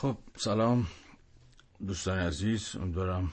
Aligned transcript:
خب 0.00 0.16
سلام. 0.36 0.86
دوستان 1.86 2.18
عزیز 2.18 2.76
امیدوارم 2.76 3.32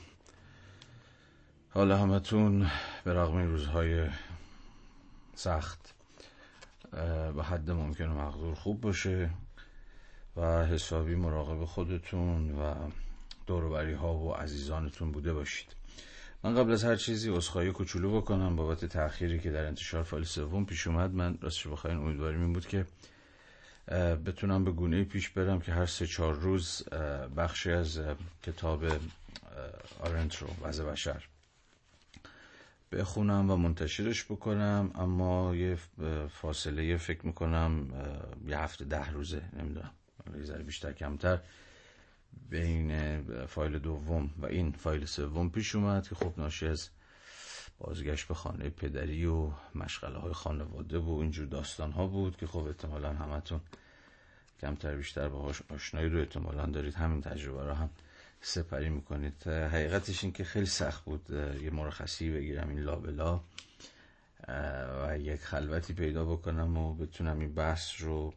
حال 1.70 1.92
همتون 1.92 2.72
به 3.04 3.14
رغم 3.14 3.36
این 3.36 3.48
روزهای 3.48 4.08
سخت 5.36 5.94
به 7.36 7.44
حد 7.44 7.72
ممکن 7.72 8.08
و 8.08 8.28
مقدور 8.28 8.56
خوب 8.56 8.82
باشه 8.82 9.30
و 10.38 10.66
حسابی 10.66 11.16
مراقب 11.16 11.66
خودتون 11.66 12.52
و 12.52 12.74
دوروبری 13.48 13.94
ها 13.94 14.14
و 14.16 14.34
عزیزانتون 14.34 15.12
بوده 15.12 15.34
باشید. 15.34 15.76
من 16.44 16.56
قبل 16.56 16.72
از 16.72 16.84
هر 16.84 16.96
چیزی 16.96 17.30
اصخایی 17.30 17.72
کوچولو 17.72 18.22
بکنم 18.22 18.56
بابت 18.56 18.86
تأخیری 18.86 19.40
که 19.40 19.52
در 19.52 19.66
انتشار 19.66 20.04
فایل 20.04 20.24
سوم 20.24 20.66
پیش 20.66 20.88
اومد 20.88 21.12
من 21.12 21.38
راستش 21.42 21.68
بخواین 21.68 21.98
امیدواریم 21.98 22.42
این 22.42 22.54
بود 22.54 22.68
که 22.68 22.86
بتونم 24.26 24.64
به 24.66 24.72
گونه 24.72 25.04
پیش 25.04 25.30
برم 25.30 25.62
که 25.62 25.72
هر 25.74 25.86
سه 25.86 26.08
چهار 26.08 26.34
روز 26.34 26.84
بخشی 27.38 27.72
از 27.72 28.00
کتاب 28.44 28.86
آرنت 30.00 30.36
رو 30.36 30.48
وضع 30.62 30.84
بشر 30.84 31.24
بخونم 32.92 33.52
و 33.52 33.56
منتشرش 33.56 34.26
بکنم. 34.26 34.92
اما 34.96 35.56
یه 35.56 35.78
فاصله 36.30 36.98
فکر 36.98 37.26
می‌کنم 37.26 37.88
یه 38.48 38.60
هفته 38.60 38.86
ده 38.86 39.12
روزه 39.12 39.42
نمی‌دونم 39.54 39.92
یه 40.48 40.54
بیشتر 40.64 40.92
کمتر 40.92 41.40
بین 42.50 43.22
فایل 43.46 43.80
دوم 43.80 44.30
و 44.38 44.46
این 44.46 44.72
فایل 44.72 45.06
سوم 45.06 45.50
پیش 45.50 45.76
اومد 45.76 46.08
که 46.08 46.16
خب 46.16 46.34
ناشی 46.38 46.68
از 46.68 46.90
بازگشت 47.80 48.28
به 48.28 48.34
خانه 48.34 48.70
پدری 48.70 49.26
و 49.26 49.52
مشغله 49.76 50.18
های 50.18 50.34
خانواده 50.34 50.98
و 50.98 51.10
اینجور 51.10 51.46
داستان 51.46 51.92
ها 51.92 52.08
بود 52.08 52.38
که 52.38 52.48
خب 52.48 52.66
احتمالا 52.66 53.14
همتون 53.14 53.62
کمتر 54.62 54.96
بیشتر 54.96 55.30
باهاش 55.30 55.62
آشنایی 55.70 56.10
رو 56.10 56.20
احتمالا 56.20 56.66
دارید. 56.66 56.94
همین 56.94 57.22
تجربه 57.22 57.64
رو 57.64 57.74
هم 57.74 57.90
سپری 58.42 58.90
می‌کنید. 58.90 59.48
حقیقتش 59.48 60.24
این 60.24 60.34
که 60.34 60.44
خیلی 60.44 60.66
سخت 60.66 61.04
بود 61.06 61.30
یه 61.62 61.70
مرخصی 61.70 62.32
بگیرم 62.32 62.70
این 62.70 62.80
لابلا 62.80 63.40
و 65.04 65.18
یک 65.20 65.42
خلوتی 65.42 65.94
پیدا 65.94 66.26
بکنم 66.26 66.78
و 66.78 66.94
بتونم 66.94 67.40
این 67.40 67.54
بحث 67.54 68.02
رو 68.02 68.34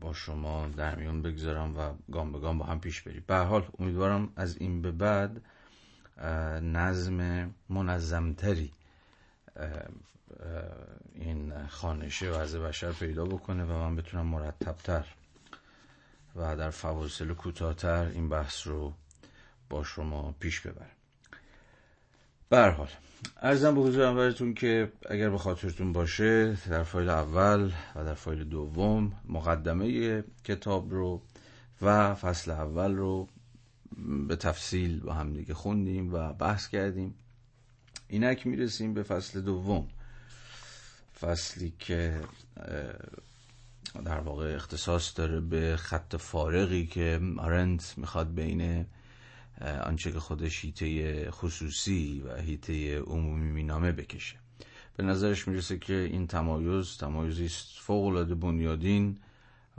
با 0.00 0.12
شما 0.12 0.68
در 0.68 0.94
میون 0.94 1.22
بگذارم 1.22 1.78
و 1.78 1.94
گام 2.12 2.32
به 2.32 2.38
گام 2.38 2.58
با 2.58 2.64
هم 2.64 2.80
پیش 2.80 3.02
بریم. 3.02 3.24
به 3.26 3.36
حال 3.36 3.66
امیدوارم 3.78 4.32
از 4.36 4.56
این 4.56 4.82
به 4.82 4.90
بعد 4.90 5.40
نظم 6.62 7.50
منظمتری 7.68 8.72
این 11.14 11.66
خانشه 11.66 12.30
وضع 12.30 12.58
بشر 12.58 12.92
پیدا 12.92 13.24
بکنه 13.24 13.64
و 13.64 13.72
من 13.72 13.96
بتونم 13.96 14.26
مرتبتر 14.26 15.04
و 16.36 16.56
در 16.56 16.70
فواصل 16.70 17.34
کوتاهتر 17.34 18.04
این 18.04 18.28
بحث 18.28 18.66
رو 18.66 18.92
با 19.70 19.84
شما 19.84 20.34
پیش 20.40 20.60
ببرم. 20.60 20.90
حال 22.52 22.88
ارزم 23.42 23.74
به 23.74 23.80
حضور 23.80 24.14
براتون 24.14 24.54
که 24.54 24.92
اگر 25.10 25.30
به 25.30 25.38
خاطرتون 25.38 25.92
باشه 25.92 26.56
در 26.70 26.82
فایل 26.82 27.08
اول 27.08 27.72
و 27.94 28.04
در 28.04 28.14
فایل 28.14 28.44
دوم 28.44 29.12
مقدمه 29.28 30.24
کتاب 30.44 30.90
رو 30.90 31.22
و 31.82 32.14
فصل 32.14 32.50
اول 32.50 32.94
رو 32.94 33.28
به 34.28 34.36
تفصیل 34.36 35.00
با 35.00 35.12
هم 35.12 35.32
دیگه 35.32 35.54
خوندیم 35.54 36.14
و 36.14 36.32
بحث 36.32 36.68
کردیم. 36.68 37.14
اینک 38.08 38.46
می‌رسیم 38.46 38.94
به 38.94 39.02
فصل 39.02 39.40
دوم. 39.40 39.88
فصلی 41.20 41.72
که 41.78 42.20
در 44.04 44.20
واقع 44.20 44.54
اختصاص 44.54 45.12
داره 45.16 45.40
به 45.40 45.76
خط 45.76 46.16
فارقی 46.16 46.86
که 46.86 47.20
آرنت 47.38 47.94
می‌خواد 47.96 48.34
بین 48.34 48.86
آنچه 49.84 50.12
که 50.12 50.20
خودش 50.20 50.64
هیته 50.64 51.30
خصوصی 51.30 52.22
و 52.26 52.36
هیته 52.36 52.98
عمومی 52.98 53.50
مینامه 53.50 53.92
بکشه. 53.92 54.36
به 54.96 55.04
نظرش 55.04 55.48
می‌رسه 55.48 55.78
که 55.78 55.94
این 55.94 56.26
تمایز 56.26 56.96
تمایزی 56.96 57.44
است 57.46 57.78
فوق 57.78 58.04
العاده 58.06 58.34
بنیادین 58.34 59.18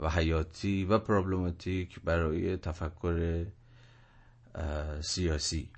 و 0.00 0.10
حیاتی 0.10 0.84
و 0.84 0.98
پرابلماتیک 0.98 2.00
برای 2.04 2.56
تفکر 2.56 3.46
سیاسی. 5.00 5.68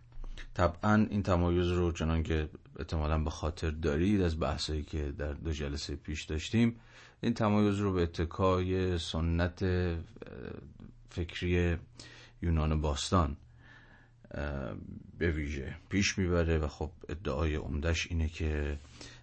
طبعا 0.54 1.06
این 1.10 1.22
تمایز 1.22 1.66
رو 1.66 1.92
چنان 1.92 2.22
که 2.22 2.48
احتمالا 2.78 3.18
به 3.18 3.30
خاطر 3.30 3.70
دارید 3.70 4.20
از 4.20 4.40
بحثایی 4.40 4.82
که 4.82 5.12
در 5.18 5.32
دو 5.32 5.52
جلسه 5.52 5.96
پیش 5.96 6.22
داشتیم 6.22 6.76
این 7.20 7.34
تمایز 7.34 7.76
رو 7.76 7.92
به 7.92 8.02
اتکای 8.02 8.98
سنت 8.98 9.64
فکری 11.10 11.76
یونان 12.42 12.80
باستان 12.80 13.36
به 15.18 15.30
ویژه 15.30 15.76
پیش 15.88 16.18
می‌بره 16.18 16.58
و 16.58 16.68
خب 16.68 16.90
ادعای 17.08 17.54
عمدش 17.54 18.06
اینه 18.10 18.28
که 18.28 18.78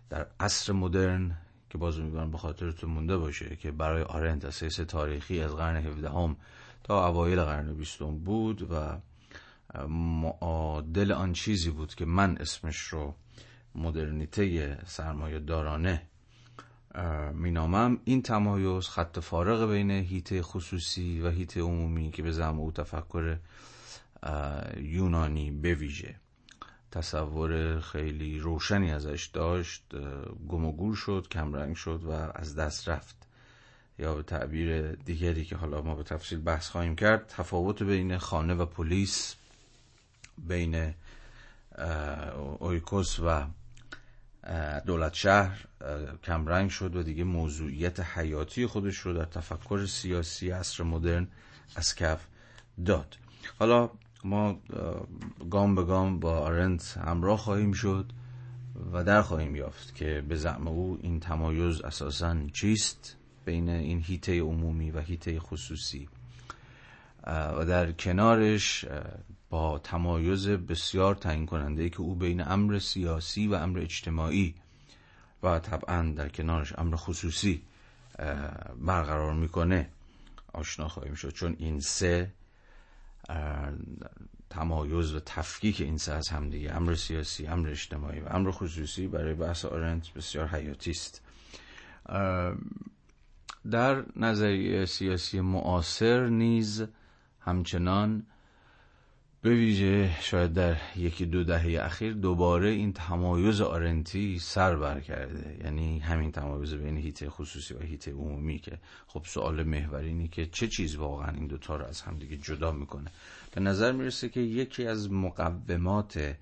در 0.09 0.27
عصر 0.39 0.73
مدرن 0.73 1.37
که 1.69 1.77
باز 1.77 1.99
می‌برم 1.99 2.31
به 2.31 2.37
خاطرتون 2.37 2.89
مونده 2.89 3.17
باشه 3.17 3.55
که 3.55 3.71
برای 3.71 4.03
آرنت 4.03 4.45
اساس 4.45 4.75
تاریخی 4.75 5.41
از 5.41 5.55
قرن 5.55 5.75
17 5.75 6.35
تا 6.83 7.07
اوایل 7.07 7.43
قرن 7.43 7.73
بیستم 7.73 8.19
بود 8.19 8.71
و 8.71 8.97
معادل 9.87 11.11
آن 11.11 11.33
چیزی 11.33 11.69
بود 11.69 11.95
که 11.95 12.05
من 12.05 12.37
اسمش 12.37 12.77
رو 12.77 13.15
مدرنیته 13.75 14.77
سرمایه 14.85 15.39
دارانه 15.39 16.01
مینامم 17.33 17.99
این 18.03 18.21
تمایز 18.21 18.87
خط 18.87 19.19
فارغ 19.19 19.69
بین 19.71 19.91
هیته 19.91 20.41
خصوصی 20.41 21.21
و 21.21 21.29
هیته 21.29 21.61
عمومی 21.61 22.11
که 22.11 22.23
به 22.23 22.31
زعم 22.31 22.59
او 22.59 22.71
تفکر 22.71 23.37
یونانی 24.77 25.51
بویژه. 25.51 26.15
تصور 26.91 27.79
خیلی 27.79 28.39
روشنی 28.39 28.91
ازش 28.91 29.29
داشت 29.33 29.83
گم 30.49 30.65
و 30.65 30.71
گور 30.71 30.95
شد 30.95 31.27
کمرنگ 31.31 31.75
شد 31.75 32.03
و 32.03 32.11
از 32.11 32.55
دست 32.55 32.89
رفت. 32.89 33.15
یا 33.99 34.15
به 34.15 34.23
تعبیر 34.23 34.91
دیگری 34.91 35.45
که 35.45 35.55
حالا 35.55 35.81
ما 35.81 35.95
به 35.95 36.03
تفصیل 36.03 36.39
بحث 36.39 36.69
خواهیم 36.69 36.95
کرد 36.95 37.27
تفاوت 37.27 37.83
بین 37.83 38.17
خانه 38.17 38.53
و 38.53 38.65
پلیس 38.65 39.35
بین 40.37 40.93
اویکوس 42.59 43.19
و 43.19 43.45
دولت 44.85 45.13
شهر 45.13 45.65
کمرنگ 46.23 46.69
شد 46.69 46.95
و 46.95 47.03
دیگه 47.03 47.23
موضوعیت 47.23 47.99
حیاتی 47.99 48.65
خودش 48.65 48.97
رو 48.97 49.13
در 49.13 49.25
تفکر 49.25 49.85
سیاسی 49.85 50.51
عصر 50.51 50.83
مدرن 50.83 51.27
از 51.75 51.95
کف 51.95 52.25
داد. 52.85 53.17
حالا 53.59 53.89
ما 54.23 54.59
گام 55.49 55.75
به 55.75 55.83
گام 55.83 56.19
با 56.19 56.39
آرنت 56.39 56.97
همراه 56.97 57.37
خواهیم 57.37 57.71
شد 57.71 58.11
و 58.93 59.03
در 59.03 59.21
خواهیم 59.21 59.55
یافت 59.55 59.95
که 59.95 60.23
به 60.27 60.35
زعم 60.35 60.67
او 60.67 60.99
این 61.01 61.19
تمایز 61.19 61.81
اساسا 61.81 62.37
چیست 62.53 63.15
بین 63.45 63.69
این 63.69 64.01
هیته 64.01 64.41
عمومی 64.41 64.91
و 64.91 64.99
هیته 64.99 65.39
خصوصی. 65.39 66.09
و 67.27 67.65
در 67.65 67.91
کنارش 67.91 68.85
با 69.49 69.79
تمایز 69.79 70.47
بسیار 70.47 71.15
تعیین 71.15 71.45
کننده 71.45 71.89
که 71.89 72.01
او 72.01 72.15
بین 72.15 72.47
امر 72.47 72.79
سیاسی 72.79 73.47
و 73.47 73.53
امر 73.53 73.79
اجتماعی 73.79 74.55
و 75.43 75.59
طبعا 75.59 76.13
در 76.15 76.29
کنارش 76.29 76.73
امر 76.79 76.95
خصوصی 76.95 77.61
برقرار 78.81 79.33
می‌کنه. 79.33 79.89
آشنا 80.53 80.87
خواهیم 80.87 81.13
شد. 81.13 81.29
چون 81.29 81.55
این 81.59 81.79
سه 81.79 82.33
تمایز 84.49 85.13
و 85.13 85.19
تفکیک 85.19 85.81
این 85.81 85.97
سه 85.97 86.13
از 86.13 86.29
همدیگه 86.29 86.75
امر 86.75 86.95
سیاسی 86.95 87.47
امر 87.47 87.69
اجتماعی 87.69 88.19
و 88.19 88.27
امر 88.29 88.51
خصوصی 88.51 89.07
برای 89.07 89.33
بحث 89.33 89.65
آرنت 89.65 90.13
بسیار 90.13 90.47
حیاتی 90.47 90.91
است. 90.91 91.21
در 93.71 94.03
نظریه 94.15 94.85
سیاسی 94.85 95.41
معاصر 95.41 96.27
نیز 96.27 96.85
همچنان 97.39 98.25
به 99.41 99.49
ویژه 99.49 100.21
شاید 100.21 100.53
در 100.53 100.77
یکی 100.95 101.25
دو 101.25 101.43
دهه 101.43 101.85
اخیر 101.85 102.13
دوباره 102.13 102.69
این 102.69 102.93
تمایز 102.93 103.61
آرنتی 103.61 104.39
سر 104.39 104.75
بر 104.75 104.99
کرده 104.99 105.57
یعنی 105.63 105.99
همین 105.99 106.31
تمایز 106.31 106.73
بین 106.73 106.97
هیته 106.97 107.29
خصوصی 107.29 107.73
و 107.73 107.79
هیته 107.79 108.11
عمومی 108.11 108.59
که 108.59 108.77
خب 109.07 109.21
سوال 109.25 109.63
محور 109.63 109.99
اینه 109.99 110.27
که 110.27 110.45
چه 110.45 110.67
چیز 110.67 110.95
واقعا 110.95 111.31
این 111.31 111.47
دوتا 111.47 111.75
رو 111.75 111.85
از 111.85 112.01
همدیگه 112.01 112.37
جدا 112.37 112.71
می‌کنه. 112.71 113.11
به 113.55 113.61
نظر 113.61 113.91
می‌رسه 113.91 114.29
که 114.29 114.39
یکی 114.39 114.85
از 114.85 115.11
مقومات 115.11 116.35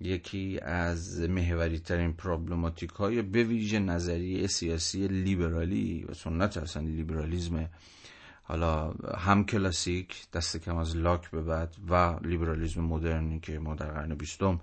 یکی 0.00 0.60
از 0.62 1.20
محوری 1.20 1.78
ترین 1.78 2.12
پرابلماتیک 2.12 2.90
های 2.90 3.22
به 3.22 3.44
ویژه 3.44 3.78
نظریه 3.78 4.46
سیاسی 4.46 5.08
لیبرالی 5.08 6.04
و 6.08 6.14
سنت 6.14 6.56
اصلا 6.56 6.82
لیبرالیزم 6.82 7.68
حالا 8.46 8.94
هم 9.18 9.44
کلاسیک 9.44 10.30
دست 10.30 10.56
کم 10.56 10.76
از 10.76 10.96
لاک 10.96 11.30
به 11.30 11.42
بعد 11.42 11.76
و 11.88 12.16
لیبرالیزم 12.22 12.80
مدرنی 12.80 13.40
که 13.40 13.58
ما 13.58 13.74
در 13.74 13.86
قرن 13.86 14.14
بیستم 14.14 14.60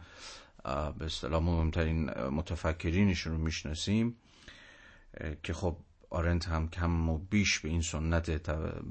به 1.00 1.06
اصطلاح 1.06 1.44
مهمترین 1.44 2.10
متفکرینشون 2.12 3.33
رو 3.33 3.39
می‌شناسیم 3.39 4.16
که 5.44 5.54
خب 5.54 5.78
آرنت 6.10 6.48
هم 6.48 6.69
کم 6.69 7.10
و 7.10 7.18
بیش 7.18 7.60
به 7.60 7.69
این 7.69 7.81
سنت 7.81 8.31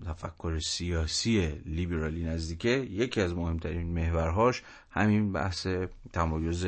تفکر 0.06 0.58
سیاسی 0.58 1.48
لیبرالی 1.66 2.24
نزدیکه. 2.24 2.68
یکی 2.70 3.20
از 3.20 3.34
مهمترین 3.34 3.86
محورهاش 3.94 4.62
همین 4.90 5.32
بحث 5.32 5.66
تمایز 6.12 6.66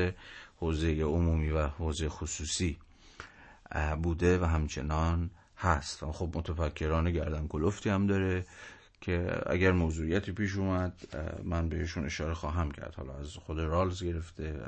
حوزه 0.61 1.03
عمومی 1.03 1.51
و 1.51 1.67
حوزه 1.67 2.09
خصوصی 2.09 2.79
بوده 4.03 4.39
و 4.39 4.45
همچنان 4.45 5.31
هست. 5.63 6.05
خب 6.05 6.31
متفکران 6.35 7.11
گردن 7.11 7.47
کلفتی 7.47 7.91
هم 7.91 8.07
داره 8.07 8.45
که 9.01 9.43
اگر 9.47 9.73
موضوعیتی 9.73 10.33
پیش 10.33 10.57
اومد 10.57 10.93
من 11.45 11.69
بهشون 11.69 12.05
اشاره 12.05 12.35
خواهم 12.35 12.71
کرد. 12.71 12.95
حالا 12.95 13.15
از 13.15 13.37
خود 13.37 13.59
رالز 13.59 14.03
گرفته 14.03 14.61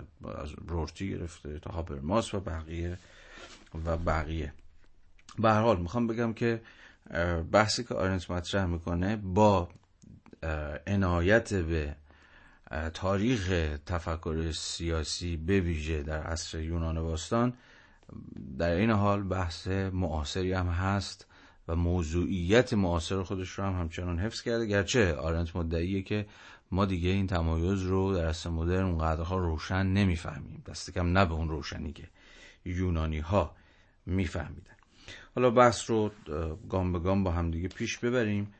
از 0.42 0.50
رورتی 0.68 1.10
گرفته 1.10 1.58
تا 1.58 1.70
هاپرماس 1.70 2.34
و 2.34 2.40
بقیه 2.40 2.98
و 3.84 3.96
بقیه. 3.96 4.52
به 5.38 5.50
هر 5.50 5.60
حال 5.60 5.80
می‌خوام 5.80 6.06
بگم 6.06 6.32
که 6.32 6.60
بحثی 7.52 7.84
که 7.84 7.94
آرنت 7.94 8.30
مطرح 8.30 8.66
می‌کنه 8.66 9.16
با 9.16 9.68
عنایت 10.86 11.54
به 11.54 11.96
تاریخ 12.94 13.52
تفکر 13.86 14.52
سیاسی 14.52 15.36
به 15.36 15.60
ویژه 15.60 16.02
در 16.02 16.22
عصر 16.22 16.60
یونان 16.60 17.02
باستان 17.02 17.52
در 18.58 18.70
این 18.70 18.90
حال 18.90 19.22
بحث 19.22 19.68
معاصری 19.68 20.52
هم 20.52 20.66
هست 20.66 21.26
و 21.68 21.76
موضوعیت 21.76 22.72
معاصر 22.72 23.22
خودش 23.22 23.50
رو 23.50 23.64
هم 23.64 23.72
همچنان 23.72 24.18
حفظ 24.18 24.42
کرده. 24.42 24.66
گرچه 24.66 25.14
آرنت 25.14 25.56
مدعیه 25.56 26.02
که 26.02 26.26
ما 26.70 26.84
دیگه 26.84 27.10
این 27.10 27.26
تمایز 27.26 27.82
رو 27.82 28.14
در 28.14 28.26
عصر 28.26 28.50
مدرن 28.50 28.84
اونقدرها 28.84 29.38
روشن 29.38 29.86
نمی‌فهمیم. 29.86 30.62
دست 30.66 30.90
کم 30.90 31.18
نه 31.18 31.24
به 31.24 31.34
اون 31.34 31.48
روشنی 31.48 31.92
که 31.92 32.08
یونانی 32.64 33.18
ها 33.18 33.54
میفهمیدن. 34.06 34.74
حالا 35.34 35.50
بحث 35.50 35.90
رو 35.90 36.10
گام 36.68 36.92
به 36.92 36.98
گام 36.98 37.24
با 37.24 37.30
همدیگه 37.30 37.68
پیش 37.68 37.98
ببریم. 37.98 38.54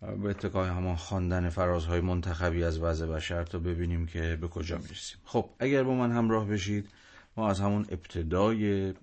به 0.00 0.28
اتکای 0.28 0.68
همان 0.68 0.96
خواندن 0.96 1.48
فرازهای 1.48 2.00
منتخبی 2.00 2.64
از 2.64 2.78
وضع 2.78 3.06
بشر 3.06 3.44
تا 3.44 3.58
ببینیم 3.58 4.06
که 4.06 4.38
به 4.40 4.48
کجا 4.48 4.78
می‌رسیم. 4.78 5.18
خب 5.24 5.50
اگر 5.58 5.82
با 5.82 5.94
من 5.94 6.12
همراه 6.12 6.46
بشید 6.46 6.88
ما 7.36 7.50
از 7.50 7.60
همون 7.60 7.86
ابتدای 7.88 8.94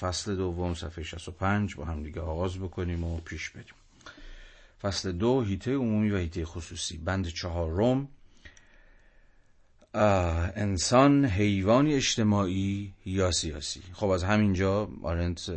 فصل 0.00 0.36
دوم 0.36 0.74
صفحه 0.74 1.04
65 1.04 1.74
با 1.74 1.84
هم 1.84 2.02
دیگه 2.02 2.20
آغاز 2.20 2.58
بکنیم 2.58 3.04
و 3.04 3.20
پیش 3.20 3.50
بریم. 3.50 3.74
فصل 4.82 5.12
دو 5.12 5.42
حیطه 5.42 5.74
عمومی 5.74 6.10
و 6.10 6.16
حیطه 6.16 6.44
خصوصی. 6.44 6.98
بند 6.98 7.26
چهارم 7.26 8.08
انسان 9.94 11.24
حیوانی 11.24 11.94
اجتماعی 11.94 12.94
یا 13.06 13.30
سیاسی. 13.30 13.82
خب 13.92 14.08
از 14.08 14.24
همینجا 14.24 14.88
آرنت 15.02 15.50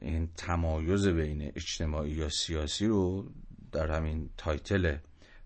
این 0.00 0.28
تمایز 0.36 1.06
بین 1.06 1.52
اجتماعی 1.56 2.10
یا 2.10 2.28
سیاسی 2.28 2.86
رو 2.86 3.26
در 3.72 3.90
همین 3.90 4.30
title 4.36 4.96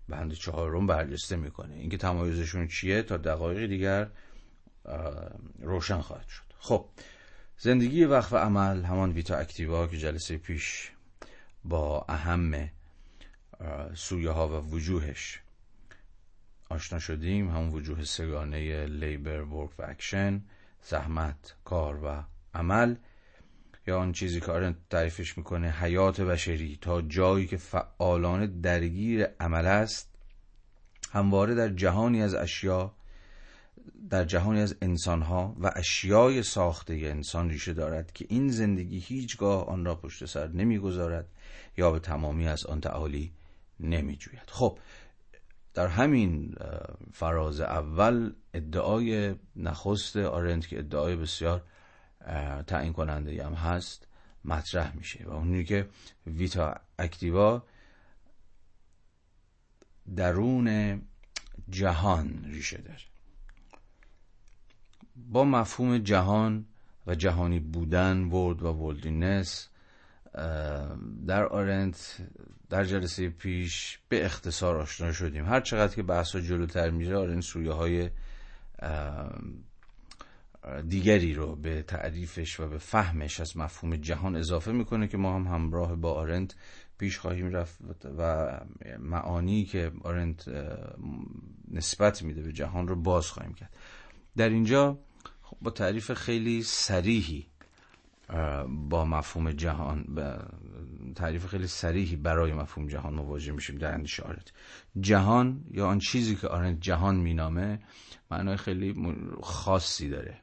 بند 0.09 0.33
چهارم 0.33 0.87
برجسته 0.87 1.35
می‌کنه. 1.35 1.75
اینکه 1.75 1.97
تمایزشون 1.97 2.67
چیه 2.67 3.01
تا 3.01 3.17
دقایق 3.17 3.69
دیگر 3.69 4.07
روشن 5.59 6.01
خواهد 6.01 6.27
شد. 6.27 6.43
خب 6.59 6.85
زندگی 7.57 8.05
وقف 8.05 8.33
عمل 8.33 8.83
همان 8.83 9.11
vita 9.11 9.35
activa 9.35 9.87
که 9.87 9.97
جلسه 9.97 10.37
پیش 10.37 10.91
با 11.63 12.05
اهم 12.09 12.69
سویه 13.95 14.29
ها 14.29 14.47
و 14.47 14.69
وجوهش 14.69 15.39
آشنا 16.69 16.99
شدیم 16.99 17.49
همون 17.49 17.69
وجوه 17.69 18.03
سه‌گانه 18.03 18.85
labor 18.85 19.41
work 19.41 19.79
و 19.79 19.83
اکشن 19.83 20.41
زحمت 20.81 21.55
کار 21.65 22.03
و 22.03 22.23
عمل. 22.53 22.95
یا 23.87 23.99
آن 23.99 24.11
چیزی 24.11 24.39
که 24.39 24.51
آرنت 24.51 24.75
تعریفش 24.89 25.37
می‌کنه 25.37 25.71
حیات 25.71 26.21
بشری 26.21 26.77
تا 26.81 27.01
جایی 27.01 27.47
که 27.47 27.57
فعالانه 27.57 28.47
درگیر 28.47 29.27
عمل 29.39 29.65
است 29.65 30.15
همواره 31.11 31.55
در 31.55 31.69
جهانی 31.69 32.21
از 32.21 32.33
اشیا 32.33 32.95
در 34.09 34.23
جهانی 34.23 34.61
از 34.61 34.75
انسانها 34.81 35.55
و 35.59 35.71
اشیای 35.75 36.43
ساخته 36.43 36.93
انسان 36.93 37.49
ریشه 37.49 37.73
دارد 37.73 38.11
که 38.11 38.25
این 38.29 38.49
زندگی 38.49 38.99
هیچگاه 38.99 39.65
آن 39.65 39.85
را 39.85 39.95
پشت 39.95 40.25
سر 40.25 40.47
نمی‌گذارد 40.47 41.27
یا 41.77 41.91
به 41.91 41.99
تمامی 41.99 42.47
از 42.47 42.65
آن 42.65 42.81
تعالی 42.81 43.33
نمیجوید. 43.79 44.49
خب 44.49 44.79
در 45.73 45.87
همین 45.87 46.55
فراز 47.13 47.61
اول 47.61 48.33
ادعای 48.53 49.35
نخست 49.55 50.17
آرنت 50.17 50.67
که 50.67 50.79
ادعای 50.79 51.15
بسیار 51.15 51.63
تعیین 52.67 52.93
کننده 52.93 53.45
هم 53.45 53.53
هست 53.53 54.07
مطرح 54.45 54.95
میشه 54.95 55.25
و 55.27 55.31
اونی 55.31 55.63
که 55.63 55.89
ویتا 56.27 56.75
اکتیوا 56.99 57.63
درون 60.15 61.01
جهان 61.69 62.43
ریشه 62.45 62.77
داره. 62.77 63.16
با 65.31 65.43
مفهوم 65.43 65.97
جهان 65.97 66.65
و 67.07 67.15
جهانی 67.15 67.59
بودن 67.59 68.23
ورد 68.23 68.63
و 68.63 68.67
ولدینس 68.67 69.69
در 71.27 71.45
آرنت 71.45 72.17
در 72.69 72.83
جلسه 72.83 73.29
پیش 73.29 73.99
به 74.09 74.25
اختصار 74.25 74.77
آشنا 74.77 75.11
شدیم. 75.11 75.45
هر 75.45 75.61
چقدر 75.61 75.95
که 75.95 76.03
بحث 76.03 76.35
جلوتر 76.35 76.89
میره 76.89 77.17
آرنت 77.17 77.43
سویه 77.43 77.71
های 77.71 78.09
دیگری 80.87 81.33
رو 81.33 81.55
به 81.55 81.81
تعریفش 81.81 82.59
و 82.59 82.67
به 82.67 82.77
فهمش 82.77 83.39
از 83.39 83.57
مفهوم 83.57 83.95
جهان 83.95 84.35
اضافه 84.35 84.71
می‌کنه 84.71 85.07
که 85.07 85.17
ما 85.17 85.35
هم 85.35 85.47
همراه 85.47 85.95
با 85.95 86.13
آرنت 86.13 86.55
پیش 86.97 87.17
خواهیم 87.17 87.49
رفت 87.49 87.77
و 88.17 88.51
معانی 88.99 89.65
که 89.65 89.91
آرنت 90.03 90.49
نسبت 91.71 92.23
میده 92.23 92.41
به 92.41 92.51
جهان 92.53 92.87
رو 92.87 92.95
باز 92.95 93.27
خواهیم 93.27 93.53
کرد. 93.53 93.73
در 94.37 94.49
اینجا 94.49 94.99
با 95.61 95.71
تعریف 95.71 96.13
خیلی 96.13 96.63
سریحی 96.63 97.47
با 98.67 99.05
مفهوم 99.05 99.51
جهان 99.51 100.05
تعریف 101.15 101.45
خیلی 101.45 101.67
سریحی 101.67 102.15
برای 102.15 102.53
مفهوم 102.53 102.87
جهان 102.87 103.13
مواجه 103.13 103.51
میشیم 103.51 103.77
در 103.77 103.93
اندیشه 103.93 104.23
آرنت 104.23 104.51
جهان 104.99 105.63
یا 105.71 105.87
آن 105.87 105.99
چیزی 105.99 106.35
که 106.35 106.47
آرنت 106.47 106.81
جهان 106.81 107.15
مینامه 107.15 107.79
معنای 108.31 108.57
خیلی 108.57 108.95
خاصی 109.43 110.09
داره. 110.09 110.41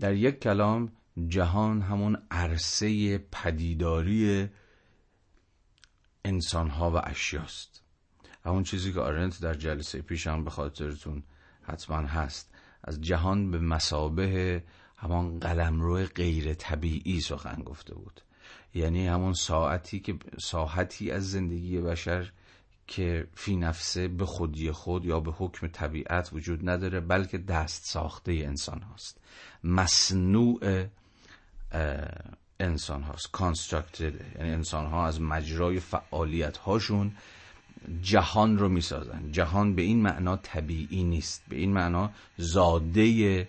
در 0.00 0.14
یک 0.14 0.40
کلام 0.40 0.92
جهان 1.28 1.82
همون 1.82 2.22
عرصه 2.30 3.18
پدیداری 3.18 4.48
انسانها 6.24 6.90
و 6.90 7.00
اشیاست. 7.04 7.82
همون 8.44 8.62
چیزی 8.62 8.92
که 8.92 9.00
آرنت 9.00 9.40
در 9.40 9.54
جلسه 9.54 10.02
پیش 10.02 10.26
هم 10.26 10.44
به 10.44 10.50
خاطرتون 10.50 11.22
حتما 11.62 11.96
هست. 11.96 12.49
از 12.84 13.00
جهان 13.00 13.50
به 13.50 13.58
مسابه 13.58 14.62
همان 14.96 15.38
قلمرو 15.38 16.04
غیر 16.04 16.54
طبیعی 16.54 17.20
سخن 17.20 17.62
گفته 17.62 17.94
بود. 17.94 18.20
یعنی 18.74 19.06
همون 19.06 19.32
ساعتی 19.32 20.00
که 20.00 20.14
ساحتی 20.38 21.10
از 21.10 21.30
زندگی 21.30 21.80
بشر 21.80 22.32
که 22.86 23.26
فی 23.34 23.56
نفسه 23.56 24.08
به 24.08 24.26
خودی 24.26 24.70
خود 24.70 25.04
یا 25.04 25.20
به 25.20 25.30
حکم 25.30 25.66
طبیعت 25.66 26.30
وجود 26.32 26.68
نداره 26.68 27.00
بلکه 27.00 27.38
دست 27.38 27.84
ساخته 27.84 28.32
انسان 28.32 28.82
هاست. 28.82 29.20
مصنوع 29.64 30.84
انسان 32.60 33.02
هاست. 33.02 33.32
کانسترکتد 33.32 34.36
یعنی 34.36 34.50
انسان 34.50 34.86
ها 34.86 35.06
از 35.06 35.20
مجرای 35.20 35.80
فعالیت 35.80 36.56
هاشون 36.56 37.12
جهان 38.02 38.58
رو 38.58 38.68
می‌سازن. 38.68 39.32
جهان 39.32 39.74
به 39.74 39.82
این 39.82 40.02
معنا 40.02 40.36
طبیعی 40.36 41.04
نیست 41.04 41.42
به 41.48 41.56
این 41.56 41.72
معنا 41.72 42.10
زاده 42.38 43.48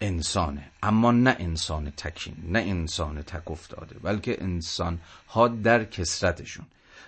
انسانه. 0.00 0.68
اما 0.82 1.12
نه 1.12 1.36
انسان 1.38 1.92
تکین 1.96 2.36
نه 2.48 2.58
انسان 2.58 3.22
تک 3.22 3.50
افتاده 3.50 3.98
بلکه 3.98 4.42
انسان 4.42 4.98
ها 5.28 5.48
در 5.48 5.84
کسرتشون. 5.84 6.66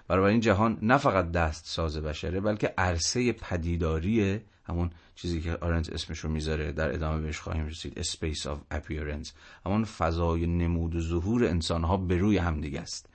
برای 0.08 0.32
این 0.32 0.40
جهان 0.40 0.78
نه 0.82 0.96
فقط 0.96 1.32
دست 1.32 1.66
ساز 1.66 1.96
بشره 1.96 2.40
بلکه 2.40 2.74
عرصه 2.78 3.32
پدیداری 3.32 4.40
همون 4.68 4.90
چیزی 5.16 5.40
که 5.40 5.56
آرنت 5.60 5.92
اسمش 5.92 6.18
رو 6.18 6.30
می‌ذاره 6.30 6.72
در 6.72 6.94
ادامه 6.94 7.20
بهش 7.20 7.40
خواهیم 7.40 7.66
رسید 7.66 8.02
space 8.02 8.42
of 8.42 8.76
appearance. 8.76 9.28
همون 9.66 9.84
فضای 9.84 10.46
نمود 10.46 10.94
و 10.94 11.00
ظهور 11.00 11.44
انسان 11.44 11.84
ها 11.84 11.96
به 11.96 12.16
روی 12.16 12.38
همدیگه 12.38 12.80
است. 12.80 13.08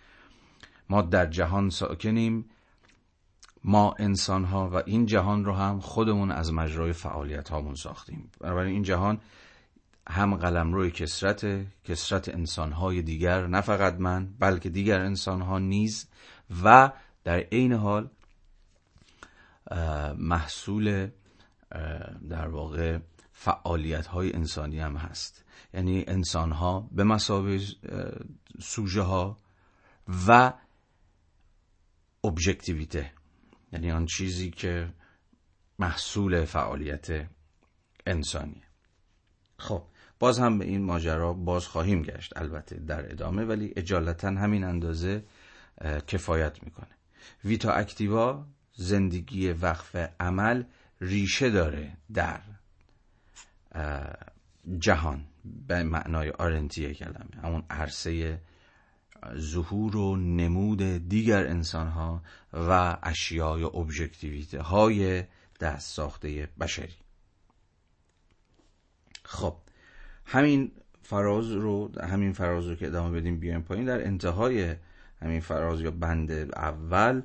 ما 0.89 1.01
در 1.01 1.25
جهان 1.25 1.69
ساکنیم 1.69 2.45
ما 3.63 3.95
انسان 3.99 4.43
ها 4.45 4.69
و 4.69 4.75
این 4.85 5.05
جهان 5.05 5.45
رو 5.45 5.53
هم 5.53 5.79
خودمون 5.79 6.31
از 6.31 6.53
مجرای 6.53 6.93
فعالیت 6.93 7.49
هامون 7.49 7.75
ساختیم. 7.75 8.31
بنابراین 8.41 8.73
این 8.73 8.83
جهان 8.83 9.19
هم 10.09 10.35
قلم 10.35 10.73
روی 10.73 10.91
کسرت 10.91 11.65
کسرت 11.83 12.29
انسان 12.29 12.71
های 12.71 13.01
دیگر 13.01 13.47
نه 13.47 13.61
فقط 13.61 13.93
من 13.93 14.33
بلکه 14.39 14.69
دیگر 14.69 14.99
انسان 14.99 15.41
ها 15.41 15.59
نیز 15.59 16.07
و 16.63 16.91
در 17.23 17.39
عین 17.39 17.73
حال 17.73 18.09
محصول 20.17 21.09
در 22.29 22.47
واقع 22.47 22.99
فعالیت 23.33 24.07
های 24.07 24.33
انسانی 24.33 24.79
هم 24.79 24.95
هست. 24.95 25.45
یعنی 25.73 26.03
انسان 26.07 26.51
ها 26.51 26.89
به 26.91 27.03
مسابقه 27.03 27.61
سوژه 28.59 29.01
ها 29.01 29.37
و 30.27 30.53
ابژکتیویته 32.23 33.11
یعنی 33.73 33.91
آن 33.91 34.05
چیزی 34.05 34.51
که 34.51 34.93
محصول 35.79 36.45
فعالیت 36.45 37.27
انسانیه. 38.05 38.63
خب 39.57 39.83
باز 40.19 40.39
هم 40.39 40.59
به 40.59 40.65
این 40.65 40.83
ماجرا 40.83 41.33
باز 41.33 41.67
خواهیم 41.67 42.01
گشت 42.01 42.37
البته 42.37 42.75
در 42.75 43.11
ادامه 43.11 43.45
ولی 43.45 43.73
اجالتا 43.75 44.27
همین 44.27 44.63
اندازه 44.63 45.23
کفایت 46.07 46.63
می‌کنه. 46.63 46.95
ویتا 47.45 47.71
اکتیوا 47.71 48.45
زندگی 48.73 49.51
وقف 49.51 49.95
عمل 50.19 50.63
ریشه 51.01 51.49
داره 51.49 51.97
در 52.13 52.41
جهان 54.79 55.25
به 55.67 55.83
معنای 55.83 56.29
آرنتی 56.29 56.93
کلمه 56.93 57.41
همون 57.43 57.63
عرصه 57.69 58.41
ظهور 59.37 59.97
و 59.97 60.15
نمود 60.15 61.09
دیگر 61.09 61.47
انسان 61.47 61.87
ها 61.87 62.23
و 62.53 62.97
اشیاء 63.03 63.59
یا 63.59 63.67
ابژکتیویته 63.67 64.61
های 64.61 65.23
دست 65.59 65.95
ساخته 65.95 66.49
بشری. 66.59 66.95
خب 69.23 69.55
همین 70.25 70.71
فراز 71.01 71.51
رو 71.51 71.91
همین 72.01 72.33
فراز 72.33 72.67
رو 72.67 72.75
که 72.75 72.87
ادامه 72.87 73.19
بدیم 73.19 73.39
بیایم 73.39 73.61
پایین 73.61 73.85
در 73.85 74.05
انتهای 74.05 74.75
همین 75.21 75.39
فراز 75.39 75.81
یا 75.81 75.91
بند 75.91 76.31
اول 76.55 77.21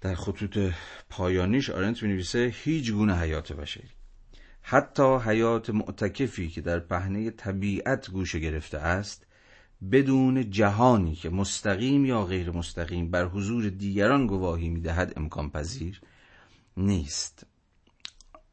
در 0.00 0.14
خطوط 0.14 0.58
پایانیش 1.10 1.70
آرنت 1.70 2.02
می 2.02 2.08
نویسه 2.08 2.52
هیچ 2.54 2.92
گونه 2.92 3.18
حیات 3.18 3.52
بشری. 3.52 3.88
حتی 4.62 5.16
حیات 5.16 5.70
معتکفی 5.70 6.48
که 6.48 6.60
در 6.60 6.80
پهنه 6.80 7.30
طبیعت 7.30 8.10
گوشه 8.10 8.38
گرفته 8.38 8.78
است 8.78 9.25
بدون 9.92 10.50
جهانی 10.50 11.14
که 11.14 11.30
مستقیم 11.30 12.04
یا 12.04 12.24
غیر 12.24 12.50
مستقیم 12.50 13.10
بر 13.10 13.24
حضور 13.24 13.68
دیگران 13.68 14.26
گواهی 14.26 14.68
می‌دهد 14.68 15.12
امکان 15.16 15.50
پذیر 15.50 16.00
نیست. 16.76 17.46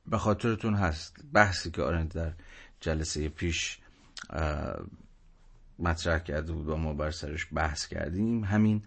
به 0.06 0.18
خاطرتون 0.18 0.74
هست 0.74 1.16
بحثی 1.34 1.72
که 1.72 1.82
آرنت 1.82 2.14
در 2.14 2.34
جلسه 2.80 3.30
پیش 3.30 3.80
مطرح 5.80 6.20
کرده 6.20 6.54
بود 6.54 6.68
و 6.68 6.78
ما 6.78 6.94
بر 6.94 7.12
سرش 7.12 7.48
بحث 7.54 7.88
کردیم. 7.88 8.44
همین 8.44 8.82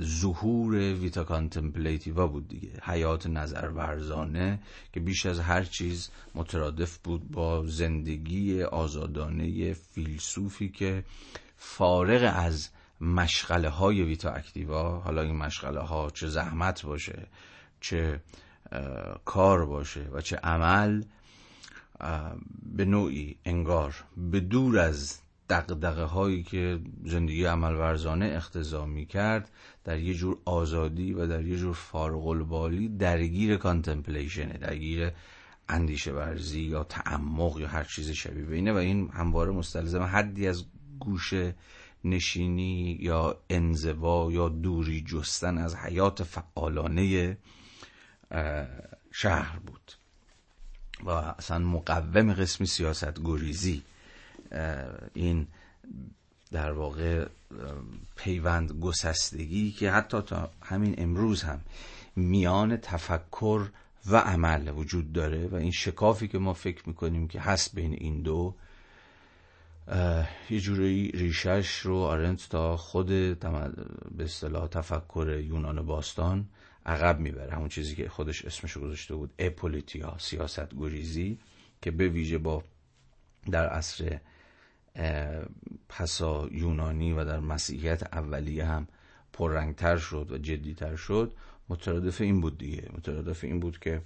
ظهور 0.00 0.74
ویتا 0.74 1.24
کانتمپلیتیوا 1.24 2.26
بود 2.26 2.48
دیگه. 2.48 2.68
حیات 2.82 3.26
نظر 3.26 3.68
ورزانه 3.68 4.58
که 4.92 5.00
بیش 5.00 5.26
از 5.26 5.40
هر 5.40 5.62
چیز 5.64 6.10
مترادف 6.34 6.98
بود 6.98 7.30
با 7.30 7.66
زندگی 7.66 8.62
آزادانه 8.62 9.72
فیلسوفی 9.72 10.68
که 10.68 11.04
فارغ 11.56 12.32
از 12.36 12.68
مشغله 13.00 13.68
های 13.68 14.02
ویتا 14.02 14.30
اکتیوا 14.30 15.00
حالا 15.00 15.22
این 15.22 15.36
مشغله 15.36 15.80
ها 15.80 16.10
چه 16.10 16.28
زحمت 16.28 16.82
باشه 16.82 17.26
چه 17.80 18.20
کار 19.24 19.66
باشه 19.66 20.08
و 20.12 20.20
چه 20.20 20.36
عمل 20.36 21.02
به 22.76 22.84
نوعی 22.84 23.36
انگار 23.44 23.94
به 24.16 24.40
دور 24.40 24.78
از 24.78 25.18
دقدقه 25.50 26.02
هایی 26.02 26.42
که 26.42 26.80
زندگی 27.04 27.44
عمل 27.44 27.74
ورزانه 27.74 28.32
اختضا 28.36 28.86
می 28.86 29.06
کرد 29.06 29.50
در 29.84 29.98
یه 29.98 30.14
جور 30.14 30.38
آزادی 30.44 31.12
و 31.12 31.26
در 31.26 31.44
یه 31.44 31.56
جور 31.56 31.74
فارغ 31.74 32.26
البالی 32.26 32.88
درگیر 32.88 33.56
کانتمپلیشنه 33.56 34.58
درگیر 34.58 35.10
اندیشه 35.68 36.12
ورزی 36.12 36.60
یا 36.60 36.84
تعمق 36.84 37.60
یا 37.60 37.68
هر 37.68 37.84
چیز 37.84 38.10
شبیه 38.10 38.44
بینه 38.44 38.72
و 38.72 38.76
این 38.76 39.10
همواره 39.10 39.52
مستلزم 39.52 40.02
حدی 40.02 40.48
از 40.48 40.64
گوشه 41.00 41.54
نشینی 42.04 42.98
یا 43.00 43.40
انزوا 43.50 44.32
یا 44.32 44.48
دوری 44.48 45.00
جستن 45.00 45.58
از 45.58 45.76
حیات 45.76 46.22
فعالانه 46.22 47.36
شهر 49.10 49.58
بود. 49.58 49.92
و 51.04 51.10
اصلا 51.10 51.58
مقوم 51.58 52.32
قسمی 52.32 52.66
سیاست 52.66 53.20
گریزی 53.24 53.82
این 55.14 55.46
در 56.52 56.72
واقع 56.72 57.26
پیوند 58.16 58.72
گسستگی 58.72 59.70
که 59.70 59.90
حتی 59.90 60.20
تا 60.20 60.50
همین 60.62 60.94
امروز 60.98 61.42
هم 61.42 61.60
میان 62.16 62.76
تفکر 62.76 63.68
و 64.06 64.16
عمل 64.16 64.72
وجود 64.76 65.12
داره 65.12 65.46
و 65.46 65.54
این 65.54 65.70
شکافی 65.70 66.28
که 66.28 66.38
ما 66.38 66.52
فکر 66.52 66.88
می‌کنیم 66.88 67.28
که 67.28 67.40
هست 67.40 67.74
بین 67.74 67.92
این 67.92 68.22
دو 68.22 68.54
یه 70.50 70.60
جوری 70.60 71.10
ریشش 71.10 71.78
رو 71.78 71.96
آرنت 71.96 72.48
تا 72.48 72.76
خود 72.76 73.06
به 73.06 74.24
اصطلاح 74.24 74.66
تفکر 74.66 75.40
یونان 75.44 75.86
باستان 75.86 76.48
عقب 76.86 77.18
می‌بره. 77.20 77.52
همون 77.52 77.68
چیزی 77.68 77.94
که 77.94 78.08
خودش 78.08 78.44
اسمش 78.44 78.76
گذاشته 78.76 79.14
بود 79.14 79.30
اپولیتیا 79.38 80.16
سیاست 80.18 80.74
گریزی 80.74 81.38
که 81.82 81.90
به 81.90 82.08
ویژه 82.08 82.38
با 82.38 82.64
در 83.50 83.68
عصر 83.68 84.20
پسا 85.88 86.48
یونانی 86.52 87.12
و 87.12 87.24
در 87.24 87.40
مسیحیت 87.40 88.14
اولیه 88.14 88.64
هم 88.64 88.86
پررنگتر 89.32 89.96
شد 89.96 90.32
و 90.32 90.38
جدیتر 90.38 90.96
شد 90.96 91.32
مترادف 91.68 92.20
این 92.20 92.40
بود 92.40 92.58
دیگه. 92.58 92.88
مترادف 92.96 93.44
این 93.44 93.60
بود 93.60 93.78
که 93.78 94.02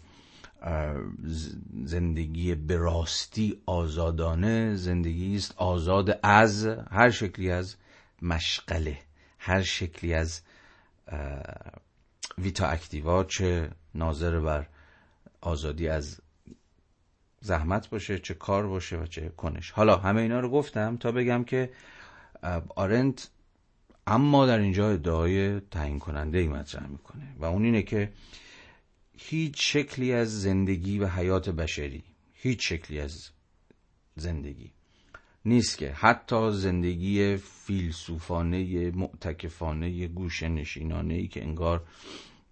زندگی 1.84 2.54
به 2.54 2.76
راستی 2.76 3.62
آزادانه 3.66 4.74
زندگی 4.74 5.36
است. 5.36 5.54
آزاد 5.56 6.18
از 6.22 6.66
هر 6.90 7.10
شکلی 7.10 7.50
از 7.50 7.76
مشغله 8.22 8.98
هر 9.38 9.62
شکلی 9.62 10.14
از 10.14 10.42
ویتا 12.38 12.66
اکتیوا 12.66 13.24
چه 13.24 13.70
ناظر 13.94 14.40
بر 14.40 14.66
آزادی 15.40 15.88
از 15.88 16.20
زحمت 17.42 17.90
باشه 17.90 18.18
چه 18.18 18.34
کار 18.34 18.66
باشه 18.66 18.96
و 18.96 19.06
چه 19.06 19.28
کنش. 19.28 19.70
حالا 19.70 19.96
همه 19.96 20.20
اینا 20.20 20.40
رو 20.40 20.50
گفتم 20.50 20.96
تا 20.96 21.12
بگم 21.12 21.44
که 21.44 21.70
آرنت 22.76 23.30
اما 24.06 24.46
در 24.46 24.58
اینجا 24.58 24.90
ادعای 24.90 25.60
تعیین 25.60 25.98
کننده 25.98 26.38
ای 26.38 26.48
مطرح 26.48 26.86
می‌کنه 26.86 27.22
و 27.38 27.44
اون 27.44 27.64
اینه 27.64 27.82
که 27.82 28.12
هیچ 29.18 29.72
شکلی 29.72 30.12
از 30.12 30.42
زندگی 30.42 30.98
و 30.98 31.06
حیات 31.06 31.48
بشری 31.48 32.04
هیچ 32.32 32.68
شکلی 32.68 33.00
از 33.00 33.30
زندگی 34.16 34.72
نیست 35.44 35.78
که 35.78 35.92
حتی 35.92 36.50
زندگی 36.50 37.36
فیلسوفانه 37.36 38.90
معتکفانه 38.90 40.06
گوشه 40.06 40.48
نشینانه 40.48 41.14
ای 41.14 41.28
که 41.28 41.42
انگار 41.42 41.84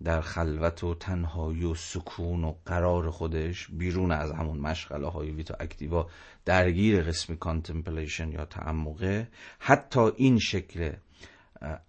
در 0.04 0.20
خلوت 0.20 0.84
و 0.84 0.94
تنهایی 0.94 1.64
و 1.64 1.74
سکون 1.74 2.44
و 2.44 2.54
قرار 2.66 3.10
خودش 3.10 3.68
بیرون 3.68 4.12
از 4.12 4.32
همون 4.32 4.58
مشغله 4.58 5.08
های 5.08 5.30
vita 5.30 5.54
activa 5.60 6.08
درگیر 6.44 7.02
قسم 7.02 7.34
contemplation 7.34 8.32
یا 8.32 8.44
تعمقه 8.44 9.28
حتی 9.58 10.00
این 10.00 10.38
شکل 10.38 10.92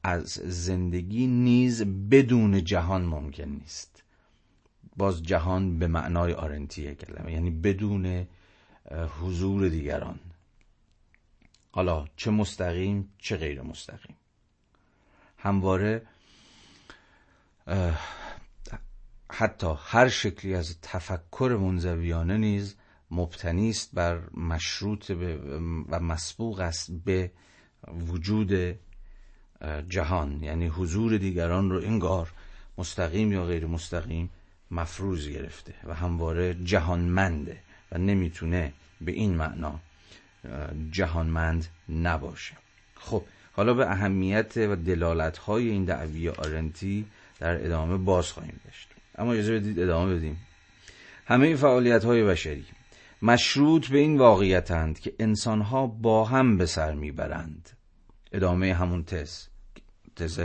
از 0.04 0.28
زندگی 0.44 1.28
نیز 1.28 1.84
بدون 1.84 2.64
جهان 2.64 3.06
ممکن 3.06 3.50
نیست. 3.50 4.04
باز 4.98 5.24
جهان 5.24 5.80
به 5.80 5.88
معنای 5.88 6.34
آرنتیه 6.34 6.96
کلمه 6.96 7.34
یعنی 7.34 7.52
بدون 7.52 8.28
حضور 9.22 9.70
دیگران. 9.70 10.20
حالا 11.72 12.06
چه 12.16 12.32
مستقیم 12.32 13.14
چه 13.18 13.38
غیر 13.38 13.62
مستقیم. 13.62 14.16
همواره 15.38 16.08
حتی 19.32 19.76
هر 19.86 20.08
شکلی 20.08 20.56
از 20.56 20.78
تفکر 20.82 21.58
منزویانه 21.62 22.38
نیز 22.38 22.76
مبتنی 23.12 23.70
است 23.70 23.90
بر 23.94 24.20
مشروط 24.34 25.12
و 25.90 26.00
مسبوق 26.00 26.60
است 26.60 26.92
به 27.06 27.32
وجود 28.08 28.80
جهان. 29.90 30.44
یعنی 30.44 30.68
حضور 30.68 31.18
دیگران 31.18 31.70
رو 31.70 31.78
انگار 31.78 32.32
مستقیم 32.78 33.32
یا 33.32 33.46
غیر 33.46 33.66
مستقیم 33.66 34.30
مفروض 34.72 35.30
گرفته 35.30 35.74
و 35.84 35.94
همواره 35.94 36.54
جهانمنده 36.54 37.58
و 37.92 37.98
نمی‌تونه 37.98 38.74
به 39.02 39.12
این 39.12 39.36
معنا 39.36 39.80
جهانمند 40.92 41.68
نباشه. 41.90 42.58
خب 42.96 43.24
حالا 43.54 43.74
به 43.74 43.92
اهمیت 43.92 44.58
و 44.58 44.76
دلالت 44.76 45.38
های 45.38 45.70
این 45.70 45.86
دعوی 45.86 46.30
آرنتی 46.30 47.06
در 47.42 47.66
ادامه 47.66 47.98
باز 47.98 48.32
خواهیم 48.32 48.60
داشت. 48.66 48.88
اما 49.18 49.34
اجازه 49.34 49.60
بدید 49.60 49.80
ادامه 49.80 50.16
بدیم. 50.16 50.38
همه 51.26 51.48
این 51.48 51.56
فعالیت 51.56 52.04
های 52.04 52.24
بشری 52.24 52.66
مشروط 53.22 53.88
به 53.88 53.98
این 53.98 54.18
واقعیتند 54.18 55.00
که 55.00 55.14
انسانها 55.20 55.88
با 55.88 56.26
هم 56.26 56.58
به 56.58 56.66
سر 56.66 56.94
می‌برند. 56.94 57.70
ادامه 58.32 58.74
همون 58.74 59.04
تز 59.04 59.48
تز 60.16 60.42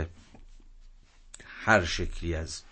هر 1.45 1.85
شکلی 1.85 2.35
از 2.35 2.63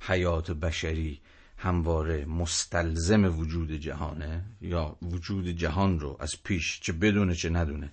حیات 0.00 0.50
بشری 0.50 1.20
همواره 1.58 2.24
مستلزم 2.24 3.38
وجود 3.38 3.72
جهانه 3.72 4.44
یا 4.60 4.96
وجود 5.02 5.48
جهان 5.48 6.00
رو 6.00 6.16
از 6.20 6.42
پیش 6.42 6.80
چه 6.80 6.92
بدونه 6.92 7.34
چه 7.34 7.50
ندونه 7.50 7.90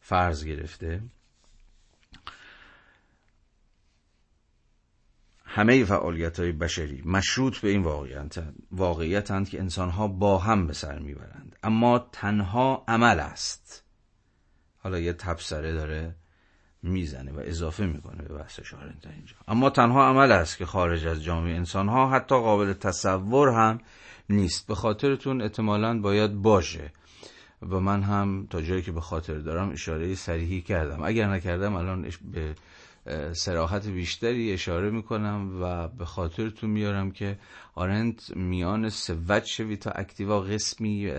فرض 0.00 0.44
گرفته. 0.44 1.00
همه 5.56 5.84
فعالیت 5.84 6.40
های 6.40 6.52
بشری 6.52 7.02
مشروط 7.04 7.58
به 7.58 7.68
این 7.68 7.82
واقعیت 7.82 8.34
واقعیتند 8.70 9.48
که 9.48 9.60
انسان 9.60 9.90
ها 9.90 10.08
با 10.08 10.38
هم 10.38 10.66
به 10.66 10.72
سر 10.72 10.98
می‌برند. 10.98 11.56
اما 11.62 12.08
تنها 12.12 12.84
عمل 12.88 13.20
است. 13.20 13.84
حالا 14.78 14.98
یه 14.98 15.12
تبصره 15.12 15.72
داره 15.72 16.14
می‌زنه 16.82 17.32
و 17.32 17.40
اضافه 17.44 17.86
می‌کنه 17.86 18.22
به 18.22 18.34
بحث 18.34 18.60
شارنت 18.60 19.06
اینجا. 19.06 19.34
اما 19.48 19.70
تنها 19.70 20.08
عمل 20.08 20.32
است 20.32 20.58
که 20.58 20.66
خارج 20.66 21.06
از 21.06 21.24
جامعه 21.24 21.56
انسان 21.56 21.88
ها 21.88 22.10
حتی 22.10 22.34
قابل 22.34 22.72
تصور 22.72 23.48
هم 23.48 23.78
نیست. 24.30 24.66
به 24.66 24.74
خاطرتون 24.74 25.42
احتمالا 25.42 26.00
باید 26.00 26.34
باشه. 26.34 26.92
و 27.62 27.80
من 27.80 28.02
هم 28.02 28.46
تا 28.50 28.62
جایی 28.62 28.82
که 28.82 28.92
به 28.92 29.00
خاطر 29.00 29.38
دارم 29.38 29.70
اشاره 29.70 30.14
سریحی 30.14 30.60
کردم. 30.60 31.02
اگر 31.02 31.28
نکردم 31.28 31.74
الان 31.74 32.10
به 32.32 32.54
سراحت 33.32 33.86
بیشتری 33.86 34.52
اشاره 34.52 34.90
می‌کنم 34.90 35.62
و 35.62 35.88
به 35.88 36.04
خاطرتون 36.04 36.70
میارم 36.70 37.10
که 37.10 37.38
آرنت 37.74 38.36
میان 38.36 38.88
سوت 38.88 39.60
ویتا 39.60 39.90
اکتیوا 39.90 40.40
قسمی 40.40 41.10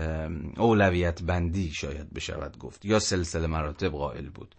اولویت 0.56 1.22
بندی 1.22 1.70
شاید 1.70 2.14
بشود 2.14 2.58
گفت 2.58 2.84
یا 2.84 2.98
سلسله 2.98 3.46
مراتب 3.46 3.88
قائل 3.88 4.28
بود. 4.28 4.54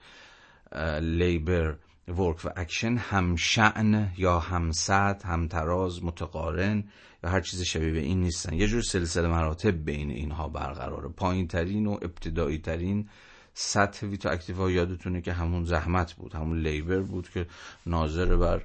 labor 1.01 1.75
work 2.07 2.45
و 2.45 2.49
اکشن 2.55 2.97
هم 2.97 3.35
شأن 3.35 4.11
یا 4.17 4.39
هم 4.39 4.71
سطح 4.71 5.27
هم 5.27 5.47
تراز 5.47 6.03
متقارن 6.03 6.83
یا 7.23 7.29
هر 7.29 7.41
چیز 7.41 7.61
شبیه 7.61 7.91
به 7.91 7.99
این 7.99 8.21
نیستن. 8.21 8.53
یه 8.53 8.67
جور 8.67 8.81
سلسله 8.81 9.27
مراتب 9.27 9.85
بین 9.85 10.11
اینها 10.11 10.49
برقراره. 10.49 11.09
پایین 11.09 11.47
ترین 11.47 11.87
و 11.87 11.91
ابتدایی 11.91 12.57
ترین 12.57 13.09
سطح 13.53 14.07
vita 14.07 14.29
activa 14.29 14.71
یادتونه 14.71 15.21
که 15.21 15.33
همون 15.33 15.65
زحمت 15.65 16.13
بود 16.13 16.33
همون 16.33 16.59
labor 16.59 16.99
بود 16.99 17.29
که 17.29 17.47
ناظر 17.85 18.35
بر 18.35 18.63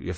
یه 0.00 0.14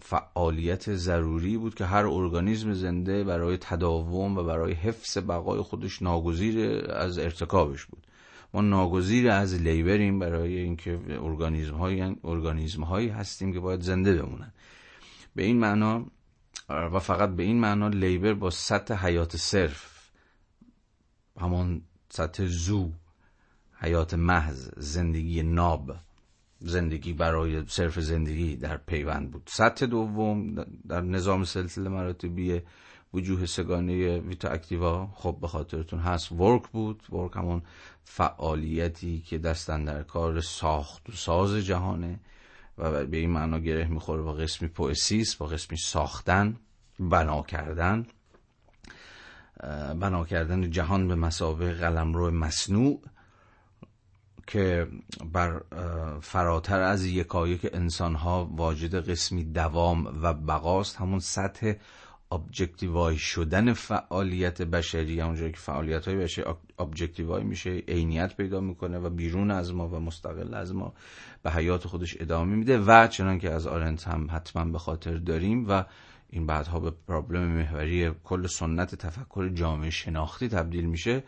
فعالیت 0.00 0.94
ضروری 0.94 1.56
بود 1.56 1.74
که 1.74 1.84
هر 1.84 2.06
ارگانیسم 2.06 2.72
زنده 2.72 3.24
برای 3.24 3.56
تداوم 3.56 4.38
و 4.38 4.42
برای 4.42 4.72
حفظ 4.72 5.18
بقای 5.18 5.60
خودش 5.60 6.02
ناگزیر 6.02 6.84
از 6.90 7.18
ارتکابش 7.18 7.84
بود. 7.84 8.06
ما 8.54 8.60
ناگزیر 8.60 9.30
از 9.30 9.54
لیبریم 9.54 10.18
برای 10.18 10.56
اینکه 10.56 11.00
ارگانیسم 11.08 11.74
هایی 11.74 12.16
ارگانیسم 12.24 12.82
هایی 12.82 13.08
هستیم 13.08 13.52
که 13.52 13.60
باید 13.60 13.80
زنده 13.80 14.22
بمونن. 14.22 14.52
به 15.34 15.42
این 15.42 15.58
معنا 15.58 16.06
و 16.68 16.98
فقط 16.98 17.30
به 17.30 17.42
این 17.42 17.60
معنا 17.60 17.88
لیبر 17.88 18.34
با 18.34 18.50
سطح 18.50 19.06
حیات 19.06 19.36
صرف 19.36 20.10
همون 21.40 21.82
سطح 22.16 22.46
زو 22.46 22.92
حیات 23.78 24.14
محض 24.14 24.70
زندگی 24.76 25.42
ناب 25.42 25.96
زندگی 26.60 27.12
برای 27.12 27.64
صرف 27.68 28.00
زندگی 28.00 28.56
در 28.56 28.76
پیوند 28.76 29.30
بود. 29.30 29.42
سطح 29.46 29.86
دوم 29.86 30.54
در 30.88 31.00
نظام 31.00 31.44
سلسله 31.44 31.88
مراتبی 31.88 32.62
وجوه 33.14 33.46
سگانه 33.46 34.18
ویتا 34.18 34.48
اکتیوا 34.48 35.06
خب 35.14 35.38
به 35.40 35.48
خاطرتون 35.48 36.00
هست 36.00 36.32
ورک 36.32 36.68
بود. 36.68 37.02
ورک 37.12 37.36
همون 37.36 37.62
فعالیتی 38.04 39.20
که 39.20 39.38
دستن 39.38 39.84
در 39.84 40.02
کار 40.02 40.40
ساخت 40.40 41.10
و 41.10 41.12
ساز 41.12 41.54
جهانه 41.54 42.20
و 42.78 43.06
به 43.06 43.16
این 43.16 43.30
معنا 43.30 43.58
گره 43.58 43.88
می‌خوره 43.88 44.22
با 44.22 44.32
قسمی 44.32 44.68
پوئسیس 44.68 45.34
با 45.34 45.46
قسمی 45.46 45.76
ساختن 45.76 46.56
بنا 47.00 47.42
کردن. 47.42 48.06
بنا 50.00 50.24
کردن 50.24 50.70
جهان 50.70 51.08
به 51.08 51.14
مسابقه 51.14 51.72
قلمرو 51.72 52.30
مصنوع 52.30 53.02
که 54.46 54.86
بر 55.32 55.62
فراتر 56.20 56.80
از 56.80 57.04
یکایک 57.06 57.66
انسان 57.72 58.14
ها 58.14 58.50
واجد 58.56 59.10
قسمی 59.10 59.44
دوام 59.44 60.18
و 60.22 60.34
بقاست. 60.34 60.96
همون 60.96 61.18
سطح 61.18 61.72
ابجکتیوای 62.32 63.18
شدن 63.18 63.72
فعالیت 63.72 64.62
بشری 64.62 65.20
همونجایی 65.20 65.52
که 65.52 65.58
فعالیت 65.58 66.08
های 66.08 66.16
بشری 66.16 66.44
objectify 66.78 67.42
میشه 67.42 67.70
عینیت 67.70 68.36
پیدا 68.36 68.60
می‌کنه 68.60 68.98
و 68.98 69.10
بیرون 69.10 69.50
از 69.50 69.74
ما 69.74 69.88
و 69.88 70.00
مستقل 70.00 70.54
از 70.54 70.74
ما 70.74 70.94
به 71.42 71.50
حیات 71.50 71.86
خودش 71.86 72.16
ادامه 72.20 72.56
میده. 72.56 72.78
و 72.78 73.06
چنان 73.06 73.38
که 73.38 73.50
از 73.50 73.66
آرنت 73.66 74.08
هم 74.08 74.28
حتما 74.30 74.64
به 74.64 74.78
خاطر 74.78 75.16
داریم 75.16 75.66
و 75.68 75.84
این 76.30 76.46
بعدها 76.46 76.80
به 76.80 76.90
problem 76.90 77.42
محوری 77.42 78.10
کل 78.24 78.46
سنت 78.46 78.94
تفکر 78.94 79.48
جامعه 79.48 79.90
شناختی 79.90 80.48
تبدیل 80.48 80.86
میشه. 80.86 81.24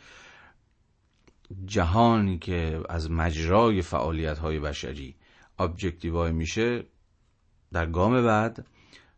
جهانی 1.67 2.39
که 2.39 2.81
از 2.89 3.11
مجرای 3.11 3.83
فعالیت 3.83 4.39
های 4.39 4.61
بشری 4.61 5.15
objectify 5.59 6.33
میشه 6.33 6.85
در 7.73 7.87
گام 7.87 8.25
بعد 8.25 8.67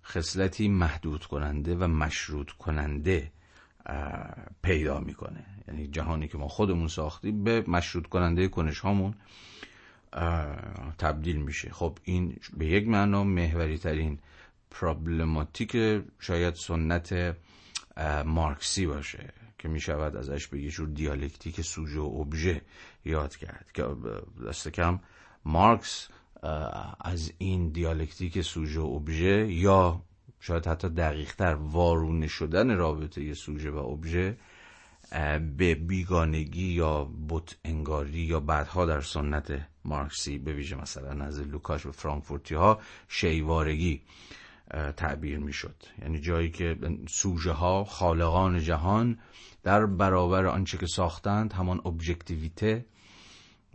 خصلتی 0.04 0.68
محدود 0.68 1.24
کننده 1.24 1.76
و 1.76 1.86
مشروط 1.86 2.50
کننده 2.50 3.32
پیدا 4.62 5.00
می‌کنه. 5.00 5.44
یعنی 5.68 5.86
جهانی 5.86 6.28
که 6.28 6.38
ما 6.38 6.48
خودمون 6.48 6.88
ساختیم 6.88 7.44
به 7.44 7.64
مشروط 7.68 8.06
کننده 8.06 8.48
کنش 8.48 8.78
هامون 8.78 9.14
تبدیل 10.98 11.36
میشه. 11.36 11.70
خب 11.72 11.98
این 12.04 12.36
به 12.56 12.66
یک 12.66 12.88
معنا 12.88 13.24
محوری 13.24 13.78
ترین 13.78 14.18
پرابلماتیک 14.70 16.02
شاید 16.18 16.54
سنت 16.54 17.36
مارکسی 18.24 18.86
باشه 18.86 19.32
که 19.58 19.68
می 19.68 19.80
شود 19.80 20.16
ازش 20.16 20.46
به 20.46 20.62
یه 20.62 20.70
جور 20.70 20.88
دیالکتیک 20.88 21.60
سوژه 21.60 22.00
و 22.00 22.20
ابژه 22.20 22.62
یاد 23.04 23.36
کرد. 23.36 23.70
که 23.74 23.84
دست 24.48 24.68
کم 24.68 25.00
مارکس 25.44 26.08
از 27.00 27.32
این 27.38 27.68
دیالکتیک 27.68 28.40
سوژه 28.40 28.80
و 28.80 28.84
ابژه 28.84 29.52
یا 29.52 30.02
شاید 30.40 30.66
حتی 30.66 30.88
دقیقتر 30.88 31.54
وارونه 31.54 32.26
شدن 32.26 32.76
رابطه 32.76 33.34
سوژه 33.34 33.70
و 33.70 33.76
ابژه 33.76 34.36
به 35.56 35.74
بیگانگی 35.74 36.66
یا 36.66 37.10
بت 37.28 37.56
انگاری 37.64 38.20
یا 38.20 38.40
بعدها 38.40 38.86
در 38.86 39.00
سنت 39.00 39.68
مارکسی 39.84 40.38
به 40.38 40.52
ویژه 40.52 40.76
مثلا 40.76 41.24
از 41.24 41.40
لوکاش 41.40 41.86
و 41.86 41.92
فرانکفورتی 41.92 42.54
ها 42.54 42.80
شیءوارگی. 43.08 44.02
تعبیر 44.96 45.38
می‌شد. 45.38 45.76
یعنی 46.02 46.20
جایی 46.20 46.50
که 46.50 46.78
سوژه 47.08 47.52
ها 47.52 47.84
خالقان 47.84 48.58
جهان 48.58 49.18
در 49.62 49.86
برابر 49.86 50.46
آنچه 50.46 50.78
که 50.78 50.86
ساختند 50.86 51.52
همان 51.52 51.80
ابجکتیویته 51.84 52.86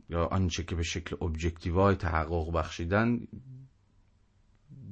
یا 0.09 0.25
آنچه 0.25 0.63
که 0.63 0.75
به 0.75 0.83
شکل 0.83 1.15
objectify 1.21 1.95
تحقق 1.95 2.51
بخشیدن 2.51 3.27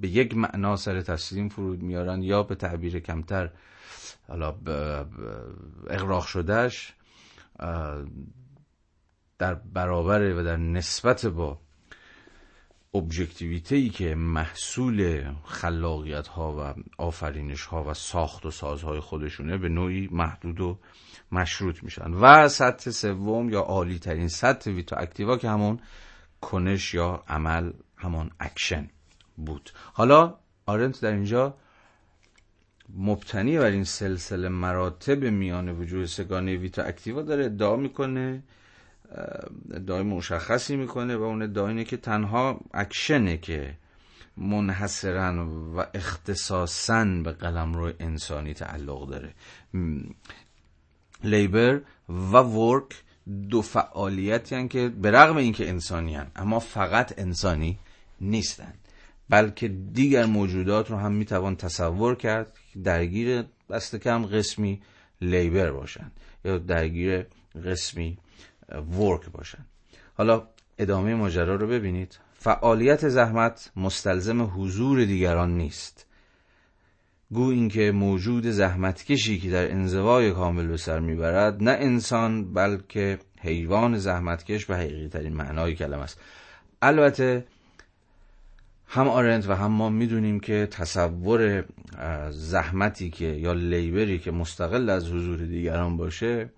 به 0.01 0.07
یک 0.07 0.37
معنا 0.37 0.75
سر 0.75 1.01
تسلیم 1.01 1.49
فرود 1.49 1.81
میارن 1.81 2.23
یا 2.23 2.43
به 2.43 2.55
تعبیر 2.55 2.99
کمتر 2.99 3.49
حالا 4.27 4.55
اغراق 5.89 6.25
شدهش 6.25 6.93
در 9.37 9.53
برابر 9.53 10.33
و 10.33 10.43
در 10.43 10.57
نسبت 10.57 11.25
با 11.25 11.59
ابجکتیویته 12.95 13.75
ای 13.75 13.89
که 13.89 14.15
محصول 14.15 15.23
خلاقیت 15.45 16.27
ها 16.27 16.75
و 16.77 16.81
آفرینش 16.97 17.65
ها 17.65 17.83
و 17.83 17.93
ساخت 17.93 18.45
و 18.45 18.51
سازهای 18.51 18.99
خودشونه 18.99 19.57
به 19.57 19.69
نوعی 19.69 20.09
محدود 20.11 20.59
و 20.61 20.79
مشروط 21.31 21.83
میشن. 21.83 22.11
و 22.13 22.47
سطح 22.49 22.91
سوم 22.91 23.49
یا 23.49 23.59
عالی 23.59 23.99
ترین 23.99 24.27
سطح 24.27 24.71
ویتا 24.71 24.95
اکتیوا 24.95 25.37
که 25.37 25.49
همون 25.49 25.79
کنش 26.41 26.93
یا 26.93 27.23
عمل 27.27 27.71
همون 27.97 28.29
اکشن 28.39 28.89
بود. 29.37 29.69
حالا 29.93 30.35
آرنت 30.65 31.01
در 31.01 31.11
اینجا 31.11 31.57
مبتنی 32.97 33.57
بر 33.57 33.65
این 33.65 33.83
سلسله 33.83 34.49
مراتب 34.49 35.23
میان 35.23 35.69
وجوه 35.69 36.05
سه‌گانه 36.05 36.55
vita 36.57 36.83
activa 36.83 37.21
داره 37.21 37.45
ادعا 37.45 37.75
می‌کنه 37.75 38.43
ادعای 39.71 40.03
مشخصی 40.03 40.75
می‌کنه 40.75 41.15
و 41.15 41.21
اون 41.23 41.41
ادعا 41.41 41.67
اینه 41.67 41.83
که 41.83 41.97
تنها 41.97 42.59
اکشنه 42.73 43.37
که 43.37 43.77
منحصرا 44.37 45.47
و 45.75 45.85
اختصاصا 45.93 47.05
به 47.05 47.31
قلمرو 47.31 47.91
انسانی 47.99 48.53
تعلق 48.53 49.09
داره. 49.09 49.33
labor 51.23 51.81
و 52.09 52.37
ورک 52.37 53.03
دو 53.49 53.61
فعالیتی 53.61 54.55
هن 54.55 54.67
که 54.67 54.89
به 54.89 55.11
رغم 55.11 55.37
اینکه 55.37 55.69
انسانی 55.69 56.15
هن 56.15 56.27
اما 56.35 56.59
فقط 56.59 57.13
انسانی 57.17 57.79
نیستن 58.21 58.73
بلکه 59.29 59.67
دیگر 59.67 60.25
موجودات 60.25 60.91
رو 60.91 60.97
هم 60.97 61.11
می‌توان 61.11 61.55
تصور 61.55 62.15
کرد 62.15 62.53
درگیر 62.83 63.43
دست 63.69 63.95
کم 63.95 64.25
قسمی 64.25 64.81
لیبر 65.21 65.71
باشن 65.71 66.11
یا 66.45 66.57
درگیر 66.57 67.25
قسمی 67.65 68.17
ورک 68.73 69.29
باشن. 69.31 69.65
حالا 70.17 70.47
ادامه 70.77 71.15
ماجرا 71.15 71.55
رو 71.55 71.67
ببینید. 71.67 72.19
فعالیت 72.33 73.09
زحمت 73.09 73.71
مستلزم 73.75 74.51
حضور 74.55 75.05
دیگران 75.05 75.57
نیست. 75.57 76.05
گو 77.33 77.49
اینکه 77.49 77.91
موجود 77.91 78.45
زحمتکشی 78.47 79.39
که 79.39 79.49
در 79.49 79.71
انزوای 79.71 80.31
کامل 80.31 80.67
به 80.67 80.77
سر 80.77 80.99
می‌برد 80.99 81.63
نه 81.63 81.71
انسان 81.71 82.53
بلکه 82.53 83.19
حیوان 83.39 83.97
زحمتکش 83.97 84.65
به 84.65 84.77
حقیقی 84.77 85.07
ترین 85.07 85.33
معنای 85.33 85.75
کلمه 85.75 86.03
است. 86.03 86.21
البته 86.81 87.45
هم 88.87 89.07
آرنت 89.07 89.49
و 89.49 89.55
هم 89.55 89.71
ما 89.71 89.89
می‌دونیم 89.89 90.39
که 90.39 90.67
تصور 90.71 91.63
زحمتی 92.31 93.09
که 93.09 93.25
یا 93.25 93.53
لیبری 93.53 94.19
که 94.19 94.31
مستقل 94.31 94.89
از 94.89 95.07
حضور 95.07 95.37
دیگران 95.37 95.97
باشه 95.97 96.49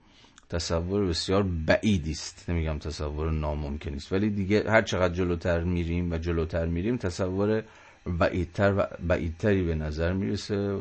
تصور 0.50 1.06
بسیار 1.06 1.44
بعیدی 1.44 2.12
است. 2.12 2.50
نمیگم 2.50 2.78
تصور 2.78 3.32
ناممکن 3.32 3.94
است. 3.94 4.12
ولی 4.12 4.30
دیگه 4.30 4.72
هر 4.72 4.82
چقدر 4.82 5.14
جلوتر 5.14 5.64
میریم 5.64 6.12
و 6.12 6.18
جلوتر 6.18 6.66
میریم 6.66 6.98
تصور 6.98 7.64
بعیدتر 8.06 8.74
و 8.78 8.88
بعیدتری 9.08 9.64
به 9.64 9.76
نظر 9.76 10.14
می‌رسه. 10.14 10.78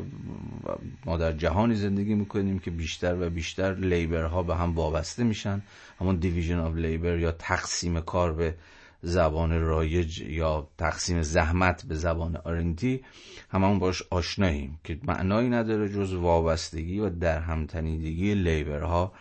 ما 1.05 1.17
در 1.17 1.31
جهانی 1.31 1.75
زندگی 1.75 2.15
می‌کنیم 2.15 2.59
که 2.59 2.71
بیشتر 2.71 3.15
و 3.21 3.29
بیشتر 3.29 3.75
لیبرها 3.75 4.43
به 4.43 4.55
هم 4.55 4.75
وابسته 4.75 5.23
میشن. 5.23 5.61
همون 5.99 6.15
دیویژن 6.15 6.59
آف 6.59 6.75
لیبر 6.75 7.19
یا 7.19 7.31
تقسیم 7.31 7.99
کار 7.99 8.33
به 8.33 8.55
زبان 9.01 9.61
رایج 9.61 10.21
یا 10.21 10.67
تقسیم 10.77 11.21
زحمت 11.21 11.85
به 11.85 11.95
زبان 11.95 12.35
آرنتی 12.35 13.03
همون 13.49 13.79
باش 13.79 14.03
آشناییم 14.09 14.79
که 14.83 14.99
معنایی 15.03 15.49
نداره 15.49 15.89
جز 15.89 16.13
وابستگی 16.13 16.99
و 16.99 17.09
در 17.09 17.39
همتنیدگی 17.39 18.33
لیبرها 18.35 19.13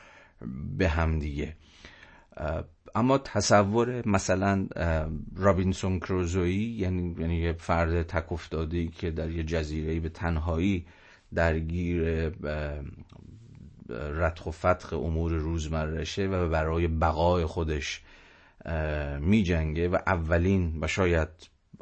به 0.78 0.88
هم 0.88 1.18
دیگه. 1.18 1.56
اما 2.94 3.18
تصور 3.18 4.08
مثلا 4.08 4.66
رابینسون 5.36 5.98
کروزویی 6.00 6.64
یعنی 6.64 7.14
یعنی 7.18 7.36
یه 7.36 7.52
فرد 7.52 8.02
تک 8.02 8.32
افتاده 8.32 8.86
که 8.86 9.10
در 9.10 9.30
یه 9.30 9.42
جزیره 9.42 10.00
به 10.00 10.08
تنهایی 10.08 10.86
درگیر 11.34 12.28
رتخ 13.88 14.46
و 14.46 14.50
فتخ 14.50 14.92
امور 14.92 15.32
روزمرشه 15.32 16.26
و 16.26 16.48
برای 16.48 16.88
بقای 16.88 17.44
خودش 17.44 18.02
می 19.20 19.42
جنگه 19.42 19.88
و 19.88 19.98
اولین 20.06 20.78
و 20.80 20.86
شاید 20.86 21.28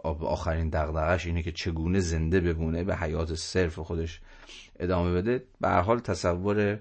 آخرین 0.05 0.69
دغدغش 0.69 1.27
اینه 1.27 1.43
که 1.43 1.53
چگونه 1.53 2.01
زنده 2.01 2.41
بمونه 2.41 2.85
به 2.85 2.97
حیات 2.97 3.35
صرف 3.35 3.79
خودش 3.79 4.21
ادامه 4.81 5.13
بده. 5.13 5.45
به 5.61 5.69
حال 5.69 5.99
تصور 5.99 6.79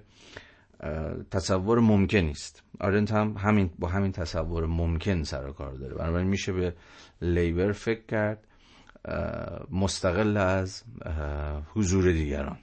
تصور 1.30 1.80
ممکن 1.80 2.28
است 2.28 2.62
آرنت 2.80 3.10
هم 3.12 3.36
همین 3.38 3.70
با 3.78 3.88
همین 3.88 4.12
تصور 4.12 4.66
ممکن 4.66 5.22
سر 5.22 5.50
کار 5.50 5.74
داره. 5.74 5.94
بنابراین 5.94 6.28
میشه 6.28 6.52
به 6.52 6.74
labor 7.22 7.72
فکر 7.72 8.06
کرد 8.06 8.46
مستقل 9.70 10.36
از 10.36 10.82
حضور 11.74 12.12
دیگران. 12.12 12.58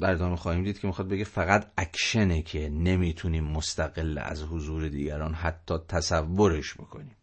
در 0.00 0.12
ادامه 0.12 0.36
خواهیم 0.36 0.64
دید 0.64 0.78
که 0.78 0.86
می‌خواد 0.86 1.08
بگه 1.08 1.24
فقط 1.24 1.70
اکشنه 1.78 2.42
که 2.42 2.68
نمی‌تونیم 2.68 3.44
مستقل 3.44 4.18
از 4.18 4.42
حضور 4.42 4.88
دیگران 4.88 5.34
حتی 5.34 5.74
تصورش 5.88 6.74
بکنیم. 6.74 7.16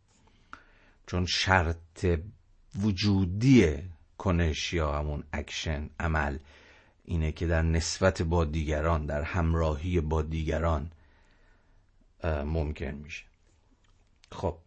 چون 1.07 1.25
شرط 1.25 2.05
وجودی 2.79 3.77
کنش 4.17 4.73
یا 4.73 4.97
همون 4.99 5.23
اکشن 5.33 5.89
عمل 5.99 6.37
اینه 7.05 7.31
که 7.31 7.47
در 7.47 7.61
نسبت 7.61 8.21
با 8.21 8.45
دیگران 8.45 9.05
در 9.05 9.21
همراهی 9.21 10.01
با 10.01 10.21
دیگران 10.21 10.91
ممکن 12.23 12.91
میشه. 12.91 13.23
خب 14.31 14.57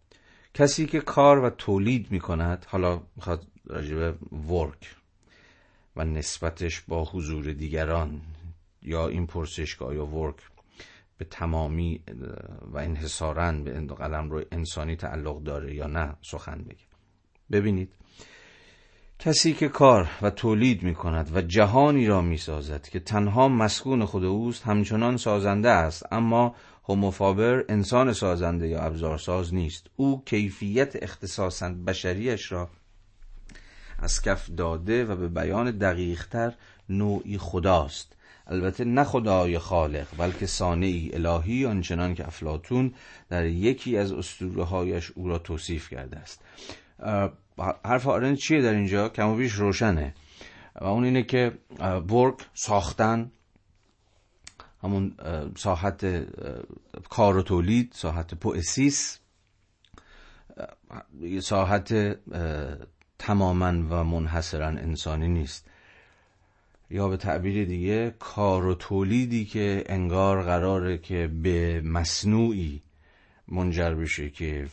کسی 0.54 0.86
که 0.86 1.00
کار 1.00 1.38
و 1.38 1.50
تولید 1.50 2.10
می‌کند 2.10 2.66
حالا 2.68 3.02
می‌خواد 3.16 3.46
راجبه 3.66 4.14
ورک 4.48 4.96
و 5.96 6.04
نسبتش 6.04 6.80
با 6.80 7.04
حضور 7.04 7.52
دیگران 7.52 8.20
یا 8.82 9.08
این 9.08 9.26
پرسشگاه 9.26 9.94
یا 9.94 10.06
ورک 10.06 10.36
به 11.18 11.24
تمامی 11.24 12.02
و 12.72 12.78
انحصارا 12.78 13.52
به 13.52 13.80
قلم 13.80 14.30
روی 14.30 14.44
انسانی 14.52 14.96
تعلق 14.96 15.42
داره 15.42 15.74
یا 15.74 15.86
نه 15.86 16.16
سخن 16.22 16.58
بگه. 16.58 16.84
ببینید 17.52 17.92
کسی 19.20 19.52
که 19.52 19.68
کار 19.68 20.08
و 20.22 20.30
تولید 20.30 20.82
می 20.82 20.94
کند 20.94 21.36
و 21.36 21.40
جهانی 21.40 22.06
را 22.06 22.20
می 22.20 22.36
سازد 22.36 22.82
که 22.82 23.00
تنها 23.00 23.48
مسکون 23.48 24.04
خود 24.04 24.24
اوست 24.24 24.62
همچنان 24.62 25.16
سازنده 25.16 25.70
است 25.70 26.12
اما 26.12 26.54
هوموفابر 26.84 27.64
انسان 27.68 28.12
سازنده 28.12 28.68
یا 28.68 28.80
ابزارساز 28.80 29.54
نیست. 29.54 29.86
او 29.96 30.22
کیفیت 30.24 31.02
اختصاصا 31.02 31.68
بشریش 31.68 32.52
را 32.52 32.68
از 33.98 34.22
کف 34.22 34.50
داده 34.50 35.04
و 35.04 35.16
به 35.16 35.28
بیان 35.28 35.70
دقیقتر 35.70 36.52
نوعی 36.88 37.38
خداست. 37.38 38.12
البته 38.46 38.84
نه 38.84 39.04
خدای 39.04 39.58
خالق 39.58 40.06
بلکه 40.18 40.46
صانعی 40.46 41.10
الهی 41.14 41.66
آنچنان 41.66 42.14
که 42.14 42.26
افلاتون 42.26 42.94
در 43.28 43.46
یکی 43.46 43.98
از 43.98 44.12
اسطوره 44.12 45.02
او 45.14 45.28
را 45.28 45.38
توصیف 45.38 45.90
کرده 45.90 46.16
است. 46.16 46.40
حرف 47.84 48.06
آرن 48.06 48.34
چیه 48.34 48.62
در 48.62 48.74
اینجا؟ 48.74 49.08
کم 49.08 49.28
و 49.28 49.36
بیش 49.36 49.52
روشنه. 49.52 50.14
و 50.80 50.84
اون 50.84 51.04
اینه 51.04 51.22
که 51.22 51.58
ورک 52.08 52.34
ساختن 52.54 53.30
همون 54.82 55.14
ساحت 55.56 56.26
کار 57.10 57.36
و 57.36 57.42
تولید 57.42 57.92
ساحت 57.94 58.34
پوئسیس 58.34 59.18
ساحت 61.40 62.18
تماما 63.18 63.68
و 63.90 64.04
منحصرا 64.04 64.66
انسانی 64.66 65.28
نیست. 65.28 65.68
یا 66.90 67.08
به 67.08 67.16
تعبیر 67.16 67.64
دیگه 67.64 68.14
کار 68.18 68.66
و 68.66 68.74
تولیدی 68.74 69.44
که 69.44 69.84
انگار 69.86 70.42
قراره 70.42 70.98
که 70.98 71.30
به 71.42 71.80
مصنوعی 71.80 72.82
منجر 73.48 73.94
بشه 73.94 74.30
که 74.30 74.66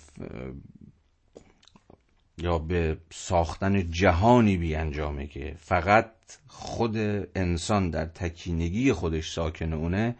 یا 2.38 2.58
به 2.58 2.98
ساختن 3.12 3.92
جهانی 3.92 4.58
بیانجامه 4.58 5.28
که 5.28 5.56
فقط 5.60 6.12
خود 6.48 6.98
انسان 7.36 7.90
در 7.90 8.06
تکینگی 8.06 8.94
خودش 8.94 9.32
ساکن 9.32 9.74
اونه 9.74 10.16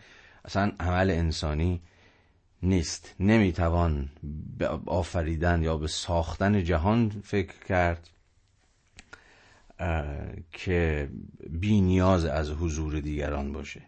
اصلا 0.46 0.72
عمل 0.80 1.12
انسانی 1.12 1.82
نیست. 2.64 3.16
نمی‌توان 3.20 4.10
به 4.58 4.68
آفریدن 4.86 5.64
یا 5.64 5.78
به 5.78 5.88
ساختن 5.88 6.64
جهان 6.64 7.10
فکر 7.10 7.66
کرد 7.68 8.10
که 10.52 11.10
بی 11.50 11.82
نیاز 11.82 12.26
از 12.26 12.50
حضور 12.50 13.00
دیگران 13.00 13.54
باشه. 13.54 13.82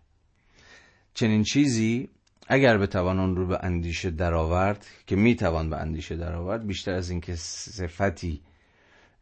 چنین 1.13 1.43
چیزی 1.43 2.09
اگر 2.47 2.77
بتوان 2.77 3.19
آن 3.19 3.35
رو 3.35 3.47
به 3.47 3.59
اندیشه 3.63 4.11
درآورد 4.11 4.85
که 5.07 5.15
می‌توان 5.15 5.69
به 5.69 5.77
اندیشه 5.77 6.15
درآورد 6.15 6.67
بیشتر 6.67 6.93
از 6.93 7.09
اینکه 7.09 7.35
صفتی 7.35 8.41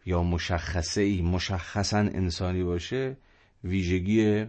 یا 0.05 0.23
مشخصه 0.23 1.01
ای 1.01 1.21
مشخصا 1.21 1.97
انسانی 1.97 2.63
باشه 2.63 3.17
ویژگی 3.63 4.47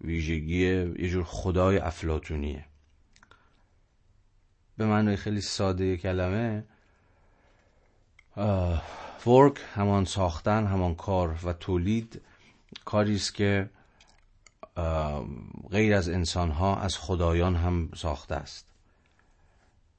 ویژگی 0.00 0.64
یه 0.98 1.08
جور 1.08 1.24
خدای 1.24 1.78
افلاتونیه 1.78 2.64
به 4.76 4.86
معنای 4.86 5.16
خیلی 5.16 5.40
ساده 5.40 5.96
کلمه 5.96 6.64
ورک 9.26 9.60
همان 9.74 10.04
ساختن 10.04 10.66
همان 10.66 10.94
کار 10.94 11.38
و 11.44 11.52
تولید 11.52 12.20
کاری 12.84 13.14
است 13.14 13.34
که 13.34 13.70
غیر 15.70 15.94
از 15.94 16.08
انسان 16.08 16.50
ها 16.50 16.76
از 16.76 16.98
خدایان 16.98 17.56
هم 17.56 17.88
ساخته 17.94 18.34
است. 18.34 18.66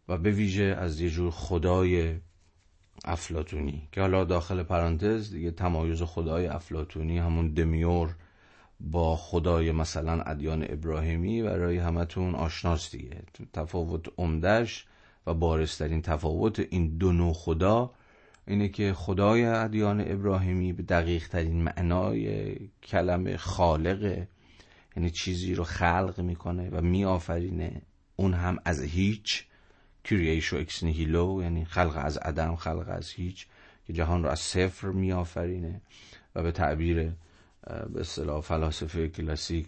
و 0.10 0.18
به 0.18 0.32
ویژه 0.32 0.64
از 0.80 1.02
یه 1.02 1.10
جور 1.10 1.32
خدای 1.32 2.16
افلاتونی 3.06 3.88
که 3.92 4.02
حالا 4.02 4.24
داخل 4.24 4.64
پرانتز 4.64 5.32
دیگه 5.32 5.52
تمایز 5.52 6.04
خدای 6.04 6.48
افلاتونی 6.48 7.18
همون 7.18 7.54
دمیور 7.54 8.16
با 8.80 9.16
خدای 9.16 9.72
مثلا 9.72 10.22
ادیان 10.22 10.66
ابراهیمی 10.70 11.44
برای 11.44 11.78
همتون 11.78 12.36
آشناست 12.36 12.92
دیگه 12.92 13.24
تفاوت 13.54 14.06
عمدش 14.18 14.86
و 15.28 15.34
بارسترین 15.34 16.02
تفاوت 16.02 16.60
این 16.60 16.98
دو 16.98 17.12
نوع 17.12 17.34
خدا 17.34 17.92
اینه 18.48 18.70
که 18.70 18.94
خدای 18.94 19.46
ادیان 19.46 20.02
ابراهیمی 20.02 20.74
به 20.74 20.84
دقیق 20.84 21.28
ترین 21.28 21.64
معنای 21.64 22.56
کلمه 22.84 23.38
خالقه 23.38 24.28
یعنی 24.98 25.10
چیزی 25.10 25.56
رو 25.56 25.64
خلق 25.64 26.20
می‌کنه 26.20 26.70
و 26.70 26.82
میآفرینه 26.82 27.82
اون 28.16 28.34
هم 28.34 28.58
از 28.66 28.82
هیچ 28.82 29.46
کریشو 30.04 30.58
اکس 30.58 30.84
نیهیلو 30.84 31.40
یعنی 31.42 31.66
خلق 31.66 32.02
از 32.06 32.18
عدم 32.18 32.56
خلق 32.56 32.86
از 32.88 33.10
هیچ 33.10 33.48
که 33.88 33.94
جهان 33.94 34.24
رو 34.24 34.30
از 34.30 34.40
صفر 34.40 34.88
میآفرینه 34.88 35.82
و 36.36 36.44
به 36.44 36.52
تعبیر 36.52 37.12
به 37.94 38.00
اصطلاح 38.00 38.42
فلاسفه 38.42 39.08
کلاسیک 39.08 39.68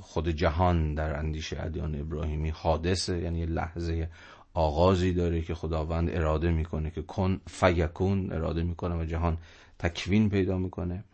خود 0.00 0.28
جهان 0.28 0.94
در 0.94 1.18
اندیشه 1.18 1.62
ادیان 1.64 2.00
ابراهیمی 2.00 2.50
حادثه 2.50 3.18
یعنی 3.18 3.46
لحظه 3.46 4.08
آغازی 4.54 5.12
داره 5.12 5.42
که 5.42 5.54
خداوند 5.54 6.10
اراده 6.10 6.50
می‌کنه 6.50 6.90
که 6.90 7.02
کن 7.02 7.40
فیکون 7.46 8.32
اراده 8.32 8.62
می‌کنه 8.62 8.94
و 8.94 9.04
جهان 9.04 9.38
تکوین 9.78 10.30
پیدا 10.30 10.58
می‌کنه. 10.58 11.04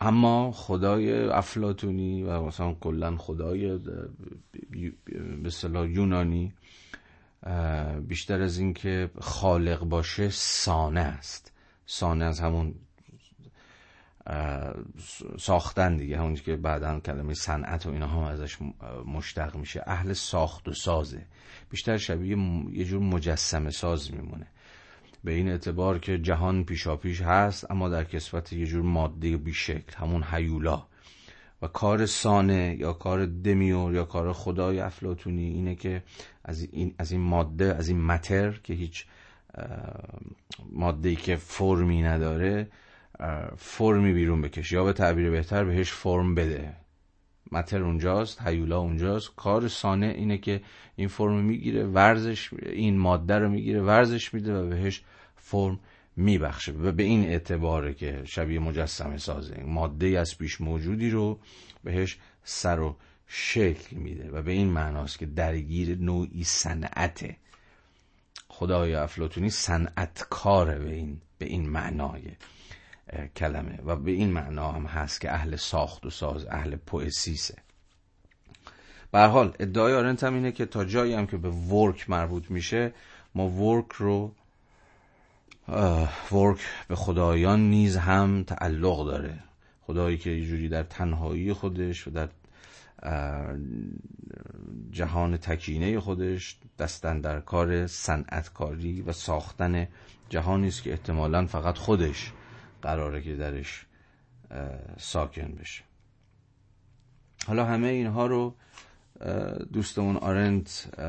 اما 0.00 0.52
خدای 0.52 1.24
افلاتونی 1.28 2.22
و 2.22 2.42
مثلا 2.42 2.74
کلا 2.74 3.16
خدای 3.16 3.78
به 5.42 5.50
صلاح 5.50 5.88
یونانی 5.88 6.52
بیشتر 8.08 8.42
از 8.42 8.58
اینکه 8.58 9.10
خالق 9.20 9.84
باشه 9.84 10.28
سانه 10.28 11.00
است. 11.00 11.52
سانه 11.86 12.24
از 12.24 12.40
همون 12.40 12.74
ساختن 15.38 15.96
دیگه 15.96 16.18
همونی 16.18 16.36
که 16.36 16.56
بعدا 16.56 17.00
کلمه 17.00 17.34
صنعت 17.34 17.86
و 17.86 17.90
اینا 17.90 18.06
هم 18.06 18.22
ازش 18.22 18.58
مشتق 19.06 19.56
میشه. 19.56 19.82
اهل 19.86 20.12
ساخت 20.12 20.68
و 20.68 20.72
سازه. 20.72 21.26
بیشتر 21.70 21.96
شبیه 21.96 22.36
یه 22.70 22.84
جور 22.84 23.02
مجسمه 23.02 23.70
ساز 23.70 24.14
میمونه. 24.14 24.46
به 25.24 25.32
این 25.32 25.48
اعتبار 25.48 25.98
که 25.98 26.18
جهان 26.18 26.64
پیشاپیش 26.64 27.22
هست 27.22 27.70
اما 27.70 27.88
در 27.88 28.04
کسبت 28.04 28.52
یه 28.52 28.66
جور 28.66 28.82
ماده 28.82 29.36
بیشکل 29.36 29.96
همون 29.96 30.22
حیولا 30.22 30.86
و 31.62 31.66
کار 31.66 32.06
سانه 32.06 32.76
یا 32.78 32.92
کار 32.92 33.26
دمیور 33.26 33.94
یا 33.94 34.04
کار 34.04 34.32
خدای 34.32 34.80
افلاتونی 34.80 35.44
اینه 35.44 35.74
که 35.74 36.02
از 36.44 36.68
این, 36.72 36.94
از 36.98 37.12
این 37.12 37.20
ماده 37.20 37.74
از 37.74 37.88
این 37.88 38.02
متر 38.02 38.50
که 38.50 38.74
هیچ 38.74 39.06
ماده 40.72 41.14
که 41.14 41.36
فرمی 41.36 42.02
نداره 42.02 42.68
فرمی 43.56 44.12
بیرون 44.12 44.42
بکشه. 44.42 44.74
یا 44.76 44.84
به 44.84 44.92
تعبیر 44.92 45.30
بهتر 45.30 45.64
بهش 45.64 45.92
فرم 45.92 46.34
بده. 46.34 46.83
متر 47.52 47.82
اونجاست 47.82 48.42
هیولا 48.42 48.78
اونجاست. 48.78 49.30
کار 49.36 49.68
سانه 49.68 50.06
اینه 50.06 50.38
که 50.38 50.60
این 50.96 51.08
فرم 51.08 51.44
می‌گیره 51.44 51.84
ورزش 51.86 52.50
این 52.52 52.98
ماده 52.98 53.38
رو 53.38 53.48
می‌گیره 53.48 53.82
ورزش 53.82 54.34
میده 54.34 54.54
و 54.54 54.68
بهش 54.68 55.02
فرم 55.36 55.80
میبخشه. 56.16 56.72
و 56.72 56.92
به 56.92 57.02
این 57.02 57.24
اعتباره 57.24 57.94
که 57.94 58.22
شبیه 58.24 58.58
مجسمه 58.58 59.18
سازه 59.18 59.62
ماده 59.66 60.06
از 60.06 60.38
پیش 60.38 60.60
موجودی 60.60 61.10
رو 61.10 61.38
بهش 61.84 62.18
سر 62.44 62.80
و 62.80 62.96
شکل 63.26 63.96
میده 63.96 64.30
و 64.30 64.42
به 64.42 64.52
این 64.52 64.68
معناست 64.68 65.18
که 65.18 65.26
درگیر 65.26 65.98
نوعی 65.98 66.44
صنعته 66.44 67.36
خدای 68.48 68.94
افلاتونی 68.94 69.50
صنعتکاره 69.50 70.78
به 70.78 70.94
این 70.94 71.20
به 71.38 71.46
این 71.46 71.68
معنای. 71.70 72.22
کلمه. 73.36 73.78
و 73.84 73.96
به 73.96 74.10
این 74.10 74.32
معنا 74.32 74.72
هم 74.72 74.86
هست 74.86 75.20
که 75.20 75.32
اهل 75.32 75.56
ساخت 75.56 76.06
و 76.06 76.10
ساز 76.10 76.46
اهل 76.46 76.76
پوئسیسه. 76.76 77.54
به 79.12 79.20
حال 79.20 79.54
ادعای 79.60 79.94
آرنت 79.94 80.24
هم 80.24 80.34
اینه 80.34 80.52
که 80.52 80.66
تا 80.66 80.84
جایی 80.84 81.14
هم 81.14 81.26
که 81.26 81.36
به 81.36 81.50
ورک 81.50 82.10
مربوط 82.10 82.50
میشه 82.50 82.92
ما 83.34 83.48
ورک 83.48 83.92
رو 83.92 84.32
ورک 86.32 86.58
به 86.88 86.96
خدایان 86.96 87.70
نیز 87.70 87.96
هم 87.96 88.44
تعلق 88.46 89.06
داره. 89.06 89.38
خدایی 89.86 90.18
که 90.18 90.30
یه 90.30 90.68
در 90.68 90.82
تنهایی 90.82 91.52
خودش 91.52 92.08
و 92.08 92.10
در 92.10 92.28
جهان 94.90 95.36
تکینه 95.36 96.00
خودش 96.00 96.58
دستن 96.78 97.20
در 97.20 97.40
کار 97.40 97.86
صنعتکاری 97.86 99.02
و 99.02 99.12
ساختن 99.12 99.88
جهانی 100.28 100.68
است 100.68 100.82
که 100.82 100.90
احتمالا 100.90 101.46
فقط 101.46 101.78
خودش 101.78 102.32
قراره 102.84 103.22
که 103.22 103.36
درش 103.36 103.86
ساکن 104.98 105.52
بشه. 105.60 105.82
حالا 107.46 107.64
همه 107.64 107.86
اینها 107.88 108.26
رو 108.26 108.54
دوستمون 109.72 110.16
آرنت 110.16 111.00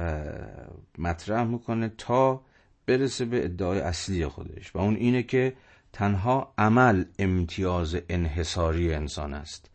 مطرح 0.98 1.44
می‌کنه 1.44 1.92
تا 1.98 2.42
برسه 2.86 3.26
به 3.26 3.46
ادعای 3.46 3.80
اصلی 3.80 4.28
خودش. 4.28 4.76
و 4.76 4.80
اون 4.80 4.96
اینه 4.96 5.24
که 5.24 5.56
تنها 5.94 6.54
عمل 6.58 7.06
امتیاز 7.20 7.98
انحصاری 8.10 8.94
انسان 8.94 9.34
است. 9.34 9.70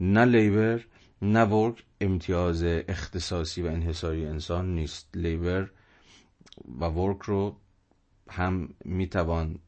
نه 0.00 0.24
لیبر 0.24 0.80
نه 1.22 1.44
ورک 1.44 1.84
امتیاز 2.00 2.62
اختصاصی 2.64 3.62
و 3.62 3.66
انحصاری 3.66 4.26
انسان 4.26 4.74
نیست. 4.74 5.08
لیبر 5.14 5.70
و 6.80 6.84
ورک 6.84 7.22
رو 7.22 7.56
هم 8.28 8.74
می‌توان 8.84 9.58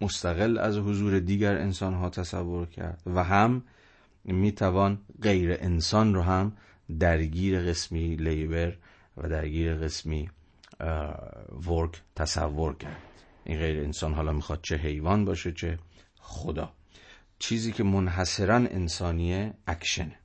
مستقل 0.00 0.58
از 0.58 0.76
حضور 0.76 1.18
دیگر 1.18 1.56
انسان 1.56 1.94
ها 1.94 2.10
تصور 2.10 2.66
کرد 2.66 3.02
و 3.06 3.24
هم 3.24 3.62
می‌توان 4.24 4.98
غیر 5.22 5.52
انسان 5.52 6.14
رو 6.14 6.22
هم 6.22 6.52
درگیر 6.98 7.60
قسمی 7.60 8.16
لیبر 8.16 8.76
و 9.16 9.28
درگیر 9.28 9.74
قسمی 9.74 10.30
ورک 11.66 12.02
تصور 12.16 12.76
کرد. 12.76 13.02
این 13.44 13.58
غیر 13.58 13.80
انسان 13.80 14.14
حالا 14.14 14.32
می‌خواد 14.32 14.60
چه 14.62 14.76
حیوان 14.76 15.24
باشه 15.24 15.52
چه 15.52 15.78
خدا. 16.20 16.72
چیزی 17.38 17.72
که 17.72 17.84
منحصرا 17.84 18.56
انسانیه 18.56 19.54
اکشنه. 19.66 20.18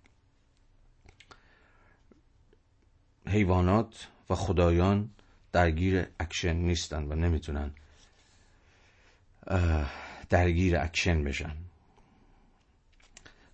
حیوانات 3.27 4.07
و 4.29 4.35
خدایان 4.35 5.09
درگیر 5.51 6.05
اکشن 6.19 6.53
نیستن 6.53 7.03
و 7.03 7.15
نمی‌تونن 7.15 7.71
درگیر 10.29 10.77
اکشن 10.77 11.23
بشن. 11.23 11.55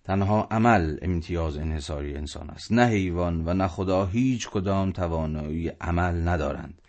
تنها 0.04 0.48
عمل 0.50 0.98
امتیاز 1.02 1.56
انحصاری 1.56 2.16
انسان 2.16 2.50
است. 2.50 2.72
نه 2.72 2.86
حیوان 2.86 3.48
و 3.48 3.54
نه 3.54 3.68
خدا 3.68 4.06
هیچ 4.06 4.48
کدام 4.48 4.92
توانایی 4.92 5.68
عمل 5.68 6.28
ندارند. 6.28 6.82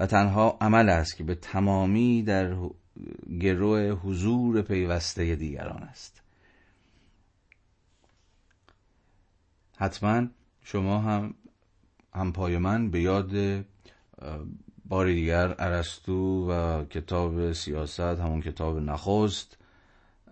و 0.00 0.06
تنها 0.06 0.58
عمل 0.60 0.88
است 0.88 1.16
که 1.16 1.24
به 1.24 1.34
تمامی 1.34 2.22
در 2.22 2.56
گرو 3.40 3.80
حضور 3.80 4.62
پیوسته 4.62 5.36
دیگران 5.36 5.82
است. 5.82 6.22
حتما 9.76 10.26
شما 10.62 10.98
هم 10.98 11.34
همپای 12.14 12.58
من 12.58 12.90
به 12.90 13.00
یاد 13.00 13.64
بار 14.88 15.06
دیگر 15.06 15.54
ارسطو 15.58 16.50
و 16.50 16.84
کتاب 16.84 17.52
سیاست 17.52 18.00
همون 18.00 18.42
کتاب 18.42 18.78
نخست 18.78 19.56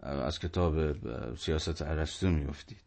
از 0.03 0.39
کتاب 0.39 0.93
سیاست 1.37 1.83
ارسطو 1.83 2.29
میفتید 2.29 2.79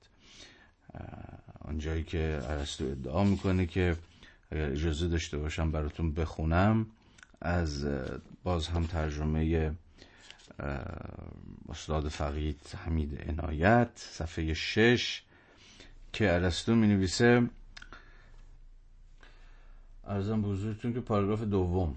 آنجایی 1.62 2.03
که 2.03 2.39
ارسطو 2.43 2.86
ادعا 2.86 3.23
می‌کنه 3.23 3.65
که 3.65 3.95
اگر 4.51 4.69
اجازه 4.71 5.08
داشته 5.08 5.38
باشم 5.38 5.71
براتون 5.71 6.13
بخونم 6.13 6.86
از 7.41 7.88
باز 8.43 8.67
هم 8.67 8.86
ترجمه 8.86 9.71
استاد 11.69 12.08
فقید 12.08 12.62
حمید 12.86 13.30
عنایت 13.30 13.89
صفحه 13.95 14.53
شش 14.53 15.23
که 16.13 16.34
ارسطو 16.34 16.75
می 16.75 16.88
نویسه 16.88 17.49
ارزم 20.08 20.41
به 20.41 20.48
حضورتون 20.48 20.93
که 20.93 21.00
پاراگراف 21.00 21.41
دوم 21.41 21.96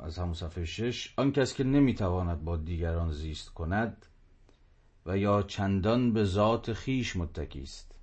از 0.00 0.18
همون 0.18 0.34
صفحه 0.34 0.64
شش 0.64 1.14
آن 1.16 1.32
کس 1.32 1.54
که 1.54 1.64
نمی‌تواند 1.64 2.44
با 2.44 2.56
دیگران 2.56 3.12
زیست 3.12 3.48
کند 3.48 4.06
و 5.06 5.18
یا 5.18 5.42
چندان 5.42 6.12
به 6.12 6.24
ذات 6.24 6.72
خیش 6.72 7.16
متکی 7.16 7.62
است 7.62 7.94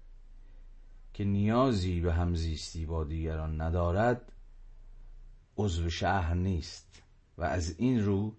که 1.13 1.23
نیازی 1.23 2.01
به 2.01 2.13
همزیستی 2.13 2.85
با 2.85 3.03
دیگران 3.03 3.61
ندارد 3.61 4.31
عضو 5.57 5.89
شهر 5.89 6.33
نیست 6.33 7.01
و 7.37 7.43
از 7.43 7.79
این 7.79 8.05
رو 8.05 8.35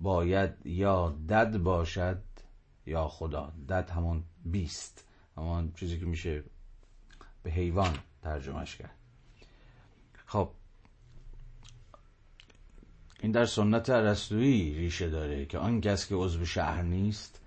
باید 0.00 0.66
یا 0.66 1.16
دد 1.28 1.56
باشد 1.56 2.22
یا 2.86 3.08
خدا. 3.08 3.52
دد 3.68 3.90
همون 3.90 4.24
بیست 4.44 5.08
همون 5.36 5.72
چیزی 5.72 5.98
که 5.98 6.06
میشه 6.06 6.44
به 7.42 7.50
حیوان. 7.50 7.98
ترجمهش 8.22 8.76
کرد. 8.76 8.96
خب 10.26 10.48
این 13.20 13.32
در 13.32 13.46
سنت 13.46 13.90
عرستویی 13.90 14.74
ریشه 14.74 15.10
داره 15.10 15.46
که 15.46 15.58
آن 15.58 15.80
کس 15.80 16.08
که 16.08 16.14
عضو 16.14 16.44
شهر 16.44 16.82
نیست 16.82 17.40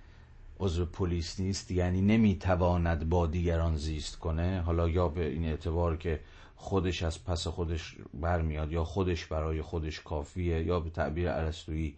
عضو 0.60 0.86
پلیس 0.86 1.40
نیست 1.40 1.72
یعنی 1.72 2.02
نمی‌تواند 2.02 3.10
با 3.10 3.28
دیگران 3.28 3.76
زیست 3.76 4.20
کنه 4.20 4.62
حالا 4.62 4.90
یا 4.90 5.08
به 5.08 5.26
این 5.28 5.46
اعتبار 5.46 5.98
که 5.98 6.20
خودش 6.56 7.04
از 7.04 7.24
پس 7.26 7.48
خودش 7.48 7.96
برمیاد 8.14 8.72
یا 8.72 8.84
خودش 8.84 9.26
برای 9.26 9.62
خودش 9.62 10.02
کافیه 10.02 10.64
یا 10.64 10.80
به 10.80 10.90
تعبیر 10.90 11.32
عرستویی 11.32 11.96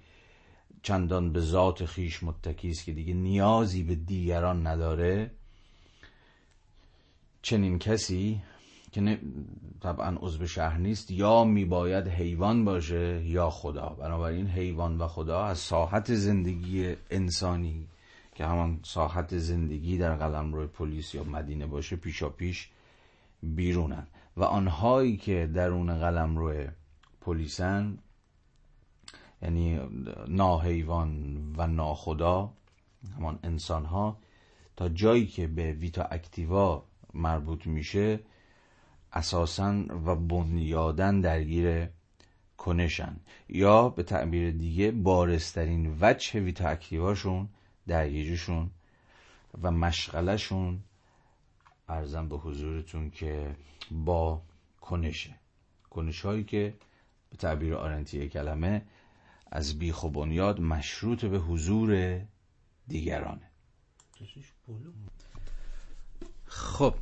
چندان 0.83 1.33
به 1.33 1.39
ذات 1.39 1.85
خیش 1.85 2.23
متکی 2.23 2.69
است 2.69 2.85
که 2.85 2.91
دیگه 2.91 3.13
نیازی 3.13 3.83
به 3.83 3.95
دیگران 3.95 4.67
نداره 4.67 5.31
چنین 7.41 7.79
کسی 7.79 8.41
که 8.91 9.19
طبعا 9.81 10.17
عضو 10.21 10.47
شهر 10.47 10.77
نیست 10.77 11.11
یا 11.11 11.43
میباید 11.43 12.07
حیوان 12.07 12.65
باشه 12.65 13.25
یا 13.25 13.49
خدا. 13.49 13.89
بنابراین 13.89 14.47
حیوان 14.47 14.97
و 14.97 15.07
خدا 15.07 15.43
از 15.45 15.57
ساحت 15.57 16.15
زندگی 16.15 16.95
انسانی 17.09 17.87
که 18.35 18.45
همان 18.45 18.79
ساحت 18.83 19.37
زندگی 19.37 19.97
در 19.97 20.15
قلم 20.15 20.53
روی 20.53 20.67
پلیس 20.67 21.15
یا 21.15 21.23
مدینه 21.23 21.67
باشه 21.67 21.95
پیشا 21.95 22.29
پیش 22.29 22.69
بیرونن. 23.43 24.07
و 24.37 24.43
آنهایی 24.43 25.17
که 25.17 25.49
درون 25.53 25.99
قلم 25.99 26.37
روی 26.37 26.67
پلیسن 27.21 27.97
یعنی 29.41 29.79
ناحیوان 30.27 31.37
و 31.57 31.67
ناخدا 31.67 32.53
همان 33.17 33.39
انسان 33.43 33.85
ها 33.85 34.17
تا 34.75 34.89
جایی 34.89 35.27
که 35.27 35.47
به 35.47 35.71
ویتا 35.71 36.03
اکتیوا 36.03 36.83
مربوط 37.13 37.67
میشه 37.67 38.19
اساسا 39.17 39.83
و 40.05 40.15
بنیادن 40.15 41.21
درگیر 41.21 41.87
کنشن 42.57 43.15
یا 43.49 43.89
به 43.89 44.03
تعبیر 44.03 44.51
دیگه 44.51 44.91
بارسترین 44.91 45.97
وجه 46.01 46.39
ویتا 46.39 46.67
اکتیواشون 46.69 47.49
درگیریشون 47.87 48.69
و 49.61 49.71
مشغلشون 49.71 50.79
ارزم 51.89 52.29
به 52.29 52.37
حضورتون 52.37 53.09
که 53.09 53.55
با 53.91 54.41
کنشه. 54.81 55.35
کنش 55.89 56.21
هایی 56.21 56.43
که 56.43 56.73
به 57.29 57.37
تعبیر 57.37 57.75
آرنتی 57.75 58.29
کلمه 58.29 58.81
از 59.51 59.79
بیخ 59.79 60.03
و 60.03 60.09
بنیاد 60.09 60.59
مشروط 60.59 61.25
به 61.25 61.37
حضور 61.39 62.19
دیگرانه. 62.87 63.49
خب 66.45 66.95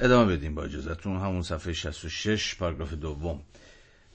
ادامه 0.00 0.36
بدیم 0.36 0.54
با 0.54 0.64
اجازتون 0.64 1.16
همون 1.16 1.42
صفحه 1.42 1.72
66 1.72 2.54
پاراگراف 2.54 2.92
دوم. 2.92 3.42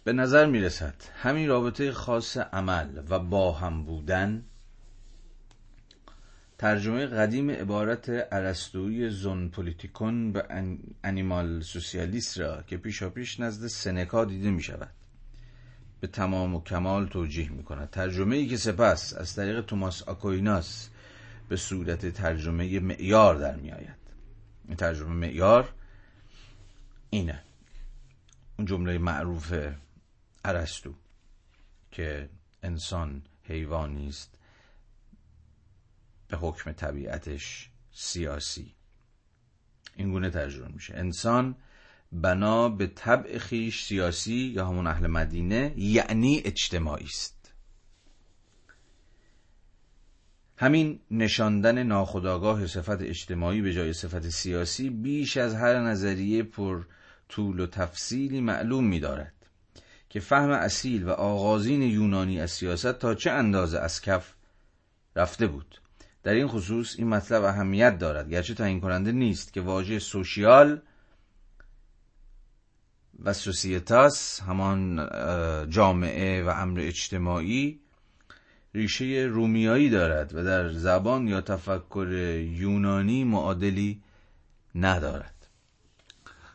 به 0.03 0.13
نظر 0.13 0.45
می‌رسد 0.45 0.95
همین 1.21 1.47
رابطه 1.47 1.91
خاص 1.91 2.37
عمل 2.37 2.87
و 3.09 3.19
با 3.19 3.51
هم 3.51 3.85
بودن 3.85 4.43
ترجمه 6.57 7.05
قدیم 7.05 7.51
عبارت 7.51 8.09
عرستوی 8.09 9.09
زون 9.09 9.49
پولیتیکون 9.49 10.31
به 10.31 10.45
انیمال 11.03 11.61
سوسیالیست 11.61 12.39
را 12.39 12.61
که 12.61 12.77
پیشا 12.77 13.09
پیش 13.09 13.39
نزد 13.39 13.67
سنکا 13.67 14.25
دیده 14.25 14.51
می 14.51 14.63
شود 14.63 14.91
به 15.99 16.07
تمام 16.07 16.55
و 16.55 16.63
کمال 16.63 17.07
توجیه 17.07 17.49
می 17.49 17.63
کند 17.63 17.89
ترجمه 17.89 18.35
ای 18.35 18.47
که 18.47 18.57
سپس 18.57 19.13
از 19.13 19.35
طریق 19.35 19.61
توماس 19.61 20.03
آکویناس 20.03 20.89
به 21.49 21.55
صورت 21.55 22.05
ترجمه 22.05 22.79
معیار 22.79 23.35
در 23.35 23.55
می 23.55 23.71
آید 23.71 24.02
ترجمه 24.77 25.13
معیار 25.13 25.73
اینه. 27.09 27.43
اون 28.57 28.67
جمله 28.67 28.97
معروف 28.97 29.53
ارسطو 30.45 30.93
که 31.91 32.29
انسان 32.63 33.21
حیوانی 33.43 34.07
است 34.07 34.39
به 36.27 36.37
حکم 36.37 36.71
طبیعتش 36.71 37.69
سیاسی. 37.91 38.73
این 39.95 40.11
گونه 40.11 40.29
ترجمه 40.29 40.67
میشه. 40.67 40.93
انسان 40.95 41.55
بنا 42.11 42.69
به 42.69 42.87
طبع 42.87 43.37
خیش 43.37 43.83
سیاسی 43.83 44.51
یا 44.55 44.67
همون 44.67 44.87
اهل 44.87 45.07
مدینه 45.07 45.73
یعنی 45.77 46.41
اجتماعی 46.45 47.05
است. 47.05 47.42
همین 50.63 50.99
نشاندن 51.11 51.83
ناخداگاه 51.83 52.67
صفت 52.67 53.01
اجتماعی 53.01 53.61
به 53.61 53.73
جای 53.73 53.93
صفت 53.93 54.29
سیاسی 54.29 54.89
بیش 54.89 55.37
از 55.37 55.55
هر 55.55 55.79
نظریه 55.79 56.43
پر 56.43 56.83
طول 57.29 57.59
و 57.59 57.67
تفصیلی 57.67 58.41
معلوم 58.41 58.83
می 58.87 58.99
دارد 58.99 59.33
که 60.09 60.19
فهم 60.19 60.49
اصیل 60.49 61.03
و 61.03 61.09
آغازین 61.09 61.81
یونانی 61.81 62.39
از 62.39 62.51
سیاست 62.51 62.99
تا 62.99 63.15
چه 63.15 63.31
اندازه 63.31 63.79
از 63.79 64.01
کف 64.01 64.33
رفته 65.15 65.47
بود. 65.47 65.81
در 66.23 66.33
این 66.33 66.47
خصوص 66.47 66.95
این 66.97 67.07
مطلب 67.07 67.43
اهمیت 67.43 67.97
دارد 67.97 68.29
گرچه 68.29 68.53
تعیین 68.53 68.79
کننده 68.79 69.11
نیست 69.11 69.53
که 69.53 69.61
واژه 69.61 69.99
سوشیال 69.99 70.81
و 73.23 73.33
سوسیتاس 73.33 74.39
همان 74.39 75.09
جامعه 75.69 76.43
و 76.43 76.47
امر 76.47 76.79
اجتماعی 76.79 77.82
ریشه 78.75 79.29
رومیایی 79.31 79.89
دارد 79.89 80.35
و 80.35 80.43
در 80.43 80.69
زبان 80.69 81.27
یا 81.27 81.41
تفکر 81.41 82.07
یونانی 82.51 83.23
معادلی 83.23 84.03
ندارد. 84.75 85.47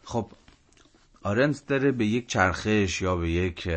خب 0.04 0.32
آرنت 1.22 1.66
داره 1.66 1.92
به 1.92 2.06
یک 2.06 2.26
چرخش 2.28 3.02
یا 3.02 3.16
به 3.16 3.30
یک 3.30 3.68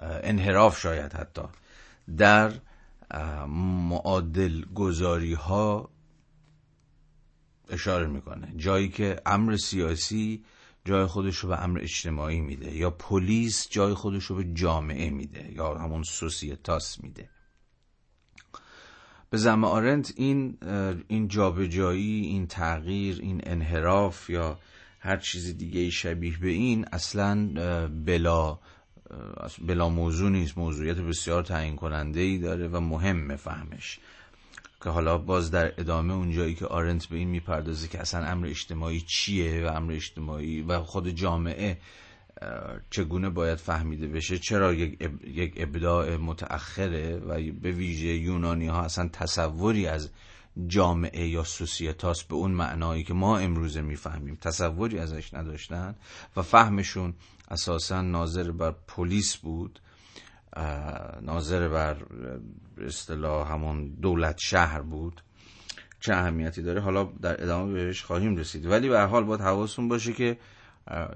انحراف 0.00 0.80
شاید 0.80 1.12
حتی 1.12 1.42
در 2.16 2.52
معادل 3.88 4.64
گذاری 4.74 5.34
ها 5.34 5.90
اشاره 7.70 8.06
می‌کنه. 8.06 8.52
جایی 8.56 8.88
که 8.88 9.20
امر 9.26 9.56
سیاسی 9.56 10.44
جای 10.84 11.06
خودش 11.06 11.36
رو 11.36 11.48
به 11.48 11.62
امر 11.62 11.80
اجتماعی 11.80 12.40
میده 12.40 12.76
یا 12.76 12.90
پلیس 12.90 13.68
جای 13.70 13.94
خودش 13.94 14.24
رو 14.24 14.36
به 14.36 14.44
جامعه 14.44 15.10
میده 15.10 15.52
یا 15.52 15.74
همون 15.74 16.02
سوسیتاس 16.02 17.00
میده. 17.00 17.28
به 19.34 19.38
زم 19.38 19.64
آرنت 19.64 20.12
این 20.16 20.58
این 21.08 21.28
جابجایی 21.28 22.20
این 22.20 22.46
تغییر 22.46 23.18
این 23.20 23.40
انحراف 23.46 24.30
یا 24.30 24.58
هر 25.00 25.16
چیز 25.16 25.58
دیگه 25.58 25.90
شبیه 25.90 26.38
به 26.38 26.48
این 26.48 26.86
اصلا 26.92 27.48
بلا 28.06 28.58
بلا 29.66 29.88
موضوع 29.88 30.30
نیست. 30.30 30.58
موضوعیت 30.58 30.96
بسیار 30.96 31.42
تعیین 31.42 31.76
کننده 31.76 32.20
ای 32.20 32.38
داره 32.38 32.68
و 32.68 32.80
مهم 32.80 33.36
فهمش. 33.36 33.98
که 34.84 34.90
حالا 34.90 35.18
باز 35.18 35.50
در 35.50 35.72
ادامه 35.80 36.14
اونجایی 36.14 36.54
که 36.54 36.66
آرنت 36.66 37.06
به 37.06 37.16
این 37.16 37.28
می‌پردازه 37.28 37.88
که 37.88 38.00
اصلا 38.00 38.24
امر 38.24 38.46
اجتماعی 38.46 39.00
چیه 39.00 39.66
و 39.66 39.76
امر 39.76 39.92
اجتماعی 39.92 40.62
و 40.62 40.80
خود 40.80 41.08
جامعه 41.08 41.78
چگونه 42.90 43.30
باید 43.30 43.58
فهمیده 43.58 44.06
بشه؟ 44.06 44.38
چرا 44.38 44.74
یک, 44.74 45.54
ابداع 45.56 46.16
متأخره 46.16 47.16
و 47.16 47.52
به 47.62 47.70
ویژه 47.70 48.08
یونانی 48.08 48.66
ها 48.66 48.82
اصلا 48.82 49.08
تصوری 49.08 49.86
از 49.86 50.10
جامعه 50.66 51.28
یا 51.28 51.44
سوسیتاس 51.44 52.24
به 52.24 52.34
اون 52.34 52.50
معنایی 52.50 53.04
که 53.04 53.14
ما 53.14 53.38
امروزه 53.38 53.80
می‌فهمیم 53.80 54.38
تصوری 54.40 54.98
ازش 54.98 55.34
نداشتن 55.34 55.94
و 56.36 56.42
فهمشون 56.42 57.14
اساسا 57.50 58.02
ناظر 58.02 58.50
بر 58.50 58.74
پلیس 58.88 59.36
بود 59.36 59.80
ناظر 61.22 61.68
بر 61.68 61.96
اصطلاح 62.78 63.52
همون 63.52 63.88
دولت 63.88 64.38
شهر 64.38 64.80
بود. 64.80 65.20
چه 66.00 66.14
اهمیتی 66.14 66.62
داره؟ 66.62 66.80
حالا 66.80 67.04
در 67.04 67.42
ادامه 67.42 67.72
بهش 67.72 68.02
خواهیم 68.02 68.36
رسید. 68.36 68.66
ولی 68.66 68.88
به 68.88 69.00
حال 69.00 69.24
باید 69.24 69.40
حواستون 69.40 69.88
باشه 69.88 70.12
که 70.12 70.38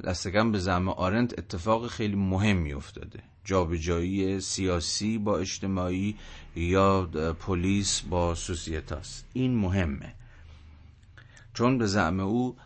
دستکم 0.04 0.52
به 0.52 0.58
زم 0.58 0.88
آرنت 0.88 1.38
اتفاق 1.38 1.86
خیلی 1.86 2.16
مهمی 2.16 2.72
افتاده 2.72 3.22
جابجایی 3.44 4.40
سیاسی 4.40 5.18
با 5.18 5.38
اجتماعی 5.38 6.16
یا 6.56 7.06
پلیس 7.40 8.00
با 8.00 8.34
سوسیتاس 8.34 9.24
این 9.32 9.56
مهمه. 9.56 10.14
چون 11.54 11.78
به 11.78 11.86
زعم 11.86 12.20
او 12.20 12.56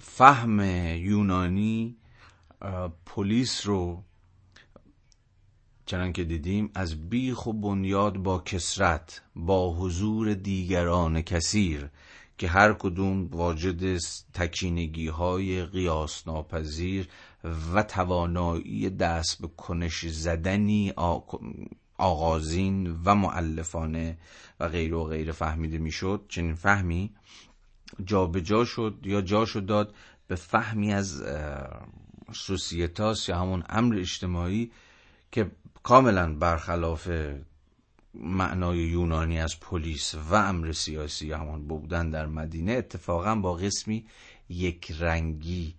فهم 0.00 0.60
یونانی 0.96 1.96
پلیس 3.06 3.66
رو 3.66 4.02
چنان 5.86 6.12
که 6.12 6.24
دیدیم 6.24 6.70
از 6.74 7.08
بیخ 7.10 7.46
و 7.46 7.52
بنیاد 7.52 8.16
با 8.16 8.38
کسرت 8.38 9.22
با 9.36 9.74
حضور 9.74 10.34
دیگران 10.34 11.22
کثیر 11.22 11.90
که 12.38 12.48
هر 12.48 12.72
کدوم 12.72 13.26
واجد 13.26 13.98
تکینگی 14.34 15.08
های 15.08 15.64
قیاس 15.64 16.28
ناپذیر 16.28 17.08
و 17.74 17.82
توانایی 17.82 18.90
دست 18.90 19.42
به 19.42 19.48
کنش 19.56 20.06
زدنی 20.06 20.92
آغازین 21.98 23.00
و 23.04 23.14
معلفانه 23.14 24.18
و 24.60 24.68
غیر 24.68 24.94
و 24.94 25.04
غیر 25.04 25.32
فهمیده 25.32 25.78
می‌شد. 25.78 26.24
چنین 26.28 26.54
فهمی 26.54 27.10
شد 28.64 28.98
یا 29.02 29.20
جا 29.20 29.44
شد 29.44 29.66
داد 29.66 29.94
به 30.26 30.34
فهمی 30.34 30.92
از 30.94 31.22
سوسیتاس 32.32 33.28
یا 33.28 33.38
همون 33.38 33.64
امر 33.68 33.96
اجتماعی 33.96 34.70
که 35.32 35.50
کاملا 35.82 36.34
برخلاف 36.34 37.10
معنای 38.14 38.78
یونانی 38.78 39.40
از 39.40 39.60
پلیس 39.60 40.14
و 40.14 40.34
امر 40.34 40.72
سیاسی 40.72 41.26
یا 41.26 41.38
همون 41.38 41.66
بودن 41.66 42.10
در 42.10 42.26
مدینه 42.26 42.72
اتفاقا 42.72 43.34
با 43.34 43.54
قسمی 43.54 44.06
یک 44.48 44.92
رنگی 44.98 45.74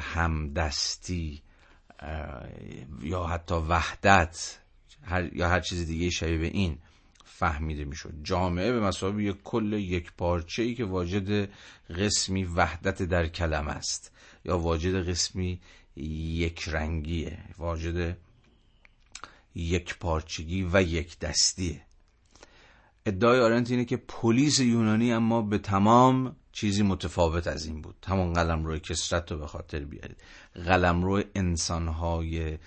همدستی 0.00 1.42
یا 3.02 3.24
حتی 3.24 3.54
وحدت 3.54 4.58
یا 5.32 5.48
هر 5.48 5.60
چیز 5.60 5.86
دیگه 5.86 6.10
شبیه 6.10 6.38
به 6.38 6.46
این 6.46 6.78
فهمیده 7.24 7.84
می‌شد. 7.84 8.12
جامعه 8.22 8.72
به 8.72 8.80
مسابقه 8.80 9.22
یک 9.22 9.42
کل 9.44 9.72
یک 9.72 10.12
پارچه 10.12 10.62
ای 10.62 10.74
که 10.74 10.84
واجد 10.84 11.48
قسمی 11.90 12.44
وحدت 12.44 13.02
در 13.02 13.26
کلم 13.26 13.68
است 13.68 14.12
یا 14.44 14.58
واجد 14.58 15.08
قسمی 15.08 15.60
یک 15.96 16.68
رنگیه 16.68 17.38
واجد 17.58 18.16
یک 19.54 19.98
پارچگی 19.98 20.68
و 20.72 20.82
یک 20.82 21.18
دستیه. 21.18 21.82
ادعای 23.06 23.40
آرنت 23.40 23.70
اینه 23.70 23.84
که 23.84 23.96
پلیس 23.96 24.60
یونانی 24.60 25.12
اما 25.12 25.42
به 25.42 25.58
تمام 25.58 26.36
چیزی 26.52 26.82
متفاوت 26.82 27.46
از 27.46 27.66
این 27.66 27.82
بود. 27.82 28.06
همون 28.08 28.32
قلم 28.32 28.64
روی 28.64 28.80
کسرت 28.80 29.32
رو 29.32 29.38
به 29.38 29.46
خاطر 29.46 29.80
بیارید. 29.84 30.16
قلم 30.54 31.02
روی 31.02 31.24
انسانهای 31.34 32.58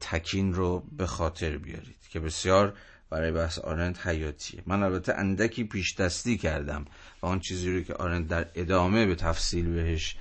تکین 0.00 0.54
رو 0.54 0.86
به 0.92 1.06
خاطر 1.06 1.58
بیارید 1.58 2.08
که 2.10 2.20
بسیار 2.20 2.74
برای 3.10 3.32
بحث 3.32 3.58
آرند 3.58 3.98
حیاتیه. 3.98 4.62
من 4.66 4.82
البته 4.82 5.14
اندکی 5.14 5.64
پیش 5.64 5.94
دستی 5.94 6.38
کردم 6.38 6.84
و 7.22 7.26
آن 7.26 7.40
چیزی 7.40 7.72
رو 7.72 7.82
که 7.82 7.94
آرند 7.94 8.28
در 8.28 8.46
ادامه 8.54 9.06
به 9.06 9.14
تفصیل 9.14 9.72
بهش 9.72 10.16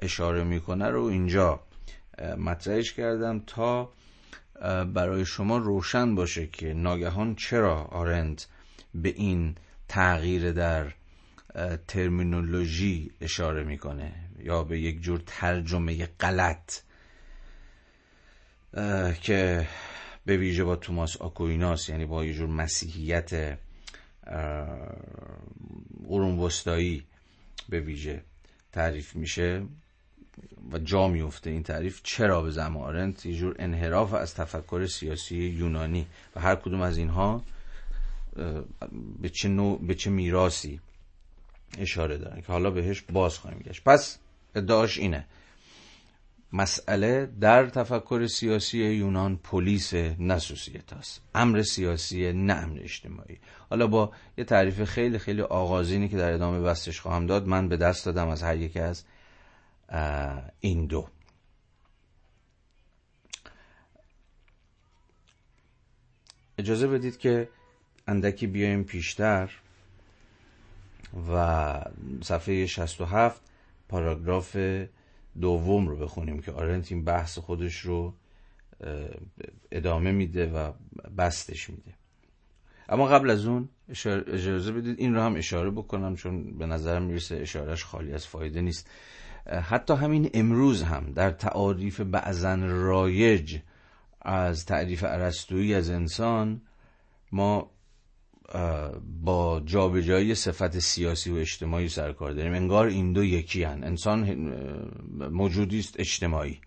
اشاره 0.00 0.44
می‌کنه 0.44 0.88
رو 0.88 1.04
اینجا 1.04 1.60
مطرحش 2.38 2.92
کردم 2.92 3.42
تا 3.46 3.92
برای 4.94 5.24
شما 5.24 5.56
روشن 5.58 6.14
باشه 6.14 6.46
که 6.46 6.74
ناگهان 6.74 7.34
چرا 7.34 7.82
آرند 7.82 8.42
به 8.94 9.08
این 9.08 9.54
تغییر 9.88 10.52
در 10.52 10.92
ترمینولوژی 11.88 13.10
اشاره 13.20 13.64
می‌کنه 13.64 14.12
یا 14.38 14.64
به 14.64 14.80
یک 14.80 15.02
جور 15.02 15.22
ترجمه 15.26 16.06
غلط؟ 16.06 16.80
که 19.22 19.68
به 20.26 20.36
ویژه 20.36 20.64
با 20.64 20.76
توماس 20.76 21.16
آکویناس 21.16 21.88
یعنی 21.88 22.06
با 22.06 22.24
یه 22.24 22.34
جور 22.34 22.48
مسیحیت 22.48 23.58
قرون 26.08 26.38
وسطایی 26.38 27.04
به 27.68 27.80
ویژه 27.80 28.22
تعریف 28.72 29.16
میشه. 29.16 29.62
و 30.72 30.78
جا 30.78 31.08
میفته 31.08 31.50
این 31.50 31.62
تعریف 31.62 32.00
چرا 32.02 32.42
به 32.42 32.50
زمان 32.50 32.82
آرنت 32.82 33.26
یه 33.26 33.36
جور 33.36 33.56
انحراف 33.58 34.14
از 34.14 34.34
تفکر 34.34 34.86
سیاسی 34.86 35.36
یونانی؟ 35.36 36.06
و 36.36 36.40
هر 36.40 36.54
کدوم 36.54 36.80
از 36.80 36.98
اینها 36.98 37.42
به 39.22 39.28
چه, 39.28 39.48
نوع 39.48 39.86
به 39.86 39.94
چه 39.94 40.10
میراسی 40.10 40.80
اشاره 41.78 42.18
دارن 42.18 42.40
که 42.40 42.46
حالا 42.46 42.70
بهش 42.70 43.02
باز 43.12 43.38
خواهیم 43.38 43.60
گشت. 43.60 43.84
پس 43.84 44.18
ادعاش 44.54 44.98
اینه. 44.98 45.26
مسئله 46.52 47.28
در 47.40 47.66
تفکر 47.66 48.26
سیاسی 48.26 48.78
یونان 48.78 49.36
پلیس 49.36 49.94
نه 49.94 50.34
است 50.34 51.20
امر 51.34 51.62
سیاسی 51.62 52.32
نه 52.32 52.54
امر 52.54 52.78
اجتماعی. 52.82 53.38
حالا 53.70 53.86
با 53.86 54.12
یه 54.38 54.44
تعریف 54.44 54.84
خیلی 54.84 55.18
خیلی 55.18 55.42
آغازینی 55.42 56.08
که 56.08 56.16
در 56.16 56.32
ادامه 56.32 56.60
بستش 56.60 57.00
خواهم 57.00 57.26
داد 57.26 57.46
من 57.46 57.68
به 57.68 57.76
دست 57.76 58.06
دادم 58.06 58.28
از 58.28 58.42
هر 58.42 58.56
یکی 58.56 58.80
از 58.80 59.04
این 60.60 60.86
دو. 60.86 61.08
اجازه 66.58 66.88
بدید 66.88 67.18
که 67.18 67.48
اندکی 68.06 68.46
بیایم 68.46 68.84
پیشتر 68.84 69.50
و 71.30 71.84
صفحه 72.22 72.66
67 72.66 73.42
پاراگراف 73.88 74.56
دوم 75.40 75.88
رو 75.88 75.96
بخونیم 75.96 76.40
که 76.42 76.52
آرنت 76.52 76.92
این 76.92 77.04
بحث 77.04 77.38
خودش 77.38 77.80
رو 77.80 78.14
ادامه 79.72 80.12
میده 80.12 80.46
و 80.46 80.72
بستش 81.18 81.70
میده. 81.70 81.94
اما 82.88 83.06
قبل 83.06 83.30
از 83.30 83.46
اون 83.46 83.68
اجازه 83.88 84.72
بدید 84.72 84.98
این 84.98 85.14
رو 85.14 85.20
هم 85.20 85.36
اشاره 85.36 85.70
بکنم 85.70 86.16
چون 86.16 86.58
به 86.58 86.66
نظرم 86.66 87.02
می‌رسه 87.02 87.36
اشارش 87.36 87.84
خالی 87.84 88.12
از 88.12 88.26
فایده 88.26 88.60
نیست. 88.60 88.90
حتی 89.52 89.94
همین 89.94 90.30
امروز 90.34 90.82
هم 90.82 91.12
در 91.12 91.30
تعاریف 91.30 92.00
بعضن 92.00 92.62
رایج 92.68 93.58
از 94.22 94.66
تعریف 94.66 95.04
عرستویی 95.04 95.74
از 95.74 95.90
انسان 95.90 96.60
ما 97.32 97.70
با 99.24 99.62
جابجایی 99.64 100.34
صفت 100.34 100.78
سیاسی 100.78 101.30
و 101.30 101.36
اجتماعی 101.36 101.88
سرکار 101.88 102.32
داریم. 102.32 102.52
انگار 102.52 102.86
این 102.86 103.12
دو 103.12 103.24
یکی 103.24 103.64
هن. 103.64 103.84
انسان 103.84 104.30
موجودی 105.30 105.78
است 105.78 105.94
اجتماعی. 105.98 106.60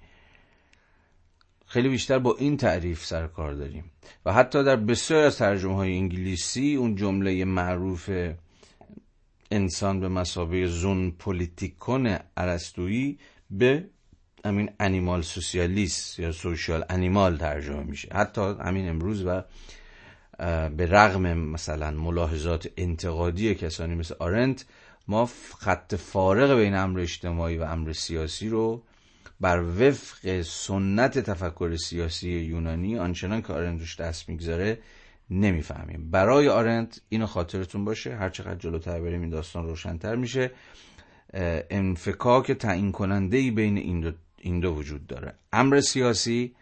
خیلی 1.66 1.90
بیشتر 1.90 2.20
با 2.20 2.36
این 2.40 2.58
تعریف 2.58 3.06
سرکار 3.06 3.54
داریم. 3.54 3.92
و 4.26 4.34
حتی 4.34 4.64
در 4.64 4.76
بسیار 4.76 5.24
از 5.24 5.38
ترجمه 5.38 5.76
های 5.76 5.98
انگلیسی 5.98 6.76
اون 6.76 6.96
جمله 6.96 7.46
معروف 7.46 8.10
انسان 9.52 10.00
به 10.00 10.08
مسابه 10.08 10.68
زون 10.68 11.12
پولیتیکون 11.12 12.18
عرستویی 12.38 13.20
به 13.52 13.86
همین 14.46 14.70
انیمال 14.80 15.22
سوسیالیست 15.22 16.20
یا 16.20 16.32
سوشیال 16.32 16.86
انیمال 16.90 17.38
ترجمه 17.38 17.84
میشه. 17.84 18.10
حتی 18.14 18.42
همین 18.42 18.90
امروز 18.90 19.26
و 19.26 19.44
به 20.70 20.88
رغم 20.90 21.34
مثلا 21.34 21.92
ملاحظات 21.92 22.70
انتقادی 22.78 23.56
کسانی 23.56 23.96
مثل 23.96 24.16
آرنت 24.20 24.66
ما 25.08 25.30
خط 25.60 25.96
فارق 25.96 26.58
بین 26.58 26.76
امر 26.76 27.00
اجتماعی 27.00 27.58
و 27.58 27.64
امر 27.64 27.94
سیاسی 27.94 28.50
رو 28.50 28.84
بر 29.42 29.60
وفق 29.60 30.42
سنت 30.42 31.20
تفکر 31.20 31.76
سیاسی 31.76 32.30
یونانی 32.30 32.98
آنچنان 32.98 33.42
که 33.42 33.54
آرنت 33.54 33.80
روش 33.80 34.00
دست 34.00 34.30
می‌گذاره 34.30 34.80
نمی‌فهمیم. 35.30 36.12
برای 36.12 36.50
آرنت 36.50 37.02
اینو 37.10 37.26
خاطرتون 37.26 37.86
باشه. 37.86 38.16
هر 38.16 38.30
چقدر 38.30 38.56
جلوتر 38.56 39.02
بریم 39.02 39.22
این 39.22 39.30
داستان 39.30 39.68
روشنتر 39.68 40.16
میشه. 40.16 40.52
انفکاک 41.70 42.52
تعیین 42.52 42.92
کننده 42.92 43.38
ای 43.38 43.52
بین 43.52 43.78
این 43.78 44.00
دو, 44.00 44.12
این 44.38 44.60
دو 44.60 44.76
وجود 44.76 45.08
داره. 45.08 45.34
امر 45.54 45.82
سیاسی 45.82 46.56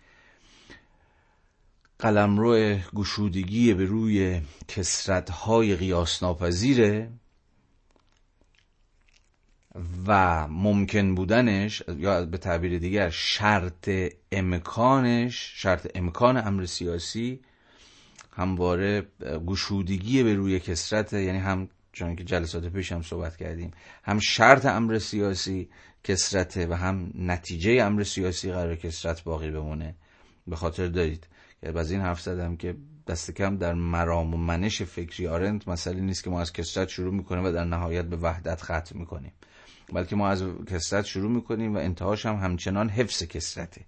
قلمرو 2.00 2.78
گشودگی 2.96 3.74
به 3.74 3.86
روی 3.86 4.42
کسرت 4.68 5.30
های 5.30 5.76
قیاس 5.76 6.24
ناپذیره 6.24 7.10
و 10.08 10.48
ممکن 10.48 11.16
بودنش 11.16 11.84
یا 11.98 12.26
به 12.26 12.38
تعبیر 12.38 12.80
دیگر 12.80 13.10
شرط 13.10 13.90
امکانش 14.32 15.52
شرط 15.56 15.88
امکان 15.96 16.38
امر 16.38 16.66
سیاسی 16.66 17.40
همواره 18.38 19.08
گشودگی 19.48 20.24
به 20.24 20.36
روی 20.36 20.60
کسرت 20.60 21.14
یعنی 21.14 21.38
هم 21.38 21.70
چون 21.92 22.16
که 22.16 22.24
جلسات 22.24 22.66
پیش 22.66 22.92
هم 22.92 23.02
صحبت 23.02 23.38
کردیم 23.38 23.72
هم 24.04 24.20
شرط 24.20 24.66
امر 24.66 25.00
سیاسی 25.00 25.70
کسرته 26.04 26.68
و 26.68 26.74
هم 26.74 27.12
نتیجه 27.16 27.84
امر 27.84 28.04
سیاسی 28.04 28.52
قرار 28.52 28.76
کسرت 28.76 29.24
باقی 29.24 29.52
بمونه. 29.52 29.96
به 30.48 30.56
خاطر 30.56 30.88
دارید 30.88 31.28
که 31.62 31.80
از 31.80 31.92
این 31.92 32.02
حرف 32.02 32.22
زدم 32.22 32.56
که 32.58 32.76
دست 33.08 33.32
کم 33.32 33.58
در 33.58 33.74
مرام 33.74 34.34
و 34.34 34.38
منش 34.38 34.82
فکری 34.82 35.28
آرنت 35.28 35.68
مسئله 35.68 36.00
نیست 36.02 36.24
که 36.24 36.30
ما 36.30 36.42
از 36.42 36.54
کسرت 36.54 36.90
شروع 36.90 37.14
می‌کنیم 37.14 37.46
و 37.46 37.52
در 37.52 37.64
نهایت 37.64 38.06
به 38.06 38.18
وحدت 38.18 38.62
ختم 38.62 39.00
می‌کنیم 39.00 39.32
بلکه 39.94 40.16
ما 40.16 40.30
از 40.30 40.44
کسرت 40.68 41.06
شروع 41.06 41.32
می‌کنیم 41.32 41.76
و 41.76 41.78
انتهاش 41.78 42.26
هم 42.26 42.36
همچنان 42.36 42.90
حفظ 42.90 43.24
کسرته 43.24 43.82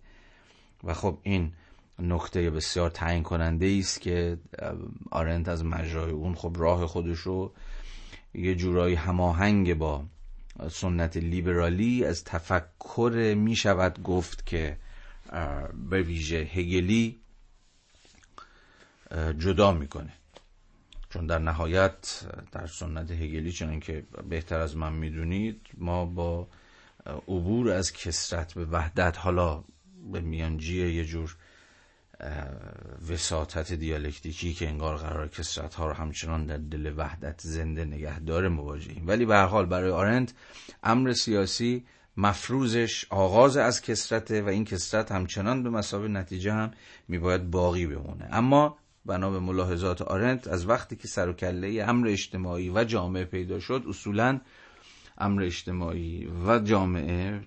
و 0.84 0.94
خب 0.94 1.18
این 1.24 1.54
نکته 2.02 2.50
بسیار 2.50 2.90
تعیین 2.90 3.24
کننده 3.24 3.76
است 3.80 4.02
که 4.02 4.38
آرنت 5.12 5.48
از 5.48 5.66
مجرای 5.66 6.12
اون 6.12 6.36
خب 6.36 6.56
راه 6.60 6.88
خودش 6.88 7.20
رو 7.20 7.54
یه 8.34 8.56
جورایی 8.56 8.96
هماهنگ 8.96 9.74
با 9.74 10.06
سنت 10.72 11.18
لیبرالی 11.18 12.06
از 12.06 12.24
تفکر 12.24 13.34
می 13.38 13.56
شود 13.56 14.04
گفت 14.04 14.46
که 14.46 14.78
به 15.90 16.02
ویژه 16.02 16.38
هگلی 16.38 17.20
جدا 19.38 19.72
می‌کنه. 19.72 20.14
چون 21.10 21.26
در 21.26 21.40
نهایت 21.40 22.26
در 22.52 22.68
سنت 22.68 23.12
هگلی 23.12 23.52
چنان 23.52 23.80
که 23.80 24.04
بهتر 24.30 24.60
از 24.60 24.78
من 24.78 24.94
می‌دونید 24.94 25.68
ما 25.78 26.06
با 26.06 26.48
عبور 27.28 27.72
از 27.72 27.94
کسرت 27.94 28.54
به 28.54 28.66
وحدت 28.66 29.18
حالا 29.18 29.64
به 30.12 30.22
میانجی 30.22 30.92
یه 30.92 31.06
جور 31.06 31.36
وساطت 33.10 33.74
دیالکتیکی 33.74 34.54
که 34.54 34.68
انگار 34.68 34.98
قرار 34.98 35.28
کسرت 35.28 35.76
ها 35.76 35.88
رو 35.88 35.94
همچنان 35.94 36.46
در 36.46 36.58
دل 36.58 36.94
وحدت 36.98 37.42
زنده 37.42 37.86
نگه 37.86 38.20
داره 38.20 38.50
مواجهیم. 38.50 39.08
ولی 39.08 39.26
به 39.26 39.36
هر 39.36 39.46
حال 39.46 39.66
برای 39.66 39.92
آرند 39.92 40.32
امر 40.84 41.14
سیاسی 41.14 41.86
مفروضش 42.18 43.06
آغاز 43.10 43.58
از 43.58 43.82
کسرته 43.82 44.42
و 44.42 44.48
این 44.48 44.66
کسرت 44.66 45.12
همچنان 45.12 45.64
به 45.64 45.70
مسابه 45.70 46.08
نتیجه 46.08 46.54
هم 46.54 46.72
میباید 47.08 47.52
باقی 47.52 47.88
بمونه. 47.88 48.28
اما 48.32 48.78
بنا 49.06 49.30
به 49.30 49.40
ملاحظات 49.40 50.02
آرنت 50.02 50.48
از 50.48 50.66
وقتی 50.70 50.96
که 50.96 51.08
سر 51.08 51.30
و 51.30 51.34
کله 51.34 51.84
امر 51.88 52.08
اجتماعی 52.08 52.70
و 52.70 52.84
جامعه 52.84 53.26
پیدا 53.26 53.60
شد 53.60 53.84
اصولا 53.88 54.40
امر 55.18 55.44
اجتماعی 55.44 56.28
و 56.48 56.60
جامعه 56.60 57.42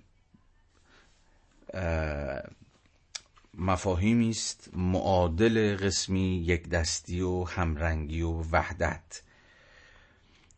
مفاهیمی 3.59 4.31
است 4.31 4.71
معادل 4.73 5.77
قسمی 5.77 6.37
یک 6.37 6.69
دستی 6.69 7.21
و 7.21 7.45
همرنگی 7.45 8.23
و 8.23 8.43
وحدت. 8.53 9.23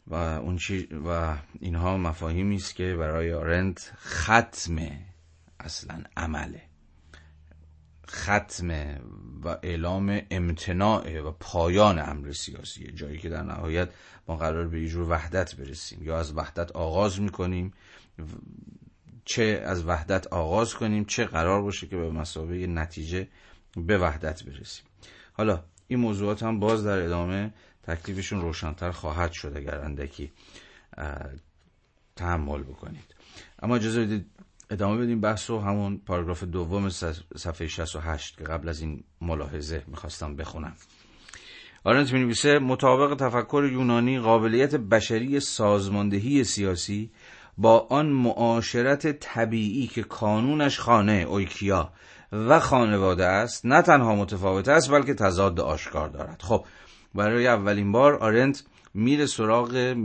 و 0.06 0.14
اون 0.14 0.58
و 1.06 1.36
اینها 1.60 1.96
مفاهیمی 1.96 2.56
است 2.56 2.74
که 2.74 2.96
برای 2.96 3.32
آرنت 3.32 3.92
ختم 3.96 4.76
اصلا 5.60 6.02
عمله. 6.16 6.62
ختم 8.08 8.70
و 9.44 9.56
اعلام 9.62 10.20
امتناع 10.30 11.20
و 11.20 11.30
پایان 11.30 11.98
امر 11.98 12.32
سیاسی 12.32 12.92
جایی 12.92 13.18
که 13.18 13.28
در 13.28 13.42
نهایت 13.42 13.88
ما 14.28 14.36
قرار 14.36 14.68
به 14.68 14.88
جور 14.88 15.10
وحدت 15.10 15.56
برسیم. 15.56 16.02
یا 16.02 16.18
از 16.18 16.36
وحدت 16.36 16.72
آغاز 16.72 17.20
می‌کنیم 17.20 17.72
چه 19.24 19.62
از 19.66 19.86
وحدت 19.86 20.26
آغاز 20.26 20.74
کنیم 20.74 21.04
چه 21.04 21.24
قرار 21.24 21.62
باشه 21.62 21.86
که 21.86 21.96
به 21.96 22.10
مسابقه 22.10 22.66
نتیجه 22.66 23.28
به 23.76 23.98
وحدت 23.98 24.44
برسیم. 24.44 24.84
حالا 25.32 25.64
این 25.88 25.98
موضوعات 25.98 26.42
هم 26.42 26.60
باز 26.60 26.84
در 26.84 26.98
ادامه 26.98 27.54
تکلیفشون 27.82 28.40
روشنتر 28.40 28.90
خواهد 28.90 29.32
شد 29.32 29.52
اگر 29.56 29.78
اندکی 29.78 30.32
تحمل 32.16 32.62
بکنید. 32.62 33.14
اما 33.62 33.76
اجازه 33.76 34.04
بدید 34.04 34.26
ادامه 34.70 35.02
بدیم 35.02 35.20
بحث 35.20 35.50
رو 35.50 35.60
همون 35.60 35.98
پاراگراف 35.98 36.44
دوم 36.44 36.88
صفحه 37.36 37.66
68 37.66 38.38
که 38.38 38.44
قبل 38.44 38.68
از 38.68 38.80
این 38.80 39.04
ملاحظه 39.20 39.84
می‌خواستم 39.86 40.36
بخونم. 40.36 40.76
آرنت 41.84 42.12
می 42.12 42.20
نویسه 42.20 42.58
مطابق 42.58 43.14
تفکر 43.14 43.68
یونانی 43.72 44.20
قابلیت 44.20 44.74
بشری 44.74 45.40
سازماندهی 45.40 46.44
سیاسی 46.44 47.10
با 47.58 47.86
آن 47.90 48.06
معاشرت 48.06 49.20
طبیعی 49.20 49.86
که 49.86 50.02
کانونش 50.02 50.78
خانه 50.78 51.12
اویکیا 51.12 51.92
و 52.32 52.60
خانواده 52.60 53.26
است 53.26 53.66
نه 53.66 53.82
تنها 53.82 54.14
متفاوت 54.14 54.68
است 54.68 54.90
بلکه 54.90 55.14
تضاد 55.14 55.60
آشکار 55.60 56.08
دارد. 56.08 56.42
خب 56.42 56.64
برای 57.14 57.46
اولین 57.46 57.92
بار 57.92 58.14
آرنت 58.14 58.64
میره 58.94 59.26
سراغ 59.26 59.96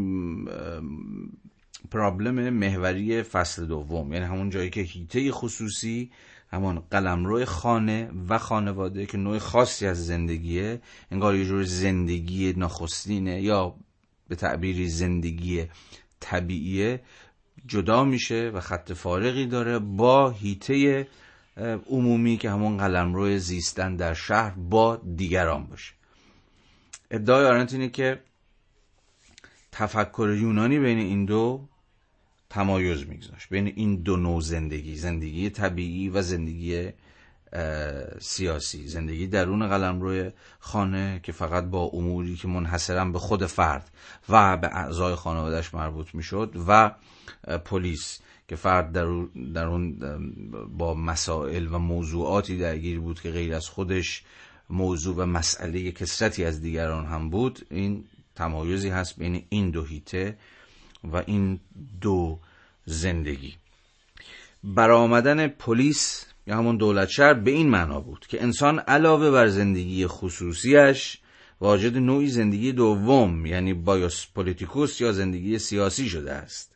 پرابلم 1.92 2.50
محوری 2.50 3.24
فصل 3.24 3.66
دوم. 3.66 4.14
یعنی 4.14 4.26
همون 4.26 4.50
جایی 4.50 4.70
که 4.70 4.82
هیته 4.82 5.32
خصوصی 5.32 6.12
همان 6.52 6.80
قلمرو 6.92 7.46
خانه 7.46 8.12
و 8.30 8.38
خانواده 8.38 9.06
که 9.06 9.18
نوع 9.18 9.38
خاصی 9.38 9.88
از 9.88 10.06
زندگیه 10.06 10.82
انگار 11.12 11.36
یه 11.36 11.46
جور 11.46 11.64
زندگی 11.64 12.54
نخستینه 12.58 13.42
یا 13.42 13.76
به 14.28 14.36
تعبیری 14.36 14.90
زندگی 14.90 15.66
طبیعیه 16.20 17.02
جدا 17.66 18.04
میشه 18.04 18.52
و 18.54 18.60
خط 18.60 18.94
فارقی 18.94 19.46
داره 19.46 19.80
با 19.80 20.30
هیته 20.30 21.08
عمومی 21.90 22.38
که 22.38 22.50
همون 22.50 22.78
قلمرو 22.78 23.38
زیستن 23.38 23.96
در 23.96 24.14
شهر 24.14 24.54
با 24.58 25.02
دیگران 25.16 25.64
باشه. 25.64 25.94
ادعای 27.12 27.46
آرنت 27.46 27.74
اینه 27.74 27.90
که 27.90 28.20
تفکر 29.72 30.38
یونانی 30.40 30.80
بین 30.80 30.98
این 30.98 31.26
دو 31.26 31.68
تمایز 32.50 33.08
میگذاشت 33.08 33.50
بین 33.50 33.68
این 33.68 33.96
دو 33.96 34.18
نوع 34.18 34.42
زندگی 34.42 34.96
زندگی 34.96 35.50
طبیعی 35.50 36.10
و 36.10 36.22
زندگی 36.22 36.90
سیاسی. 38.20 38.88
زندگی 38.88 39.28
درون 39.28 39.68
قلمرو 39.68 40.30
خانه 40.60 41.20
که 41.24 41.32
فقط 41.32 41.64
با 41.64 41.84
اموری 41.84 42.36
که 42.36 42.48
منحصرا 42.48 43.06
به 43.06 43.20
خود 43.20 43.46
فرد 43.46 43.92
و 44.30 44.58
به 44.58 44.68
اعضای 44.68 45.16
خانوادهش 45.16 45.74
مربوط 45.74 46.16
می‌شد 46.16 46.56
و 46.68 46.92
پلیس 47.66 48.20
که 48.48 48.56
فرد 48.56 48.92
در 49.54 49.66
اون 49.66 50.00
با 50.78 50.94
مسائل 50.94 51.68
و 51.68 51.78
موضوعاتی 51.78 52.58
درگیر 52.58 53.00
بود 53.00 53.22
که 53.22 53.32
غیر 53.32 53.54
از 53.54 53.70
خودش 53.70 54.24
موضوع 54.70 55.16
و 55.16 55.26
مسئله 55.26 55.92
کسرتی 55.92 56.46
از 56.46 56.62
دیگران 56.62 57.06
هم 57.06 57.30
بود 57.30 57.66
این 57.70 58.04
تمایزی 58.36 58.90
هست 58.90 59.20
بین 59.20 59.46
این 59.50 59.72
دو 59.72 59.84
هیته 59.84 60.38
و 61.04 61.24
این 61.26 61.60
دو 62.02 62.40
زندگی. 62.86 63.54
برآمدن 64.64 65.48
پلیس 65.48 66.26
یا 66.48 66.58
همون 66.58 66.78
دولت 66.78 67.10
شهر 67.10 67.34
به 67.34 67.52
این 67.52 67.70
معنا 67.70 68.00
بود 68.00 68.26
که 68.28 68.44
انسان 68.44 68.80
علاوه 68.80 69.32
بر 69.32 69.48
زندگی 69.48 70.08
خصوصیش 70.08 71.20
واجد 71.62 71.98
نوعی 71.98 72.28
زندگی 72.28 72.72
دوم 72.72 73.46
یعنی 73.46 73.74
بایوس 73.74 74.26
پولیتیکوس 74.36 75.02
یا 75.02 75.12
زندگی 75.12 75.60
سیاسی 75.60 76.10
شده 76.10 76.34
است. 76.34 76.76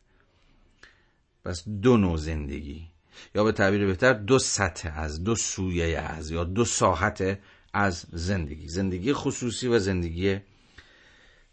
پس 1.44 1.68
دو 1.82 1.96
نوع 1.96 2.16
زندگی. 2.16 2.88
یا 3.34 3.44
به 3.44 3.52
تعبیر 3.52 3.86
بهتر 3.86 4.12
دو 4.12 4.38
سطح 4.38 4.92
از 4.96 5.24
دو 5.24 5.34
سویه 5.34 5.98
از 5.98 6.30
یا 6.30 6.44
دو 6.44 6.64
ساحت 6.64 7.38
از 7.72 8.06
زندگی. 8.12 8.68
زندگی 8.68 9.12
خصوصی 9.12 9.68
و 9.68 9.78
زندگی 9.78 10.40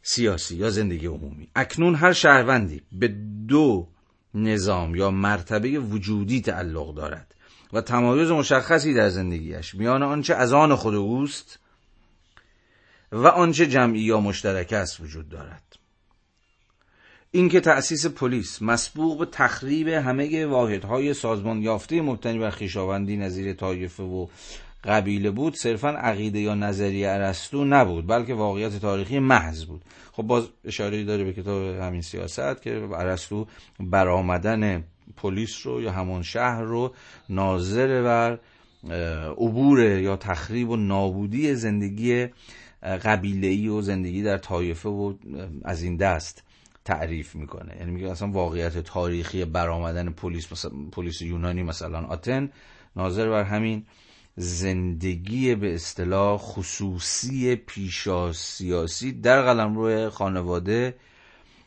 سیاسی 0.01 0.55
یا 0.55 0.69
زندگی 0.69 1.05
عمومی. 1.05 1.47
اکنون 1.55 1.95
هر 1.95 2.13
شهروندی 2.13 2.81
به 2.91 3.07
دو 3.47 3.87
نظام 4.33 4.95
یا 4.95 5.11
مرتبه 5.11 5.79
وجودی 5.79 6.41
تعلق 6.41 6.95
دارد 6.95 7.35
و 7.73 7.81
تمایز 7.81 8.31
مشخصی 8.31 8.93
در 8.93 9.09
زندگیش 9.09 9.75
میان 9.75 10.03
آنچه 10.03 10.35
از 10.35 10.53
آن 10.53 10.75
خود 10.75 10.95
اوست 10.95 11.59
و 13.11 13.27
آنچه 13.27 13.67
جمعی 13.67 14.01
یا 14.01 14.19
مشترک 14.19 14.73
است 14.73 14.99
وجود 14.99 15.29
دارد. 15.29 15.70
اینکه 17.33 17.59
تأسیس 17.59 18.05
پلیس 18.05 18.61
مسبوق 18.61 19.19
به 19.19 19.25
تخریب 19.25 19.87
همه 19.87 20.45
واحدهای 20.45 21.13
سازمان 21.13 21.61
یافته 21.61 22.01
مبتنی 22.01 22.39
بر 22.39 22.49
خویشاوندی 22.49 23.17
نظیر 23.17 23.53
طایفه 23.53 24.03
و 24.03 24.27
قبیله 24.83 25.31
بود 25.31 25.55
صرفا 25.55 25.89
عقیده 25.89 26.39
یا 26.39 26.55
نظریه 26.55 27.09
ارسطو 27.09 27.65
نبود 27.65 28.07
بلکه 28.07 28.33
واقعیت 28.33 28.79
تاریخی 28.79 29.19
محض 29.19 29.65
بود. 29.65 29.81
خب 30.11 30.23
باز 30.23 30.47
اشاره 30.65 31.03
داره 31.03 31.23
به 31.23 31.33
کتاب 31.33 31.63
همین 31.63 32.01
سیاست 32.01 32.61
که 32.61 32.87
ارسطو 32.95 33.47
برآمدن 33.79 34.83
پلیس 35.17 35.67
رو 35.67 35.81
یا 35.81 35.91
همون 35.91 36.23
شهر 36.23 36.61
رو 36.61 36.93
ناظر 37.29 38.01
بر 38.01 38.39
عبور 39.37 39.79
یا 39.81 40.15
تخریب 40.15 40.69
و 40.69 40.75
نابودی 40.75 41.55
زندگی 41.55 42.27
قبیله‌ای 42.83 43.67
و 43.67 43.81
زندگی 43.81 44.23
در 44.23 44.37
طایفه 44.37 44.89
و 44.89 45.13
از 45.63 45.83
این 45.83 45.97
دست. 45.97 46.43
تعریف 46.91 47.35
می‌کنه. 47.35 47.75
یعنی 47.79 47.91
میگه 47.91 48.11
اصلا 48.11 48.31
واقعیت 48.31 48.77
تاریخی 48.77 49.45
برآمدن 49.45 50.09
پلیس 50.09 50.65
پلیس 50.91 51.21
یونانی 51.21 51.63
مثلا 51.63 51.99
آتن 52.05 52.49
ناظر 52.95 53.29
بر 53.29 53.43
همین 53.43 53.85
زندگی 54.35 55.55
به 55.55 55.75
اصطلاح 55.75 56.37
خصوصی 56.37 57.55
پیشا 57.55 58.33
سیاسی 58.33 59.11
در 59.11 59.41
قلمرو 59.41 60.09
خانواده 60.09 60.95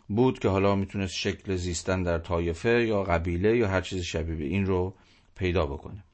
بود 0.09 0.39
که 0.39 0.49
حالا 0.49 0.75
می‌تونست 0.77 1.15
شکل 1.15 1.57
زیستن 1.57 2.03
در 2.03 2.19
طایفه 2.19 2.87
یا 2.87 3.03
قبیله 3.03 3.57
یا 3.57 3.69
هر 3.69 3.81
چیز 3.81 4.03
شبیه 4.03 4.37
به 4.37 4.45
این 4.45 4.67
رو 4.67 4.95
پیدا 5.37 5.67
بکنه. 5.67 6.05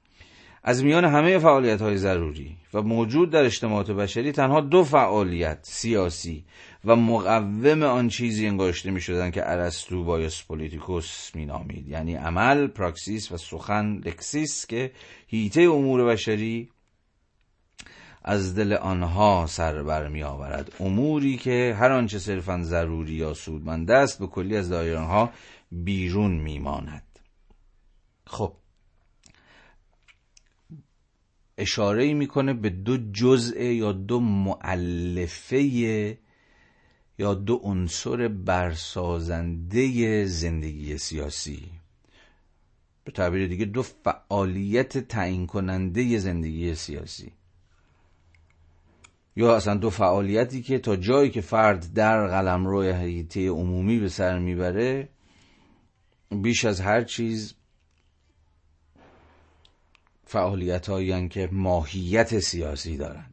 از 0.63 0.85
میان 0.85 1.05
همه 1.05 1.39
فعالیت 1.39 1.83
های 1.83 1.97
ضروری 1.97 2.57
و 2.75 2.83
موجود 2.83 3.31
در 3.31 3.45
اجتماعات 3.45 3.91
بشری 3.91 4.33
تنها 4.33 4.61
دو 4.61 4.85
فعالیت 4.85 5.59
سیاسی 5.63 6.45
و 6.85 6.97
مقوم 6.97 7.83
آن 7.83 8.09
چیزی 8.09 8.47
انگاشته 8.47 8.91
می 8.91 9.01
شدن 9.01 9.31
که 9.31 9.51
ارسطو 9.51 10.05
bios 10.05 10.43
politikos 10.43 11.35
می 11.35 11.47
نامید 11.47 11.89
یعنی 11.89 12.15
عمل 12.15 12.67
پراکسیس 12.67 13.33
و 13.33 13.37
سخن 13.37 13.97
lexis 14.05 14.67
که 14.67 14.93
حیطه 15.27 15.61
امور 15.61 16.05
بشری 16.05 16.71
از 18.25 18.55
دل 18.55 18.73
آنها 18.73 19.47
سر 19.49 19.83
بر 19.83 20.09
می 20.09 20.23
آورد 20.23 20.73
اموری 20.81 21.37
که 21.37 21.77
هر 21.79 21.93
آنچه 21.93 22.19
صرفا 22.19 22.63
ضروری 22.63 23.13
یا 23.15 23.35
سودمند 23.35 23.91
است 23.91 24.19
به 24.19 24.27
کلی 24.27 24.57
از 24.57 24.69
دایره 24.69 24.99
آنها 24.99 25.31
بیرون 25.73 26.33
می 26.33 26.59
ماند 26.59 27.03
خب 28.27 28.53
اشاره 31.59 32.15
می‌کنه 32.15 32.55
به 32.55 32.71
دو 32.71 32.97
جزء 33.13 33.63
یا 33.63 33.93
دو 33.93 34.21
معلفه 34.21 36.19
یا 37.21 37.35
دو 37.35 37.55
عنصر 37.57 38.29
برسازنده 38.29 40.25
زندگی 40.27 40.99
سیاسی. 40.99 41.71
به 43.05 43.13
تعبیر 43.13 43.47
دیگه 43.49 43.65
دو 43.65 43.83
فعالیت 43.83 44.99
تعیین 44.99 45.47
کننده 45.47 46.19
زندگی 46.19 46.75
سیاسی. 46.75 47.33
یا 49.37 49.57
اصلا 49.57 49.75
دو 49.75 49.91
فعالیتی 49.91 50.63
که 50.63 50.79
تا 50.79 50.97
جایی 50.97 51.31
که 51.31 51.41
فرد 51.41 51.93
در 51.93 52.27
قلم 52.27 52.67
روی 52.67 52.91
حیطه 52.91 53.49
عمومی 53.49 53.99
به 53.99 54.09
سر 54.09 54.39
می‌بره 54.39 55.09
بیش 56.31 56.65
از 56.65 56.81
هر 56.81 57.03
چیز 57.03 57.55
فعالیت 60.25 60.89
هایی 60.89 61.29
که 61.29 61.49
ماهیت 61.53 62.39
سیاسی 62.39 62.97
دارند. 62.97 63.30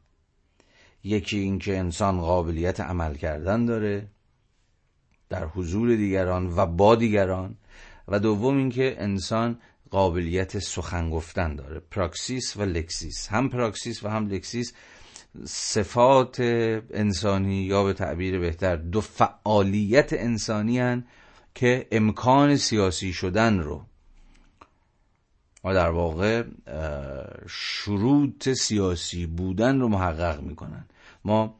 یکی 1.07 1.37
اینکه 1.37 1.77
انسان 1.77 2.21
قابلیت 2.21 2.79
عمل 2.79 3.15
کردن 3.15 3.65
داره 3.65 4.07
در 5.29 5.45
حضور 5.45 5.95
دیگران 5.95 6.53
و 6.55 6.65
با 6.65 6.95
دیگران 6.95 7.57
و 8.07 8.19
دوم 8.19 8.57
اینکه 8.57 8.95
انسان 8.99 9.59
قابلیت 9.89 10.59
سخن 10.59 11.09
گفتن 11.09 11.55
داره. 11.55 11.79
پراکسیس 11.79 12.57
و 12.57 12.61
lexis. 12.61 13.27
هم 13.27 13.49
پراکسیس 13.49 14.03
و 14.03 14.09
هم 14.09 14.27
lexis 14.27 14.73
صفات 15.45 16.39
انسانی 16.39 17.63
یا 17.63 17.83
به 17.83 17.93
تعبیر 17.93 18.39
بهتر 18.39 18.75
دو 18.75 19.01
فعالیت 19.01 20.13
انسانی 20.13 20.79
هن 20.79 21.05
که 21.55 21.87
امکان 21.91 22.55
سیاسی 22.55 23.13
شدن 23.13 23.59
رو 23.59 23.85
و 25.63 25.73
در 25.73 25.89
واقع 25.89 26.43
شروط 27.49 28.49
سیاسی 28.49 29.25
بودن 29.25 29.79
رو 29.79 29.87
محقق 29.87 30.41
می‌کنن. 30.41 30.85
ما 31.27 31.55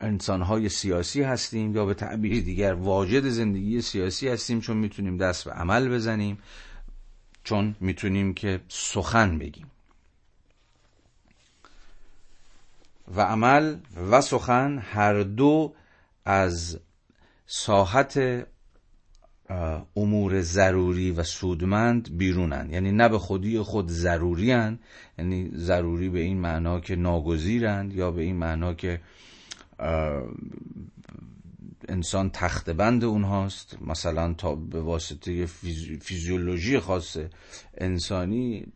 انسانهای 0.00 0.68
سیاسی 0.68 1.22
هستیم 1.22 1.74
یا 1.76 1.84
به 1.84 1.94
تعبیر 1.94 2.44
دیگر 2.44 2.72
واجد 2.74 3.28
زندگی 3.28 3.80
سیاسی 3.82 4.28
هستیم 4.28 4.60
چون 4.60 4.76
می‌تونیم 4.76 5.16
دست 5.16 5.44
به 5.44 5.50
عمل 5.50 5.88
بزنیم 5.88 6.38
چون 7.44 7.76
می‌تونیم 7.80 8.34
که 8.34 8.60
سخن 8.68 9.38
بگیم. 9.38 9.70
و 13.16 13.20
عمل 13.20 13.76
و 14.10 14.20
سخن 14.20 14.78
هر 14.78 15.22
دو 15.22 15.74
از 16.24 16.80
ساحت 17.46 18.18
امور 19.96 20.40
ضروری 20.40 21.10
و 21.10 21.22
سودمند 21.22 22.18
بیرونن 22.18 22.68
یعنی 22.70 22.92
نه 22.92 23.08
به 23.08 23.18
خودی 23.18 23.58
خود 23.58 23.88
ضروری 23.88 24.52
هن. 24.52 24.78
یعنی 25.18 25.50
ضروری 25.54 26.08
به 26.08 26.20
این 26.20 26.40
معنا 26.40 26.80
که 26.80 26.96
ناگزیرند 26.96 27.92
یا 27.92 28.10
به 28.10 28.22
این 28.22 28.36
معنا 28.36 28.74
که 28.74 29.00
انسان 31.88 32.30
تخت 32.30 32.70
بند 32.70 33.04
اونهاست. 33.04 33.76
مثلا 33.80 34.34
تا 34.34 34.54
به 34.54 34.80
واسطه 34.80 35.46
فیزیولوژی 36.00 36.78
خاص 36.78 37.16
انسانی 37.78 38.66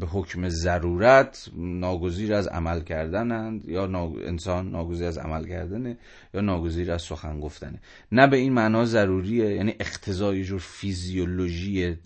به 0.00 0.06
حکم 0.06 0.48
ضرورت 0.48 1.50
ناگزیر 1.56 2.34
از 2.34 2.46
عمل 2.46 2.80
کردنند 2.80 3.68
یا 3.68 3.84
انسان 4.26 4.70
ناگزیر 4.70 5.06
از 5.06 5.18
عمل 5.18 5.48
کردنه 5.48 5.98
یا 6.34 6.40
ناگزیر 6.40 6.92
از 6.92 7.02
سخن 7.02 7.40
گفتنه. 7.40 7.80
نه 8.12 8.26
به 8.26 8.36
این 8.36 8.52
معنا 8.52 8.84
ضروریه 8.84 9.54
یعنی 9.54 9.74
اقتضای 9.80 10.44
جور 10.44 10.60
فیزیولوژی 10.60 11.98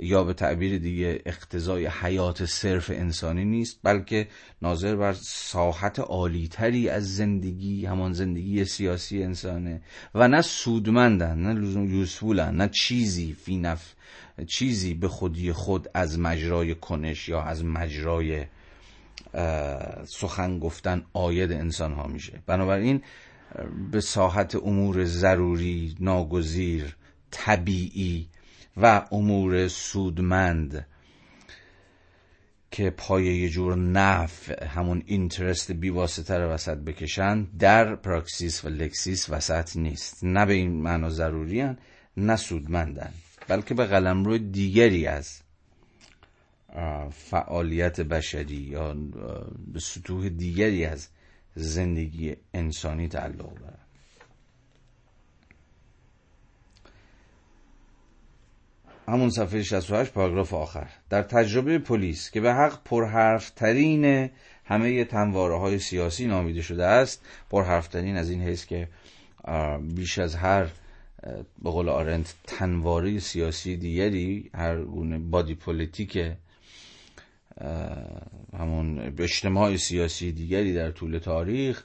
یا 0.00 0.24
به 0.24 0.32
تعبیر 0.34 0.78
دیگه 0.78 1.22
اقتضای 1.26 1.86
حیات 1.86 2.44
صرف 2.44 2.90
انسانی 2.90 3.44
نیست 3.44 3.80
بلکه 3.82 4.28
ناظر 4.62 4.96
بر 4.96 5.12
ساحت 5.22 5.98
عالیتری 5.98 6.88
از 6.88 7.16
زندگی 7.16 7.86
همان 7.86 8.12
زندگی 8.12 8.64
سیاسی 8.64 9.22
انسانه. 9.22 9.82
و 10.14 10.28
نه 10.28 10.42
سودمندن 10.42 11.38
نه 11.38 11.60
لزوم 11.60 11.94
یوسفولن 11.94 12.56
نه 12.56 12.68
چیزی 12.68 13.32
فی 13.32 13.56
نف 13.56 13.94
چیزی 14.46 14.94
به 14.94 15.08
خودی 15.08 15.52
خود 15.52 15.88
از 15.94 16.18
مجرای 16.18 16.74
کنش 16.74 17.28
یا 17.28 17.42
از 17.42 17.64
مجرای 17.64 18.44
سخن 20.04 20.58
گفتن 20.58 21.02
عاید 21.12 21.52
انسان 21.52 21.92
ها 21.92 22.06
میشه. 22.06 22.42
بنابراین 22.46 23.02
به 23.90 24.00
ساحت 24.00 24.54
امور 24.54 25.04
ضروری 25.04 25.94
ناگزیر 26.00 26.96
طبیعی 27.30 28.28
و 28.76 29.04
امور 29.12 29.68
سودمند 29.68 30.86
که 32.70 32.90
پای 32.90 33.24
یه 33.24 33.48
جور 33.48 33.76
نف 33.76 34.50
همون 34.62 35.02
interest 35.06 35.72
بیواسطه 35.72 36.38
رو 36.38 36.48
وسط 36.50 36.78
بکشن 36.78 37.42
در 37.58 37.94
پراکسیس 37.94 38.64
و 38.64 38.68
lexis 38.68 39.30
وسط 39.30 39.76
نیست. 39.76 40.24
نه 40.24 40.46
به 40.46 40.52
این 40.52 40.82
معنا 40.82 41.10
ضروری 41.10 41.60
هن 41.60 41.78
نه 42.16 42.36
سودمندن 42.36 43.12
بلکه 43.48 43.74
به 43.74 43.84
قلمرو 43.86 44.38
دیگری 44.38 45.06
از 45.06 45.42
فعالیت 47.10 48.00
بشری 48.00 48.56
یا 48.56 48.94
به 49.72 49.80
سطوح 49.80 50.28
دیگری 50.28 50.84
از 50.84 51.08
زندگی 51.54 52.36
انسانی 52.54 53.08
تعلق 53.08 53.52
همون 59.08 59.30
صفحه 59.30 59.62
68 59.62 60.12
پاراگراف 60.12 60.54
آخر. 60.54 60.86
در 61.10 61.22
تجربه 61.22 61.78
پلیس 61.78 62.30
که 62.30 62.40
به 62.40 62.54
حق 62.54 62.78
پرحرفترین 62.84 64.30
همه 64.64 65.04
تنواره 65.04 65.58
های 65.58 65.78
سیاسی 65.78 66.26
نامیده 66.26 66.62
شده 66.62 66.84
است 66.84 67.24
پرحرفترین 67.50 68.16
از 68.16 68.30
این 68.30 68.42
حیث 68.42 68.66
که 68.66 68.88
بیش 69.94 70.18
از 70.18 70.34
هر 70.34 70.66
به 71.62 71.70
قول 71.70 71.88
آرنت 71.88 72.34
تنواره 72.46 73.18
سیاسی 73.18 73.76
دیگری 73.76 74.50
هر 74.54 74.82
گونه 74.82 75.18
بادی 75.18 75.54
پولیتیک 75.54 76.32
همون 78.58 79.14
اجتماع 79.18 79.76
سیاسی 79.76 80.32
دیگری 80.32 80.74
در 80.74 80.90
طول 80.90 81.18
تاریخ 81.18 81.82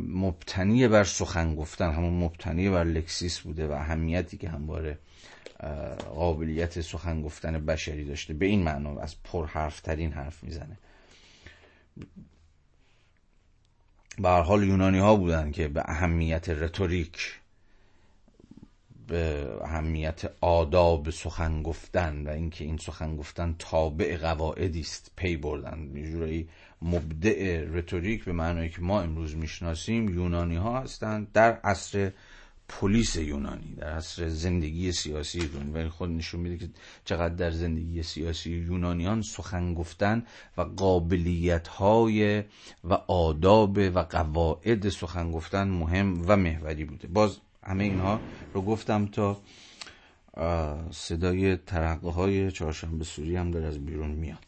مبتنی 0.00 0.88
بر 0.88 1.04
سخن 1.04 1.54
گفتن 1.54 1.92
همون 1.92 2.24
مبتنی 2.24 2.70
بر 2.70 2.84
لکسیس 2.84 3.38
بوده 3.40 3.68
و 3.68 3.72
اهمیتی 3.72 4.36
که 4.36 4.48
همواره 4.48 4.98
قابلیت 6.14 6.80
سخن 6.80 7.22
گفتن 7.22 7.66
بشری 7.66 8.04
داشته. 8.04 8.34
به 8.34 8.46
این 8.46 8.62
معنا 8.62 9.00
از 9.00 9.22
پرحرفترین 9.22 10.12
حرف 10.12 10.44
می‌زنه. 10.44 10.78
به 14.18 14.28
حال 14.28 14.62
یونانی 14.62 14.98
ها 14.98 15.16
بودن 15.16 15.50
که 15.50 15.68
به 15.68 15.82
اهمیت 15.86 16.48
رتوریک 16.48 17.40
به 19.06 19.48
اهمیت 19.62 20.30
آداب 20.40 21.10
سخن 21.10 21.62
گفتن 21.62 22.26
و 22.26 22.30
اینکه 22.30 22.64
این 22.64 22.76
سخن 22.76 23.16
گفتن 23.16 23.54
تابع 23.58 24.16
قواعدی 24.16 24.80
است 24.80 25.12
پی 25.16 25.36
بردن. 25.36 25.90
یه 25.94 26.10
جورایی 26.10 26.48
مبدع 26.82 27.64
رتوریک 27.64 28.24
به 28.24 28.32
معنایی 28.32 28.70
که 28.70 28.80
ما 28.80 29.00
امروز 29.00 29.36
می‌شناسیم 29.36 30.08
یونانی 30.08 30.56
ها 30.56 30.80
هستند 30.80 31.32
در 31.32 31.52
عصر 31.52 32.12
پلیس 32.68 33.16
یونانی 33.16 33.74
در 33.76 33.88
عصر 33.92 34.28
زندگی 34.28 34.92
سیاسی 34.92 35.38
یونانی. 35.38 35.70
ولی 35.70 35.88
خود 35.88 36.10
نشون 36.10 36.40
میده 36.40 36.56
که 36.56 36.70
چقدر 37.04 37.34
در 37.34 37.50
زندگی 37.50 38.02
سیاسی 38.02 38.50
یونانیان 38.50 39.22
سخن 39.22 39.74
گفتن 39.74 40.26
و 40.56 40.62
قابلیت 40.62 41.68
های 41.68 42.42
و 42.84 42.94
آداب 43.06 43.78
و 43.78 43.98
قواعد 43.98 44.88
سخن 44.88 45.32
گفتن 45.32 45.68
مهم 45.68 46.24
و 46.26 46.36
محوری 46.36 46.84
بوده. 46.84 47.08
باز 47.08 47.38
همه 47.64 47.84
اینها 47.84 48.20
رو 48.54 48.62
گفتم 48.62 49.06
تا 49.06 49.40
صدای 50.90 51.56
ترقه 51.56 52.10
های 52.10 52.52
چهارشنبه 52.52 53.04
سوری 53.04 53.36
هم 53.36 53.50
در 53.50 53.64
از 53.66 53.86
بیرون 53.86 54.10
میاد. 54.10 54.44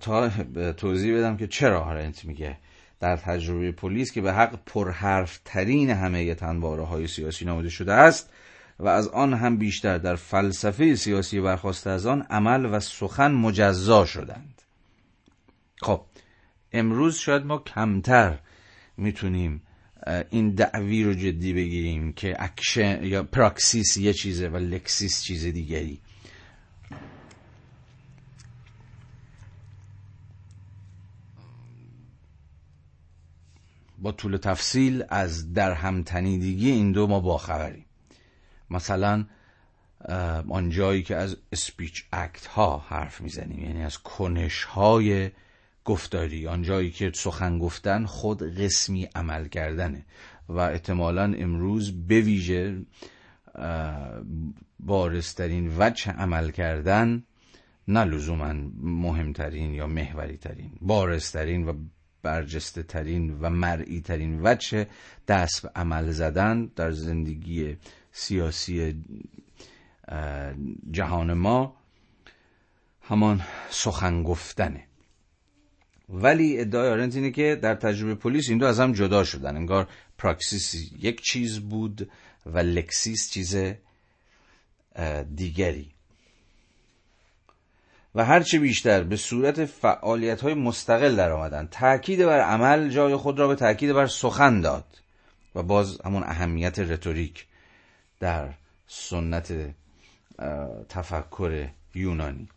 تا 0.00 0.28
توضیح 0.72 1.18
بدم 1.18 1.36
که 1.36 1.46
چرا 1.46 1.84
آرنت 1.84 2.24
میگه 2.24 2.56
در 3.02 3.16
تجربه 3.16 3.72
پلیس 3.72 4.12
که 4.12 4.20
به 4.20 4.32
حق 4.32 4.58
پرحرف 4.66 5.40
ترین 5.44 5.90
همه 5.90 6.34
تنواره 6.34 6.84
های 6.84 7.06
سیاسی 7.06 7.44
نامیده 7.44 7.68
شده 7.68 7.92
است 7.92 8.30
و 8.78 8.88
از 8.88 9.08
آن 9.08 9.34
هم 9.34 9.56
بیشتر 9.56 9.98
در 9.98 10.16
فلسفه 10.16 10.94
سیاسی 10.94 11.40
برخاسته 11.40 11.90
از 11.90 12.06
آن 12.06 12.22
عمل 12.22 12.74
و 12.74 12.80
سخن 12.80 13.32
مجزا 13.32 14.04
شدند. 14.04 14.62
خب 15.82 16.00
امروز 16.72 17.16
شاید 17.16 17.46
ما 17.46 17.58
کمتر 17.58 18.38
می‌تونیم 18.96 19.62
این 20.30 20.50
دعوی 20.50 21.04
رو 21.04 21.14
جدی 21.14 21.52
بگیریم 21.52 22.12
که 22.12 22.36
اکشن 22.38 23.04
یا 23.04 23.22
پراکسیس 23.22 23.96
یه 23.96 24.12
چیزه 24.12 24.48
و 24.48 24.56
lexis 24.56 25.22
چیز 25.22 25.46
دیگری. 25.46 26.00
با 34.02 34.12
طول 34.12 34.36
تفصیل 34.36 35.04
از 35.08 35.52
در 35.52 35.72
همتنیدگی 35.72 36.70
این 36.70 36.92
دو 36.92 37.06
ما 37.06 37.20
باخبریم. 37.20 37.86
مثلا 38.70 39.24
آنجایی 40.48 41.02
که 41.02 41.16
از 41.16 41.36
اسپیچ 41.52 42.04
اکت 42.12 42.46
ها 42.46 42.78
حرف 42.78 43.20
می‌زنیم 43.20 43.58
یعنی 43.58 43.84
از 43.84 43.98
کنش 43.98 44.64
های 44.64 45.30
گفتاری 45.84 46.46
آنجایی 46.46 46.90
که 46.90 47.12
سخن 47.14 47.58
گفتن 47.58 48.06
خود 48.06 48.42
قسمی 48.42 49.08
عمل 49.14 49.48
کردنه 49.48 50.04
و 50.48 50.58
احتمالا 50.58 51.34
امروز 51.38 52.06
به 52.06 52.20
ویژه 52.20 52.82
بارسترین 54.80 55.74
وجه 55.78 56.12
عمل 56.12 56.50
کردن 56.50 57.22
نه 57.88 58.04
لزوما 58.04 58.52
مهمترین 58.82 59.74
یا 59.74 59.86
محوری 59.86 60.36
ترین 60.36 60.72
بارسترین 60.80 61.68
و 61.68 61.72
برجسته 62.22 62.82
ترین 62.82 63.38
و 63.40 63.50
مرئی 63.50 64.00
ترین 64.00 64.40
وجه 64.42 64.86
دست 65.28 65.62
به 65.62 65.70
عمل 65.76 66.10
زدن 66.10 66.66
در 66.76 66.90
زندگی 66.90 67.76
سیاسی 68.12 69.04
جهان 70.90 71.32
ما 71.32 71.76
همان 73.02 73.42
سخن 73.70 74.22
گفتنه. 74.22 74.86
ولی 76.08 76.60
ادعای 76.60 76.88
آرنت 76.88 77.16
اینه 77.16 77.30
که 77.30 77.58
در 77.62 77.74
تجربه 77.74 78.14
پلیس 78.14 78.48
این 78.48 78.58
دو 78.58 78.66
از 78.66 78.80
هم 78.80 78.92
جدا 78.92 79.24
شدن. 79.24 79.56
انگار 79.56 79.88
پراکسیس 80.18 80.92
یک 80.98 81.20
چیز 81.20 81.60
بود 81.60 82.10
و 82.46 82.58
لکسیس 82.58 83.30
چیز 83.30 83.56
دیگری. 85.34 85.94
و 88.14 88.24
هرچه 88.24 88.58
بیشتر 88.58 89.02
به 89.02 89.16
صورت 89.16 89.64
فعالیت 89.64 90.40
های 90.40 90.54
مستقل 90.54 91.16
در 91.16 91.30
آمدن 91.30 91.68
تأکید 91.70 92.24
بر 92.24 92.40
عمل 92.40 92.88
جای 92.88 93.16
خود 93.16 93.38
را 93.38 93.48
به 93.48 93.54
تأکید 93.54 93.92
بر 93.92 94.06
سخن 94.06 94.60
داد 94.60 94.84
و 95.54 95.62
باز 95.62 96.00
همون 96.04 96.22
اهمیت 96.22 96.78
رتوریک 96.78 97.46
در 98.20 98.48
سنت 98.86 99.52
تفکر 100.88 101.68
یونانی. 101.94 102.48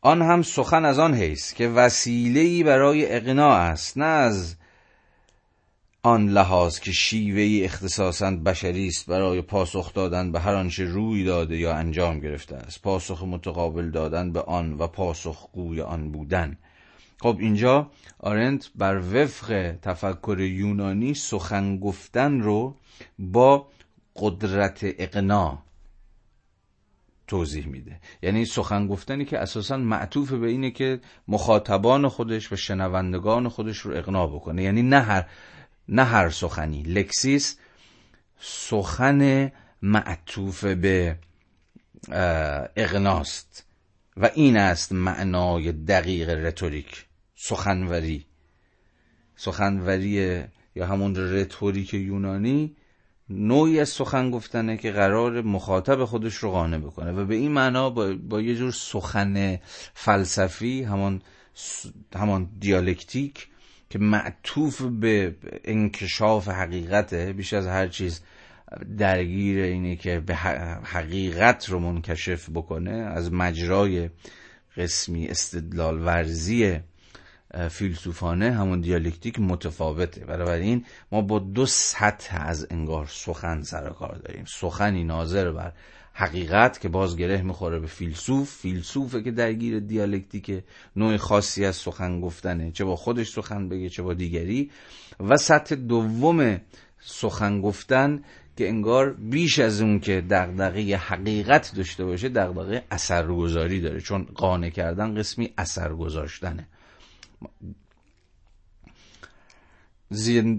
آن 0.00 0.22
هم 0.22 0.42
سخن 0.42 0.84
از 0.84 0.98
آن 0.98 1.14
حیث 1.14 1.54
که 1.54 1.68
وسیله‌ای 1.68 2.62
برای 2.62 3.16
اقناع 3.16 3.60
است 3.60 3.98
نه 3.98 4.04
از 4.04 4.56
آن 6.02 6.28
لحاظ 6.28 6.78
که 6.78 6.92
شیوهی 6.92 7.64
اختصاصا 7.64 8.30
بشری 8.30 8.86
است 8.86 9.06
برای 9.06 9.42
پاسخ 9.42 9.92
دادن 9.92 10.32
به 10.32 10.40
هر 10.40 10.54
آنچه 10.54 10.84
روی 10.84 11.24
داده 11.24 11.58
یا 11.58 11.74
انجام 11.74 12.20
گرفته 12.20 12.56
است. 12.56 12.82
پاسخ 12.82 13.22
متقابل 13.22 13.90
دادن 13.90 14.32
به 14.32 14.42
آن 14.42 14.72
و 14.72 14.86
پاسخگوی 14.86 15.80
آن 15.80 16.12
بودن. 16.12 16.56
خب 17.20 17.36
اینجا 17.40 17.90
آرنت 18.18 18.70
بر 18.74 18.98
وفق 19.14 19.74
تفکر 19.82 20.40
یونانی 20.40 21.14
سخن 21.14 21.78
گفتن 21.78 22.40
رو 22.40 22.74
با 23.18 23.66
قدرت 24.16 24.80
اقناع 24.82 25.58
توضیح 27.26 27.66
میده. 27.66 28.00
یعنی 28.22 28.44
سخن 28.44 28.86
گفتنی 28.86 29.24
که 29.24 29.38
اساسا 29.38 29.76
معطوف 29.76 30.32
به 30.32 30.48
اینه 30.48 30.70
که 30.70 31.00
مخاطبان 31.28 32.08
خودش 32.08 32.52
و 32.52 32.56
شنوندگان 32.56 33.48
خودش 33.48 33.78
رو 33.78 33.96
اقناع 33.96 34.26
بکنه. 34.26 34.62
یعنی 34.62 34.82
نه 34.82 35.00
هر 35.00 35.26
نه 35.90 36.04
هر 36.04 36.30
سخنی. 36.30 36.82
لکسیس 36.82 37.56
سخن 38.40 39.52
معطوف 39.82 40.64
به 40.64 41.18
اقناست 42.76 43.66
و 44.16 44.30
این 44.34 44.56
است 44.56 44.92
معنای 44.92 45.72
دقیق 45.72 46.28
رتوریک. 46.28 47.06
سخنوری. 47.34 48.26
سخنوری 49.36 50.44
یا 50.74 50.86
همون 50.86 51.16
رتوریک 51.16 51.94
یونانی 51.94 52.76
نوعی 53.30 53.80
از 53.80 53.88
سخن 53.88 54.30
گفتنه 54.30 54.76
که 54.76 54.92
قرار 54.92 55.42
مخاطب 55.42 56.04
خودش 56.04 56.34
رو 56.34 56.50
قانع 56.50 56.78
بکنه 56.78 57.12
و 57.12 57.24
به 57.24 57.34
این 57.34 57.52
معنا 57.52 57.90
با, 57.90 58.14
با 58.28 58.40
یه 58.40 58.54
جور 58.56 58.72
سخن 58.72 59.58
فلسفی 59.94 60.82
همان 60.82 61.22
همان 62.14 62.48
دیالکتیک 62.58 63.48
که 63.90 63.98
معطوف 63.98 64.82
به 64.82 65.34
انکشاف 65.64 66.48
حقیقته 66.48 67.32
بیش 67.32 67.52
از 67.52 67.66
هر 67.66 67.88
چیز 67.88 68.20
درگیر 68.98 69.62
اینه 69.64 69.96
که 69.96 70.20
به 70.20 70.34
حقیقت 70.84 71.68
رو 71.68 71.78
منکشف 71.78 72.50
بکنه 72.50 72.90
از 72.90 73.32
مجرای 73.32 74.10
قسمی 74.76 75.28
استدلال 75.28 76.06
ورزی 76.06 76.80
فیلسوفانه 77.70 78.52
همون 78.52 78.80
دیالکتیک 78.80 79.40
متفاوته. 79.40 80.24
بنابراین 80.24 80.84
ما 81.12 81.20
با 81.20 81.38
دو 81.38 81.66
سطح 81.66 82.36
از 82.46 82.66
انگار 82.70 83.06
سخن 83.06 83.62
سر 83.62 83.90
کار 83.90 84.14
داریم. 84.14 84.44
سخنی 84.44 85.04
ناظر 85.04 85.52
بر 85.52 85.72
حقیقت 86.12 86.80
که 86.80 86.88
باز 86.88 87.16
گره 87.16 87.42
می‌خوره 87.42 87.78
به 87.78 87.86
فیلسوف 87.86 88.50
فیلسوفه 88.50 89.22
که 89.22 89.30
درگیر 89.30 89.80
دیالکتیک 89.80 90.62
نوع 90.96 91.16
خاصی 91.16 91.64
از 91.64 91.76
سخن 91.76 92.20
گفتنه 92.20 92.70
چه 92.70 92.84
با 92.84 92.96
خودش 92.96 93.28
سخن 93.28 93.68
بگه 93.68 93.88
چه 93.88 94.02
با 94.02 94.14
دیگری. 94.14 94.70
و 95.20 95.36
سطح 95.36 95.74
دوم 95.74 96.60
سخن 97.00 97.60
گفتن 97.60 98.22
که 98.56 98.68
انگار 98.68 99.12
بیش 99.12 99.58
از 99.58 99.80
اون 99.80 100.00
که 100.00 100.24
دغدغه 100.30 100.96
حقیقت 100.96 101.72
داشته 101.76 102.04
باشه 102.04 102.28
دغدغه 102.28 102.84
اثرگذاری 102.90 103.80
داره. 103.80 104.00
چون 104.00 104.26
قانع 104.34 104.70
کردن 104.70 105.14
قسمی 105.14 105.52
اثر 105.58 105.92
گذاشتنه. 105.94 106.66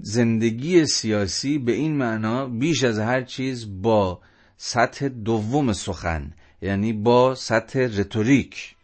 زندگی 0.01 0.85
سیاسی 0.85 1.57
به 1.57 1.71
این 1.71 1.97
معنا 1.97 2.47
بیش 2.47 2.83
از 2.83 2.99
هر 2.99 3.21
چیز 3.21 3.81
با 3.81 4.21
سطح 4.63 5.07
دوم 5.07 5.73
سخن 5.73 6.33
یعنی 6.61 6.93
با 6.93 7.35
سطح 7.35 7.79
رتوریک. 7.79 8.75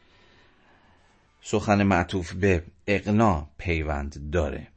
سخن 1.41 1.83
معطوف 1.83 2.33
به 2.33 2.63
اقنا 2.87 3.49
پیوند 3.57 4.31
داره. 4.31 4.67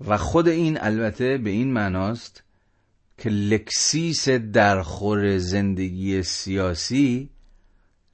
و 0.00 0.16
خود 0.16 0.48
این 0.48 0.78
البته 0.80 1.38
به 1.38 1.50
این 1.50 1.72
معناست 1.72 2.42
که 3.18 3.30
لکسیس 3.30 4.28
درخور 4.28 5.38
زندگی 5.38 6.22
سیاسی 6.22 7.30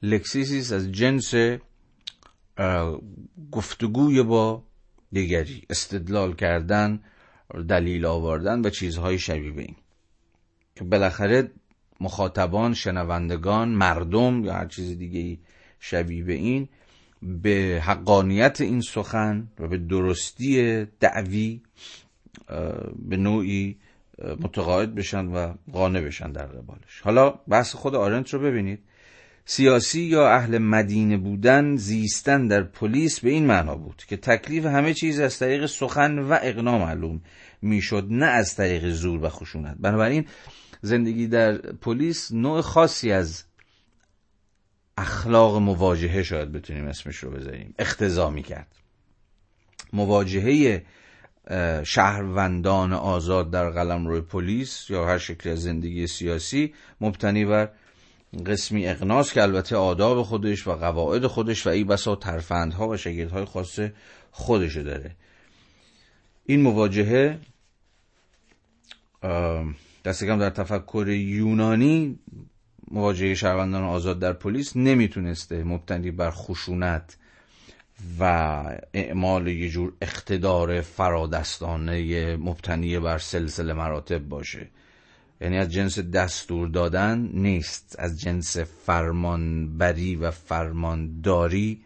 لکسیسی 0.02 0.74
از 0.74 0.92
جنس 0.92 1.34
گفتگوی 3.50 4.22
با 4.22 4.62
دیگری 5.12 5.62
استدلال 5.70 6.34
کردن 6.34 7.00
دلیل 7.68 8.06
آوردن 8.06 8.66
و 8.66 8.70
چیزهای 8.70 9.18
شبیه 9.18 9.52
به 9.52 9.62
این. 9.62 9.76
که 10.76 10.84
بالاخره 10.84 11.50
مخاطبان 12.00 12.74
شنوندگان 12.74 13.68
مردم 13.68 14.44
یا 14.44 14.52
هر 14.52 14.66
چیز 14.66 14.98
دیگه 14.98 15.38
شبیه 15.80 16.24
به 16.24 16.32
این 16.32 16.68
به 17.22 17.82
حقانیت 17.84 18.60
این 18.60 18.80
سخن 18.80 19.48
و 19.58 19.68
به 19.68 19.78
درستی 19.78 20.84
دعوی 21.00 21.60
به 22.98 23.16
نوعی 23.16 23.76
متقاعد 24.40 24.94
بشن 24.94 25.26
و 25.26 25.54
قانع 25.72 26.00
بشن 26.00 26.32
در 26.32 26.46
قبالش. 26.46 27.00
حالا 27.02 27.30
بحث 27.30 27.74
خود 27.74 27.94
آرنت 27.94 28.34
رو 28.34 28.40
ببینید. 28.40 28.78
سیاسی 29.44 30.00
یا 30.00 30.30
اهل 30.30 30.58
مدینه 30.58 31.16
بودن 31.16 31.76
زیستن 31.76 32.46
در 32.46 32.62
پلیس 32.62 33.20
به 33.20 33.30
این 33.30 33.46
معنا 33.46 33.74
بود 33.74 34.02
که 34.08 34.16
تکلیف 34.16 34.66
همه 34.66 34.94
چیز 34.94 35.20
از 35.20 35.38
طریق 35.38 35.66
سخن 35.66 36.18
و 36.18 36.38
اقنا 36.42 36.78
معلوم 36.78 37.20
می‌شد 37.62 38.06
نه 38.10 38.26
از 38.26 38.56
طریق 38.56 38.88
زور 38.88 39.24
و 39.24 39.28
خشونت. 39.28 39.76
بنابراین 39.80 40.26
زندگی 40.86 41.26
در 41.26 41.56
پلیس 41.56 42.32
نوع 42.32 42.60
خاصی 42.60 43.12
از 43.12 43.44
اخلاق 44.98 45.56
مواجهه 45.56 46.22
شاید 46.22 46.52
بتونیم 46.52 46.86
اسمش 46.86 47.16
رو 47.16 47.30
بذاریم. 47.30 47.74
اختزا 47.78 48.32
کرد 48.40 48.66
مواجهه 49.92 50.82
شهروندان 51.84 52.92
آزاد 52.92 53.50
در 53.50 53.70
قلم 53.70 54.06
روی 54.06 54.20
پلیس 54.20 54.90
یا 54.90 55.06
هر 55.06 55.18
شکل 55.18 55.50
از 55.50 55.62
زندگی 55.62 56.06
سیاسی 56.06 56.74
مبتنی 57.00 57.44
بر 57.44 57.70
قسمی 58.46 58.86
اقناس 58.86 59.32
که 59.32 59.42
البته 59.42 59.76
آداب 59.76 60.22
خودش 60.22 60.66
و 60.66 60.72
قواعد 60.72 61.26
خودش 61.26 61.66
و 61.66 61.70
ای 61.70 61.84
بسا 61.84 62.16
ترفندها 62.16 62.88
و 62.88 62.96
شگردهای 62.96 63.44
خاص 63.44 63.80
خودش 64.30 64.76
داره. 64.76 65.16
این 66.46 66.62
مواجهه 66.62 67.38
دست 70.06 70.24
کم 70.24 70.38
در 70.38 70.50
تفکر 70.50 71.08
یونانی 71.08 72.18
مواجهه 72.90 73.34
شهروندان 73.34 73.82
آزاد 73.82 74.18
در 74.18 74.32
پلیس 74.32 74.76
نمی‌تونسته 74.76 75.64
مبتنی 75.64 76.10
بر 76.10 76.30
خشونت 76.30 77.16
و 78.20 78.24
اعمال 78.94 79.46
یه 79.46 79.68
جور 79.68 79.92
اقتدار 80.02 80.80
فرادستانه 80.80 82.36
مبتنی 82.36 82.98
بر 82.98 83.18
سلسله 83.18 83.72
مراتب 83.72 84.18
باشه. 84.18 84.68
یعنی 85.40 85.58
از 85.58 85.72
جنس 85.72 85.98
دستور 85.98 86.68
دادن 86.68 87.30
نیست. 87.32 87.96
از 87.98 88.20
جنس 88.20 88.56
فرمانبری 88.58 90.16
و 90.16 90.30
فرمانداری 90.30 91.80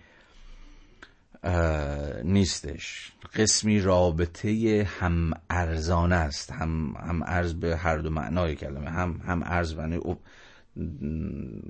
نیستش. 2.25 3.13
قسمی 3.35 3.81
رابطه 3.81 4.89
هم 5.01 5.33
ارزانه 5.51 6.17
است. 6.17 6.53
هم, 6.53 6.95
هم 7.09 7.23
ارز 7.27 7.55
به 7.55 7.77
هر 7.77 7.97
دو 7.97 8.11
معنای 8.11 8.55
کلمه. 8.55 8.91
هم 8.91 9.21
هم 9.27 9.43
ارز 9.45 9.73
یعنی 9.73 10.01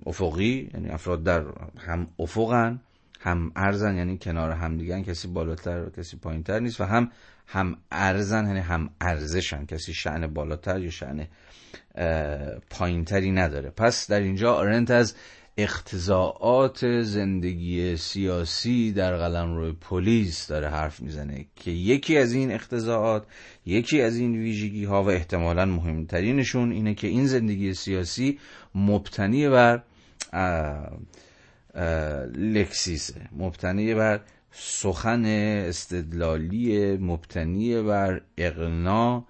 افقی 0.07 0.71
یعنی 0.75 0.89
افراد 0.89 1.25
در 1.25 1.45
هم 1.79 2.07
افقن 2.19 2.81
هم 3.21 3.53
ارزن 3.57 3.97
یعنی 3.97 4.19
کنار 4.19 4.51
هم 4.51 4.77
دیگن 4.77 5.03
کسی 5.03 5.29
بالاتر 5.29 5.91
کسی 5.91 6.17
پایینتر 6.17 6.61
نیست. 6.61 6.81
و 6.81 6.85
هم 6.85 7.11
هم 7.47 7.77
ارزن 7.93 8.47
یعنی 8.47 8.61
هم 8.61 8.91
ارزشن. 9.01 9.67
کسی 9.67 9.95
شعن 9.95 10.27
بالاتر 10.27 10.81
یا 10.81 10.91
شعن 10.91 11.27
پایینتری 12.71 13.33
نداره. 13.33 13.71
پس 13.71 14.11
در 14.11 14.21
اینجا 14.21 14.55
آرنت 14.55 14.91
از 14.91 15.15
اختزاعات 15.63 17.03
زندگی 17.03 17.97
سیاسی 17.97 18.93
در 18.93 19.17
قلم 19.17 19.57
روی 19.57 19.73
پلیس 19.73 20.47
داره 20.47 20.69
حرف 20.69 21.01
می‌زنه 21.01 21.47
که 21.57 21.71
یکی 21.71 22.19
از 22.19 22.33
این 22.33 22.53
اختزاعات 22.53 23.27
یکی 23.67 24.03
از 24.03 24.17
این 24.17 24.37
ویژگی 24.37 24.85
ها 24.85 25.03
و 25.05 25.11
احتمالا 25.11 25.65
مهمترینشون 25.65 26.73
اینه 26.73 26.95
که 26.95 27.07
این 27.07 27.27
زندگی 27.27 27.75
سیاسی 27.75 28.39
مبتنی 28.75 29.49
بر 29.49 29.83
لکسیسه 32.35 33.29
مبتنی 33.33 33.95
بر 33.95 34.21
سخن 34.53 35.25
استدلالی 35.25 36.97
مبتنی 36.97 37.83
بر 37.83 38.21
اقنا 38.39 39.27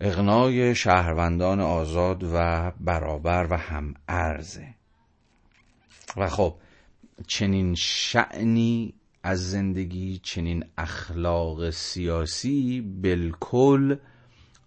اقنای 0.00 0.74
شهروندان 0.74 1.60
آزاد 1.60 2.24
و 2.34 2.72
برابر 2.80 3.46
و 3.50 3.56
هم 3.56 3.94
ارزه 4.08 4.66
و 6.16 6.28
خب 6.28 6.54
چنین 7.26 7.74
شعنی 7.74 8.94
از 9.22 9.50
زندگی 9.50 10.20
چنین 10.22 10.64
اخلاق 10.78 11.70
سیاسی 11.70 12.80
بالکل 12.80 13.96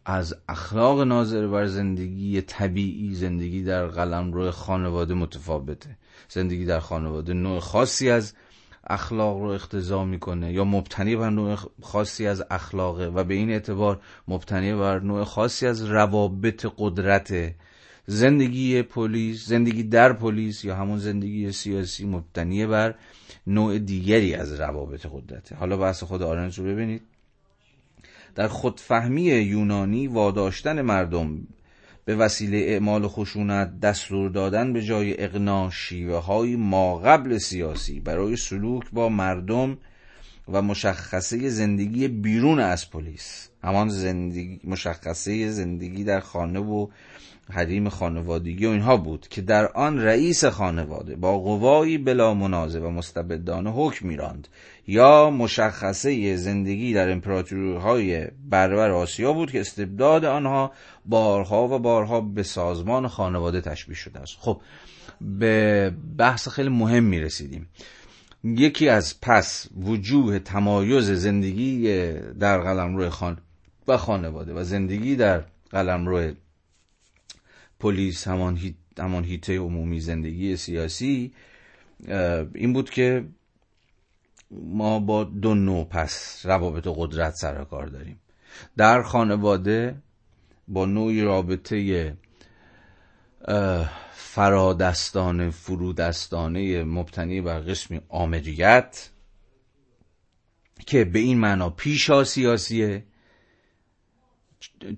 از 0.05 0.35
اخلاق 0.49 1.01
ناظر 1.01 1.47
بر 1.47 1.65
زندگی 1.65 2.41
طبیعی 2.41 3.15
زندگی 3.15 3.63
در 3.63 3.87
قلم 3.87 4.33
روی 4.33 4.51
خانواده 4.51 5.13
متفاوته. 5.13 5.97
زندگی 6.29 6.65
در 6.65 6.79
خانواده 6.79 7.33
نوع 7.33 7.59
خاصی 7.59 8.09
از 8.09 8.33
اخلاق 8.89 9.37
رو 9.37 9.49
اختضا 9.49 10.05
می‌کنه 10.05 10.53
یا 10.53 10.63
مبتنی 10.63 11.15
بر 11.15 11.29
نوع 11.29 11.57
خاصی 11.81 12.27
از 12.27 12.43
اخلاقه 12.51 13.05
و 13.05 13.23
به 13.23 13.33
این 13.33 13.49
اعتبار 13.49 13.99
مبتنی 14.27 14.73
بر 14.73 14.99
نوع 14.99 15.23
خاصی 15.23 15.67
از 15.67 15.85
روابط 15.85 16.65
قدرت 16.77 17.55
زندگی 18.05 18.81
پلیس 18.81 19.45
زندگی 19.45 19.83
در 19.83 20.13
پلیس 20.13 20.65
یا 20.65 20.75
همون 20.75 20.97
زندگی 20.97 21.51
سیاسی 21.51 22.05
مبتنی 22.05 22.65
بر 22.65 22.95
نوع 23.47 23.79
دیگری 23.79 24.33
از 24.33 24.59
روابط 24.59 25.05
قدرته 25.13 25.55
حالا 25.55 25.77
بحث 25.77 26.03
خود 26.03 26.21
آرنج 26.21 26.59
رو 26.59 26.65
ببینید. 26.65 27.01
در 28.35 28.47
خودفهمی 28.47 29.21
یونانی 29.21 30.07
واداشتن 30.07 30.81
مردم 30.81 31.47
به 32.09 32.15
وسیله 32.15 32.57
اعمال 32.57 33.07
خشونت 33.07 33.79
دستور 33.79 34.29
دادن 34.29 34.73
به 34.73 34.81
جای 34.81 35.23
اقنا 35.23 35.69
شیوه 35.69 36.17
های 36.17 36.55
ما 36.55 36.97
قبل 36.97 37.37
سیاسی 37.37 37.99
برای 37.99 38.35
سلوک 38.35 38.83
با 38.93 39.09
مردم 39.09 39.77
و 40.51 40.61
مشخصه 40.61 41.49
زندگی 41.49 42.07
بیرون 42.07 42.59
از 42.59 42.89
پلیس. 42.89 43.49
همان 43.63 43.89
زندگی 43.89 44.59
مشخصه 44.63 45.49
زندگی 45.49 46.03
در 46.03 46.19
خانه 46.19 46.59
و 46.59 46.87
حریم 47.51 47.89
خانوادگی 47.89 48.65
و 48.65 48.69
اینها 48.69 48.97
بود 48.97 49.27
که 49.27 49.41
در 49.41 49.67
آن 49.67 49.99
رئیس 49.99 50.45
خانواده 50.45 51.15
با 51.15 51.39
قوایی 51.39 51.97
بلا 51.97 52.33
منازه 52.33 52.79
و 52.79 52.89
مستبدانه 52.89 53.71
حکم 53.71 54.07
میراند 54.07 54.47
یا 54.87 55.29
مشخصه 55.29 56.35
زندگی 56.35 56.93
در 56.93 57.11
امپراتوری 57.11 58.27
بربر 58.49 58.91
آسیا 58.91 59.33
بود 59.33 59.51
که 59.51 59.59
استبداد 59.59 60.25
آنها 60.25 60.71
بارها 61.09 61.67
و 61.67 61.79
بارها 61.79 62.21
به 62.21 62.43
سازمان 62.43 63.07
خانواده 63.07 63.61
تشبیه 63.61 63.95
شده 63.95 64.19
است. 64.19 64.37
خب 64.39 64.61
به 65.21 65.93
بحث 66.17 66.47
خیلی 66.47 66.69
مهم 66.69 67.03
می 67.03 67.19
رسیدیم. 67.19 67.69
یکی 68.43 68.89
از 68.89 69.21
پس 69.21 69.67
وجوه 69.77 70.39
تمایز 70.39 71.11
زندگی 71.11 72.13
در 72.39 72.61
قلمرو 72.61 73.09
خان 73.09 73.37
و 73.87 73.97
خانواده 73.97 74.53
و 74.53 74.63
زندگی 74.63 75.15
در 75.15 75.43
قلمرو 75.69 76.33
پلیس 77.79 78.27
همان, 78.27 78.57
هیت، 78.57 78.75
همان 78.99 79.23
هیته 79.23 79.57
عمومی 79.57 79.99
زندگی 79.99 80.57
سیاسی 80.57 81.33
این 82.55 82.73
بود 82.73 82.89
که 82.89 83.25
ما 84.51 84.99
با 84.99 85.23
دو 85.23 85.55
نوع 85.55 85.85
پس 85.85 86.41
روابط 86.45 86.87
قدرت 86.95 87.33
سر 87.33 87.63
کار 87.63 87.87
داریم. 87.87 88.19
در 88.77 89.01
خانواده 89.01 89.95
با 90.69 90.85
نوعی 90.85 91.21
رابطه 91.21 92.17
فرادستانه 94.11 95.49
فرودستانه 95.49 96.83
مبتنی 96.83 97.41
بر 97.41 97.59
قسمی 97.59 98.01
آمریت 98.09 99.09
که 100.85 101.05
به 101.05 101.19
این 101.19 101.37
معنا 101.37 101.69
پیشا 101.69 102.23
سیاسیه 102.23 103.05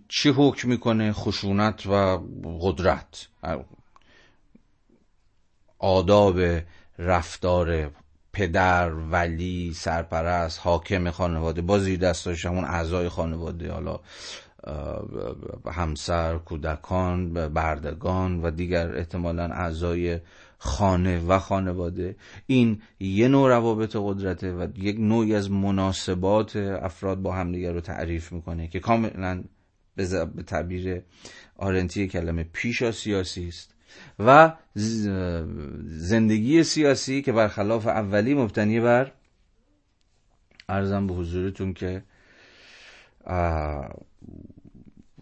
چی 0.08 0.30
حکم 0.30 0.70
می‌کنه؟ 0.70 1.14
خشونت 1.14 1.88
و 1.88 2.20
قدرت. 2.62 3.28
آداب 5.80 6.40
رفتار 7.00 7.92
پدر 8.34 8.92
ولی 8.92 9.74
سرپرست 9.74 10.60
حاکم 10.64 11.12
خانواده 11.12 11.62
با 11.62 11.80
زیر 11.80 12.00
دستاش 12.00 12.46
همون 12.46 12.64
اعضای 12.64 13.10
خانواده 13.10 13.72
حالا 13.72 14.00
همسر 15.72 16.38
کودکان 16.38 17.34
بردگان 17.34 18.42
و 18.42 18.52
دیگر 18.52 18.98
احتمالا 18.98 19.44
اعضای 19.44 20.20
خانه 20.58 21.20
و 21.20 21.40
خانواده. 21.40 22.16
این 22.48 22.82
یه 23.00 23.28
نوع 23.28 23.50
روابط 23.50 23.96
قدرته 24.00 24.54
و 24.54 24.68
یک 24.78 25.00
نوعی 25.00 25.36
از 25.36 25.52
مناسبات 25.52 26.56
افراد 26.56 27.22
با 27.22 27.34
همدیگر 27.34 27.72
رو 27.72 27.82
تعریف 27.82 28.32
می‌کنه 28.32 28.68
که 28.68 28.80
کاملا 28.80 29.44
به 29.96 30.44
تعبیر 30.48 31.02
آرنتی 31.58 32.08
کلمه 32.08 32.44
پیشا 32.54 32.92
سیاسی 32.92 33.48
است. 33.48 33.76
و 34.20 34.54
زندگی 35.86 36.64
سیاسی 36.64 37.22
که 37.22 37.32
برخلاف 37.32 37.88
اولی 37.88 38.34
مبتنی 38.34 38.80
بر 38.80 39.12
ارزم 40.70 41.08
به 41.08 41.14
حضورتون 41.14 41.74
که 41.74 42.04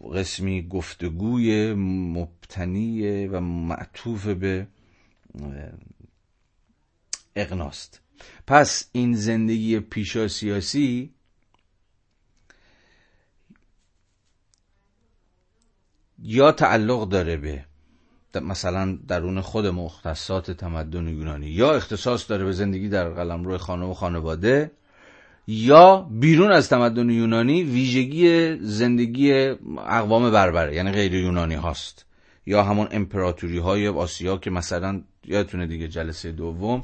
قسمی 0.02 0.68
گفتگوی 0.68 1.74
مبتنی 1.74 3.28
و 3.28 3.40
معطوف 3.40 4.28
به 4.28 4.68
اقناست 7.36 8.02
پس 8.48 8.90
این 8.92 9.16
زندگی 9.16 9.80
پیشا 9.80 10.28
سیاسی 10.28 11.14
یا 16.20 16.52
تعلق 16.52 17.10
داره 17.10 17.38
به 17.38 17.66
مثلا 18.42 18.98
درون 19.08 19.42
خود 19.42 19.66
مختصات 19.66 20.52
تمدن 20.52 21.08
یونانی 21.08 21.48
یا 21.48 21.76
اختصاص 21.76 22.30
داره 22.30 22.46
به 22.46 22.52
زندگی 22.52 22.90
در 22.90 23.10
قلمرو 23.10 23.58
خانه 23.58 23.86
و 23.86 23.94
خانواده 23.94 24.72
یا 25.48 26.08
بیرون 26.12 26.52
از 26.52 26.70
تمدن 26.70 27.10
یونانی 27.10 27.64
ویژگی 27.64 28.56
زندگی 28.62 29.34
اقوام 29.88 30.32
بربره 30.32 30.76
یعنی 30.76 30.92
غیر 30.92 31.14
یونانی 31.14 31.56
هاست. 31.56 32.06
یا 32.46 32.64
همون 32.64 32.88
امپراتوری 32.92 33.58
های 33.58 33.88
آسیا 33.88 34.38
که 34.38 34.50
مثلا 34.50 35.02
یادتونه 35.26 35.68
دیگه 35.68 35.88
جلسه 35.88 36.32
دوم 36.32 36.84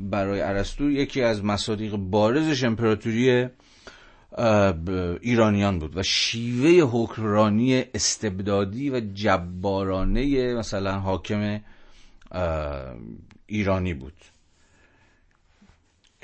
برای 0.00 0.40
ارسطو 0.40 0.90
یکی 0.90 1.22
از 1.22 1.44
مصادیق 1.44 1.96
بارزش 1.96 2.64
امپراتوری 2.64 3.48
ایرانیان 5.20 5.78
بود 5.78 5.96
و 5.96 6.02
شیوه 6.02 6.90
حکمرانی 6.92 7.84
استبدادی 7.94 8.90
و 8.90 9.00
جبارانه 9.00 10.54
مثلا 10.54 10.98
حاکم 10.98 11.60
ایرانی 13.46 13.94
بود. 13.94 14.14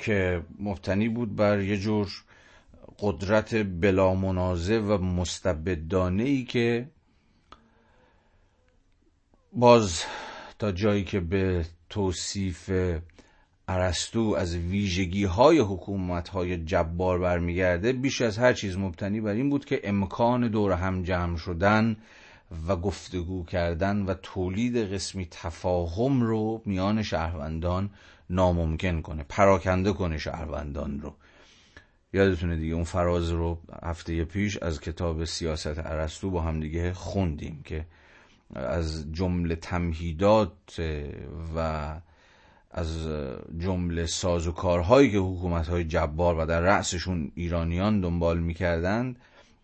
که 0.01 0.43
مبتنی 0.59 1.09
بود 1.09 1.35
بر 1.35 1.59
یه 1.61 1.77
جور 1.77 2.07
قدرت 2.99 3.55
بلا 3.55 4.15
منازه 4.15 4.77
و 4.79 4.97
مستبدانه 4.97 6.23
ای 6.23 6.43
که 6.43 6.89
باز 9.53 10.03
تا 10.59 10.71
جایی 10.71 11.03
که 11.03 11.19
به 11.19 11.65
توصیف 11.89 12.71
ارسطو 13.67 14.35
از 14.37 14.55
ویژگی 14.55 15.23
های 15.23 15.59
حکومت 15.59 16.29
های 16.29 16.57
جبار 16.57 17.19
برمیگرده 17.19 17.93
بیش 17.93 18.21
از 18.21 18.37
هر 18.37 18.53
چیز 18.53 18.77
مبتنی 18.77 19.21
بر 19.21 19.31
این 19.31 19.49
بود 19.49 19.65
که 19.65 19.81
امکان 19.83 20.47
دور 20.47 20.71
هم 20.71 21.03
جمع 21.03 21.37
شدن 21.37 21.97
و 22.67 22.75
گفتگو 22.75 23.45
کردن 23.45 24.01
و 24.01 24.13
تولید 24.13 24.77
قسمی 24.77 25.27
تفاهم 25.31 26.21
رو 26.21 26.61
میان 26.65 27.03
شهروندان 27.03 27.89
ناممکن 28.31 29.01
کنه 29.01 29.23
پراکنده 29.29 29.93
کنه 29.93 30.17
شهروندان 30.17 31.01
رو. 31.01 31.13
یادتونه 32.13 32.55
دیگه 32.55 32.73
اون 32.73 32.83
فراز 32.83 33.29
رو 33.29 33.57
هفته 33.83 34.25
پیش 34.25 34.57
از 34.57 34.81
کتاب 34.81 35.25
سیاست 35.25 35.79
ارسطو 35.79 36.29
با 36.29 36.41
هم 36.41 36.59
دیگه 36.59 36.93
خوندیم 36.93 37.61
که 37.65 37.85
از 38.55 39.11
جمله 39.11 39.55
تمهیدات 39.55 40.81
و 41.55 41.95
از 42.71 43.07
جمله 43.57 44.05
سازوکارهایی 44.05 45.11
که 45.11 45.17
حکومت 45.17 45.67
های 45.67 45.83
جبار 45.83 46.37
و 46.37 46.45
در 46.45 46.61
رأسشون 46.61 47.31
ایرانیان 47.35 48.01
دنبال 48.01 48.39
می‌کردند 48.39 49.15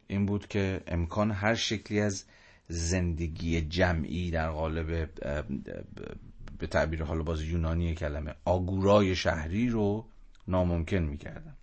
این 0.07 0.25
بود 0.25 0.47
که 0.47 0.81
امکان 0.87 1.31
هر 1.31 1.55
شکلی 1.55 2.01
از 2.01 2.23
زندگی 2.67 3.61
جمعی 3.61 4.31
در 4.31 4.49
قالب 4.49 5.09
به 6.57 6.67
تعبیر 6.67 7.03
حالا 7.03 7.23
باز 7.23 7.41
یونانی 7.41 7.95
کلمه 7.95 8.35
آگورای 8.45 9.15
شهری 9.15 9.69
رو 9.69 10.05
ناممکن 10.47 10.97
می‌کردن. 10.97 11.55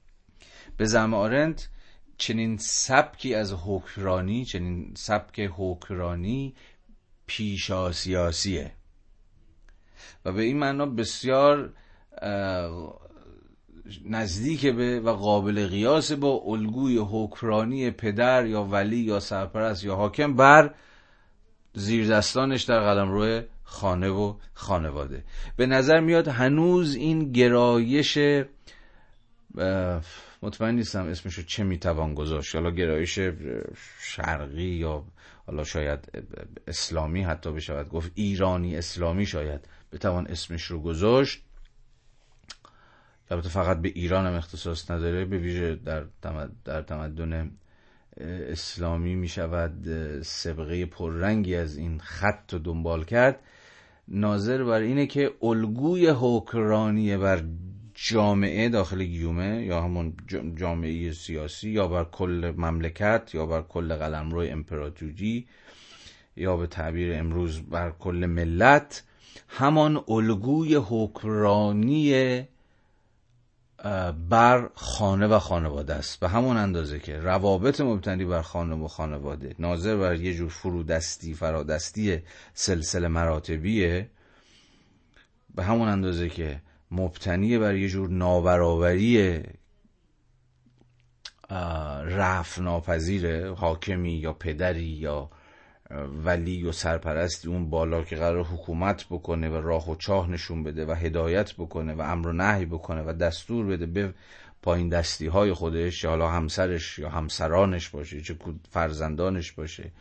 به 0.76 0.84
زم 0.84 1.14
آرنت 1.14 1.68
چنین 2.18 2.56
سبکی 2.56 3.34
از 3.34 3.54
حکرانی 3.66 4.44
چنین 4.44 4.92
سبک 4.96 5.50
حکرانی 5.56 6.54
پیشا 7.26 7.92
سیاسیه 7.92 8.72
و 10.24 10.32
به 10.32 10.42
این 10.42 10.58
معنا 10.58 10.86
بسیار 10.86 11.72
نزدیک 14.04 14.66
به 14.66 15.00
و 15.00 15.10
قابل 15.10 15.66
قیاس 15.66 16.12
با 16.12 16.42
الگوی 16.46 16.98
حکرانی 17.10 17.90
پدر 17.90 18.46
یا 18.46 18.64
ولی 18.64 18.96
یا 18.96 19.20
سرپرست 19.20 19.84
یا 19.84 19.94
حاکم 19.96 20.34
بر 20.34 20.74
زیردستانش 21.72 22.62
در 22.62 22.80
قلم 22.80 23.10
روی 23.10 23.42
خانه 23.64 24.08
و 24.08 24.34
خانواده. 24.54 25.24
به 25.56 25.66
نظر 25.66 26.00
میاد 26.00 26.28
هنوز 26.28 26.94
این 26.94 27.32
گرایش 27.32 28.18
مطمئن 30.42 30.74
نیستم 30.74 31.06
اسمشو 31.06 31.42
چه 31.42 31.64
می‌توان 31.64 32.14
گذاشت. 32.14 32.54
حالا 32.54 32.70
گرایش 32.70 33.18
شرقی 34.00 34.62
یا 34.62 35.04
حالا 35.46 35.64
شاید 35.64 36.24
اسلامی 36.66 37.22
حتی 37.22 37.52
بشود. 37.52 37.88
گفت 37.88 38.10
ایرانی 38.14 38.76
اسلامی 38.76 39.26
شاید 39.26 39.68
بتوان 39.92 40.26
اسمش 40.26 40.62
رو 40.62 40.80
گذاشت. 40.80 41.42
البته 43.30 43.48
فقط 43.48 43.80
به 43.80 43.88
ایران 43.88 44.26
هم 44.26 44.34
اختصاص 44.34 44.90
نداره 44.90 45.24
به 45.24 45.38
ویژه 45.38 45.74
در, 45.74 46.04
در 46.64 46.82
تمدن 46.82 47.50
اسلامی 48.20 49.14
می 49.14 49.28
شود 49.28 49.88
سبقه 50.22 50.86
پررنگی 50.86 51.54
از 51.54 51.76
این 51.76 51.98
خط 51.98 52.52
رو 52.52 52.58
دنبال 52.58 53.04
کرد. 53.04 53.40
ناظر 54.08 54.64
بر 54.64 54.80
اینه 54.80 55.06
که 55.06 55.30
الگوی 55.42 56.06
حکرانی 56.06 57.16
بر 57.16 57.42
جامعه 57.94 58.68
داخل 58.68 59.04
گیومه 59.04 59.64
یا 59.66 59.82
همون 59.82 60.12
جامعه 60.56 61.12
سیاسی 61.12 61.70
یا 61.70 61.88
بر 61.88 62.04
کل 62.04 62.52
مملکت 62.56 63.30
یا 63.34 63.46
بر 63.46 63.62
کل 63.62 63.94
قلمرو 63.96 64.40
امپراتوری 64.40 65.46
یا 66.36 66.56
به 66.56 66.66
تعبیر 66.66 67.18
امروز 67.18 67.62
بر 67.62 67.90
کل 67.90 68.26
ملت 68.26 69.02
همان 69.48 70.04
الگوی 70.08 70.74
حکرانی 70.74 72.44
بر 74.28 74.70
خانه 74.74 75.26
و 75.26 75.38
خانواده 75.38 75.94
است. 75.94 76.20
به 76.20 76.28
همون 76.28 76.56
اندازه 76.56 76.98
که 76.98 77.18
روابط 77.18 77.80
مبتنی 77.80 78.24
بر 78.24 78.42
خانه 78.42 78.74
و 78.74 78.88
خانواده 78.88 79.54
ناظر 79.58 79.96
بر 79.96 80.14
یه 80.14 80.34
جور 80.34 80.48
فرودستی 80.48 81.34
فرادستی 81.34 82.18
سلسله 82.54 83.08
مراتبیه 83.08 84.10
به 85.54 85.64
همون 85.64 85.88
اندازه 85.88 86.28
که 86.28 86.60
مبتنی 86.90 87.58
بر 87.58 87.74
یه 87.74 87.88
جور 87.88 88.08
نابرابری 88.08 89.42
رفع 92.04 92.62
ناپذیر 92.62 93.50
حاکمی 93.50 94.12
یا 94.12 94.32
پدری 94.32 94.84
یا 94.84 95.30
ولی 96.24 96.62
و 96.62 96.72
سرپرستی 96.72 97.48
اون 97.48 97.70
بالا 97.70 98.02
که 98.02 98.16
قرار 98.16 98.44
حکومت 98.44 99.04
بکنه 99.10 99.48
و 99.48 99.54
راه 99.54 99.90
و 99.90 99.96
چاه 99.96 100.30
نشون 100.30 100.62
بده 100.62 100.86
و 100.86 100.92
هدایت 100.92 101.52
بکنه 101.52 101.94
و 101.94 102.00
امر 102.00 102.28
و 102.28 102.32
نهی 102.32 102.66
بکنه 102.66 103.02
و 103.02 103.12
دستور 103.12 103.66
بده 103.66 103.86
به 103.86 104.14
پایین 104.62 104.88
دستی 104.88 105.26
های 105.26 105.52
خودش 105.52 106.04
یا 106.04 106.10
حالا 106.10 106.28
همسرش 106.28 106.98
یا 106.98 107.08
همسرانش 107.08 107.88
باشه 107.88 108.20
چه 108.20 108.36
فرزندانش 108.70 109.52
باشه 109.52 109.92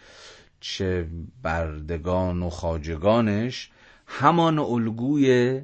چه 0.59 1.07
بردگان 1.41 2.43
و 2.43 2.49
خاجگانش 2.49 3.69
همان 4.07 4.59
الگوی 4.59 5.61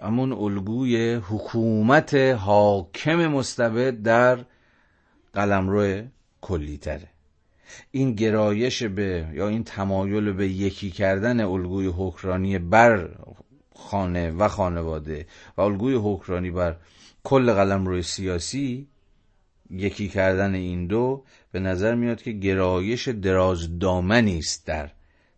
همون 0.00 0.32
الگوی 0.32 1.14
حکومت 1.14 2.14
حاکم 2.14 3.26
مستبد 3.26 4.02
در 4.02 4.38
قلمرو 5.32 6.02
کلیتره. 6.40 7.08
این 7.90 8.14
گرایش 8.14 8.82
به 8.82 9.26
یا 9.32 9.48
این 9.48 9.64
تمایل 9.64 10.32
به 10.32 10.48
یکی 10.48 10.90
کردن 10.90 11.40
الگوی 11.40 11.92
حکرانی 11.96 12.58
بر 12.58 13.08
خانه 13.74 14.30
و 14.30 14.48
خانواده 14.48 15.26
و 15.56 15.60
الگوی 15.60 15.94
حکرانی 16.02 16.50
بر 16.50 16.76
کل 17.24 17.52
قلم 17.52 17.86
روی 17.86 18.02
سیاسی 18.02 18.88
یکی 19.70 20.08
کردن 20.08 20.54
این 20.54 20.86
دو 20.86 21.24
به 21.52 21.60
نظر 21.60 21.94
میاد 21.94 22.22
که 22.22 22.32
گرایش 22.32 23.08
درازدامنی 23.08 24.38
است 24.38 24.66
در 24.66 24.90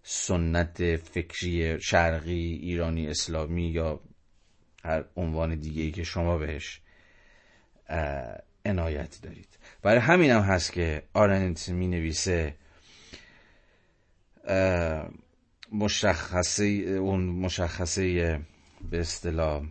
سنت 0.03 0.97
فکری 0.97 1.81
شرقی 1.81 2.59
ایرانی 2.63 3.09
اسلامی 3.09 3.69
یا 3.69 4.01
هر 4.85 5.05
عنوان 5.17 5.55
دیگه 5.55 5.83
ای 5.83 5.91
که 5.91 6.05
شما 6.05 6.39
بهش 6.39 6.81
عنایت 8.65 9.19
دارید. 9.23 9.59
برای 9.83 9.99
همین 9.99 10.31
هم 10.31 10.41
هست 10.41 10.73
که 10.73 11.03
آرنت 11.15 11.69
می 11.69 11.89
نویسه 11.89 12.55
مشخصه 15.73 16.65
اون 16.65 17.21
مشخصه 17.21 18.41
به 18.91 19.01
اصطلاح 19.01 19.63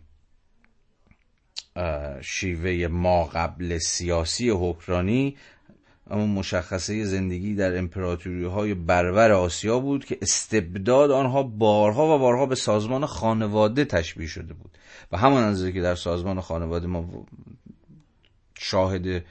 شیوه 2.21 2.87
ما 2.87 3.23
قبل 3.23 3.77
سیاسی 3.77 4.49
حکرانی 4.49 5.37
اما 6.09 6.25
مشخصه 6.25 7.05
زندگی 7.05 7.55
در 7.55 7.77
امپراتوری 7.77 8.43
های 8.43 8.73
برور 8.73 9.31
آسیا 9.31 9.79
بود 9.79 10.05
که 10.05 10.17
استبداد 10.21 11.11
آنها 11.11 11.43
بارها 11.43 12.15
و 12.15 12.19
بارها 12.19 12.45
به 12.45 12.55
سازمان 12.55 13.05
خانواده 13.05 13.85
تشبیه 13.85 14.27
شده 14.27 14.53
بود. 14.53 14.77
و 15.11 15.17
همان 15.17 15.43
اندازه 15.43 15.71
که 15.71 15.81
در 15.81 15.95
سازمان 15.95 16.41
خانواده 16.41 16.87
ما 16.87 17.25
شاهد 18.57 19.23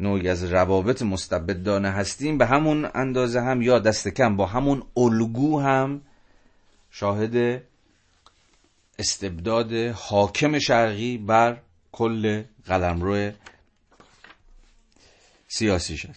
نوعی 0.00 0.28
از 0.28 0.44
روابط 0.44 1.02
مستبدانه 1.02 1.90
هستیم 1.90 2.38
به 2.38 2.46
همون 2.46 2.90
اندازه 2.94 3.40
هم 3.40 3.62
یا 3.62 3.78
دست 3.78 4.08
کم 4.08 4.36
با 4.36 4.46
همون 4.46 4.82
الگو 4.96 5.60
هم 5.60 6.00
شاهد 6.90 7.62
استبداد 8.98 9.72
حاکم 9.94 10.58
شرقی 10.58 11.18
بر 11.18 11.60
کل 11.92 12.42
قلمرو 12.66 13.32
سیاسی 15.48 15.96
شد. 15.96 16.14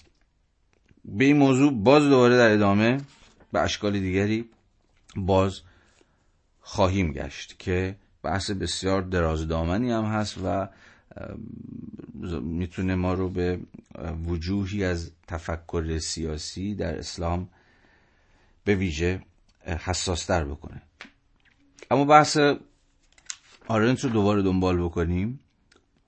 به 1.05 1.25
این 1.25 1.37
موضوع 1.37 1.73
باز 1.73 2.03
دوباره 2.03 2.37
در 2.37 2.51
ادامه 2.51 2.97
به 3.51 3.59
اشکال 3.59 3.99
دیگری 3.99 4.49
باز 5.15 5.61
خواهیم 6.61 7.13
گشت 7.13 7.59
که 7.59 7.95
بحث 8.23 8.51
بسیار 8.51 9.01
درازدامنی 9.01 9.91
هم 9.91 10.03
هست 10.03 10.37
و 10.43 10.67
می‌تونه 12.41 12.95
ما 12.95 13.13
رو 13.13 13.29
به 13.29 13.59
وجوهی 14.25 14.83
از 14.83 15.11
تفکر 15.27 15.97
سیاسی 15.97 16.75
در 16.75 16.97
اسلام 16.97 17.49
به 18.65 18.75
ویژه 18.75 19.21
حساستر 19.65 20.43
بکنه. 20.43 20.81
اما 21.91 22.05
بحث 22.05 22.37
آرنت 23.67 24.03
رو 24.03 24.09
دوباره 24.09 24.41
دنبال 24.41 24.83
بکنیم. 24.83 25.39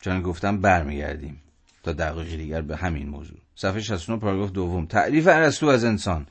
چون 0.02 0.22
گفتم 0.22 0.58
برمیگردیم 0.58 1.42
تا 1.84 1.94
دقیقی 1.94 2.38
دیگر 2.38 2.62
به 2.62 2.78
همین 2.78 3.10
موضوع. 3.10 3.38
صفحه 3.56 3.82
69 3.82 4.20
پاراگراف 4.20 4.52
دوم. 4.52 4.86
تعریف 4.86 5.28
ارسطو 5.28 5.68
از 5.68 5.84
انسان. 5.84 6.28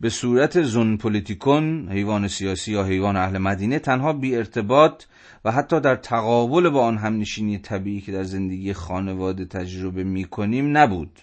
به 0.00 0.10
صورت 0.10 0.62
زون 0.62 0.96
پولیتیکون 0.96 1.88
حیوان 1.92 2.28
سیاسی 2.28 2.72
یا 2.72 2.84
حیوان 2.84 3.16
اهل 3.16 3.38
مدینه 3.38 3.78
تنها 3.78 4.12
بی 4.12 4.36
ارتباط 4.36 5.04
و 5.44 5.52
حتی 5.52 5.80
در 5.80 5.96
تقابل 5.96 6.68
با 6.68 6.84
آن 6.84 6.98
همنشینی 6.98 7.58
طبیعی 7.58 8.00
که 8.00 8.12
در 8.12 8.22
زندگی 8.22 8.72
خانواده 8.72 9.44
تجربه 9.44 10.04
می 10.04 10.24
کنیم 10.24 10.76
نبود. 10.76 11.20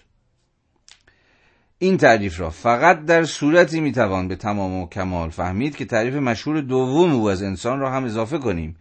این 1.78 1.96
تعریف 1.96 2.40
را 2.40 2.50
فقط 2.50 3.04
در 3.04 3.24
صورتی 3.24 3.80
می‌توان 3.80 4.28
به 4.28 4.36
تمام 4.36 4.72
و 4.72 4.88
کمال 4.88 5.30
فهمید 5.30 5.76
که 5.76 5.84
تعریف 5.84 6.14
مشهور 6.14 6.60
دوم 6.60 7.12
او 7.12 7.30
از 7.30 7.42
انسان 7.42 7.78
را 7.78 7.90
هم 7.90 8.04
اضافه 8.04 8.38
کنیم. 8.38 8.76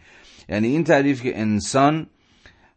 یعنی 0.50 0.68
این 0.68 0.84
تعریف 0.84 1.22
که 1.22 1.40
انسان 1.40 2.08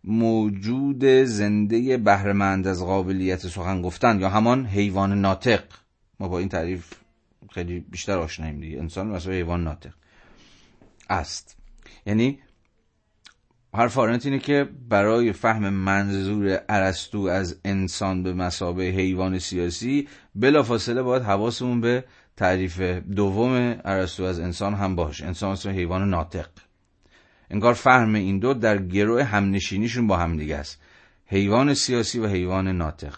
موجود 0.04 1.04
زنده 1.04 1.96
بهرهمند 1.96 2.66
از 2.66 2.84
قابلیت 2.84 3.46
سخن 3.46 3.82
گفتن 3.82 4.20
یا 4.20 4.28
همان 4.28 4.66
حیوان 4.66 5.20
ناطق. 5.20 5.62
ما 6.20 6.28
با 6.28 6.38
این 6.38 6.48
تعریف 6.48 6.92
خیلی 7.50 7.80
بیشتر 7.80 8.18
آشناییم 8.18 8.60
دیگه. 8.60 8.78
انسان 8.78 9.06
مثلا 9.06 9.32
حیوان 9.32 9.64
ناطق 9.64 9.92
است. 11.10 11.56
یعنی 12.06 12.38
حرف 13.76 13.98
آرنت 13.98 14.26
اینه 14.26 14.38
که 14.38 14.68
برای 14.88 15.32
فهم 15.32 15.68
منظور 15.68 16.60
ارسطو 16.68 17.18
از 17.18 17.60
انسان 17.64 18.22
به 18.22 18.32
مسابه 18.32 18.82
حیوان 18.82 19.38
سیاسی 19.38 20.08
بلافاصله 20.34 21.02
باید 21.02 21.22
حواسمون 21.22 21.80
به 21.80 22.04
تعریف 22.36 22.80
دوم 22.80 23.80
ارسطو 23.84 24.22
از 24.22 24.40
انسان 24.40 24.74
هم 24.74 24.96
باشه. 24.96 25.26
انسان 25.26 25.52
مثل 25.52 25.70
حیوان 25.70 26.10
ناطق. 26.10 26.48
انگار 27.50 27.74
فهم 27.74 28.14
این 28.14 28.38
دو 28.38 28.54
در 28.54 28.78
گروه 28.78 29.22
همنشینیشون 29.22 30.06
با 30.06 30.16
هم 30.16 30.36
دیگه 30.36 30.56
است. 30.56 30.82
حیوان 31.26 31.74
سیاسی 31.74 32.18
و 32.18 32.26
حیوان 32.26 32.68
ناطق. 32.68 33.16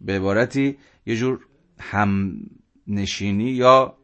به 0.00 0.16
عبارتی 0.16 0.78
یه 1.06 1.16
جور 1.16 1.40
همنشینی 1.78 3.50
یا 3.50 3.96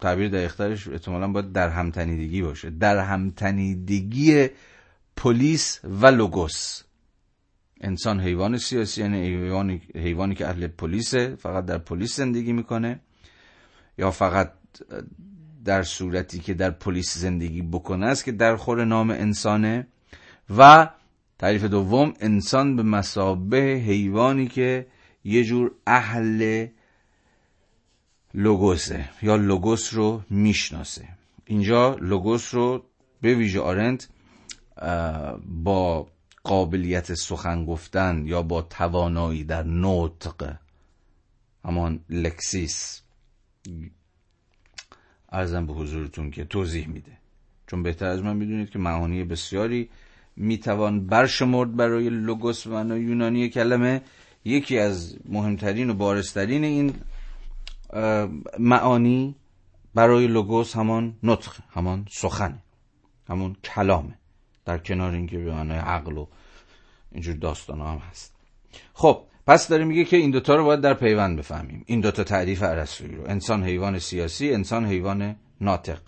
تعبیر 0.00 0.28
دقیقترش 0.28 0.88
احتمالا 0.88 1.28
باید 1.28 1.52
در 1.52 1.68
همتنیدگی 1.68 2.42
باشه. 2.42 2.70
در 2.70 2.98
همتنیدگی 2.98 4.48
پلیس 5.16 5.80
و 5.84 6.06
لوگوس. 6.06 6.82
انسان 7.80 8.20
حیوان 8.20 8.58
سیاسی 8.58 9.00
یعنی 9.00 9.26
حیوانی, 9.26 9.82
حیوانی 9.94 10.34
که 10.34 10.48
اهل 10.48 10.66
پلیسه 10.66 11.34
فقط 11.34 11.64
در 11.64 11.78
پلیس 11.78 12.16
زندگی 12.16 12.52
می‌کنه 12.52 13.00
یا 13.98 14.10
فقط 14.10 14.52
در 15.64 15.82
صورتی 15.82 16.38
که 16.38 16.54
در 16.54 16.70
پلیس 16.70 17.18
زندگی 17.18 17.62
بکنه 17.62 18.06
است 18.06 18.24
که 18.24 18.32
در 18.32 18.56
خور 18.56 18.84
نام 18.84 19.10
انسانه. 19.10 19.86
و 20.56 20.88
تعریف 21.38 21.64
دوم 21.64 22.14
انسان 22.20 22.76
به 22.76 22.82
مسابه 22.82 23.82
حیوانی 23.86 24.46
که 24.46 24.86
یه 25.24 25.44
جور 25.44 25.70
اهل 25.86 26.66
لوگوسه 28.36 29.08
یا 29.22 29.36
لوگوس 29.36 29.94
رو 29.94 30.22
می‌شناسه. 30.30 31.08
اینجا 31.46 31.94
لوگوس 31.94 32.54
رو 32.54 32.82
به 33.20 33.34
ویژه 33.34 33.60
آرنت 33.60 34.08
با 35.62 36.06
قابلیت 36.44 37.14
سخن 37.14 37.64
گفتن 37.64 38.22
یا 38.26 38.42
با 38.42 38.62
توانایی 38.62 39.44
در 39.44 39.62
نطق 39.62 40.56
همان 41.64 42.00
لکسیس 42.10 43.02
ارزم 45.32 45.66
به 45.66 45.72
حضورتون 45.72 46.30
که 46.30 46.44
توضیح 46.44 46.88
میده. 46.88 47.12
چون 47.66 47.82
بهتر 47.82 48.06
از 48.06 48.22
من 48.22 48.36
می‌دونید 48.36 48.70
که 48.70 48.78
معانی 48.78 49.24
بسیاری 49.24 49.88
می‌توان 50.36 51.06
برشمرد 51.06 51.76
برای 51.76 52.08
لوگوس 52.10 52.66
و 52.66 52.98
یونانی 52.98 53.48
کلمه. 53.48 54.02
یکی 54.44 54.78
از 54.78 55.16
مهمترین 55.28 55.90
و 55.90 55.94
بارسترین 55.94 56.64
این 56.64 56.94
معانی 58.58 59.36
برای 59.94 60.26
لوگوس 60.26 60.76
همان 60.76 61.14
نطق 61.22 61.56
همان 61.70 62.06
سخن 62.10 62.62
همون 63.28 63.56
کلامه. 63.64 64.18
در 64.64 64.78
کنار 64.78 65.10
به 65.10 65.52
معنای 65.52 65.78
عقل 65.78 66.18
و 66.18 66.26
اینجور 67.12 67.34
داستان 67.34 67.80
هم 67.80 67.98
هست. 68.10 68.36
خب 68.92 69.22
پس 69.46 69.68
داره 69.68 69.84
میگه 69.84 70.04
که 70.04 70.16
این 70.16 70.30
دوتا 70.30 70.54
رو 70.54 70.64
باید 70.64 70.80
در 70.80 70.94
پیوند 70.94 71.38
بفهمیم. 71.38 71.84
این 71.86 72.00
دوتا 72.00 72.24
تعریف 72.24 72.62
عرصوی 72.62 73.14
رو. 73.14 73.24
انسان 73.26 73.64
حیوان 73.64 73.98
سیاسی 73.98 74.52
انسان 74.52 74.86
حیوان 74.86 75.36
ناطق. 75.60 76.00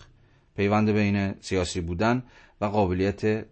پیوند 0.55 0.89
بین 0.89 1.35
سیاسی 1.39 1.81
بودن 1.81 2.23
و 2.61 2.65
قابلیت 2.65 3.45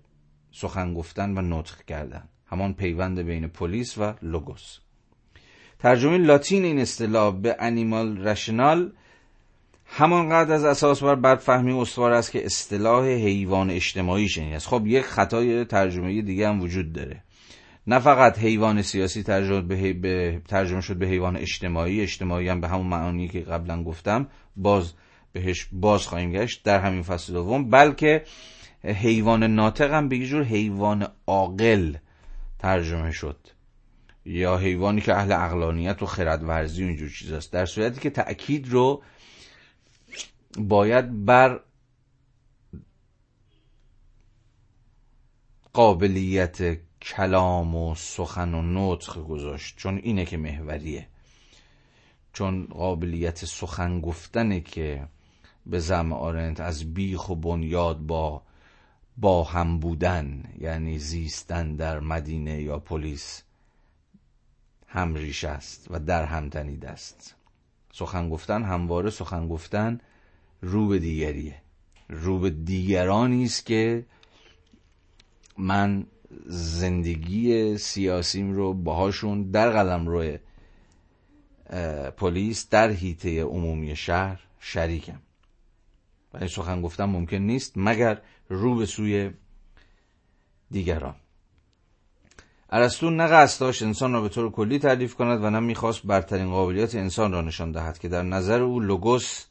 سخن 0.52 0.94
گفتن 0.94 1.38
و 1.38 1.42
نطق 1.42 1.86
کردن. 1.86 2.30
همان 2.46 2.74
پیوند 2.74 3.20
بین 3.20 3.48
پلیس 3.48 3.98
و 3.98 4.14
لوگوس. 4.22 4.80
ترجمه 5.80 6.18
لاتین 6.18 6.64
این 6.64 6.80
اصطلاح 6.80 7.36
به 7.36 7.56
انیمال 7.60 8.28
رشنال 8.28 8.92
همانقدر 9.86 10.54
از 10.54 10.64
اساس 10.66 11.04
بر 11.04 11.16
بدفهمی 11.16 11.72
استوار 11.72 12.12
است 12.12 12.32
که 12.32 12.46
اصطلاح 12.46 13.06
حیوان 13.06 13.72
اجتماعی 13.72 14.30
شنید. 14.30 14.54
است 14.54 14.68
خب 14.68 14.88
یک 14.88 15.06
خطای 15.06 15.66
ترجمه 15.66 16.22
دیگه 16.22 16.48
هم 16.48 16.62
وجود 16.62 16.94
داره. 16.94 17.24
نه 17.88 18.00
فقط 18.00 18.40
حیوان 18.40 18.82
سیاسی 18.82 19.24
ترجمه, 19.24 19.62
به, 19.62 19.94
به 19.94 20.42
ترجمه 20.48 20.82
شد 20.82 20.96
به 20.96 21.08
حیوان 21.08 21.38
اجتماعی 21.38 22.02
اجتماعی 22.02 22.50
هم 22.50 22.62
به 22.62 22.68
همون 22.68 22.88
معانی 22.88 23.28
که 23.28 23.40
قبلا 23.40 23.84
گفتم 23.84 24.28
باز 24.56 24.94
بهش 25.34 25.68
باز 25.72 26.08
خواهیم 26.08 26.32
گشت 26.32 26.64
در 26.64 26.80
همین 26.80 27.02
فصل 27.02 27.34
دوم 27.34 27.70
بلکه 27.70 28.24
حیوان 28.84 29.44
ناطق 29.44 29.94
هم 29.94 30.10
به 30.10 30.26
جور 30.26 30.44
حیوان 30.44 31.08
عاقل 31.28 31.96
ترجمه 32.60 33.12
شد. 33.12 33.38
یا 34.28 34.58
حیوانی 34.58 35.02
که 35.02 35.16
اهل 35.16 35.32
اقلانیت 35.32 36.04
و 36.04 36.06
خردورزی 36.06 36.84
و 36.84 36.88
اینجور 36.88 37.10
چیز 37.10 37.32
است 37.32 37.52
در 37.52 37.66
صورتی 37.66 38.00
که 38.00 38.10
تأکید 38.10 38.70
رو 38.70 39.04
باید 40.58 41.26
بر 41.26 41.60
قابلیت 45.74 46.78
کلام 47.02 47.76
و 47.76 47.96
سخن 47.96 48.54
و 48.54 48.62
نطق 48.62 49.24
گذاشت. 49.24 49.78
چون 49.78 49.98
اینه 49.98 50.26
که 50.26 50.38
محوریه. 50.38 51.08
چون 52.34 52.66
قابلیت 52.66 53.46
سخن 53.46 54.02
گفتنه 54.02 54.62
که 54.62 55.08
به 55.66 55.80
زم 55.80 56.14
آرنت 56.14 56.60
از 56.60 56.94
بیخ 56.94 57.30
و 57.30 57.36
بنیاد 57.36 57.98
با 57.98 58.42
با 59.18 59.44
هم 59.44 59.80
بودن 59.80 60.44
یعنی 60.60 61.00
زیستن 61.00 61.76
در 61.76 62.00
مدینه 62.00 62.62
یا 62.62 62.80
پلیس. 62.80 63.44
همریش 64.88 65.44
است 65.44 65.88
و 65.90 66.00
در 66.00 66.26
هم 66.26 66.50
تنید 66.50 66.86
است. 66.86 67.36
سخن 67.94 68.30
گفتن 68.30 68.64
همواره 68.64 69.10
سخن 69.10 69.48
گفتن 69.48 70.00
رو 70.62 70.88
به 70.88 71.00
دیگریه. 71.00 71.56
رو 72.10 72.40
به 72.40 72.50
دیگرانی 72.50 73.44
است 73.44 73.66
که 73.66 74.06
من 75.58 76.06
زندگی 76.46 77.78
سیاسیم 77.78 78.52
رو 78.54 78.74
باهاشون 78.74 79.52
در 79.52 79.70
قلم 79.70 80.08
روی 80.08 80.40
پلیس 82.18 82.70
در 82.70 82.90
هیته 82.90 83.44
عمومی 83.44 83.96
شهر 83.96 84.40
شریکم. 84.60 85.20
و 86.34 86.48
سخن 86.48 86.82
گفتن 86.82 87.04
ممکن 87.06 87.38
نیست 87.38 87.74
مگر 87.76 88.22
رو 88.50 88.76
به 88.76 88.86
سوی 88.86 89.32
دیگران. 90.72 91.16
ارسطو 92.70 93.10
نه 93.10 93.28
قصد 93.28 93.60
داشت 93.60 93.84
انسان 93.84 94.14
را 94.14 94.22
به 94.22 94.30
طور 94.30 94.52
کلی 94.52 94.80
تعریف 94.80 95.16
کند 95.16 95.44
و 95.44 95.50
نه 95.50 95.60
می‌خواست 95.60 96.04
برترین 96.04 96.50
قابلیت 96.50 96.96
انسان 96.96 97.32
را 97.32 97.42
نشان 97.42 97.72
دهد 97.72 98.00
که 98.00 98.08
در 98.08 98.24
نظر 98.24 98.62
او 98.62 98.80
لوگوس 98.80 99.46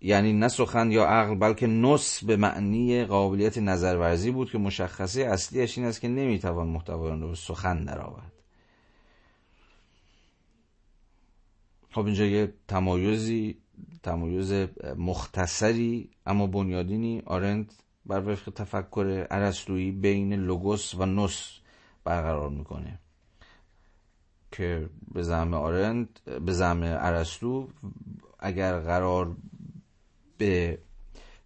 یعنی 0.00 0.32
نه 0.32 0.48
سخن 0.48 0.90
یا 0.90 1.04
عقل 1.04 1.34
بلکه 1.34 1.66
نص 1.66 2.24
به 2.24 2.36
معنی 2.36 3.04
قابلیت 3.04 3.58
نظرورزی 3.58 4.30
بود 4.30 4.50
که 4.50 4.58
مشخصه 4.58 5.22
اصلیش 5.22 5.78
این 5.78 5.86
است 5.86 6.00
که 6.00 6.08
نمی‌توان 6.08 6.68
محتوایان 6.68 7.20
را 7.20 7.28
به 7.28 7.34
سخن 7.34 7.84
درآورد. 7.84 8.32
خب 11.90 12.06
اینجا 12.06 12.24
یه 12.24 12.52
تمایزی 12.68 13.56
تمایز 14.02 14.52
مختصری 14.96 16.10
اما 16.26 16.46
بنیادینی 16.46 17.22
آرند 17.26 17.72
بر 18.06 18.28
وفق 18.28 18.52
تفکر 18.52 19.26
ارسطویی 19.30 19.90
بین 19.92 20.32
لوگوس 20.32 20.94
و 20.94 21.06
نص 21.06 21.61
برقرار 22.04 22.50
می‌کنه. 22.50 22.98
که 24.52 24.88
به 25.14 25.22
زعم 25.22 25.54
آرند 25.54 26.20
به 26.46 26.52
زعم 26.52 26.82
ارسطو 26.82 27.68
اگر 28.38 28.78
قرار 28.78 29.36
به 30.38 30.78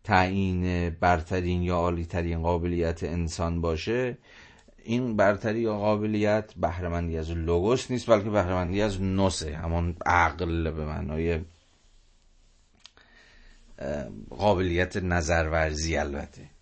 تعیین 0.05 0.91
برترین 0.91 1.63
یا 1.63 1.77
عالیترین 1.77 2.43
قابلیت 2.43 3.05
انسان 3.05 3.61
باشه 3.61 4.19
این 4.85 5.17
برتری 5.17 5.61
یا 5.61 5.79
قابلیت 5.79 6.55
بهرهمندی 6.55 7.19
از 7.19 7.31
لوگوس 7.31 7.91
نیست 7.91 8.11
بلکه 8.11 8.31
بهرهمندی 8.31 8.83
از 8.83 9.03
نوسه 9.03 9.57
همون 9.57 9.97
عقل 10.07 10.71
به 10.71 10.85
معنای 10.85 11.41
قابلیت 14.31 14.97
نظرورزی 14.97 15.97
البته. 15.97 16.56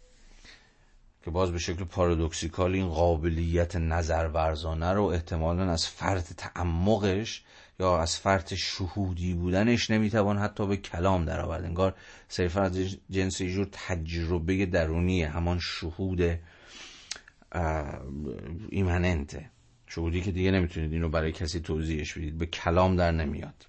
که 1.24 1.30
باز 1.30 1.52
به 1.52 1.58
شکل 1.58 1.84
پارادوکسیکال 1.84 2.74
این 2.74 2.88
قابلیت 2.88 3.76
نظرورزانه 3.76 4.92
رو 4.92 5.04
احتمالا 5.04 5.70
از 5.70 5.86
فرط 5.88 6.32
تعمقش 6.32 7.42
یا 7.80 7.98
از 7.98 8.16
فرط 8.16 8.54
شهودی 8.54 9.34
بودنش 9.34 9.90
نمی‌توان 9.90 10.38
حتی 10.38 10.66
به 10.66 10.76
کلام 10.76 11.24
درآورد. 11.24 11.64
انگار 11.64 11.94
صرفا 12.28 12.62
از 12.62 12.78
جنس 13.10 13.42
جور 13.42 13.68
تجربه 13.72 14.66
درونی 14.66 15.22
همان 15.22 15.58
شهود 15.58 16.38
ایمننته. 18.68 19.50
شهودی 19.86 20.20
که 20.20 20.32
دیگه 20.32 20.50
نمی‌تونید 20.50 20.92
اینو 20.92 21.08
برای 21.08 21.32
کسی 21.32 21.60
توضیحش 21.60 22.12
بدید. 22.12 22.38
به 22.38 22.46
کلام 22.46 22.96
در 22.96 23.10
نمیاد. 23.10 23.66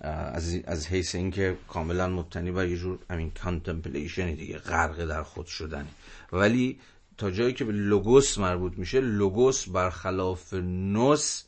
از, 0.00 0.56
از 0.64 0.86
حیث 0.86 1.14
اینکه 1.14 1.56
کاملا 1.68 2.08
مبتنی 2.08 2.50
بر 2.50 2.66
یه 2.66 2.76
جور 2.76 2.98
همین 3.10 3.30
contemplation 3.30 4.34
دیگه 4.34 4.58
غرق 4.58 5.04
در 5.04 5.22
خود 5.22 5.46
شدن 5.46 5.88
ولی 6.32 6.80
تا 7.18 7.30
جایی 7.30 7.52
که 7.52 7.64
به 7.64 7.72
لوگوس 7.72 8.38
مربوط 8.38 8.78
میشه 8.78 9.00
لوگوس 9.00 9.68
برخلاف 9.68 10.54
nous 10.54 11.42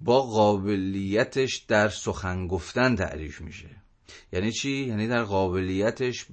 با 0.00 0.22
قابلیتش 0.22 1.56
در 1.56 1.88
سخن 1.88 2.46
گفتن 2.46 2.96
تعریف 2.96 3.40
میشه. 3.40 3.68
یعنی 4.32 4.52
چی؟ 4.52 4.70
یعنی 4.70 5.08
در 5.08 5.22
قابلیتش 5.22 6.26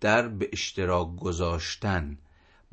در 0.00 0.28
به 0.28 0.48
اشتراک 0.52 1.16
گذاشتن 1.16 2.18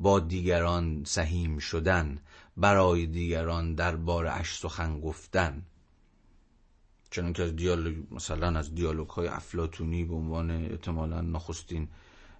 با 0.00 0.20
دیگران 0.20 1.04
سهیم 1.04 1.58
شدن 1.58 2.18
برای 2.56 3.06
دیگران 3.06 3.74
در 3.74 3.96
اش 4.10 4.58
سخن 4.58 5.00
گفتن. 5.00 5.62
چون 7.10 7.32
که 7.32 7.42
از 7.42 7.56
دیالوگ 7.56 7.96
مثلا 8.10 8.58
از 8.58 8.74
دیالوگ 8.74 9.08
های 9.08 9.28
افلاتونی 9.28 10.04
به 10.04 10.14
عنوان 10.14 10.50
احتمالا 10.50 11.20
نخستین 11.20 11.88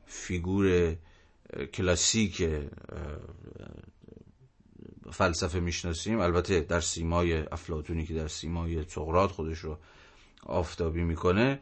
فیگور 0.07 0.97
کلاسیک 1.75 2.49
فلسفه 5.13 5.61
می‌شناسیم. 5.61 6.21
البته 6.21 6.61
در 6.61 6.81
سیمای 6.81 7.37
افلاتونی 7.37 8.07
که 8.07 8.15
در 8.15 8.29
سیمای 8.29 8.85
سقراط 8.89 9.31
خودش 9.31 9.59
رو 9.59 9.79
آفتابی 10.47 11.03
می‌کنه 11.03 11.61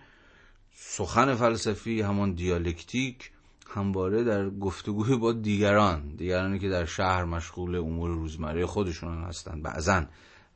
سخن 0.75 1.35
فلسفی 1.35 2.01
همان 2.01 2.33
دیالکتیک 2.33 3.31
همواره 3.69 4.25
در 4.25 4.51
گفتگوی 4.51 5.17
با 5.17 5.33
دیگران 5.33 6.15
دیگرانی 6.17 6.59
که 6.59 6.69
در 6.69 6.85
شهر 6.85 7.25
مشغول 7.25 7.77
امور 7.77 8.11
روزمره 8.11 8.67
خودشون 8.67 9.25
هستند 9.25 9.63
بعضا 9.63 10.05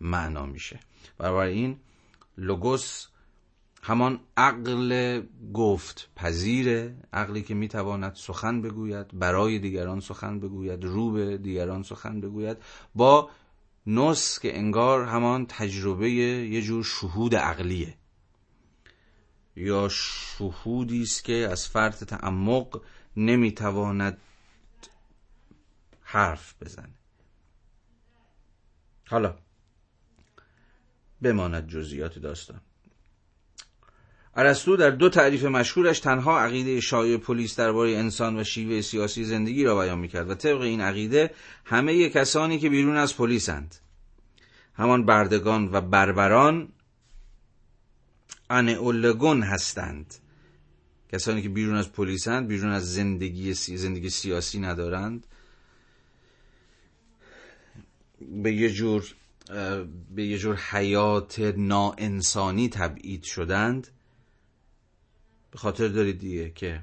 معنا 0.01 0.47
میشه. 0.47 0.81
برای 1.19 1.53
این 1.53 1.77
لوگوس 2.39 3.07
همان 3.83 4.21
عقل 4.37 5.23
گفت 5.55 6.11
پذیره 6.17 6.97
عقلی 7.13 7.43
که 7.43 7.55
می‌تواند 7.55 8.15
سخن 8.15 8.63
بگوید 8.63 9.19
برای 9.19 9.59
دیگران 9.59 10.01
سخن 10.01 10.41
بگوید 10.41 10.85
رو 10.85 11.13
به 11.13 11.39
دیگران 11.39 11.83
سخن 11.83 12.21
بگوید 12.21 12.57
با 12.95 13.31
نس 13.87 14.39
که 14.39 14.59
انگار 14.59 15.05
همان 15.05 15.47
تجربه 15.47 16.11
یه 16.11 16.63
جور 16.63 16.85
شهود 16.85 17.35
عقلیه. 17.35 17.95
یا 19.57 19.89
شهودی 19.89 21.03
است 21.03 21.25
که 21.25 21.49
از 21.51 21.69
فرط 21.69 22.05
تعمق 22.05 22.83
نمی‌تواند 23.17 24.19
حرف 26.03 26.55
بزنه. 26.63 26.95
حالا 29.09 29.39
بماند 31.23 31.69
جزئیات 31.69 32.19
داستان. 32.19 32.61
ارسطو 34.37 34.77
در 34.77 34.91
دو 34.91 35.09
تعریف 35.09 35.45
مشهورش 35.45 36.01
تنها 36.01 36.41
عقیده 36.41 36.81
شایع 36.81 37.17
پلیس 37.17 37.57
درباره 37.57 37.91
انسان 37.91 38.39
و 38.39 38.45
شیوه 38.45 38.81
سیاسی 38.81 39.25
زندگی 39.25 39.65
را 39.65 39.81
بیان 39.81 39.99
می‌کرد 39.99 40.31
و 40.31 40.35
طبق 40.35 40.61
این 40.61 40.81
عقیده 40.81 41.31
همه 41.65 42.09
کسانی 42.09 42.59
که 42.59 42.71
بیرون 42.71 42.97
از 42.97 43.17
پلیسند. 43.17 43.75
همان 44.75 45.07
بردگان 45.07 45.69
و 45.73 45.81
بربران 45.81 46.69
انئولگون 48.51 49.43
هستند. 49.43 50.15
کسانی 51.13 51.43
که 51.43 51.49
بیرون 51.49 51.77
از 51.77 51.93
پلیسند 51.93 52.49
بیرون 52.49 52.71
از 52.71 52.95
زندگی 52.95 53.55
زندگی 53.55 54.11
سیاسی 54.11 54.61
ندارند. 54.61 55.27
به 58.43 58.53
یه 58.53 58.71
جور 58.71 59.15
به 60.15 60.27
یه 60.27 60.39
جور 60.39 60.57
حیات 60.57 61.41
ناانسانی 61.57 62.69
تبعید 62.69 63.23
شدند. 63.23 63.89
به 65.51 65.59
خاطر 65.59 65.89
دارید 65.89 66.19
دیگه 66.19 66.51
که 66.51 66.83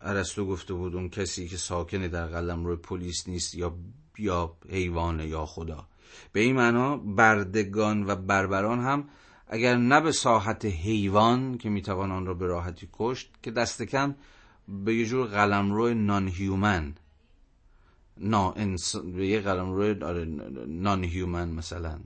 ارسطو 0.00 0.46
گفته 0.46 0.74
بود 0.74 0.94
اون 0.94 1.08
کسی 1.08 1.48
که 1.48 1.56
ساکنه 1.56 2.08
در 2.08 2.26
قلم 2.26 2.66
روی 2.66 2.76
پلیس 2.76 3.28
نیست 3.28 3.54
یا 3.54 3.74
یا 4.18 4.56
حیوانه 4.68 5.26
یا 5.26 5.46
خدا. 5.46 5.86
به 6.32 6.40
این 6.40 6.56
معنا 6.56 6.96
بردگان 6.96 8.06
و 8.06 8.16
بربران 8.16 8.80
هم 8.80 9.08
اگر 9.46 9.76
نه 9.76 10.00
به 10.00 10.12
ساحت 10.12 10.64
حیوان 10.64 11.58
که 11.58 11.68
می‌توان 11.68 12.10
آن 12.10 12.26
را 12.26 12.34
به 12.34 12.46
راحتی 12.46 12.88
کشت 12.92 13.30
که 13.42 13.50
دست 13.50 13.82
کم 13.82 14.14
به 14.68 14.94
یه 14.94 15.06
جور 15.06 15.26
قلمرو 15.26 15.94
non-human 15.94 16.94
نا 18.20 18.54
یه 19.18 19.40
قلمرو 19.40 20.04
آره 20.06 20.24
non-human 20.66 21.48
مثلا 21.48 22.00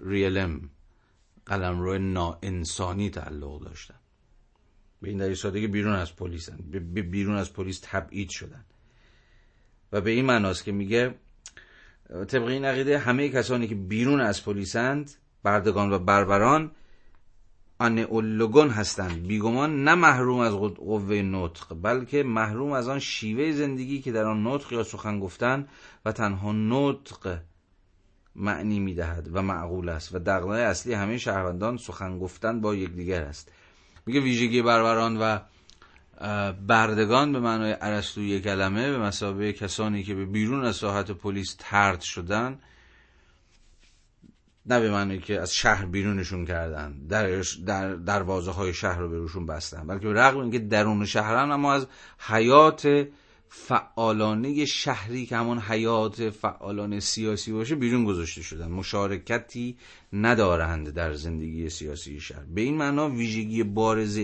realm 0.00 0.70
قلمرو 1.46 1.98
نا 1.98 2.38
انسانی 2.42 3.10
تعلق 3.10 3.64
داشتن. 3.64 3.94
به 5.02 5.08
این 5.08 5.18
دلیل 5.18 5.34
سادگی 5.34 5.66
بیرون 5.66 5.92
از 5.92 6.16
پلیسن. 6.16 6.56
بیرون 7.10 7.36
از 7.36 7.52
پلیس 7.52 7.80
تبعید 7.82 8.30
شدن. 8.30 8.64
و 9.92 10.00
به 10.00 10.10
این 10.10 10.24
معناست 10.24 10.64
که 10.64 10.72
میگه 10.72 11.14
طبق 12.08 12.46
این 12.46 12.64
عقیده 12.64 12.98
همه 12.98 13.28
کسانی 13.28 13.68
که 13.68 13.74
بیرون 13.74 14.20
از 14.20 14.44
پلیسند 14.44 15.10
بردگان 15.42 15.92
و 15.92 15.98
بربران 15.98 16.70
آنئولوگون 17.78 18.70
هستند 18.70 19.26
بیگمان 19.26 19.84
نه 19.84 19.94
محروم 19.94 20.38
از 20.38 20.52
قوه 20.54 21.14
نطق 21.14 21.76
بلکه 21.82 22.22
محروم 22.22 22.72
از 22.72 22.88
آن 22.88 22.98
شیوه 22.98 23.52
زندگی 23.52 24.00
که 24.00 24.12
در 24.12 24.24
آن 24.24 24.46
نطق 24.46 24.72
یا 24.72 24.82
سخن 24.82 25.20
گفتن 25.20 25.68
و 26.04 26.12
تنها 26.12 26.52
نطق 26.52 27.38
معنی 28.36 28.80
می‌دهد 28.80 29.28
و 29.32 29.42
معقول 29.42 29.88
است 29.88 30.14
و 30.14 30.18
دقنه 30.18 30.56
اصلی 30.56 30.94
همه 30.94 31.18
شهروندان 31.18 31.76
سخن 31.76 32.18
گفتن 32.18 32.60
با 32.60 32.74
یکدیگر 32.74 33.22
است. 33.22 33.52
میگه 34.06 34.20
ویژگی 34.20 34.62
بربران 34.62 35.16
و 35.16 35.38
بردگان 36.66 37.32
به 37.32 37.40
معنای 37.40 37.76
ارسطویی 37.80 38.40
کلمه 38.40 38.90
به 38.90 38.98
مسابقه 38.98 39.52
کسانی 39.52 40.02
که 40.02 40.14
به 40.14 40.24
بیرون 40.26 40.64
از 40.64 40.76
ساحت 40.76 41.10
پلیس 41.10 41.56
ترد 41.58 42.00
شدن 42.00 42.58
نه 44.66 44.80
به 44.80 44.90
معنی 44.90 45.18
که 45.18 45.40
از 45.40 45.54
شهر 45.54 45.86
بیرونشون 45.86 46.46
کردن 46.46 47.06
در 47.08 47.40
در 47.66 47.94
دروازه 47.94 48.50
های 48.50 48.74
شهر 48.74 48.98
رو 48.98 49.08
به 49.08 49.46
بستن 49.46 49.86
بلکه 49.86 50.06
به 50.08 50.12
رغم 50.12 50.38
اینکه 50.40 50.58
درون 50.58 51.06
شهرن 51.06 51.52
اما 51.52 51.72
از 51.72 51.86
حیات 52.18 53.08
فعالانه 53.48 54.64
شهری 54.64 55.26
که 55.26 55.36
همون 55.36 55.58
حیات 55.58 56.30
فعالانه 56.30 57.00
سیاسی 57.00 57.52
باشه 57.52 57.74
بیرون 57.74 58.04
گذاشته 58.04 58.42
شدن. 58.42 58.70
مشارکتی 58.70 59.76
ندارند 60.12 60.90
در 60.90 61.12
زندگی 61.12 61.70
سیاسی 61.70 62.20
شهر. 62.20 62.44
به 62.54 62.60
این 62.60 62.76
معنا 62.76 63.08
ویژگی 63.08 63.62
بارز 63.62 64.20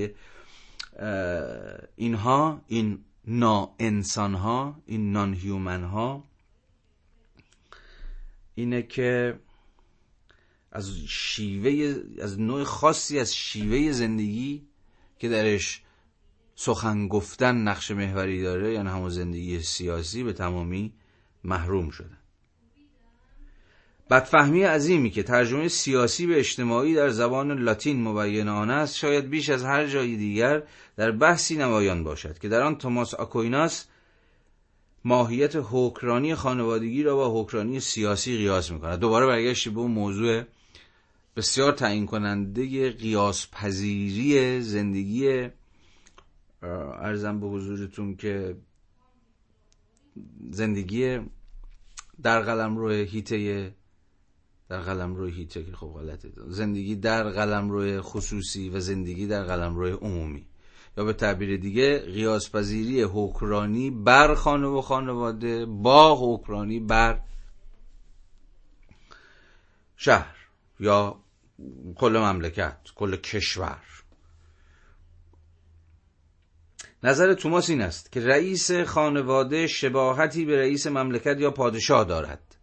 اینها 1.97 2.61
این 2.67 3.05
نا 3.27 3.75
ها 4.17 4.83
این 4.87 5.13
نان 5.13 5.35
هیومن 5.35 5.85
ها 5.85 6.25
اینه 8.55 8.83
که 8.83 9.39
از 10.73 10.93
شیوه 11.09 12.01
از 12.23 12.41
نوع 12.41 12.65
خاصی 12.65 13.19
از 13.19 13.35
شیوه 13.35 13.93
زندگی 13.93 14.63
که 15.19 15.29
درش 15.29 15.83
سخن 16.55 17.09
گفتن 17.09 17.57
نقش 17.57 17.91
محوری 17.91 18.43
داره 18.43 18.73
یعنی 18.73 18.89
همون 18.89 19.11
زندگی 19.11 19.61
سیاسی 19.63 20.23
به 20.23 20.33
تمامی 20.33 20.93
محروم 21.45 21.91
شده. 21.91 22.21
بدفهمی 24.11 24.63
عظیمی 24.63 25.11
که 25.11 25.23
ترجمه 25.23 25.69
سیاسی 25.69 26.27
به 26.27 26.39
اجتماعی 26.39 26.95
در 26.95 27.11
زبان 27.11 27.59
لاتین 27.59 28.03
مبین 28.03 28.49
آن 28.49 28.71
است 28.71 28.97
شاید 28.97 29.31
بیش 29.31 29.51
از 29.51 29.65
هر 29.65 29.87
جای 29.87 30.17
دیگر 30.17 30.63
در 30.97 31.11
بحثی 31.11 31.57
نمایان 31.57 32.05
باشد 32.05 32.39
که 32.39 32.49
در 32.49 32.63
آن 32.63 32.79
توماس 32.79 33.15
آکویناس 33.15 33.87
ماهیت 35.05 35.53
حکرانی 35.71 36.35
خانوادگی 36.35 37.03
را 37.03 37.17
با 37.17 37.43
حکرانی 37.43 37.81
سیاسی 37.81 38.37
قیاس 38.37 38.71
می‌کند. 38.71 38.99
دوباره 38.99 39.27
برگشتی 39.27 39.71
به 39.71 39.81
اون 39.81 39.91
موضوع 39.91 40.43
بسیار 41.37 41.73
تعیین 41.73 42.07
کننده 42.07 42.91
قیاس 42.91 43.47
پذیری 43.53 44.61
زندگی 44.61 45.49
ارزم 46.63 47.41
به 47.41 47.47
حضورتون 47.47 48.17
که 48.17 48.57
زندگی 50.51 51.21
در 52.23 52.41
قلم 52.41 52.77
روی 52.77 53.05
هیته 53.05 53.75
در 54.69 54.81
قلم 54.81 55.15
روی 55.15 55.33
هیته 55.33 55.65
که 55.65 55.73
خب 55.73 55.87
غلطه. 55.87 56.31
زندگی 56.49 56.97
در 56.97 57.31
قلم 57.31 57.71
روی 57.71 58.01
خصوصی 58.01 58.71
و 58.71 58.81
زندگی 58.81 59.27
در 59.27 59.45
قلم 59.45 59.77
روی 59.77 59.93
عمومی. 59.93 60.47
یا 60.97 61.05
به 61.05 61.13
تعبیر 61.13 61.57
دیگه 61.57 61.99
قیاس 61.99 62.51
پذیری 62.51 63.03
حکرانی 63.03 63.91
بر 63.91 64.35
خانه 64.35 64.67
و 64.67 64.81
خانواده 64.81 65.67
با 65.67 66.17
حکرانی 66.21 66.81
بر 66.81 67.21
شهر. 69.97 70.40
یا 70.81 71.21
کل 71.97 72.17
مملکت 72.19 72.79
کل 72.95 73.17
کشور. 73.17 73.83
نظر 77.03 77.35
توماس 77.35 77.71
این 77.71 77.83
است 77.83 78.13
که 78.13 78.21
رئیس 78.21 78.73
خانواده 78.73 79.67
شباهتی 79.67 80.45
به 80.45 80.59
رئیس 80.59 80.87
مملکت 80.87 81.41
یا 81.41 81.51
پادشاه 81.51 82.05
دارد. 82.05 82.57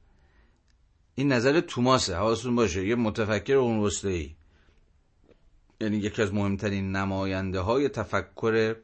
این 1.16 1.32
نظر 1.32 1.60
توماسه 1.60 2.16
حواستون 2.16 2.56
باشه 2.56 2.88
یه 2.88 2.96
متفکر 2.96 3.56
اون 3.56 3.92
ای 4.04 4.36
یعنی 5.82 5.98
یکی 5.98 6.22
از 6.22 6.34
مهمترین 6.34 6.92
نماینده 6.92 7.60
های 7.60 7.90
تفکر 7.90 8.76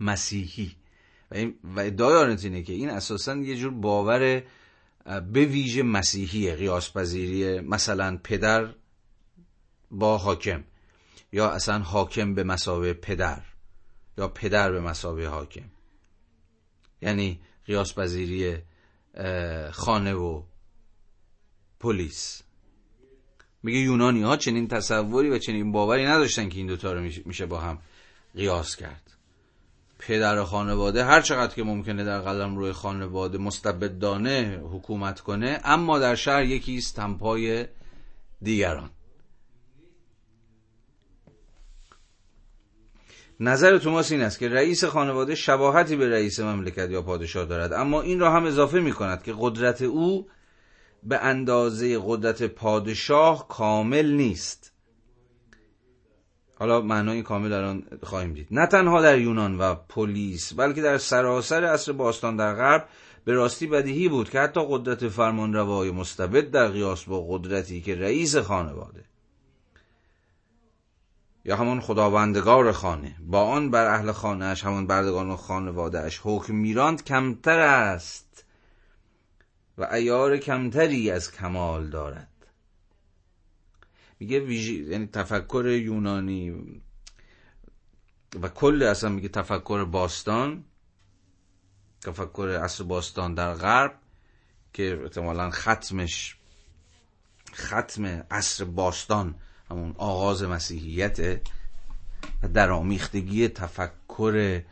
مسیحی. 0.00 0.76
و, 1.30 1.44
و 1.64 1.80
ادعای 1.80 2.36
اینه 2.42 2.62
که 2.62 2.72
این 2.72 2.90
اساسا 2.90 3.36
یه 3.36 3.56
جور 3.56 3.72
باور 3.72 4.42
به 5.04 5.44
ویژه 5.44 5.82
مسیحی 5.82 6.54
قیاس 6.54 6.92
پذیری 6.92 7.60
مثلا 7.60 8.18
پدر 8.24 8.74
با 9.90 10.18
حاکم 10.18 10.64
یا 11.32 11.50
اصلا 11.50 11.78
حاکم 11.78 12.34
به 12.34 12.44
مسابه 12.44 12.92
پدر 12.92 13.42
یا 14.18 14.28
پدر 14.28 14.72
به 14.72 14.80
مسابه 14.80 15.28
حاکم. 15.28 15.70
یعنی 17.02 17.40
قیاس 17.66 17.94
پذیری 17.94 18.56
خانه 19.70 20.14
و 20.14 20.42
پلیس. 21.80 22.42
میگه 23.62 23.78
یونانی 23.78 24.22
ها 24.22 24.36
چنین 24.36 24.68
تصوری 24.68 25.30
و 25.30 25.38
چنین 25.38 25.72
باوری 25.72 26.06
نداشتن 26.06 26.48
که 26.48 26.58
این 26.58 26.66
دوتا 26.66 26.92
رو 26.92 27.00
میشه 27.24 27.46
با 27.46 27.60
هم 27.60 27.78
قیاس 28.34 28.76
کرد. 28.76 29.11
پدر 30.06 30.44
خانواده 30.44 31.04
هر 31.04 31.20
چقدر 31.20 31.54
که 31.54 31.62
ممکنه 31.62 32.04
در 32.04 32.20
قلم 32.20 32.56
روی 32.56 32.72
خانواده 32.72 33.38
مستبدانه 33.38 34.62
حکومت 34.72 35.20
کنه 35.20 35.60
اما 35.64 35.98
در 35.98 36.14
شهر 36.14 36.44
یکی 36.44 36.76
است 36.76 36.96
تنپای 36.96 37.66
دیگران. 38.42 38.90
نظر 43.40 43.78
توماس 43.78 44.12
این 44.12 44.22
است 44.22 44.38
که 44.38 44.48
رئیس 44.48 44.84
خانواده 44.84 45.34
شباهتی 45.34 45.96
به 45.96 46.10
رئیس 46.10 46.40
مملکت 46.40 46.90
یا 46.90 47.02
پادشاه 47.02 47.44
دارد 47.44 47.72
اما 47.72 48.02
این 48.02 48.20
را 48.20 48.32
هم 48.32 48.44
اضافه 48.44 48.80
می 48.80 48.92
کند 48.92 49.22
که 49.22 49.34
قدرت 49.38 49.82
او 49.82 50.28
به 51.02 51.18
اندازه 51.18 52.00
قدرت 52.06 52.42
پادشاه 52.42 53.48
کامل 53.48 54.12
نیست. 54.12 54.71
حالا 56.62 56.80
معنای 56.80 57.22
کامل 57.22 57.52
الان 57.52 57.82
خواهیم 58.02 58.32
دید. 58.32 58.48
نه 58.50 58.66
تنها 58.66 59.02
در 59.02 59.18
یونان 59.18 59.58
و 59.58 59.74
پلیس 59.74 60.52
بلکه 60.52 60.82
در 60.82 60.98
سراسر 60.98 61.64
عصر 61.64 61.92
باستان 61.92 62.36
در 62.36 62.54
غرب 62.54 62.88
به 63.24 63.32
راستی 63.32 63.66
بدیهی 63.66 64.08
بود 64.08 64.30
که 64.30 64.40
حتی 64.40 64.60
قدرت 64.68 65.08
فرمانروای 65.08 65.90
مستبد 65.90 66.50
در 66.50 66.68
قیاس 66.68 67.04
با 67.04 67.26
قدرتی 67.28 67.80
که 67.80 67.94
رئیس 67.94 68.36
خانواده. 68.36 69.04
یا 71.44 71.56
همون 71.56 71.80
خداوندگار 71.80 72.72
خانه. 72.72 73.16
با 73.20 73.44
آن 73.44 73.70
بر 73.70 73.86
اهل 73.86 74.12
خانهش 74.12 74.64
همون 74.64 74.86
بردگان 74.86 75.30
و 75.30 75.36
خانوادهش 75.36 76.20
حکم 76.24 76.54
میراند 76.54 77.04
کمتر 77.04 77.58
است 77.58 78.44
و 79.78 79.84
ایار 79.84 80.36
کمتری 80.36 81.10
از 81.10 81.32
کمال 81.32 81.90
دارد. 81.90 82.31
میگه 84.22 84.40
ویژی... 84.40 84.84
یعنی 84.90 85.06
تفکر 85.06 85.66
یونانی 85.66 86.50
و 88.42 88.48
کل 88.48 88.82
اصلا 88.82 89.10
میگه 89.10 89.28
تفکر 89.28 89.84
باستان 89.84 90.64
تفکر 92.00 92.48
اصر 92.48 92.84
باستان 92.84 93.34
در 93.34 93.54
غرب 93.54 93.94
که 94.72 95.00
احتمالا 95.02 95.50
ختمش 95.50 96.36
ختم 97.54 98.04
عصر 98.30 98.64
باستان 98.64 99.34
همون 99.70 99.94
آغاز 99.98 100.42
مسیحیت 100.42 101.40
در 102.54 102.70
آمیختگی 102.70 103.48
تفکر 103.48 104.62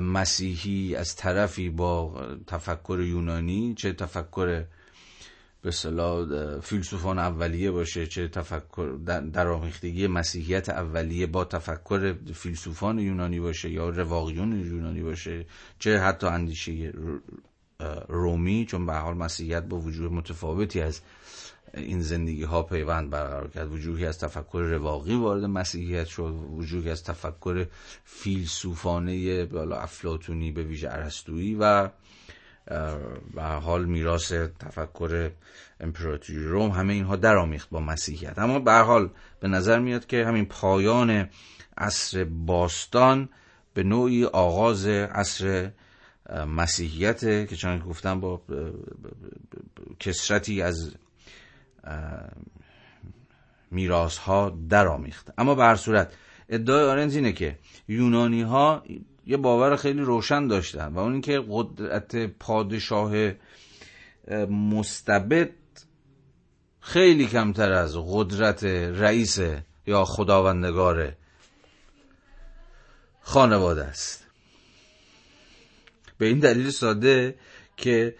مسیحی 0.00 0.96
از 0.96 1.16
طرفی 1.16 1.70
با 1.70 2.26
تفکر 2.46 3.00
یونانی 3.00 3.74
چه 3.74 3.92
تفکر 3.92 4.64
به 5.62 5.70
صلاح 5.70 6.60
فیلسوفان 6.60 7.18
اولیه 7.18 7.70
باشه 7.70 8.06
چه 8.06 8.28
تفکر 8.28 8.98
در 9.32 9.48
آمیختگی 9.48 10.06
مسیحیت 10.06 10.68
اولیه 10.68 11.26
با 11.26 11.44
تفکر 11.44 12.14
فیلسوفان 12.34 12.98
یونانی 12.98 13.40
باشه 13.40 13.70
یا 13.70 13.88
رواقیون 13.88 14.60
یونانی 14.60 15.02
باشه 15.02 15.46
چه 15.78 15.98
حتی 15.98 16.26
اندیشه 16.26 16.92
رومی 18.08 18.66
چون 18.66 18.86
به 18.86 18.94
حال 18.94 19.16
مسیحیت 19.16 19.62
با 19.62 19.76
وجود 19.76 20.12
متفاوتی 20.12 20.80
از 20.80 21.00
این 21.74 22.00
زندگی 22.00 22.42
ها 22.42 22.62
پیوند 22.62 23.10
برقرار 23.10 23.48
کرد. 23.48 23.72
وجودی 23.72 24.06
از 24.06 24.18
تفکر 24.18 24.58
رواقی 24.58 25.14
وارد 25.14 25.44
مسیحیت 25.44 26.06
شد 26.06 26.34
وجودی 26.50 26.90
از 26.90 27.04
تفکر 27.04 27.66
فیلسوفانه 28.04 29.44
بالا 29.44 29.76
افلاتونی 29.76 30.52
به 30.52 30.62
ویژه 30.62 30.88
ارسطویی 30.90 31.56
و 31.60 31.88
به 33.34 33.42
حال 33.42 33.84
میراث 33.84 34.32
تفکر 34.32 35.30
امپراتوری 35.80 36.44
روم 36.44 36.70
همه 36.70 36.92
اینها 36.92 37.16
درآمیخت 37.16 37.70
با 37.70 37.80
مسیحیت 37.80 38.38
اما 38.38 38.58
به 38.58 38.72
حال 38.72 39.10
به 39.40 39.48
نظر 39.48 39.78
میاد 39.78 40.06
که 40.06 40.26
همین 40.26 40.46
پایان 40.46 41.28
عصر 41.76 42.24
باستان 42.24 43.28
به 43.74 43.82
نوعی 43.82 44.24
آغاز 44.24 44.86
عصر 44.86 45.70
مسیحیت 46.46 47.20
که 47.20 47.56
چون 47.56 47.78
گفتم 47.78 48.20
با 48.20 48.42
کسرتی 50.00 50.62
از 50.62 50.94
میراث 53.70 54.16
ها 54.16 54.58
درآمیخت 54.68 55.32
اما 55.38 55.54
به 55.54 55.62
هر 55.62 55.76
صورت 55.76 56.14
ادعای 56.48 56.84
آرنز 56.84 57.16
اینه 57.16 57.32
که 57.32 57.58
یونانی 57.88 58.42
ها 58.42 58.82
یه 59.26 59.36
باور 59.36 59.76
خیلی 59.76 60.00
روشن 60.00 60.46
داشتن 60.46 60.92
و 60.94 60.98
اون 60.98 61.12
اینکه 61.12 61.44
قدرت 61.50 62.16
پادشاه 62.26 63.32
مستبد 64.50 65.50
خیلی 66.80 67.26
کمتر 67.26 67.72
از 67.72 67.96
قدرت 67.96 68.64
رئیس 68.64 69.38
یا 69.86 70.04
خداوندگار 70.04 71.12
خانواده 73.20 73.84
است. 73.84 74.26
به 76.18 76.26
این 76.26 76.38
دلیل 76.38 76.70
ساده 76.70 77.34
که 77.76 78.14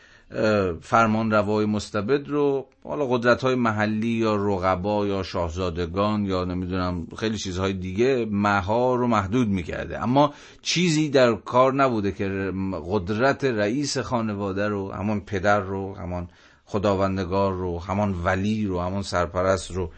فرمان 0.80 1.30
روای 1.30 1.66
مستبد 1.66 2.28
رو 2.28 2.66
حالا 2.84 3.06
قدرت 3.06 3.42
های 3.42 3.54
محلی 3.54 4.06
یا 4.08 4.36
رقبا 4.36 5.06
یا 5.06 5.22
شاهزادگان 5.22 6.24
یا 6.26 6.44
نمی‌دونم 6.44 7.06
خیلی 7.16 7.38
چیزهای 7.38 7.72
دیگه 7.72 8.26
مها 8.30 8.94
رو 8.94 9.06
محدود 9.06 9.48
می‌کرده. 9.48 10.02
اما 10.02 10.34
چیزی 10.62 11.08
در 11.08 11.34
کار 11.34 11.74
نبوده 11.74 12.12
که 12.12 12.52
قدرت 12.90 13.44
رئیس 13.44 13.98
خانواده 13.98 14.68
رو 14.68 14.92
همان 14.92 15.20
پدر 15.20 15.60
رو 15.60 15.94
همان 15.94 16.28
خداوندگار 16.64 17.52
رو 17.52 17.78
همان 17.78 18.14
ولی 18.24 18.66
رو 18.66 18.80
همان 18.80 19.02
سرپرست 19.02 19.70
رو 19.70 19.90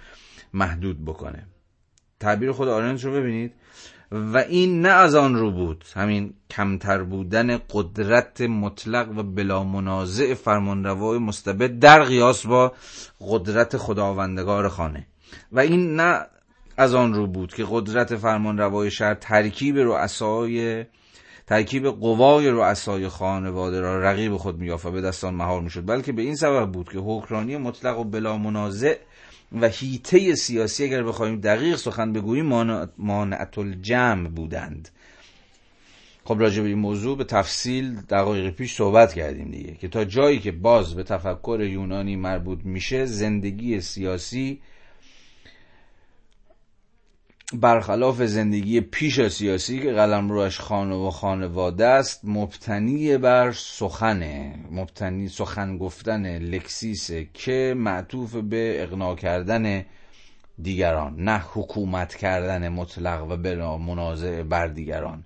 محدود 0.52 1.04
بکنه. 1.04 1.46
تعبیر 2.20 2.52
خود 2.52 2.68
آرنج 2.68 3.04
رو 3.04 3.12
ببینید. 3.12 3.52
و 4.12 4.38
این 4.38 4.80
نه 4.80 4.88
از 4.88 5.14
آن 5.14 5.34
رو 5.34 5.50
بود. 5.50 5.84
همین 5.94 6.34
کمتر 6.50 7.02
بودن 7.02 7.58
قدرت 7.70 8.40
مطلق 8.40 9.18
و 9.18 9.22
بلا 9.22 9.64
منازع 9.64 10.34
فرمانروای 10.34 11.18
مستبد 11.18 11.78
در 11.78 12.02
قیاس 12.02 12.46
با 12.46 12.72
قدرت 13.20 13.76
خداوندگار 13.76 14.68
خانه. 14.68 15.06
و 15.52 15.60
این 15.60 15.96
نه 15.96 16.26
از 16.76 16.94
آن 16.94 17.14
رو 17.14 17.26
بود 17.26 17.54
که 17.54 17.66
قدرت 17.70 18.16
فرمانروای 18.16 18.90
شهر 18.90 19.14
ترکیب 19.14 19.78
رؤسای 19.78 20.84
ترکیب 21.46 21.86
قوای 21.86 22.50
رؤسای 22.50 23.08
خانواده 23.08 23.80
را 23.80 24.00
رقیب 24.00 24.36
خود 24.36 24.58
میافت 24.58 24.86
و 24.86 24.90
به 24.90 25.00
دستان 25.00 25.34
مهار 25.34 25.60
می‌شد. 25.60 25.86
بلکه 25.86 26.12
به 26.12 26.22
این 26.22 26.36
سبب 26.36 26.72
بود 26.72 26.88
که 26.92 26.98
حکرانی 26.98 27.56
مطلق 27.56 27.98
و 27.98 28.04
بلا 28.04 28.36
منازع 28.36 28.96
و 29.52 29.68
هیته 29.68 30.34
سیاسی 30.34 30.84
اگر 30.84 31.02
بخوایم 31.02 31.40
دقیق 31.40 31.76
سخن 31.76 32.12
بگوییم 32.12 32.46
مانعت 32.98 33.58
الجمع 33.58 34.28
بودند. 34.28 34.88
خب 36.24 36.36
راجع 36.40 36.62
به 36.62 36.68
این 36.68 36.78
موضوع 36.78 37.16
به 37.16 37.24
تفصیل 37.24 37.94
دقایق 37.94 38.50
پیش 38.50 38.74
صحبت 38.74 39.14
کردیم 39.14 39.50
دیگه 39.50 39.74
که 39.74 39.88
تا 39.88 40.04
جایی 40.04 40.38
که 40.38 40.52
باز 40.52 40.94
به 40.94 41.02
تفکر 41.02 41.60
یونانی 41.70 42.16
مربوط 42.16 42.58
میشه 42.64 43.06
زندگی 43.06 43.80
سیاسی 43.80 44.60
برخلاف 47.52 48.22
زندگی 48.22 48.80
پیش 48.80 49.28
سیاسی 49.28 49.80
که 49.80 49.92
قلم 49.92 50.28
روش 50.28 50.60
خانه 50.60 50.94
و 50.94 51.10
خانواده 51.10 51.86
است 51.86 52.20
مبتنی 52.24 53.18
بر 53.18 53.52
سخنه. 53.52 54.54
مبتنی 54.70 55.28
سخن 55.28 55.78
گفتن 55.78 56.38
لکسیسه 56.38 57.28
که 57.34 57.74
معطوف 57.76 58.34
به 58.34 58.82
اقناع 58.82 59.14
کردن 59.14 59.84
دیگران 60.62 61.16
نه 61.16 61.42
حکومت 61.52 62.14
کردن 62.14 62.68
مطلق 62.68 63.30
و 63.30 63.36
بلا 63.36 63.78
منازع 63.78 64.42
بر 64.42 64.66
دیگران. 64.66 65.24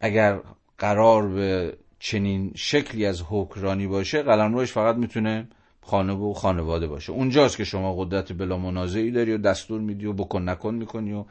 اگر 0.00 0.40
قرار 0.78 1.28
به 1.28 1.76
چنین 1.98 2.52
شکلی 2.56 3.06
از 3.06 3.22
حکرانی 3.28 3.86
باشه 3.86 4.22
قلم 4.22 4.54
روش 4.54 4.72
فقط 4.72 4.96
می‌تونه 4.96 5.48
خانه 5.88 6.12
و 6.12 6.32
خانواده 6.32 6.86
باشه. 6.86 7.12
اونجاست 7.12 7.56
که 7.56 7.64
شما 7.64 7.94
قدرت 7.96 8.32
بلا 8.32 8.58
منازعی 8.58 9.10
داری 9.10 9.32
و 9.32 9.38
دستور 9.38 9.80
میدی 9.80 10.06
و 10.06 10.12
بکن 10.12 10.48
نکن 10.48 10.74
می‌کنی 10.74 11.12
و 11.12 11.24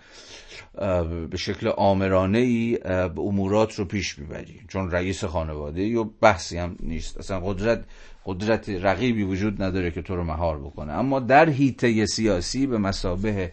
به 1.27 1.37
شکل 1.37 1.67
آمرانه 1.67 2.37
ای 2.37 2.79
امورات 3.17 3.73
رو 3.75 3.85
پیش 3.85 4.19
می‌بری. 4.19 4.61
چون 4.67 4.91
رئیس 4.91 5.23
خانواده 5.23 5.97
و 5.97 6.03
بحثی 6.21 6.57
هم 6.57 6.75
نیست. 6.79 7.17
اصلا 7.17 7.39
قدرت 7.39 7.83
قدرت 8.25 8.69
رقیبی 8.69 9.23
وجود 9.23 9.63
نداره 9.63 9.91
که 9.91 10.01
تو 10.01 10.15
رو 10.15 10.23
مهار 10.23 10.59
بکنه. 10.59 10.93
اما 10.93 11.19
در 11.19 11.49
هیته 11.49 12.05
سیاسی 12.05 12.67
به 12.67 12.77
مسابه 12.77 13.51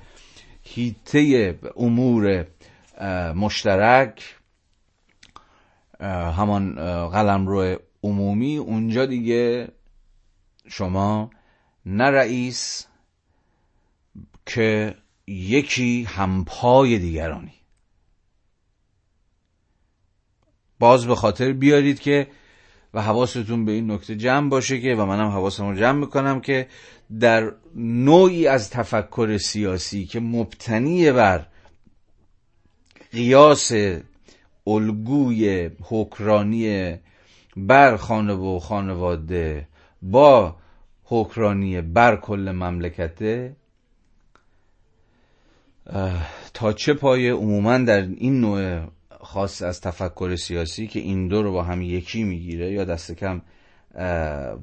هیته 0.62 1.54
امور 1.76 2.46
مشترک 3.34 4.36
همان 6.00 6.74
قلمرو 7.08 7.76
عمومی 8.02 8.56
اونجا 8.56 9.06
دیگه 9.06 9.68
شما 10.68 11.30
نه 11.86 12.04
رئیس 12.04 12.86
که 14.46 14.94
یکی 15.26 16.04
همپای 16.04 16.98
دیگرانی. 16.98 17.54
باز 20.78 21.06
به 21.06 21.14
خاطر 21.14 21.52
بیارید 21.52 22.00
که 22.00 22.26
و 22.94 23.02
حواستون 23.02 23.64
به 23.64 23.72
این 23.72 23.90
نکته 23.90 24.16
جمع 24.16 24.48
باشه 24.48 24.80
که 24.80 24.94
و 24.94 25.06
منم 25.06 25.28
حواسم 25.28 25.68
رو 25.68 25.76
جمع 25.76 25.98
می‌کنم 25.98 26.40
که 26.40 26.68
در 27.20 27.52
نوعی 27.76 28.46
از 28.46 28.70
تفکر 28.70 29.38
سیاسی 29.38 30.06
که 30.06 30.20
مبتنی 30.20 31.12
بر 31.12 31.46
قیاس 33.12 33.72
الگوی 34.66 35.70
حکرانی 35.82 36.96
بر 37.56 37.96
خانه 37.96 38.32
و 38.32 38.58
خانواده 38.58 39.68
با 40.04 40.56
حکرانی 41.04 41.80
بر 41.80 42.16
کل 42.16 42.52
مملکته 42.52 43.56
تا 46.54 46.72
چه 46.72 46.94
پایه 46.94 47.32
عموما 47.32 47.78
در 47.78 48.00
این 48.00 48.40
نوع 48.40 48.86
خاص 49.20 49.62
از 49.62 49.80
تفکر 49.80 50.36
سیاسی 50.36 50.86
که 50.86 51.00
این 51.00 51.28
دو 51.28 51.42
رو 51.42 51.52
با 51.52 51.62
هم 51.62 51.82
یکی 51.82 52.24
می‌گیره 52.24 52.72
یا 52.72 52.84
دست 52.84 53.12
کم 53.12 53.42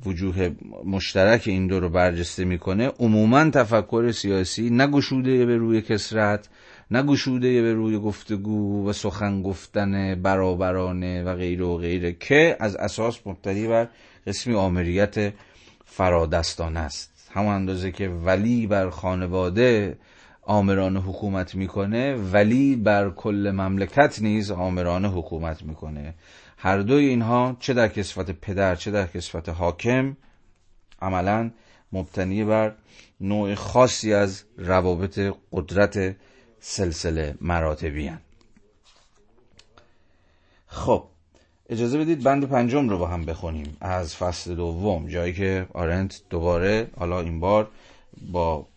وجوه 0.06 0.50
مشترک 0.86 1.44
این 1.46 1.68
دو 1.68 1.80
رو 1.80 1.90
برجسته 1.90 2.46
می‌کنه 2.46 2.88
عموما 3.00 3.50
تفکر 3.50 4.12
سیاسی 4.12 4.70
نگشوده 4.70 5.46
به 5.46 5.58
روی 5.58 5.82
کسرت 5.82 6.50
نگشوده 6.92 7.62
به 7.62 7.74
روی 7.74 8.00
گفتگو 8.00 8.90
و 8.90 8.94
سخن 8.94 9.42
گفتن 9.42 10.22
برابرانه 10.22 11.24
و 11.24 11.36
غیره 11.36 11.66
و 11.66 11.78
غیره 11.78 12.14
که 12.14 12.58
از 12.60 12.76
اساس 12.76 13.28
مبتنی 13.28 13.68
بر 13.68 13.88
قسمی 14.28 14.56
آمریت 14.56 15.34
فرادستان 15.86 16.78
است 16.78 17.32
همون 17.34 17.54
اندازه 17.54 17.92
که 17.92 18.10
ولی 18.10 18.68
بر 18.68 18.90
خانواده 18.90 19.98
آمران 20.42 20.98
حکومت 20.98 21.56
می‌کنه 21.56 22.16
ولی 22.16 22.76
بر 22.76 23.10
کل 23.10 23.52
مملکت 23.56 24.22
نیز 24.22 24.52
آمران 24.52 25.06
حکومت 25.06 25.64
می‌کنه 25.64 26.14
هر 26.58 26.78
دوی 26.78 27.06
اینها 27.06 27.58
چه 27.60 27.74
در 27.74 27.88
کسفت 27.88 28.32
پدر 28.32 28.76
چه 28.76 28.92
در 28.92 29.08
کسفت 29.08 29.50
حاکم 29.50 30.18
عملا 31.02 31.52
مبتنی 31.92 32.44
بر 32.44 32.76
نوع 33.22 33.56
خاصی 33.56 34.14
از 34.14 34.44
روابط 34.58 35.20
قدرت 35.52 36.16
سلسله 36.60 37.36
مراتبی 37.42 38.08
هن. 38.08 38.20
خب 40.68 41.11
اجازه 41.72 42.00
بدید 42.00 42.24
بند 42.24 42.46
پنجم 42.50 42.90
رو 42.90 42.98
با 42.98 43.08
هم 43.08 43.26
بخونیم. 43.26 43.78
از 43.82 44.16
فصل 44.16 44.56
دوم 44.56 45.08
جایی 45.08 45.34
که 45.34 45.68
آرنت 45.74 46.22
دوباره 46.30 46.88
حالا 46.98 47.22
این 47.22 47.40
بار 47.40 47.72
با 48.32 48.68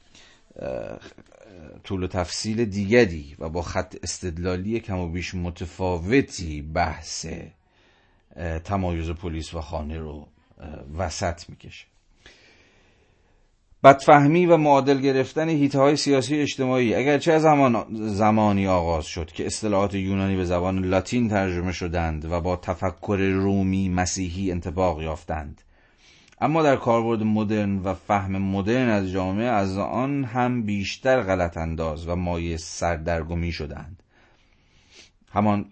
طول 1.85 2.03
و 2.03 2.07
تفصیل 2.07 2.65
دیگری 2.65 3.37
و 3.39 3.49
با 3.49 3.63
خط 3.63 3.97
استدلالی 4.03 4.81
کم 4.81 4.99
و 4.99 5.09
بیش 5.09 5.35
متفاوتی 5.35 6.63
بحث 6.63 7.27
تمایز 8.65 9.11
پلیس 9.11 9.55
و 9.55 9.61
خانه 9.61 9.99
رو 9.99 10.29
وسط 10.99 11.51
می‌کشه. 11.51 11.87
بدفهمی 13.85 14.47
و 14.47 14.57
معادل 14.57 15.01
گرفتن 15.01 15.49
هیته 15.49 15.79
های 15.79 15.97
سیاسی 15.97 16.37
اجتماعی. 16.37 16.95
اگرچه 16.95 17.33
از 17.33 17.43
زمان 17.43 17.87
زمانی 17.91 18.67
آغاز 18.67 19.07
شد 19.07 19.33
که 19.33 19.47
اصطلاحات 19.47 19.95
یونانی 19.95 20.37
به 20.37 20.45
زبان 20.45 20.85
لاتین 20.85 21.29
ترجمه 21.29 21.73
شدند 21.73 22.25
و 22.25 22.41
با 22.41 22.57
تفکر 22.57 23.17
رومی 23.17 23.89
مسیحی 23.89 24.51
انتباق 24.51 25.03
یافتند. 25.03 25.63
اما 26.41 26.63
در 26.63 26.77
کاربرد 26.77 27.23
مدرن 27.23 27.79
و 27.79 27.95
فهم 27.95 28.33
مدرن 28.37 28.89
از 28.89 29.11
جامعه 29.11 29.47
از 29.47 29.79
آن 29.79 30.25
هم 30.25 30.63
بیشتر 30.63 31.23
غلط 31.23 31.57
انداز 31.57 32.09
و 32.09 32.17
مایه 32.17 32.57
سردرگمی 32.57 33.53
شدند. 33.53 34.03
همان 35.33 35.67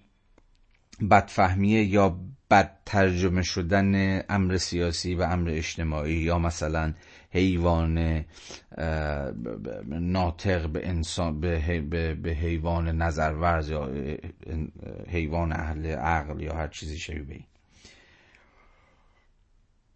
بدفهمیه 1.11 1.85
یا 1.85 2.17
بد 2.51 2.79
ترجمه 2.87 3.43
شدن 3.43 4.23
امر 4.29 4.57
سیاسی 4.57 5.15
و 5.15 5.23
امر 5.23 5.51
اجتماعی 5.51 6.15
یا 6.15 6.39
مثلا 6.39 6.93
حیوان 7.33 8.25
ناطق 9.89 10.69
به 10.69 10.89
انسان 10.89 11.41
به, 11.41 11.81
به 12.15 12.31
حیوان 12.31 12.89
نظرورز 13.03 13.71
یا 13.71 13.91
حیوان 15.09 15.53
اهل 15.53 15.87
عقل 15.87 16.41
یا 16.41 16.55
هر 16.55 16.69
چیزی 16.69 16.99
شبیه 16.99 17.45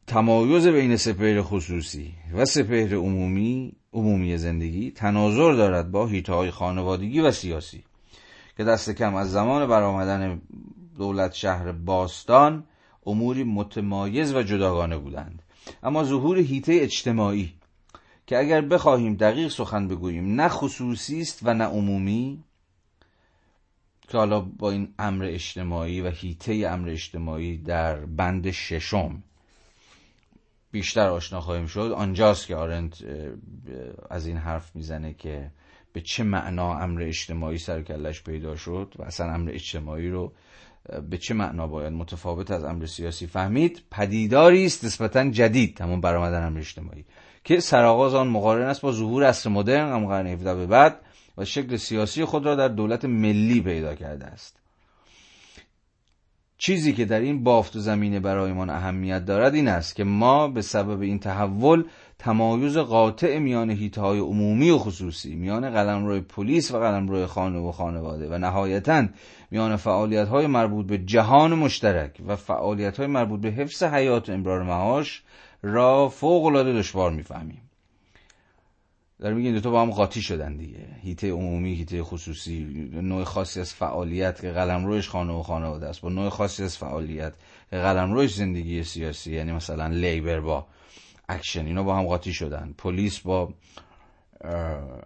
تمایز 0.06 0.66
بین 0.66 0.96
سپهر 0.96 1.42
خصوصی 1.42 2.14
و 2.34 2.44
سپهر 2.44 2.94
عمومی 2.94 3.72
عمومی 3.92 4.36
زندگی 4.36 4.90
تناظر 4.90 5.52
دارد 5.52 5.90
با 5.90 6.06
هیته 6.06 6.50
خانوادگی 6.50 7.20
و 7.20 7.30
سیاسی 7.30 7.84
که 8.56 8.64
دست 8.64 8.90
کم 8.90 9.14
از 9.14 9.32
زمان 9.32 9.66
برآمدن 9.66 10.40
دولت 10.98 11.32
شهر 11.32 11.72
باستان 11.72 12.64
اموری 13.06 13.44
متمایز 13.44 14.34
و 14.34 14.42
جداگانه 14.42 14.98
بودند. 14.98 15.42
اما 15.82 16.04
ظهور 16.04 16.38
هیته 16.38 16.78
اجتماعی 16.80 17.52
که 18.26 18.38
اگر 18.38 18.60
بخواهیم 18.60 19.14
دقیق 19.14 19.48
سخن 19.48 19.88
بگوییم 19.88 20.40
نه 20.40 20.48
خصوصی 20.48 21.20
است 21.20 21.40
و 21.42 21.54
نه 21.54 21.64
عمومی 21.64 22.44
که 24.08 24.18
حالا 24.18 24.40
با 24.40 24.70
این 24.70 24.94
امر 24.98 25.24
اجتماعی 25.24 26.00
و 26.00 26.10
هیته 26.10 26.68
امر 26.70 26.88
اجتماعی 26.88 27.56
در 27.58 27.96
بند 27.96 28.50
ششم 28.50 29.22
بیشتر 30.70 31.08
آشنا 31.08 31.40
خواهیم 31.40 31.66
شد 31.66 31.92
آنجاست 31.96 32.46
که 32.46 32.56
آرنت 32.56 33.04
از 34.10 34.26
این 34.26 34.36
حرف 34.36 34.76
می‌زنه 34.76 35.14
که 35.14 35.50
به 35.92 36.00
چه 36.00 36.24
معنا 36.24 36.78
امر 36.78 37.02
اجتماعی 37.02 37.58
سرکلش 37.58 38.22
پیدا 38.22 38.56
شد 38.56 38.94
و 38.98 39.02
اصلا 39.02 39.32
امر 39.32 39.50
اجتماعی 39.50 40.08
رو 40.08 40.32
به 41.10 41.18
چه 41.18 41.34
معنا 41.34 41.66
باید 41.66 41.92
متفاوت 41.92 42.50
از 42.50 42.64
امر 42.64 42.86
سیاسی 42.86 43.26
فهمید؟ 43.26 43.82
پدیداری 43.90 44.66
است 44.66 44.84
نسبتا 44.84 45.30
جدید 45.30 45.80
همون 45.80 46.00
برآمدن 46.00 46.46
امر 46.46 46.58
اجتماعی 46.58 47.04
که 47.44 47.60
سرآغاز 47.60 48.14
آن 48.14 48.28
مقارن 48.28 48.66
است 48.68 48.80
با 48.82 48.92
ظهور 48.92 49.24
عصر 49.24 49.50
مدرن 49.50 49.92
هم 49.92 50.06
قرن 50.06 50.26
17 50.26 50.54
به 50.54 50.66
بعد 50.66 51.00
و 51.38 51.44
شکل 51.44 51.76
سیاسی 51.76 52.24
خود 52.24 52.46
را 52.46 52.54
در 52.54 52.68
دولت 52.68 53.04
ملی 53.04 53.60
پیدا 53.60 53.94
کرده 53.94 54.24
است. 54.26 54.60
چیزی 56.58 56.92
که 56.92 57.04
در 57.04 57.20
این 57.20 57.44
بافت 57.44 57.76
و 57.76 57.78
زمینه 57.78 58.20
برایمان 58.20 58.70
اهمیت 58.70 59.24
دارد 59.24 59.54
این 59.54 59.68
است 59.68 59.96
که 59.96 60.04
ما 60.04 60.48
به 60.48 60.62
سبب 60.62 61.00
این 61.00 61.18
تحول 61.18 61.84
تمایز 62.18 62.76
قاطع 62.76 63.38
میان 63.38 63.90
های 63.96 64.18
عمومی 64.18 64.70
و 64.70 64.78
خصوصی 64.78 65.34
میان 65.34 65.70
قلمرو 65.70 66.20
پلیس 66.20 66.74
و 66.74 66.78
قلمرو 66.78 67.26
خانه 67.26 67.58
و 67.58 67.72
خانواده 67.72 68.28
و 68.28 68.38
نهایتا 68.38 69.06
میان 69.50 69.76
فعالیت 69.76 70.28
های 70.28 70.46
مربوط 70.46 70.86
به 70.86 70.98
جهان 70.98 71.54
مشترک 71.54 72.20
و 72.26 72.36
فعالیت 72.36 72.96
های 72.96 73.06
مربوط 73.06 73.40
به 73.40 73.48
حفظ 73.48 73.82
حیات 73.82 74.28
و 74.28 74.32
امرار 74.32 74.62
معاش 74.62 75.22
را 75.62 76.08
فوق 76.08 76.44
العاده 76.44 76.72
دشوار 76.72 77.10
می‌فهمیم. 77.10 77.65
در 79.20 79.32
میگه 79.32 79.48
این 79.50 79.58
دو 79.58 79.70
با 79.70 79.82
هم 79.82 79.90
قاطی 79.90 80.22
شدن 80.22 80.56
دیگه. 80.56 80.88
هیته 81.02 81.30
عمومی 81.30 81.74
هیته 81.74 82.02
خصوصی 82.02 82.64
نوع 82.92 83.24
خاصی 83.24 83.60
از 83.60 83.74
فعالیت 83.74 84.40
که 84.40 84.52
رویش 84.52 85.08
خانه 85.08 85.32
و 85.32 85.42
خانواده 85.42 85.86
است. 85.86 86.00
با 86.00 86.08
نوع 86.08 86.28
خاصی 86.28 86.64
از 86.64 86.78
فعالیت 86.78 87.32
که 87.70 87.76
رویش 87.76 88.34
زندگی 88.34 88.82
سیاسی 88.82 89.34
یعنی 89.34 89.52
مثلا 89.52 89.86
labor 89.86 90.40
با 90.40 90.66
اکشن 91.28 91.66
اینا 91.66 91.82
با 91.82 91.96
هم 91.96 92.04
قاطی 92.04 92.32
شدن. 92.32 92.74
پلیس 92.78 93.20
با 93.20 93.54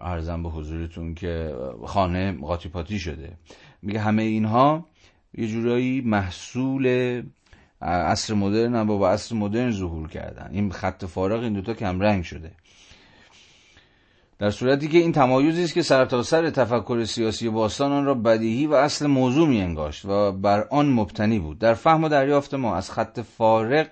ارزم 0.01 0.43
به 0.43 0.49
حضورتون 0.49 1.15
که 1.15 1.55
خانه 1.87 2.33
قاطی 2.33 2.69
پاتی 2.69 2.99
شده. 2.99 3.33
میگه 3.83 4.01
همه 4.01 4.23
اینها 4.23 4.87
یه 5.35 5.49
جورایی 5.49 6.01
محصول 6.01 7.23
عصر 7.83 8.35
مدرن 8.35 8.75
هم 8.75 8.87
با 8.87 9.11
عصر 9.11 9.35
مدرن 9.35 9.71
ظهور 9.71 10.09
کردن. 10.09 10.51
این 10.53 10.71
خط 10.71 11.05
فارغ 11.05 11.43
این 11.43 11.53
دوتا 11.53 11.75
کم 11.75 12.01
رنگ 12.01 12.25
شده. 12.25 12.53
در 14.41 14.51
صورتی 14.51 14.89
که 14.89 14.99
این 14.99 15.13
تمایزی 15.13 15.65
است 15.65 15.75
که 15.75 15.83
سرتاسر 15.83 16.51
سر 16.51 16.51
تفکر 16.51 17.05
سیاسی 17.05 17.49
باستان 17.49 17.93
آن 17.93 18.05
را 18.05 18.15
بدیهی 18.15 18.67
و 18.67 18.75
اصل 18.75 19.07
موضوع 19.07 19.49
می 19.49 19.61
انگاشت 19.61 20.05
و 20.05 20.33
بر 20.33 20.67
آن 20.71 20.93
مبتنی 20.93 21.39
بود. 21.39 21.59
در 21.59 21.75
فهم 21.75 22.05
و 22.05 22.09
دریافت 22.09 22.55
ما 22.55 22.77
از 22.77 22.91
خط 22.91 23.21
فارق 23.21 23.91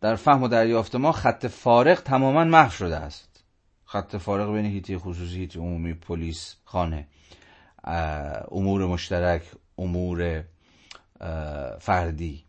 در 0.00 0.16
فهم 0.16 0.42
و 0.42 0.48
دریافت 0.48 0.96
ما 0.96 1.12
خط 1.12 1.46
فارق 1.46 2.02
تماما 2.02 2.44
محو 2.44 2.70
شده 2.70 2.96
است. 2.96 3.44
خط 3.84 4.16
فارق 4.16 4.52
بین 4.52 4.66
هیتی 4.66 4.98
خصوصی 4.98 5.36
هیتی 5.36 5.58
عمومی 5.58 5.94
پلیس 5.94 6.56
خانه 6.64 7.08
امور 8.50 8.86
مشترک 8.86 9.42
امور 9.78 10.44
فردی. 11.80 12.44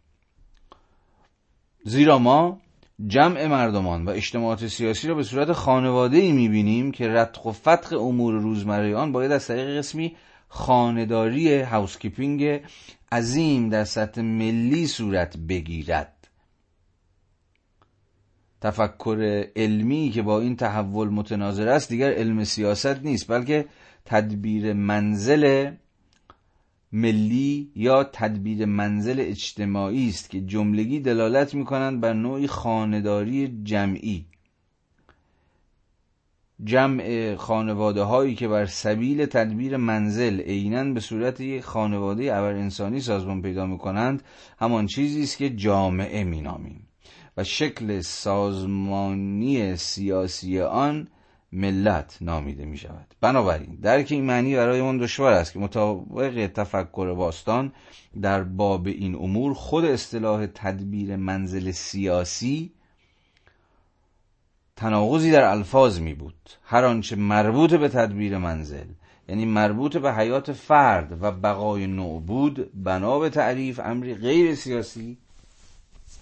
زیرا 1.83 2.19
ما 2.19 2.61
جمع 3.05 3.47
مردمان 3.47 4.05
و 4.05 4.09
اجتماعات 4.09 4.67
سیاسی 4.67 5.07
را 5.07 5.15
به 5.15 5.23
صورت 5.23 5.51
خانواده 5.51 6.17
ای 6.17 6.31
می‌بینیم 6.31 6.91
که 6.91 7.07
رتق 7.07 7.45
و 7.45 7.51
فتق 7.51 8.01
امور 8.01 8.33
روزمره 8.33 8.95
آن 8.95 9.11
باید 9.11 9.31
از 9.31 9.47
طریق 9.47 9.77
قسمی 9.77 10.15
خانداری 10.47 11.59
housekeeping 11.59 12.61
عظیم 13.11 13.69
در 13.69 13.83
سطح 13.83 14.21
ملی 14.21 14.87
صورت 14.87 15.37
بگیرد. 15.37 16.27
تفکر 18.61 19.45
علمی 19.55 20.09
که 20.09 20.21
با 20.21 20.39
این 20.41 20.55
تحول 20.55 21.09
متناظر 21.09 21.67
است 21.67 21.89
دیگر 21.89 22.11
علم 22.13 22.43
سیاست 22.43 23.03
نیست 23.03 23.27
بلکه 23.31 23.65
تدبیر 24.05 24.73
منزل 24.73 25.71
ملی 26.91 27.71
یا 27.75 28.03
تدبیر 28.03 28.65
منزل 28.65 29.19
اجتماعی 29.19 30.09
است 30.09 30.29
که 30.29 30.41
جملگی 30.41 30.99
دلالت 30.99 31.53
می 31.53 31.65
کنند 31.65 32.01
بر 32.01 32.13
نوعی 32.13 32.47
خانداری 32.47 33.61
جمعی. 33.63 34.25
جمع 36.63 37.35
خانواده 37.35 38.03
هایی 38.03 38.35
که 38.35 38.47
بر 38.47 38.65
سبیل 38.65 39.25
تدبیر 39.25 39.77
منزل 39.77 40.41
عینا 40.41 40.83
به 40.93 40.99
صورت 40.99 41.39
یک 41.39 41.63
خانواده 41.63 42.35
ابر 42.35 42.53
انسانی 42.53 43.01
سازمان 43.01 43.41
پیدا 43.41 43.65
می 43.65 43.77
کنند 43.77 44.23
همان 44.59 44.85
چیزی 44.87 45.23
است 45.23 45.37
که 45.37 45.49
جامعه 45.49 46.23
می 46.23 46.41
نامیم 46.41 46.87
و 47.37 47.43
شکل 47.43 48.01
سازمانی 48.01 49.75
سیاسی 49.75 50.61
آن 50.61 51.07
ملت 51.57 52.17
نامیده 52.21 52.65
می 52.65 52.77
شود 52.77 53.13
بنابراین 53.21 53.75
درک 53.75 54.11
این 54.11 54.23
معنی 54.25 54.55
برای 54.55 54.81
من 54.81 54.97
دشوار 54.97 55.33
است 55.33 55.53
که 55.53 55.59
مطابق 55.59 56.47
تفکر 56.47 57.13
باستان 57.13 57.71
در 58.21 58.43
باب 58.43 58.87
این 58.87 59.15
امور 59.15 59.53
خود 59.53 59.85
اصطلاح 59.85 60.45
تدبیر 60.45 61.15
منزل 61.15 61.71
سیاسی 61.71 62.71
تناقضی 64.75 65.31
در 65.31 65.43
الفاظ 65.43 65.99
می 65.99 66.13
بود 66.13 66.49
هر 66.63 66.85
آنچه 66.85 67.15
مربوط 67.15 67.73
به 67.73 67.89
تدبیر 67.89 68.37
منزل 68.37 68.87
یعنی 69.29 69.45
مربوط 69.45 69.97
به 69.97 70.13
حیات 70.13 70.51
فرد 70.53 71.23
و 71.23 71.31
بقای 71.31 71.87
نوع 71.87 72.21
بود 72.21 72.83
بنا 72.83 73.19
به 73.19 73.29
تعریف 73.29 73.79
امری 73.79 74.15
غیر 74.15 74.55
سیاسی 74.55 75.17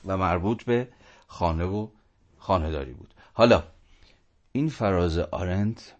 و 0.05 0.17
مربوط 0.17 0.63
به 0.63 0.87
خانه 1.27 1.65
و 1.65 1.87
خانهداری 2.37 2.91
بود. 2.93 3.13
حالا 3.33 3.63
این 4.55 4.69
فراز 4.69 5.17
آرنت 5.17 5.93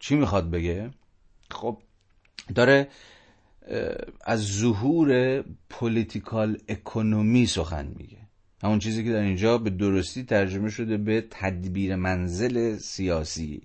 چی 0.00 0.14
می‌خواد 0.14 0.50
بگه؟ 0.50 0.90
خب 1.50 1.78
داره 2.54 2.88
از 4.24 4.46
ظهور 4.46 5.40
پولیتیکال 5.70 6.58
اکونومی 6.68 7.46
سخن 7.46 7.94
میگه. 7.96 8.18
همون 8.62 8.78
چیزی 8.78 9.04
که 9.04 9.12
در 9.12 9.20
اینجا 9.20 9.58
به 9.58 9.70
درستی 9.70 10.24
ترجمه 10.24 10.70
شده 10.70 10.96
به 10.96 11.24
تدبیر 11.30 11.96
منزل 11.96 12.76
سیاسی. 12.76 13.62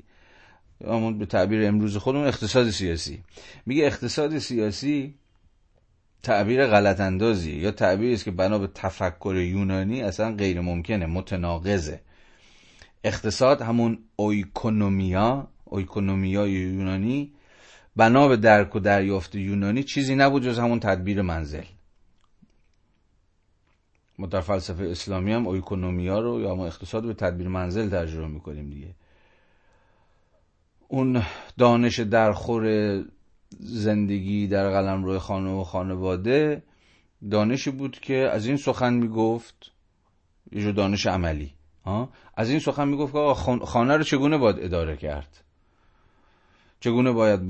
همون 0.86 1.18
به 1.18 1.26
تعبیر 1.26 1.68
امروز 1.68 1.98
خودمون 1.98 2.28
اقتصاد 2.28 2.70
سیاسی. 2.70 3.24
میگه 3.66 3.86
اقتصاد 3.86 4.38
سیاسی 4.38 5.16
تعبیر 6.24 6.68
غلط 6.68 7.00
اندازی 7.00 7.52
یا 7.52 7.72
تعبیری 7.72 8.14
است 8.14 8.24
که 8.24 8.32
بنا 8.32 8.60
به 8.60 8.68
تفکر 8.68 9.36
یونانی 9.36 10.02
اصلا 10.02 10.36
غیر 10.36 10.62
ممکنه 10.62 11.06
متناقضه. 11.06 12.00
اقتصاد 13.04 13.62
همون 13.62 14.00
اویکونومیا 14.16 15.48
اویکونومیا 15.66 16.48
یونانی. 16.48 17.34
بنا 17.96 18.28
به 18.28 18.38
درک 18.38 18.76
و 18.76 18.80
دریافت 18.80 19.36
یونانی 19.36 19.84
چیزی 19.84 20.16
نبود 20.16 20.44
جز 20.44 20.60
همون 20.60 20.80
تدبیر 20.80 21.22
منزل. 21.22 21.64
ما 24.20 24.28
در 24.28 24.42
فلسفه 24.42 24.84
اسلامی 24.84 25.34
هم 25.34 25.48
اویکونومیا 25.48 26.20
رو 26.20 26.42
یا 26.42 26.56
ما 26.56 26.68
اقتصاد 26.68 27.04
به 27.04 27.14
تدبیر 27.14 27.48
منزل 27.48 27.90
ترجمه 27.90 28.28
می‌کنیم 28.28 28.70
دیگه. 28.70 28.96
اون 30.88 31.24
دانش 31.58 32.00
درخور 32.00 32.66
زندگی 33.60 34.48
در 34.48 34.70
قلم 34.70 35.04
روی 35.04 35.18
خانه 35.18 35.52
و 35.52 35.64
خانواده 35.64 36.64
دانشی 37.32 37.72
بود 37.72 38.00
که 38.00 38.16
از 38.16 38.46
این 38.46 38.58
سخن 38.58 38.94
می‌گفت 38.94 39.72
یه 40.52 40.62
جو 40.62 40.72
دانش 40.72 41.08
عملی. 41.08 41.54
از 42.36 42.50
این 42.50 42.60
سخن 42.60 42.88
می‌گفت 42.88 43.14
که 43.14 43.34
خانه 43.66 43.98
رو 43.98 44.04
چگونه 44.04 44.38
باید 44.38 44.60
اداره 44.60 44.98
کرد؟ 44.98 45.44
چگونه 46.80 47.12
باید 47.12 47.42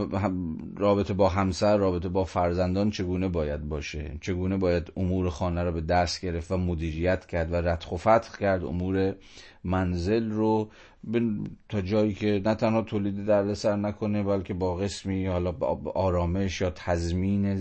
رابطه 0.78 1.14
با 1.14 1.30
همسر 1.30 1.78
رابطه 1.78 2.10
با 2.10 2.24
فرزندان 2.24 2.90
چگونه 2.90 3.28
باید 3.28 3.70
باشه؟ 3.70 4.18
چگونه 4.22 4.58
باید 4.58 4.91
امور 4.98 5.30
خانه 5.30 5.64
رو 5.64 5.72
به 5.72 5.82
دست 5.82 6.22
گرفت 6.22 6.52
و 6.52 6.58
مدیریت 6.58 7.26
کرد 7.26 7.52
و 7.52 7.56
ردخ 7.56 7.91
و 7.91 7.98
فتح 7.98 8.38
کرد؟ 8.40 8.66
امور 8.66 9.16
منزل 9.64 10.32
رو 10.32 10.70
تا 11.70 11.82
جایی 11.82 12.14
که 12.14 12.41
نه 12.45 12.56
تنها 12.56 12.82
تولید 12.82 13.26
دردسر 13.26 13.76
نکنه 13.76 14.24
بلکه 14.24 14.53
با 14.53 14.76
قسمی 14.76 15.26
حالا 15.26 15.52
آرامش 15.95 16.62
یا 16.62 16.70
تضمین 16.70 17.56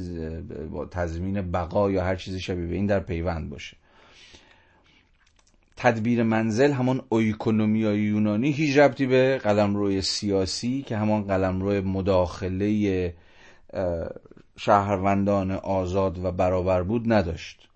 تضمین 0.90 1.50
بقا 1.50 1.90
یا 1.90 2.04
هر 2.04 2.16
چیزی 2.16 2.40
شبیه 2.40 2.66
به 2.66 2.74
این 2.74 2.86
در 2.86 3.00
پیوند 3.00 3.50
باشه. 3.50 3.76
تدبیر 5.80 6.22
منزل 6.22 6.72
همون 6.72 7.02
اویکونومیای 7.08 8.00
یونانی 8.00 8.50
هیچ 8.50 8.78
ربطی 8.78 9.06
به 9.06 9.38
قلمروی 9.38 10.02
سیاسی 10.02 10.82
که 10.82 10.96
همون 10.96 11.22
قلمرو 11.22 11.88
مداخله 11.88 13.14
شهروندان 14.56 15.50
آزاد 15.50 16.24
و 16.24 16.32
برابر 16.32 16.82
بود 16.82 17.12
نداشت. 17.12 17.68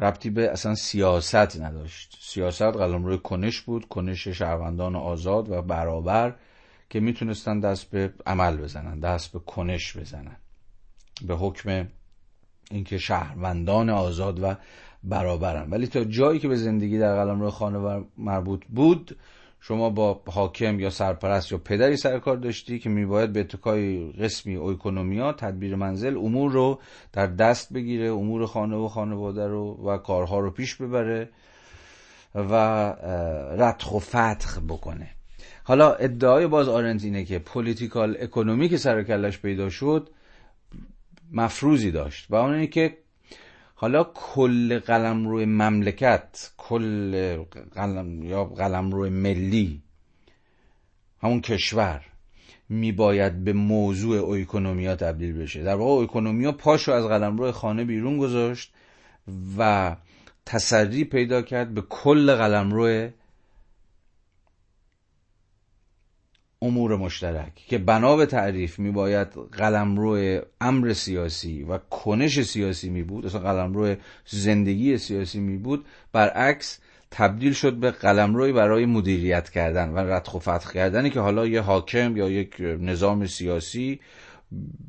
ربطی 0.00 0.30
به 0.30 0.50
اصلا 0.50 0.74
سیاست 0.74 1.60
نداشت. 1.60 2.18
سیاست 2.20 2.62
قلمرو 2.62 3.16
کنش 3.16 3.60
بود 3.60 3.88
کنش 3.88 4.28
شهروندان 4.28 4.96
آزاد 4.96 5.50
و 5.50 5.62
برابر 5.62 6.34
که 6.90 7.00
می‌تونستن 7.00 7.60
دست 7.60 7.90
به 7.90 8.14
عمل 8.26 8.56
بزنن 8.56 9.00
دست 9.00 9.32
به 9.32 9.38
کنش 9.38 9.96
بزنن. 9.96 10.36
به 11.26 11.34
حکم 11.34 11.88
اینکه 12.70 12.98
شهروندان 12.98 13.90
آزاد 13.90 14.42
و 14.42 14.54
برابرن. 15.04 15.70
ولی 15.70 15.86
تا 15.86 16.04
جایی 16.04 16.38
که 16.38 16.48
به 16.48 16.56
زندگی 16.56 16.98
در 16.98 17.24
قلمرو 17.24 17.50
خانه 17.50 18.04
مربوط 18.18 18.62
بود 18.68 19.16
شما 19.60 19.90
با 19.90 20.22
حاکم 20.26 20.80
یا 20.80 20.90
سرپرست 20.90 21.52
یا 21.52 21.58
پدری 21.58 21.96
سرکار 21.96 22.36
داشتی 22.36 22.78
که 22.78 22.88
میباید 22.88 23.32
به 23.32 23.40
اتکای 23.40 24.12
قسمی 24.12 24.54
اویکونومیا 24.54 25.32
تدبیر 25.32 25.74
منزل 25.74 26.16
امور 26.16 26.52
رو 26.52 26.80
در 27.12 27.26
دست 27.26 27.72
بگیره 27.72 28.12
امور 28.12 28.46
خانه 28.46 28.76
و 28.76 28.88
خانواده 28.88 29.46
رو 29.46 29.88
و 29.88 29.96
کارها 29.96 30.38
رو 30.38 30.50
پیش 30.50 30.74
ببره 30.74 31.28
و 32.34 32.54
ردخ 33.58 33.94
و 33.94 33.98
فتخ 33.98 34.58
بکنه. 34.68 35.10
حالا 35.64 35.92
ادعای 35.92 36.46
باز 36.46 36.68
آرنت 36.68 37.04
اینه 37.04 37.24
که 37.24 37.38
پولیتیکال 37.38 38.16
اکونومی 38.20 38.68
که 38.68 38.76
سر 38.76 39.02
کلش 39.02 39.38
پیدا 39.38 39.70
شد 39.70 40.10
مفروضی 41.32 41.90
داشت 41.90 42.26
و 42.30 42.34
اون 42.34 42.54
اینه 42.54 42.66
که 42.66 42.96
حالا 43.84 44.04
کل 44.14 44.78
قلم 44.78 45.28
روی 45.28 45.44
مملکت 45.44 46.50
کل 46.56 47.36
قلم 47.74 48.22
یا 48.22 48.44
قلم 48.44 48.90
روی 48.90 49.10
ملی 49.10 49.82
همون 51.22 51.40
کشور 51.40 52.04
میباید 52.68 53.44
به 53.44 53.52
موضوع 53.52 54.16
اویکونومیا 54.16 54.96
تبدیل 54.96 55.32
بشه. 55.32 55.62
در 55.62 55.74
واقع 55.74 55.90
اویکونومیا 55.90 56.52
پاشو 56.52 56.92
از 56.92 57.04
قلم 57.04 57.36
روی 57.36 57.50
خانه 57.50 57.84
بیرون 57.84 58.18
گذاشت 58.18 58.72
و 59.58 59.96
تسری 60.46 61.04
پیدا 61.04 61.42
کرد 61.42 61.74
به 61.74 61.80
کل 61.80 62.34
قلم 62.34 62.70
روی 62.70 63.10
امور 66.64 66.96
مشترک 66.96 67.54
که 67.54 67.78
بنا 67.78 68.16
به 68.16 68.26
تعریف 68.26 68.78
می 68.78 68.90
باید 68.90 69.28
قلمرو 69.52 70.40
امر 70.60 70.92
سیاسی 70.92 71.62
و 71.62 71.78
کنش 71.78 72.42
سیاسی 72.42 72.90
می 72.90 73.02
بود 73.02 73.26
اصلا 73.26 73.40
قلمرو 73.40 73.94
زندگی 74.26 74.98
سیاسی 74.98 75.40
می 75.40 75.56
بود 75.56 75.84
برعکس 76.12 76.78
تبدیل 77.10 77.52
شد 77.52 77.74
به 77.74 77.90
قلمروی 77.90 78.52
برای 78.52 78.86
مدیریت 78.86 79.50
کردن 79.50 79.88
و 79.88 79.98
ردخ 79.98 80.34
و 80.34 80.38
فتح 80.38 80.72
کردنی 80.72 81.10
که 81.10 81.20
حالا 81.20 81.46
یه 81.46 81.60
حاکم 81.60 82.16
یا 82.16 82.30
یک 82.30 82.60
نظام 82.60 83.26
سیاسی 83.26 84.00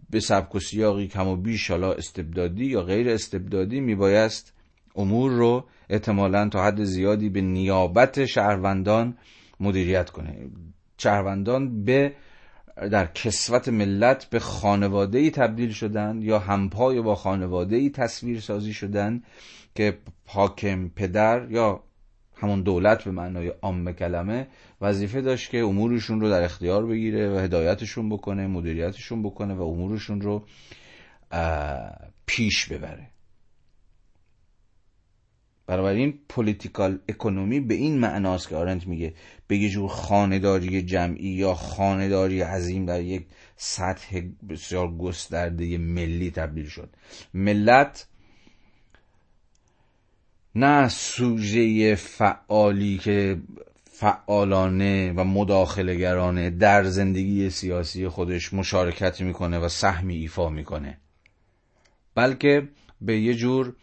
به 0.10 0.20
سبک 0.20 0.56
و 0.56 0.60
سیاقی 0.60 1.08
کم 1.08 1.28
و 1.28 1.36
بیش 1.36 1.72
حالا 1.72 1.94
استبدادی 1.94 2.66
یا 2.66 2.82
غیر 2.82 3.10
استبدادی 3.10 3.80
میبایست 3.80 4.54
امور 4.96 5.32
رو 5.32 5.66
احتمالا 5.90 6.50
تا 6.50 6.64
حد 6.64 6.84
زیادی 6.84 7.30
به 7.30 7.42
نیابت 7.42 8.26
شهروندان 8.26 9.18
مدیریت 9.60 10.10
کنه. 10.10 10.36
شهروندان 10.98 11.84
به 11.84 12.14
در 12.92 13.06
کسوت 13.06 13.70
ملت 13.70 14.26
به 14.26 14.40
خانواده 14.40 15.18
ای 15.18 15.32
تبدیل 15.32 15.72
شدن 15.72 16.22
یا 16.22 16.40
همپای 16.40 17.02
با 17.02 17.16
خانواده 17.16 17.76
ای 17.76 17.90
تصویر 17.90 18.40
سازی 18.40 18.74
شدن 18.74 19.24
که 19.76 19.98
حاکم 20.26 20.90
پدر 20.90 21.52
یا 21.52 21.84
همون 22.36 22.62
دولت 22.62 23.04
به 23.04 23.12
معنای 23.12 23.48
عام 23.48 23.92
کلمه 23.92 24.48
وظیفه 24.82 25.22
داشت 25.22 25.50
که 25.50 25.60
امورشون 25.60 26.22
رو 26.22 26.30
در 26.30 26.44
اختیار 26.44 26.86
بگیره 26.86 27.36
و 27.36 27.40
هدایتشون 27.40 28.10
بکنه 28.10 28.48
مدیریتشون 28.48 29.24
بکنه 29.24 29.54
و 29.54 29.62
امورشون 29.62 30.22
رو 30.22 30.46
پیش 32.26 32.68
ببره. 32.68 33.15
بنابراین 35.68 36.20
پولیتیکال 36.30 37.00
اکونومی 37.10 37.60
به 37.60 37.74
این 37.74 38.00
معناست 38.00 38.50
که 38.50 38.56
آرنت 38.56 38.88
میگه 38.88 39.14
به 39.48 39.58
یه 39.58 39.70
جور 39.70 39.90
خانداری 39.90 40.82
جمعی 40.82 41.30
یا 41.30 41.54
خانداری 41.54 42.42
عظیم 42.42 42.86
در 42.86 43.02
یک 43.02 43.26
سطح 43.56 44.22
بسیار 44.50 44.92
گسترده 44.98 45.78
ملی 45.78 46.32
تبدیل 46.32 46.68
شد. 46.68 46.90
ملت 47.34 48.08
نه 50.56 50.90
سوژه 50.90 51.96
فعالی 51.96 52.98
که 52.98 53.42
فعالانه 53.92 55.14
و 55.16 55.24
مداخلگرانه 55.24 56.50
در 56.50 56.84
زندگی 56.84 57.50
سیاسی 57.50 58.08
خودش 58.08 58.54
مشارکت 58.54 59.22
می‌کنه 59.22 59.60
و 59.60 59.70
سهمی 59.70 60.16
ایفا 60.16 60.50
می‌کنه 60.50 60.98
بلکه 62.16 62.70
به 63.02 63.20
یه 63.20 63.34
جور 63.34 63.76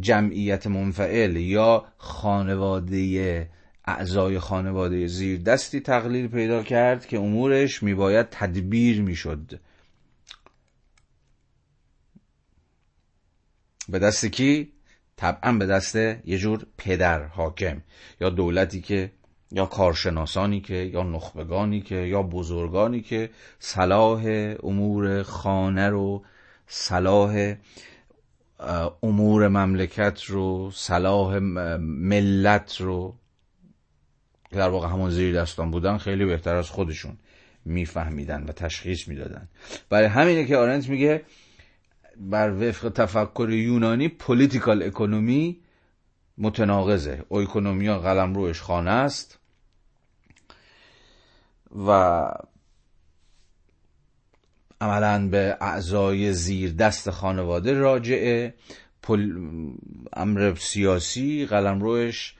جمعیت 0.00 0.66
منفعل 0.66 1.36
یا 1.36 1.84
خانواده 1.96 3.50
اعضای 3.84 4.38
خانواده 4.38 5.06
زیر 5.06 5.42
دستی 5.42 5.80
تقلیل 5.80 6.28
پیدا 6.28 6.62
کرد 6.62 7.06
که 7.06 7.18
امورش 7.18 7.82
میباید 7.82 8.26
تدبیر 8.30 9.02
می‌شد 9.02 9.60
به 13.88 13.98
دست 13.98 14.26
کی؟ 14.26 14.72
طبعا 15.16 15.52
به 15.52 15.66
دست 15.66 15.96
یه 15.96 16.38
جور 16.38 16.66
پدر 16.78 17.24
حاکم 17.24 17.82
یا 18.20 18.30
دولتی 18.30 18.80
که 18.80 19.10
یا 19.52 19.66
کارشناسانی 19.66 20.60
که 20.60 20.74
یا 20.74 21.02
نخبگانی 21.02 21.80
که 21.80 21.94
یا 21.94 22.22
بزرگانی 22.22 23.00
که 23.00 23.30
صلاح 23.58 24.54
امور 24.62 25.22
خانه 25.22 25.88
رو 25.88 26.24
صلاح 26.66 27.54
امور 29.02 29.48
مملکت 29.48 30.22
رو 30.22 30.70
صلاح 30.70 31.38
ملت 31.38 32.80
رو 32.80 33.14
که 34.50 34.56
در 34.56 34.68
واقع 34.68 34.88
همون 34.88 35.10
زیر 35.10 35.40
دستان 35.40 35.70
بودن 35.70 35.98
خیلی 35.98 36.24
بهتر 36.24 36.54
از 36.54 36.70
خودشون 36.70 37.16
میفهمیدن 37.64 38.44
و 38.48 38.52
تشخیص 38.52 39.08
می‌دادن. 39.08 39.48
برای 39.88 40.06
همینه 40.06 40.44
که 40.44 40.56
آرنت 40.56 40.88
میگه 40.88 41.22
بر 42.16 42.68
وفق 42.68 42.88
تفکر 42.88 43.50
یونانی 43.50 44.08
پولیتیکال 44.08 44.82
اکونومی 44.82 45.60
متناقضه. 46.38 47.24
اکونومیا 47.30 47.98
قلم 47.98 48.34
روش 48.34 48.62
خانه 48.62 48.90
است 48.90 49.38
و 51.86 52.22
عملا 54.84 55.28
به 55.28 55.56
اعضای 55.60 56.32
زیر 56.32 56.72
دست 56.72 57.10
خانواده 57.10 57.74
راجعه. 57.74 58.54
امر 60.12 60.54
سیاسی 60.58 61.46
قلمروش 61.46 62.34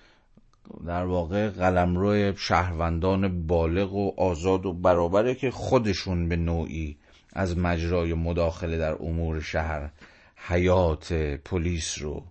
در 0.86 1.04
واقع 1.04 1.48
قلمرو 1.48 2.36
شهروندان 2.36 3.46
بالغ 3.46 3.94
و 3.94 4.14
آزاد 4.16 4.66
و 4.66 4.72
برابره 4.72 5.34
که 5.34 5.50
خودشون 5.50 6.28
به 6.28 6.36
نوعی 6.36 6.96
از 7.32 7.58
مجرای 7.58 8.14
مداخله 8.14 8.78
در 8.78 8.92
امور 8.92 9.40
شهر 9.40 9.90
حیات 10.36 11.12
پلیس 11.44 12.02
رو 12.02 12.24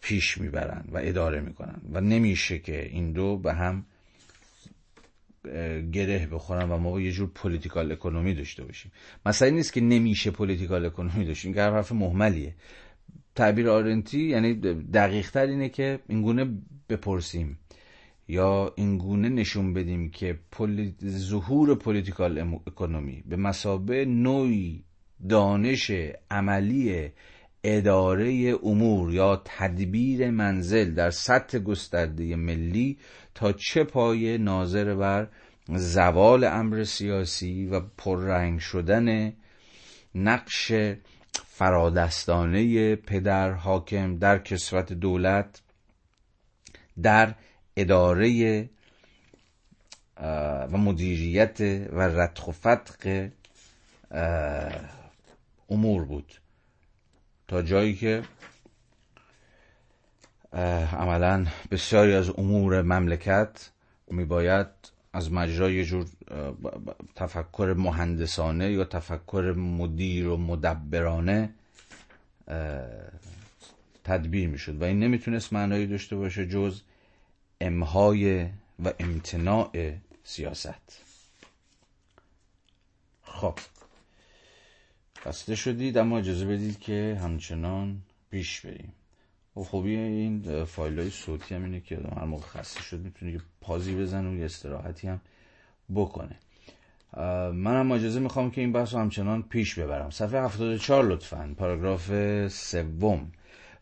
پیش 0.00 0.38
می‌برن 0.38 0.84
و 0.92 0.98
اداره 1.02 1.40
می‌کنن. 1.40 1.80
و 1.92 2.00
نمیشه 2.00 2.58
که 2.58 2.86
این 2.86 3.12
دو 3.12 3.36
به 3.36 3.52
هم 3.52 3.84
گره 5.92 6.26
بخورن 6.26 6.68
و 6.70 6.78
ما 6.78 7.00
یه 7.00 7.12
جور 7.12 7.30
political 7.34 7.92
economy 7.92 8.34
داشته 8.34 8.64
باشیم. 8.64 8.92
مثلا 9.26 9.48
نیست 9.48 9.72
که 9.72 9.80
نمیشه 9.80 10.30
political 10.30 10.86
economy 10.86 11.24
داشتیم 11.24 11.54
که 11.54 11.60
حرف 11.60 11.92
مهملیه. 11.92 12.54
تعبیر 13.34 13.68
آرنتی 13.68 14.20
یعنی 14.20 14.54
دقیق 14.94 15.30
تر 15.30 15.46
اینه 15.46 15.68
که 15.68 15.98
اینگونه 16.08 16.46
بپرسیم 16.88 17.58
یا 18.28 18.72
اینگونه 18.76 19.28
نشون 19.28 19.74
بدیم 19.74 20.10
که 20.10 20.38
ظهور 21.06 21.74
political 21.74 22.38
economy 22.66 23.22
به 23.26 23.36
مثابه 23.36 24.04
نوعی 24.04 24.84
دانش 25.28 25.90
عملی 26.30 27.10
اداره 27.64 28.54
امور 28.62 29.14
یا 29.14 29.42
تدبیر 29.44 30.30
منزل 30.30 30.94
در 30.94 31.10
سطح 31.10 31.58
گسترده 31.58 32.36
ملی 32.36 32.98
تا 33.36 33.52
چه 33.52 33.84
پای 33.84 34.38
ناظر 34.38 34.94
بر 34.94 35.28
زوال 35.68 36.44
امر 36.44 36.84
سیاسی 36.84 37.66
و 37.66 37.80
پررنگ 37.80 38.60
شدن 38.60 39.32
نقش 40.14 40.72
فرادستانه 41.46 42.96
پدر 42.96 43.50
حاکم 43.50 44.18
در 44.18 44.38
کسوت 44.38 44.92
دولت 44.92 45.62
در 47.02 47.34
اداره 47.76 48.70
و 50.72 50.78
مدیریت 50.78 51.60
و 51.92 52.00
ردخ 52.00 52.48
و 52.48 52.52
فتق 52.52 53.30
امور 55.70 56.04
بود. 56.04 56.32
تا 57.48 57.62
جایی 57.62 57.94
که 57.94 58.22
عملا 60.56 61.46
بسیاری 61.70 62.14
از 62.14 62.30
امور 62.30 62.82
مملکت 62.82 63.70
میباید 64.10 64.66
از 65.12 65.32
مجرای 65.32 65.84
جور 65.84 66.06
تفکر 67.14 67.74
مهندسانه 67.78 68.72
یا 68.72 68.84
تفکر 68.84 69.54
مدیر 69.56 70.28
و 70.28 70.36
مدبرانه 70.36 71.50
تدبیر 74.04 74.48
می‌شد. 74.48 74.82
و 74.82 74.84
این 74.84 75.00
نمی‌تونست 75.00 75.52
معنایی 75.52 75.86
داشته 75.86 76.16
باشه 76.16 76.46
جز 76.46 76.80
امهای 77.60 78.48
و 78.84 78.92
امتناع 78.98 79.94
سیاست. 80.24 81.02
خب. 83.22 83.58
بسته 85.26 85.54
شدید 85.54 85.98
اما 85.98 86.18
اجازه 86.18 86.46
بدید 86.46 86.80
که 86.80 87.18
همچنان 87.22 88.02
پیش 88.30 88.60
بریم. 88.60 88.92
و 89.56 89.60
خوبی 89.60 89.96
این 89.96 90.64
فایل 90.64 90.98
های 90.98 91.10
صوتی 91.10 91.54
هم 91.54 91.64
اینه 91.64 91.80
که 91.80 91.98
هر 92.16 92.24
موقع 92.24 92.46
خسته 92.46 92.82
شد 92.82 93.00
می‌تونه 93.00 93.32
که 93.32 93.40
پازی 93.60 93.96
بزنه 93.96 94.30
و 94.30 94.34
یه 94.34 94.44
استراحتی 94.44 95.08
هم 95.08 95.20
بکنه. 95.94 96.36
من 97.52 97.80
هم 97.80 97.92
اجازه 97.92 98.20
می‌خوام 98.20 98.50
که 98.50 98.60
این 98.60 98.72
بحث 98.72 98.94
رو 98.94 99.00
همچنان 99.00 99.42
پیش 99.42 99.78
ببرم. 99.78 100.10
صفحه 100.10 100.44
74 100.44 101.04
لطفا. 101.04 101.54
پاراگراف 101.58 102.12
سوم. 102.48 103.32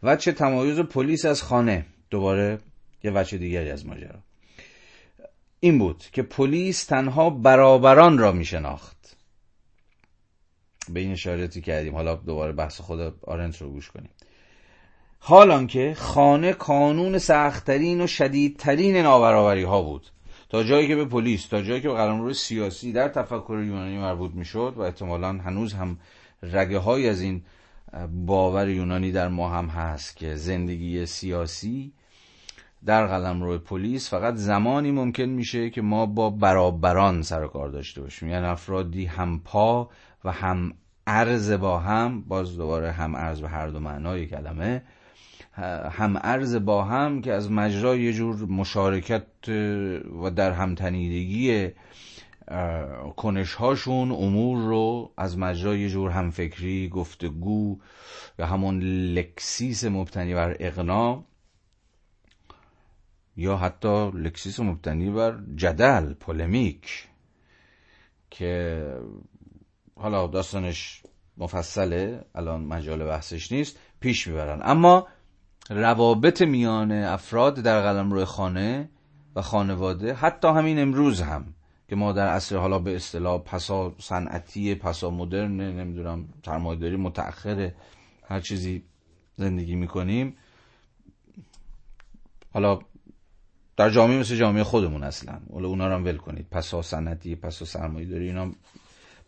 وچه 0.02 0.32
تمایز 0.32 0.78
پلیس 0.78 1.24
از 1.24 1.42
خانه. 1.42 1.86
دوباره 2.10 2.59
یه 3.05 3.10
وچه 3.10 3.38
دیگری 3.38 3.70
از 3.70 3.86
ماجرا. 3.86 4.18
این 5.60 5.78
بود 5.78 6.05
که 6.12 6.22
پلیس 6.22 6.84
تنها 6.84 7.30
برابران 7.30 8.18
را 8.18 8.32
میشناخت. 8.32 9.16
به 10.88 11.01
این 11.01 11.12
اشارتی 11.12 11.60
کردیم. 11.60 11.94
حالا 11.94 12.14
دوباره 12.14 12.52
بحث 12.52 12.80
خود 12.80 13.14
آرنت 13.22 13.62
رو 13.62 13.70
گوش 13.70 13.90
کنیم. 13.90 14.10
حالان 15.26 15.66
که 15.66 15.94
خانه 15.98 16.52
کانون 16.52 17.18
سختترین 17.18 18.01
و 18.01 18.06
شدیدترین 18.06 18.96
نابرابری 18.96 19.62
ها 19.62 19.82
بود. 19.82 20.06
تا 20.48 20.62
جایی 20.62 20.88
که 20.88 20.96
به 20.96 21.05
پلیس 21.05 21.46
تا 21.46 21.62
جایی 21.62 21.80
که 21.80 21.88
به 21.88 21.94
قلمرو 21.94 22.32
سیاسی 22.32 22.92
در 22.92 23.09
تفکر 23.09 23.62
یونانی 23.66 23.98
مربوط 23.98 24.30
می‌شد 24.34 24.74
و 24.76 24.80
احتمالا 24.80 25.28
هنوز 25.28 25.72
هم 25.72 25.98
رگه 26.42 26.78
های 26.78 27.09
از 27.09 27.20
این 27.20 27.42
باور 28.26 28.68
یونانی 28.68 29.12
در 29.12 29.28
ما 29.28 29.48
هم 29.48 29.66
هست 29.66 30.16
که 30.16 30.34
زندگی 30.34 31.06
سیاسی 31.06 31.92
در 32.86 33.06
قلمرو 33.06 33.59
پلیس 33.59 34.10
فقط 34.10 34.34
زمانی 34.34 34.90
ممکن 34.90 35.22
میشه 35.22 35.70
که 35.70 35.82
ما 35.82 36.06
با 36.06 36.30
برابران 36.30 37.22
سر 37.22 37.46
کار 37.46 37.68
داشته 37.68 38.01
باشیم. 38.01 38.28
یعنی 38.28 38.46
افرادی 38.46 39.06
هم 39.06 39.40
پا 39.44 39.90
و 40.24 40.32
هم 40.32 40.74
عرض 41.06 41.52
با 41.52 41.78
هم 41.78 42.20
باز 42.20 42.56
دوباره 42.56 42.92
هم 42.92 43.16
عرض 43.16 43.40
به 43.40 43.48
هر 43.48 43.68
دو 43.68 43.80
معنای 43.80 44.26
کلمه 44.26 44.82
هم 45.90 46.16
عرض 46.16 46.56
با 46.56 46.85
هم 46.85 47.22
که 47.22 47.32
از 47.32 47.51
مجرای 47.51 48.02
یه 48.02 48.12
جور 48.12 48.36
مشارکت 48.36 49.48
و 50.22 50.31
در 50.31 50.52
همتنیدگی 50.52 51.70
کنش 53.16 53.55
هاشون 53.55 54.12
امور 54.12 54.59
رو 54.59 55.12
از 55.16 55.39
مجرای 55.39 55.81
یه 55.81 55.89
جور 55.89 56.10
همفکری 56.10 56.89
گفتگو 56.89 57.78
یا 58.39 58.47
همون 58.47 58.81
لکسیس 59.14 59.85
مبتنی 59.85 60.35
بر 60.35 60.56
اقنا 60.60 61.24
یا 63.36 63.56
حتی 63.56 64.10
لکسیس 64.10 64.60
مبتنی 64.60 65.10
بر 65.10 65.39
جدل 65.56 66.14
پولمیک 66.14 67.09
که 68.31 68.85
حالا 69.97 70.26
داستانش 70.26 71.02
مفصله 71.36 72.24
الان 72.35 72.60
مجال 72.64 73.05
بحثش 73.05 73.52
نیست 73.52 73.78
پیش 74.01 74.26
می‌برن. 74.26 74.60
اما 74.62 75.06
روابط 75.70 76.43
میان 76.43 76.93
افراد 76.93 77.55
در 77.55 77.82
قلمرو 77.82 78.24
خانه 78.24 78.89
و 79.36 79.43
خانواده 79.43 80.15
حتی 80.15 80.49
همین 80.49 80.78
امروز 80.78 81.20
هم 81.20 81.55
که 81.89 81.97
ما 81.97 82.12
در 82.12 82.28
عصر 82.28 82.57
حالا 82.57 82.78
به 82.78 82.97
اصطلاح 82.97 83.39
پسا 83.39 83.95
صنعتی 83.99 84.74
پسا 84.74 85.11
مدرن 85.11 85.61
نمی‌دونم 85.61 86.28
سرمایه‌داری 86.47 86.97
متأخر 86.97 87.70
هر 88.28 88.41
چیزی 88.41 88.82
زندگی 89.36 89.74
می‌کنیم. 89.74 90.36
حالا 92.53 92.78
در 93.77 93.91
جامعه 93.91 94.19
مثل 94.19 94.36
جامعه 94.36 94.65
خودمون 94.65 95.03
اصلا. 95.03 95.41
حالا 95.53 95.69
اونا 95.69 95.89
رو 95.89 95.95
هم 95.95 96.05
ول 96.05 96.16
کنید. 96.16 96.47
پسا 96.51 96.82
صنعتی 96.82 97.36
پسا 97.36 97.65
سرمایه‌داری 97.65 98.27
اینا 98.27 98.53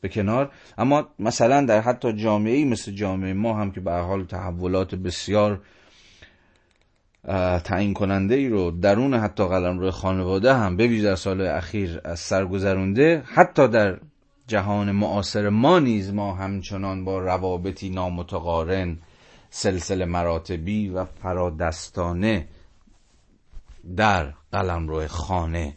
به 0.00 0.08
کنار. 0.08 0.50
اما 0.78 1.08
مثلا 1.18 1.66
در 1.66 1.80
حتی 1.80 2.12
جامعه 2.12 2.64
مثل 2.64 2.92
جامعه 2.92 3.32
ما 3.32 3.60
هم 3.60 3.70
که 3.70 3.80
به 3.80 3.92
حال 3.92 4.24
تحولات 4.24 4.94
بسیار 4.94 5.60
تعیین 7.64 7.94
کننده 7.94 8.34
ای 8.34 8.48
رو 8.48 8.70
درون 8.70 9.14
حتی 9.14 9.48
قلم 9.48 9.78
روی 9.78 9.90
خانواده 9.90 10.54
هم 10.54 10.76
به 10.76 11.02
در 11.02 11.16
سال 11.16 11.40
اخیر 11.40 12.00
از 12.04 12.20
سر 12.20 12.46
گذرونده 12.46 13.22
حتی 13.26 13.68
در 13.68 13.98
جهان 14.46 14.92
معاصر 14.92 15.48
ما 15.48 15.78
نیز 15.78 16.12
ما 16.12 16.34
همچنان 16.34 17.04
با 17.04 17.18
روابطی 17.18 17.90
نامتقارن 17.90 18.98
سلسله 19.50 20.04
مراتبی 20.04 20.88
و 20.88 21.04
فرادستانه 21.04 22.48
در 23.96 24.32
قلم 24.52 24.88
روی 24.88 25.06
خانه 25.06 25.76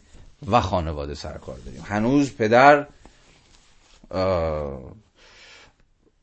و 0.50 0.60
خانواده 0.60 1.14
سرکار 1.14 1.56
داریم. 1.56 1.82
هنوز 1.84 2.36
پدر 2.36 2.86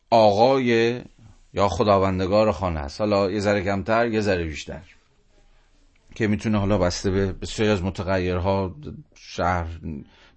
آقای 0.10 1.02
یا 1.54 1.68
خداوندگار 1.68 2.52
خانه 2.52 2.80
است. 2.80 3.02
حالا 3.02 3.32
یه 3.32 3.40
ذره 3.40 3.64
کمتر 3.64 4.08
یه 4.08 4.22
ذره 4.22 4.44
بیشتر. 4.44 4.82
که 6.18 6.27
می‌تونه 6.27 6.57
حالا 6.57 6.77
بسته 6.77 7.11
به 7.11 7.34
بسیاری 7.34 7.72
از 7.72 7.84
متغیرها 7.84 8.76
شهر 9.15 9.80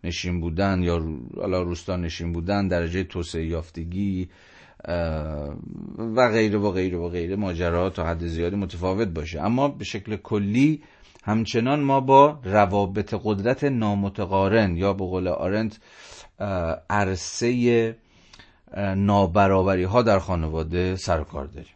نشین 0.05 0.41
بودن 0.41 0.83
یا 0.83 1.05
حالا 1.37 1.63
روستا 1.63 1.97
نشین 1.97 2.33
بودن 2.33 2.69
درجه 2.69 3.05
توسعه 3.05 3.47
یافتگی 3.47 4.29
و 5.99 6.29
غیره 6.33 6.59
و 6.59 6.71
غیره 6.71 6.99
و 6.99 7.09
غیره 7.09 7.37
ماجرا 7.37 7.91
تا 7.91 8.05
حد 8.05 8.27
زیادی 8.27 8.57
متفاوت 8.57 9.09
باشه. 9.09 9.41
اما 9.41 9.69
به 9.69 9.85
شکل 9.85 10.17
کلی 10.17 10.83
همچنان 11.25 11.81
ما 11.81 12.01
با 12.01 12.41
روابط 12.45 13.15
قدرت 13.25 13.65
نامتقارن 13.65 14.77
یا 14.77 14.93
به 14.93 15.05
قول 15.05 15.29
آرنت 15.29 15.79
عرصه 16.91 17.97
نابرابری 18.97 19.85
ها 19.85 20.03
در 20.03 20.19
خانواده 20.19 20.97
سرکار 20.97 21.47
داریم. 21.47 21.75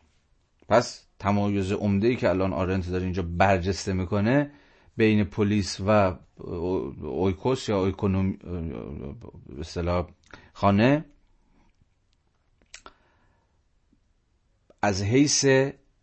پس 0.68 1.03
تمایز 1.24 1.72
عمده 1.72 2.08
ای 2.08 2.16
که 2.16 2.28
الان 2.28 2.52
آرنت 2.52 2.90
داره 2.90 3.04
اینجا 3.04 3.22
برجسته 3.22 3.92
می‌کنه 3.92 4.50
بین 4.96 5.24
پلیس 5.24 5.80
و 5.86 6.14
اویکوس 7.02 7.68
یا 7.68 7.80
اویکونوم 7.80 8.36
اصطلاح 9.60 10.06
خانه 10.52 11.04
از 14.82 15.02
حیث 15.02 15.46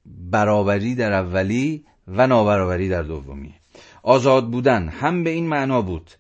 برابری 0.06 0.96
در 0.96 1.14
اولی 1.14 1.86
و 2.08 2.28
نابرابری 2.28 2.90
در 2.90 3.04
دومی. 3.04 3.54
آزاد 4.04 4.50
بودن 4.52 4.88
هم 4.88 5.24
به 5.24 5.30
این 5.30 5.48
معنا 5.48 5.82
بود 5.82 6.12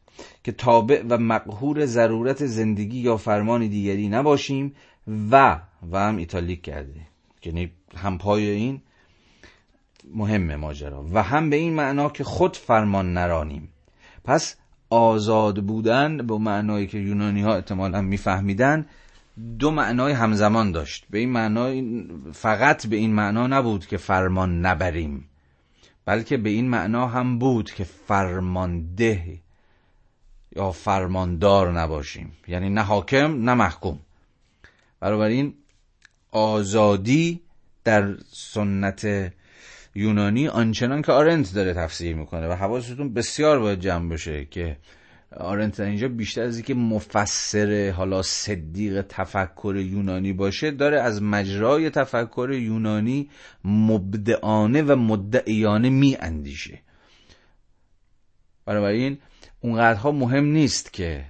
که 0.43 0.51
تابع 0.51 1.03
و 1.09 1.17
مقهور 1.17 1.85
ضرورت 1.85 2.45
زندگی 2.45 2.99
یا 2.99 3.17
فرمان 3.17 3.67
دیگری 3.67 4.09
نباشیم 4.09 4.75
و 5.31 5.61
و 5.91 5.99
هم 5.99 6.17
ایتالیک 6.17 6.61
کرده 6.61 7.01
یعنی 7.45 7.71
هم 7.97 8.17
پای 8.17 8.49
این 8.49 8.81
مهم 10.13 10.55
ماجرا. 10.55 11.05
و 11.13 11.23
هم 11.23 11.49
به 11.49 11.55
این 11.55 11.73
معنا 11.73 12.09
که 12.09 12.23
خود 12.23 12.57
فرمان 12.57 13.13
نرانیم. 13.13 13.69
پس 14.23 14.55
آزاد 14.89 15.63
بودن 15.63 16.17
به 16.17 16.37
معنایی 16.37 16.87
که 16.87 16.97
یونانی 16.97 17.41
ها 17.41 17.55
احتمالا 17.55 18.01
میفهمیدن 18.01 18.85
دو 19.59 19.71
معنای 19.71 20.13
همزمان 20.13 20.71
داشت. 20.71 21.05
به 21.09 21.17
این 21.17 21.29
معنا 21.29 21.73
فقط 22.31 22.87
به 22.87 22.95
این 22.95 23.13
معنا 23.13 23.47
نبود 23.47 23.85
که 23.85 23.97
فرمان 23.97 24.65
نبریم 24.65 25.27
بلکه 26.05 26.37
به 26.37 26.49
این 26.49 26.69
معنا 26.69 27.07
هم 27.07 27.39
بود 27.39 27.71
که 27.71 27.83
فرمانده 27.83 29.39
یا 30.55 30.71
فرماندار 30.71 31.71
نباشیم. 31.71 32.31
یعنی 32.47 32.69
نه 32.69 32.81
حاکم 32.81 33.49
نه 33.49 33.53
محکوم. 33.53 33.99
این 35.01 35.53
آزادی 36.31 37.41
در 37.83 38.15
سنت 38.31 39.31
یونانی 39.95 40.47
آنچنان 40.47 41.01
که 41.01 41.11
آرنت 41.11 41.53
داره 41.53 41.73
تفسیر 41.73 42.15
می‌کنه 42.15 42.47
و 42.47 42.53
حواستون 42.53 43.13
بسیار 43.13 43.59
باید 43.59 43.79
جمع 43.79 44.09
بشه 44.09 44.45
که 44.45 44.77
آرنت 45.37 45.79
اینجا 45.79 46.07
بیشتر 46.07 46.41
از 46.41 46.55
اینکه 46.55 46.73
مفسر 46.73 47.89
حالا 47.89 48.21
صدیق 48.21 49.01
تفکر 49.01 49.75
یونانی 49.75 50.33
باشه 50.33 50.71
داره 50.71 51.01
از 51.01 51.21
مجرای 51.21 51.89
تفکر 51.89 52.51
یونانی 52.51 53.29
مبدعانه 53.65 54.81
و 54.81 54.95
مدعیانه 54.95 55.89
می 55.89 56.17
اندیشه 56.19 56.79
بنابراین 58.65 59.17
اونقدرها 59.61 60.11
مهم 60.11 60.45
نیست 60.45 60.93
که 60.93 61.25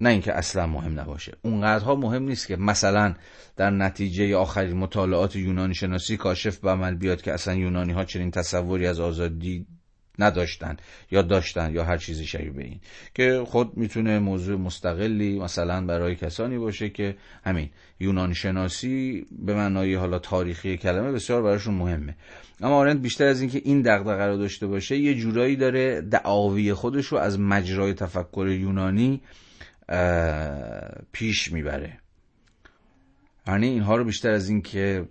نه 0.00 0.08
اینکه 0.08 0.32
اصلا 0.34 0.66
مهم 0.66 1.00
نباشه. 1.00 1.32
اونقدرها 1.42 1.94
مهم 1.94 2.22
نیست 2.22 2.46
که 2.46 2.56
مثلا 2.56 3.14
در 3.56 3.70
نتیجه 3.70 4.36
آخرین 4.36 4.76
مطالعات 4.76 5.36
یونانی 5.36 5.74
شناسی 5.74 6.16
کاشف 6.16 6.58
به 6.58 6.70
عمل 6.70 6.94
بیاد 6.94 7.22
که 7.22 7.32
اصلا 7.32 7.54
یونانی 7.54 7.92
ها 7.92 8.04
چنین 8.04 8.30
تصوری 8.30 8.86
از 8.86 9.00
آزادی 9.00 9.66
نداشتن 10.18 10.76
یا 11.10 11.22
داشتن 11.22 11.74
یا 11.74 11.84
هر 11.84 11.96
چیزی 11.96 12.26
شبیه 12.26 12.64
این. 12.64 12.80
که 13.14 13.44
خود 13.46 13.76
می‌تونه 13.76 14.18
موضوع 14.18 14.58
مستقلی 14.58 15.38
مثلا 15.38 15.86
برای 15.86 16.16
کسانی 16.16 16.58
باشه 16.58 16.88
که 16.88 17.16
همین 17.44 17.70
یونان 18.00 18.32
شناسی 18.32 19.26
به 19.46 19.54
معنای 19.54 19.94
حالا 19.94 20.18
تاریخی 20.18 20.76
کلمه 20.76 21.12
بسیار 21.12 21.42
براشون 21.42 21.74
مهمه. 21.74 22.16
اما 22.60 22.76
آرند 22.76 23.02
بیشتر 23.02 23.26
از 23.26 23.40
اینکه 23.40 23.62
این 23.64 23.82
دغدغه 23.82 24.26
رو 24.26 24.36
داشته 24.36 24.66
باشه 24.66 24.96
یه 24.96 25.14
جورایی 25.14 25.56
داره 25.56 26.00
دعاوی 26.00 26.74
خودش 26.74 27.06
رو 27.06 27.18
از 27.18 27.40
مجرای 27.40 27.94
تفکر 27.94 28.48
یونانی 28.48 29.20
پیش 31.12 31.52
می‌بره. 31.52 31.98
یعنی 33.46 33.68
اینها 33.68 33.96
رو 33.96 34.04
بیشتر 34.04 34.30
از 34.30 34.48
اینکه 34.48 35.04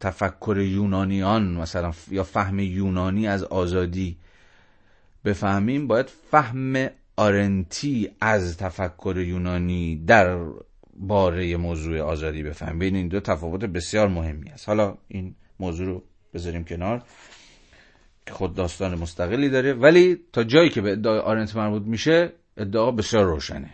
تفکر 0.00 0.58
یونانیان 0.58 1.54
مثلا 1.54 1.92
یا 2.10 2.24
فهم 2.24 2.58
یونانی 2.58 3.28
از 3.28 3.44
آزادی 3.44 4.16
بفهمیم 5.24 5.86
باید 5.86 6.06
فهم 6.30 6.86
آرنتی 7.16 8.10
از 8.20 8.56
تفکر 8.56 9.16
یونانی 9.26 10.04
در 10.06 10.38
باره 10.96 11.56
موضوع 11.56 12.00
آزادی 12.00 12.42
بفهمیم. 12.42 12.78
بین 12.78 12.96
این 12.96 13.08
دو 13.08 13.20
تفاوت 13.20 13.64
بسیار 13.64 14.08
مهمی 14.08 14.50
است. 14.50 14.68
حالا 14.68 14.98
این 15.08 15.34
موضوع 15.60 15.86
رو 15.86 16.02
بذاریم 16.34 16.64
کنار. 16.64 17.02
که 18.26 18.32
خود 18.32 18.54
داستان 18.54 18.94
مستقلی 18.98 19.48
داره. 19.48 19.72
ولی 19.72 20.18
تا 20.32 20.44
جایی 20.44 20.68
که 20.68 20.80
به 20.80 20.92
ادعای 20.92 21.18
آرنت 21.18 21.56
مربوط 21.56 21.82
میشه 21.82 22.32
ادعا 22.56 22.90
بسیار 22.90 23.24
روشنه. 23.24 23.70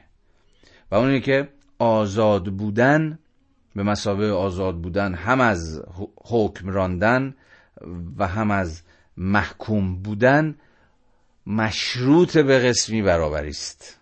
و 0.91 0.95
اونی 0.95 1.21
که 1.21 1.49
آزاد 1.79 2.45
بودن 2.45 3.19
به 3.77 3.83
مسابقه 3.83 4.31
آزاد 4.31 4.77
بودن 4.77 5.15
هم 5.15 5.41
از 5.41 5.83
حکم 6.25 6.69
راندن 6.69 7.35
و 8.17 8.27
هم 8.27 8.51
از 8.51 8.83
محکوم 9.17 9.97
بودن 9.97 10.55
مشروط 11.47 12.39
به 12.39 12.59
قسمی 12.59 13.03
برابری 13.03 13.49
است. 13.49 13.99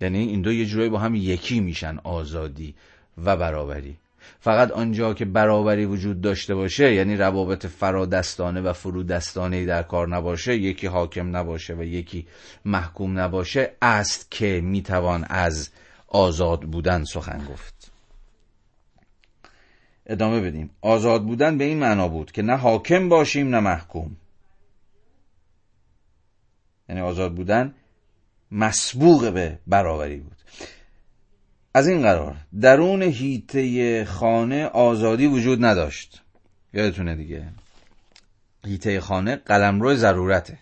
یعنی 0.00 0.18
این 0.18 0.42
دو 0.42 0.52
یه 0.52 0.66
جورایی 0.66 0.90
با 0.90 0.98
هم 0.98 1.14
یکی 1.14 1.60
میشن 1.60 1.98
آزادی 2.04 2.74
و 3.24 3.36
برابری. 3.36 3.96
فقط 4.40 4.70
آنجا 4.70 5.14
که 5.14 5.24
برابری 5.24 5.84
وجود 5.84 6.20
داشته 6.20 6.54
باشه 6.54 6.94
یعنی 6.94 7.16
روابط 7.16 7.66
فرادستانه 7.66 8.60
و 8.60 8.72
فرودستانه 8.72 9.66
در 9.66 9.82
کار 9.82 10.08
نباشه 10.08 10.56
یکی 10.56 10.86
حاکم 10.86 11.36
نباشه 11.36 11.74
و 11.74 11.82
یکی 11.82 12.26
محکوم 12.64 13.18
نباشه 13.18 13.72
است 13.82 14.30
که 14.30 14.60
می‌توان 14.64 15.26
از 15.28 15.70
آزاد 16.12 16.60
بودن 16.60 17.04
سخن 17.04 17.46
گفت. 17.52 17.92
ادامه 20.06 20.40
بدیم. 20.40 20.70
آزاد 20.80 21.24
بودن 21.24 21.58
به 21.58 21.64
این 21.64 21.78
معنا 21.78 22.08
بود 22.08 22.32
که 22.32 22.42
نه 22.42 22.56
حاکم 22.56 23.08
باشیم 23.08 23.48
نه 23.48 23.60
محکوم. 23.60 24.16
یعنی 26.88 27.00
آزاد 27.00 27.34
بودن 27.34 27.74
مسبوق 28.50 29.32
به 29.32 29.58
برابری 29.66 30.16
بود. 30.16 30.36
از 31.74 31.88
این 31.88 32.02
قرار 32.02 32.36
درون 32.60 33.02
هیته 33.02 34.04
خانه 34.04 34.66
آزادی 34.66 35.26
وجود 35.26 35.64
نداشت. 35.64 36.22
یادتونه 36.72 37.16
دیگه. 37.16 37.48
هیته 38.64 39.00
خانه 39.00 39.36
قلمرو 39.36 39.94
ضرورته. 39.94 40.58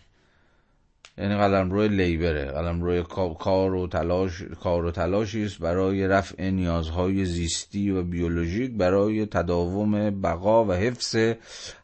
یعنی 1.21 1.37
قلمرو 1.37 1.83
لیبره. 1.83 2.45
قلمرو 2.45 3.03
کار 3.35 3.75
و 3.75 3.87
تلاش 3.87 4.43
کار 4.43 4.85
و 4.85 4.91
تلاشی 4.91 5.45
است 5.45 5.59
برای 5.59 6.07
رفع 6.07 6.51
نیازهای 6.51 7.25
زیستی 7.25 7.91
و 7.91 8.03
بیولوژیک 8.03 8.73
برای 8.77 9.27
تداوم 9.27 10.21
بقا 10.21 10.65
و 10.65 10.73
حفظ 10.73 11.17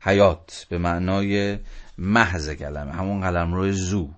حیات 0.00 0.66
به 0.68 0.78
معنای 0.78 1.58
محض 1.98 2.50
کلمه. 2.50 2.92
همون 2.92 3.20
قلمرو 3.20 3.72
زو. 3.72 4.08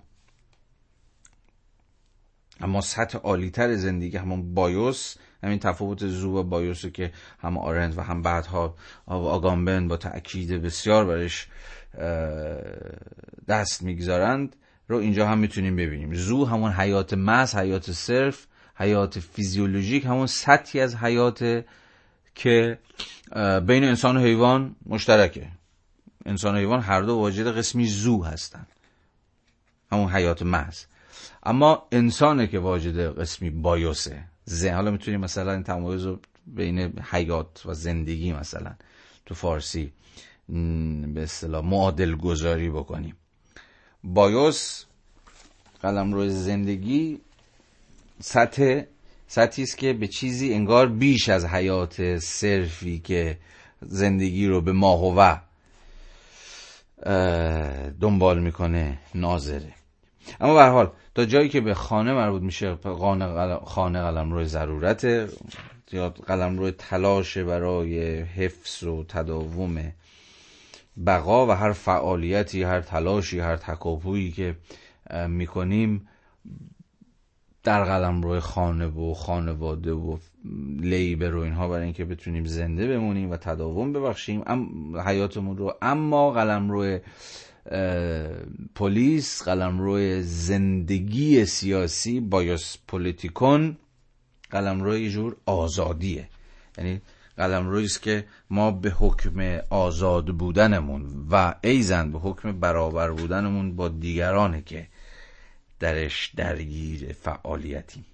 اما 2.61 2.81
سطح 2.81 3.17
عالیتر 3.17 3.75
زندگی 3.75 4.17
همون 4.17 4.53
بایوس 4.53 5.15
همین 5.43 5.59
تفاوت 5.59 6.07
زو 6.07 6.37
و 6.37 6.43
بایوس 6.43 6.85
که 6.85 7.11
هم 7.39 7.57
آرند 7.57 7.97
و 7.97 8.01
هم 8.01 8.21
بعدها 8.21 8.75
آگامبن 9.05 9.87
با 9.87 9.97
تأکید 9.97 10.61
بسیار 10.61 11.05
برش 11.05 11.47
دست 13.47 13.83
می‌گذارند. 13.83 14.55
رو 14.89 14.97
اینجا 14.97 15.27
هم 15.27 15.37
می‌تونیم 15.37 15.75
ببینیم. 15.75 16.13
زو 16.13 16.45
همون 16.45 16.71
حیات 16.71 17.13
محض 17.13 17.55
حیات 17.55 17.91
صرف 17.91 18.47
حیات 18.75 19.19
فیزیولوژیک 19.19 20.05
همون 20.05 20.27
سطحی 20.27 20.81
از 20.81 20.95
حیات 20.95 21.63
که 22.35 22.79
بین 23.67 23.83
انسان 23.83 24.17
و 24.17 24.19
حیوان 24.19 24.75
مشترکه. 24.85 25.47
انسان 26.25 26.55
و 26.55 26.57
حیوان 26.57 26.79
هر 26.79 27.01
دو 27.01 27.15
واجد 27.15 27.57
قسمی 27.57 27.87
زو 27.87 28.23
هستن. 28.23 28.67
همون 29.91 30.09
حیات 30.11 30.41
محض 30.41 30.83
اما 31.43 31.87
انسانه 31.91 32.47
که 32.47 32.59
واجد 32.59 33.19
قسمی 33.19 33.49
بایوسه. 33.49 34.23
زن 34.45 34.73
حالا 34.73 34.91
می‌تونیم 34.91 35.19
مثلا 35.19 35.51
این 35.51 35.63
تمایز 35.63 36.05
رو 36.05 36.19
بین 36.47 36.79
حیات 37.11 37.65
و 37.65 37.73
زندگی 37.73 38.33
مثلا 38.33 38.75
تو 39.25 39.35
فارسی 39.35 39.93
به 41.13 41.23
اصطلاح 41.23 41.65
معادل 41.65 42.15
گذاری 42.15 42.69
بکنیم. 42.69 43.15
بایوس 44.03 44.83
قلم 45.81 46.13
روی 46.13 46.29
زندگی 46.29 47.19
سطح 48.19 48.81
سطحی 49.27 49.63
است 49.63 49.77
که 49.77 49.93
به 49.93 50.07
چیزی 50.07 50.53
انگار 50.53 50.87
بیش 50.87 51.29
از 51.29 51.45
حیات 51.45 52.17
صرفی 52.17 52.99
که 52.99 53.37
زندگی 53.81 54.47
رو 54.47 54.61
به 54.61 54.71
ماهوه 54.71 55.39
دنبال 58.01 58.39
می‌کنه 58.39 58.97
ناظره. 59.15 59.73
اما 60.41 60.53
به 60.53 60.63
حال 60.65 60.91
تا 61.15 61.25
جایی 61.25 61.49
که 61.49 61.61
به 61.61 61.73
خانه 61.73 62.13
مربوط 62.13 62.41
میشه 62.41 62.77
خانه 63.65 64.01
قلم 64.01 64.31
روی 64.31 64.45
ضرورت 64.45 65.03
یا 65.91 66.09
قلم 66.09 66.57
روی 66.57 66.71
تلاش 66.71 67.37
برای 67.37 68.21
حفظ 68.21 68.83
و 68.83 69.03
تداوم 69.03 69.91
بقا 71.05 71.47
و 71.47 71.51
هر 71.51 71.71
فعالیتی 71.71 72.63
هر 72.63 72.81
تلاشی 72.81 73.39
هر 73.39 73.55
تکاپویی 73.55 74.31
که 74.31 74.55
می‌کنیم 75.27 76.07
در 77.63 77.83
قلم 77.83 78.21
روی 78.21 78.39
خانه 78.39 78.85
و 78.85 79.13
خانواده 79.13 79.91
و 79.91 80.17
لیبر 80.79 81.35
و 81.35 81.39
اینها 81.39 81.67
برای 81.67 81.83
اینکه 81.83 82.05
بتونیم 82.05 82.45
زنده 82.45 82.87
بمونیم 82.87 83.31
و 83.31 83.37
تداوم 83.37 83.93
ببخشیم. 83.93 84.43
حیاتمون 85.05 85.57
رو 85.57 85.73
اما 85.81 86.31
قلم 86.31 86.71
روی 86.71 86.99
پلیس 88.75 89.43
قلم 89.43 89.79
روی 89.79 90.23
زندگی 90.23 91.45
سیاسی 91.45 92.19
بایوس 92.19 92.77
پولیتیکون 92.87 93.77
قلم 94.49 94.83
روی 94.83 95.09
جور 95.09 95.35
آزادیه. 95.45 96.29
یعنی 96.77 97.01
قلم 97.39 97.69
است 97.69 98.01
که 98.01 98.25
ما 98.49 98.71
به 98.71 98.89
حکم 98.89 99.59
آزاد 99.69 100.25
بودنمون 100.25 101.27
و 101.31 101.55
ایزن 101.61 102.11
به 102.11 102.19
حکم 102.19 102.59
برابر 102.59 103.11
بودنمون 103.11 103.75
با 103.75 103.89
دیگرانه 103.89 104.61
که 104.61 104.87
درش 105.79 106.31
درگیر 106.35 107.15
فعالیتیم. 107.21 108.05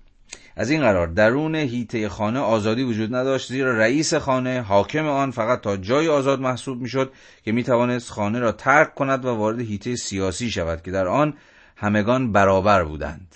از 0.55 0.69
این 0.69 0.81
قرار 0.81 1.07
درون 1.07 1.55
هیته 1.55 2.09
خانه 2.09 2.39
آزادی 2.39 2.83
وجود 2.83 3.15
نداشت 3.15 3.49
زیرا 3.49 3.77
رئیس 3.77 4.13
خانه 4.13 4.61
حاکم 4.61 5.07
آن 5.07 5.31
فقط 5.31 5.61
تا 5.61 5.77
جای 5.77 6.07
آزاد 6.07 6.39
محسوب 6.39 6.81
می‌شد 6.81 7.13
که 7.43 7.51
می 7.51 7.63
توانست 7.63 8.11
خانه 8.11 8.39
را 8.39 8.51
ترک 8.51 8.95
کند 8.95 9.25
و 9.25 9.29
وارد 9.29 9.59
هیته 9.59 9.95
سیاسی 9.95 10.49
شود 10.51 10.81
که 10.81 10.91
در 10.91 11.07
آن 11.07 11.33
همگان 11.75 12.31
برابر 12.31 12.83
بودند. 12.83 13.35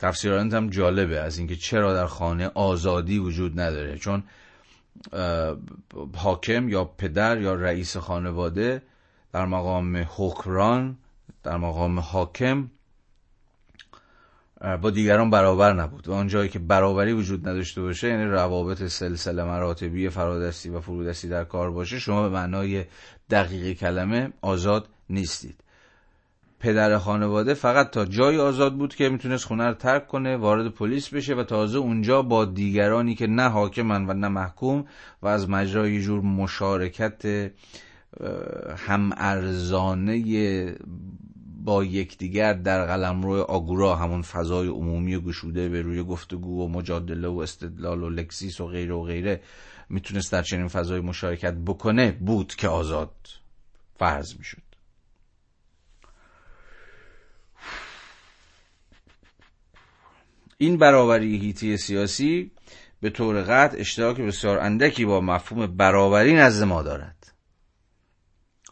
تفسیرانت 0.00 0.54
هم 0.54 0.70
جالبه 0.70 1.20
از 1.20 1.38
اینکه 1.38 1.56
چرا 1.56 1.94
در 1.94 2.06
خانه 2.06 2.50
آزادی 2.54 3.18
وجود 3.18 3.60
نداره. 3.60 3.98
چون 3.98 4.22
حاکم 6.16 6.68
یا 6.68 6.84
پدر 6.84 7.40
یا 7.40 7.54
رئیس 7.54 7.96
خانواده 7.96 8.82
در 9.32 9.46
مقام 9.46 10.06
حکران 10.16 10.96
در 11.42 11.56
مقام 11.56 11.98
حاکم 11.98 12.70
با 14.82 14.90
دیگران 14.90 15.30
برابر 15.30 15.72
نبود. 15.72 16.08
و 16.08 16.12
آنجایی 16.12 16.48
که 16.48 16.58
برابری 16.58 17.12
وجود 17.12 17.48
نداشته 17.48 17.82
باشه 17.82 18.08
یعنی 18.08 18.24
روابط 18.24 18.82
سلسله 18.82 19.44
مراتبی 19.44 20.08
فرادستی 20.08 20.68
و 20.68 20.80
فرودستی 20.80 21.28
در 21.28 21.44
کار 21.44 21.70
باشه 21.70 21.98
شما 21.98 22.22
به 22.22 22.28
معنای 22.28 22.84
دقیق 23.30 23.76
کلمه 23.78 24.32
آزاد 24.40 24.88
نیستید. 25.10 25.60
پدر 26.60 26.98
خانواده 26.98 27.54
فقط 27.54 27.90
تا 27.90 28.04
جای 28.04 28.38
آزاد 28.38 28.74
بود 28.74 28.94
که 28.94 29.08
می‌تونست 29.08 29.44
خونه 29.44 29.66
رو 29.66 29.74
ترک 29.74 30.06
کنه 30.06 30.36
وارد 30.36 30.68
پلیس 30.68 31.08
بشه 31.08 31.34
و 31.34 31.44
تازه 31.44 31.78
اونجا 31.78 32.22
با 32.22 32.44
دیگرانی 32.44 33.14
که 33.14 33.26
نه 33.26 33.48
حاکمن 33.48 34.10
و 34.10 34.12
نه 34.12 34.28
محکوم 34.28 34.84
و 35.22 35.26
از 35.28 35.50
مجرای 35.50 36.02
جور 36.02 36.20
مشارکت 36.20 37.50
هم 38.76 39.10
ارزانه 39.16 40.22
با 41.64 41.84
یکدیگر 41.84 42.52
در 42.52 42.86
قلمرو 42.86 43.40
آگورا 43.40 43.96
همون 43.96 44.22
فضای 44.22 44.68
عمومی 44.68 45.18
گشوده 45.18 45.68
به 45.68 45.82
روی 45.82 46.02
گفتگو 46.02 46.64
و 46.64 46.68
مجادله 46.68 47.28
و 47.28 47.38
استدلال 47.38 48.02
و 48.02 48.10
لکسیس 48.10 48.60
و 48.60 48.66
غیره 48.66 48.94
و 48.94 49.02
غیره 49.02 49.40
می‌تونست 49.88 50.32
در 50.32 50.42
چنین 50.42 50.68
فضای 50.68 51.00
مشارکت 51.00 51.54
بکنه 51.54 52.12
بود 52.12 52.54
که 52.54 52.68
آزاد 52.68 53.14
فرض 53.98 54.36
می‌شد. 54.38 54.69
این 60.62 60.76
برابری 60.76 61.38
هیتی 61.38 61.76
سیاسی 61.76 62.50
به 63.00 63.10
طور 63.10 63.42
قطع 63.42 63.78
اشتراک 63.78 64.20
بسیار 64.20 64.58
اندکی 64.58 65.04
با 65.04 65.20
مفهوم 65.20 65.66
برابری 65.66 66.34
نزد 66.34 66.64
ما 66.64 66.82
دارد. 66.82 67.32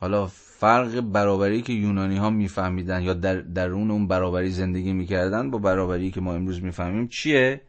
حالا 0.01 0.27
فرق 0.61 1.01
برابری 1.01 1.63
که 1.63 1.73
یونانی 1.73 2.17
ها 2.17 2.31
میفهمیدن 2.31 3.03
یا 3.03 3.15
در 3.15 3.41
درون 3.41 3.91
اون 3.91 4.09
برابری 4.09 4.51
زندگی 4.51 4.93
می‌کردن 4.93 5.51
با 5.51 5.59
برابری 5.59 6.11
که 6.11 6.21
ما 6.21 6.35
امروز 6.35 6.63
می‌فهمیم 6.63 7.09
چیه؟ 7.09 7.61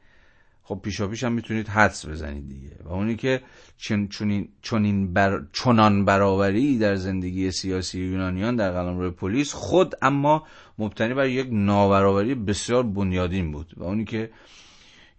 خب 0.63 0.79
پیشا 0.83 1.07
پیش 1.07 1.23
هم 1.23 1.31
می‌تونید 1.31 1.67
حدس 1.67 2.05
بزنید 2.05 2.49
دیگه. 2.49 2.75
و 2.83 2.93
اونی 2.93 3.15
که 3.15 3.41
چنین 3.77 4.49
چنین 4.61 5.13
بر 5.13 5.41
چنان 5.53 6.05
برابری 6.05 6.77
در 6.77 6.95
زندگی 6.95 7.51
سیاسی 7.51 7.99
یونانیان 7.99 8.55
در 8.55 8.71
قلمرو 8.71 9.11
پلیس 9.11 9.53
خود 9.53 9.95
اما 10.01 10.43
مبتنی 10.79 11.13
بر 11.13 11.27
یک 11.27 11.47
نابرابری 11.51 12.35
بسیار 12.35 12.83
بنیادین 12.83 13.51
بود 13.51 13.73
و 13.77 13.83
اونی 13.83 14.05
که 14.05 14.29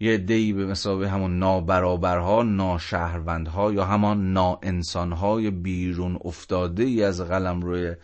یه 0.01 0.19
دی 0.19 0.53
به 0.53 0.67
مسابقه 0.67 1.09
همون 1.09 1.39
نابرابرها 1.39 2.43
ناشهروندها 2.43 3.73
یا 3.73 3.85
همان 3.85 4.33
ناانسانهای 4.33 5.51
بیرون 5.51 6.19
افتاده 6.25 6.83
ای 6.83 7.03
از 7.03 7.21
قلم 7.21 7.61
روی 7.61 7.95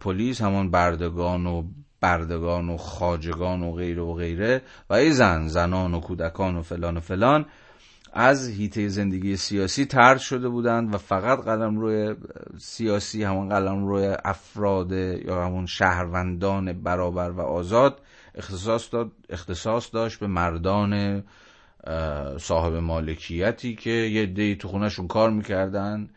پلیس 0.00 0.42
همان 0.42 0.70
بردگان 0.70 1.46
و 1.46 1.62
بردگان 2.00 2.68
و 2.68 2.76
خاجگان 2.76 3.62
و 3.62 3.72
غیره 3.72 4.02
و 4.02 4.14
غیره 4.14 4.62
و 4.90 4.94
ای 4.94 5.12
زن 5.12 5.48
زنان 5.48 5.94
و 5.94 6.00
کودکان 6.00 6.56
و 6.56 6.62
فلان 6.62 6.96
و 6.96 7.00
فلان 7.00 7.46
از 8.16 8.48
هیته 8.48 8.88
زندگی 8.88 9.36
سیاسی 9.36 9.84
ترد 9.84 10.18
شده 10.18 10.48
بودند 10.48 10.94
و 10.94 10.98
فقط 10.98 11.44
قلم 11.44 11.78
روی 11.78 12.14
سیاسی 12.58 13.24
همون 13.24 13.48
قلم 13.48 13.86
روی 13.86 14.16
افراد 14.24 14.92
یا 14.92 15.44
همون 15.44 15.66
شهروندان 15.66 16.72
برابر 16.72 17.30
و 17.30 17.40
آزاد 17.40 18.00
اختصاص, 18.34 18.92
داد 18.92 19.12
اختصاص 19.30 19.94
داشت 19.94 20.20
به 20.20 20.26
مردان 20.26 21.22
صاحب 22.38 22.74
مالکیتی 22.74 23.74
که 23.74 23.90
یه 23.90 24.26
دی 24.26 24.56
تو 24.56 24.68
خونهشون 24.68 25.06
کار 25.06 25.30
می‌کردن. 25.30 26.08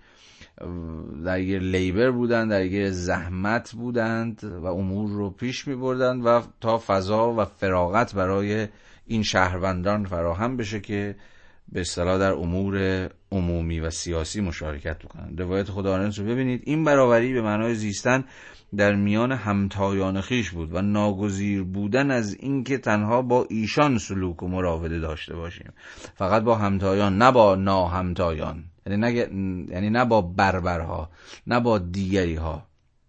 درگیر 1.25 1.61
لیبر 1.61 2.11
بودند 2.11 2.49
درگیر 2.49 2.91
زحمت 2.91 3.71
بودند 3.71 4.43
و 4.43 4.65
امور 4.65 5.09
رو 5.09 5.29
پیش 5.29 5.67
می 5.67 5.75
بردند 5.75 6.25
و 6.25 6.41
تا 6.61 6.77
فضا 6.87 7.33
و 7.33 7.45
فراغت 7.45 8.15
برای 8.15 8.67
این 9.07 9.23
شهروندان 9.23 10.05
فراهم 10.05 10.57
بشه 10.57 10.79
که 10.79 11.15
به 11.71 11.81
اصطلاح 11.81 12.17
در 12.17 12.33
امور 12.33 13.09
عمومی 13.31 13.79
و 13.79 13.89
سیاسی 13.89 14.41
مشارکت 14.41 14.99
بکنند 14.99 15.41
روایت 15.41 15.69
خدا 15.69 15.97
رو 15.97 16.23
ببینید. 16.25 16.61
این 16.65 16.83
برابری 16.83 17.33
به 17.33 17.41
معنای 17.41 17.75
زیستن 17.75 18.23
در 18.75 18.95
میان 18.95 19.31
همتایان 19.31 20.21
خیش 20.21 20.49
بود 20.51 20.73
و 20.73 20.81
ناگزیر 20.81 21.63
بودن 21.63 22.11
از 22.11 22.35
اینکه 22.39 22.77
تنها 22.77 23.21
با 23.21 23.45
ایشان 23.49 23.97
سلوک 23.97 24.43
و 24.43 24.47
مراوده 24.47 24.99
داشته 24.99 25.35
باشیم. 25.35 25.73
فقط 26.15 26.43
با 26.43 26.55
همتایان 26.55 27.17
نه 27.17 27.31
با 27.31 27.55
ناهمتایان. 27.55 28.63
یعنی 28.85 28.97
نه, 28.97 29.13
یعنی 29.71 29.89
نه 29.89 30.05
با 30.05 30.21
بربرها 30.21 31.09
نه 31.47 31.59
با 31.59 31.77
دیگری 31.77 32.35
ها 32.35 32.67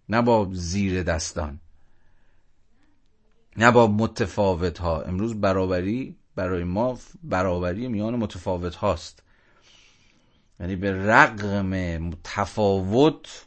نه 0.09 0.23
با 0.23 0.49
زیر 0.53 1.03
دستان. 1.03 1.61
نه 3.57 3.71
با 3.71 3.87
متفاوت 3.87 4.79
ها 4.79 5.03
امروز 5.03 5.41
برابری 5.41 6.17
برای 6.39 6.65
ما 6.65 6.99
برابری 7.23 7.89
میان 7.89 8.17
متفاوت 8.17 8.75
هاست. 8.75 9.23
یعنی 10.61 10.77
به 10.77 10.93
رغم 10.93 12.11
تفاوت 12.25 13.47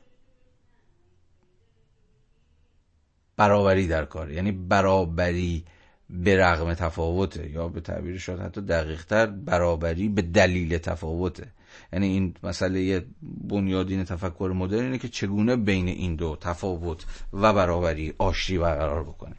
برابری 3.38 3.88
در 3.88 4.06
کار. 4.06 4.32
یعنی 4.32 4.52
برابری 4.52 5.66
به 6.10 6.38
رغم 6.38 6.74
تفاوته 6.74 7.50
یا 7.50 7.68
به 7.68 7.82
تعبیر 7.82 8.18
شاید 8.18 8.40
حتی 8.40 8.62
دقیقتر 8.62 9.26
برابری 9.26 10.10
به 10.10 10.22
دلیل 10.22 10.78
تفاوته. 10.78 11.48
یعنی 11.94 12.08
این 12.08 12.34
مسئله 12.44 13.06
بنیادین 13.22 14.04
تفکر 14.04 14.54
مدرن 14.56 14.84
اینه 14.84 14.98
که 14.98 15.10
چگونه 15.10 15.56
بین 15.56 15.88
این 15.88 16.16
دو 16.16 16.38
تفاوت 16.42 17.06
و 17.34 17.54
برابری 17.54 18.14
آشتی 18.18 18.58
برقرار 18.58 19.04
بکنه. 19.04 19.36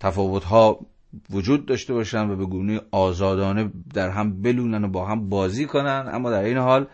تفاوت 0.00 0.44
ها 0.44 0.86
وجود 1.30 1.66
داشته 1.66 1.94
باشن 1.94 2.30
و 2.30 2.36
به 2.36 2.46
گونه 2.46 2.80
آزادانه 2.90 3.70
در 3.94 4.10
هم 4.10 4.42
بلونن 4.42 4.84
و 4.84 4.88
با 4.88 5.06
هم 5.06 5.28
بازی 5.28 5.66
کنن. 5.66 6.10
اما 6.12 6.30
در 6.30 6.42
این 6.42 6.56
حال 6.56 6.86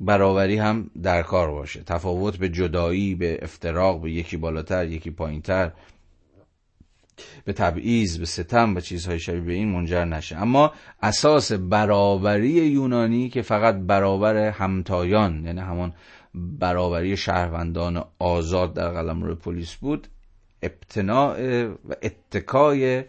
برابری 0.00 0.56
هم 0.56 0.90
در 1.02 1.22
کار 1.22 1.50
باشه. 1.50 1.82
تفاوت 1.82 2.36
به 2.36 2.48
جدایی 2.48 3.14
به 3.14 3.38
افتراق 3.42 4.00
به 4.00 4.10
یکی 4.12 4.36
بالاتر 4.36 4.88
یکی 4.88 5.10
پایینتر 5.10 5.72
به 7.44 7.52
تبعیض 7.52 8.18
به 8.18 8.26
ستم 8.26 8.74
و 8.76 8.80
چیزهای 8.80 9.20
شبیه 9.20 9.40
به 9.40 9.52
این 9.52 9.68
منجر 9.68 10.04
نشه. 10.04 10.36
اما 10.36 10.72
اساس 11.02 11.52
برابری 11.52 12.50
یونانی 12.50 13.28
که 13.28 13.42
فقط 13.42 13.74
برابر 13.74 14.36
همتایان 14.36 15.44
یعنی 15.44 15.60
همون 15.60 15.92
برابری 16.34 17.16
شهروندان 17.16 18.04
آزاد 18.18 18.74
در 18.74 18.90
قلمرو 18.90 19.34
پلیس 19.34 19.74
بود 19.74 20.08
ابتناع 20.64 21.64
و 21.64 21.94
اتکای 22.02 23.04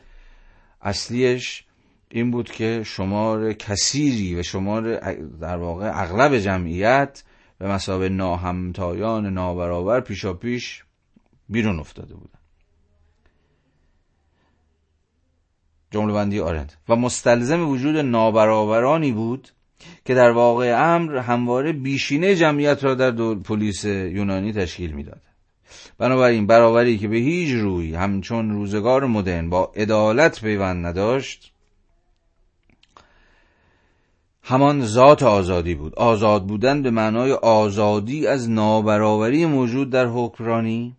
اصلیش 0.81 1.65
این 2.09 2.31
بود 2.31 2.51
که 2.51 2.83
شمار 2.85 3.53
کثیری 3.53 4.35
و 4.35 4.43
شمار 4.43 4.99
در 5.39 5.57
واقع 5.57 5.91
اغلب 5.93 6.37
جمعیت 6.37 7.23
به 7.57 7.67
مسابه 7.67 8.09
ناهمتایان 8.09 9.25
نابرابر 9.25 9.99
پیشا 9.99 10.33
پیش 10.33 10.83
بیرون 11.49 11.79
افتاده 11.79 12.13
بودن. 12.13 12.39
جمله 15.91 16.13
بندی 16.13 16.39
آرند. 16.39 16.73
و 16.89 16.95
مستلزم 16.95 17.69
وجود 17.69 17.97
نابرابرانی 17.97 19.11
بود 19.11 19.49
که 20.05 20.13
در 20.13 20.31
واقع 20.31 20.95
امر 20.95 21.17
همواره 21.17 21.73
بیشینه 21.73 22.35
جمعیت 22.35 22.83
را 22.83 22.95
در 22.95 23.35
پلیس 23.35 23.85
یونانی 23.85 24.53
تشکیل 24.53 24.91
می‌داد. 24.91 25.21
بنابراین 25.97 26.47
برابری 26.47 26.97
که 26.97 27.07
به 27.07 27.17
هیچ 27.17 27.51
روی 27.51 27.95
همچون 27.95 28.51
روزگار 28.51 29.05
مدرن 29.05 29.49
با 29.49 29.71
عدالت 29.75 30.41
پیوند 30.41 30.85
نداشت 30.85 31.51
همان 34.47 34.85
ذات 34.85 35.23
آزادی 35.23 35.75
بود. 35.75 35.95
آزاد 35.95 36.45
بودن 36.47 36.81
به 36.81 36.91
معنای 36.91 37.31
آزادی 37.31 38.27
از 38.27 38.49
نابرابری 38.49 39.45
موجود 39.45 39.89
در 39.89 40.05
حکمرانی 40.05 40.95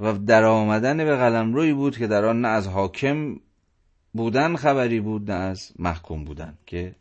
و 0.00 0.12
در 0.12 0.44
آمدن 0.44 0.96
به 0.96 1.16
قلمروی 1.16 1.72
بود 1.72 1.98
که 1.98 2.06
در 2.06 2.24
آن 2.24 2.40
نه 2.40 2.48
از 2.48 2.68
حاکم 2.68 3.36
بودن 4.12 4.56
خبری 4.56 5.00
بود 5.00 5.30
نه 5.30 5.36
از 5.36 5.72
محکوم 5.78 6.24
بودن 6.24 6.54
که 6.66 6.94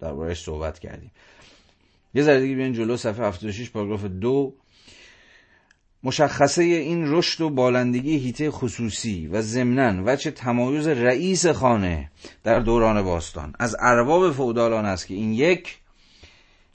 دربارهش 0.00 0.42
صحبت 0.42 0.78
کردیم. 0.78 1.10
یه 2.14 2.22
ذره 2.22 2.40
دیگه 2.40 2.54
بیان 2.54 2.72
جلو 2.72 2.96
صفحه 2.96 3.26
76 3.26 3.70
پاراگراف 3.70 4.04
دو. 4.04 4.54
مشخصه 6.02 6.62
این 6.62 7.12
رشد 7.12 7.40
و 7.40 7.50
بالندگی 7.50 8.18
هیته 8.18 8.50
خصوصی 8.50 9.26
و 9.26 9.42
ضمناً 9.42 10.02
وجه 10.06 10.30
تمایز 10.30 10.88
رئیس 10.88 11.46
خانه 11.46 12.10
در 12.44 12.60
دوران 12.60 13.02
باستان. 13.02 13.52
از 13.58 13.76
ارباب 13.80 14.32
فودالان 14.32 14.86
است 14.86 15.06
که 15.06 15.14
این 15.14 15.32
یک 15.32 15.78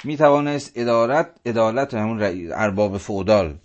می 0.03 0.17
توانست 0.17 0.71
ادارت 0.75 1.29
عدالت 1.45 1.93
همون 1.93 2.21
ارباب 2.53 2.97
فودال 2.97 3.55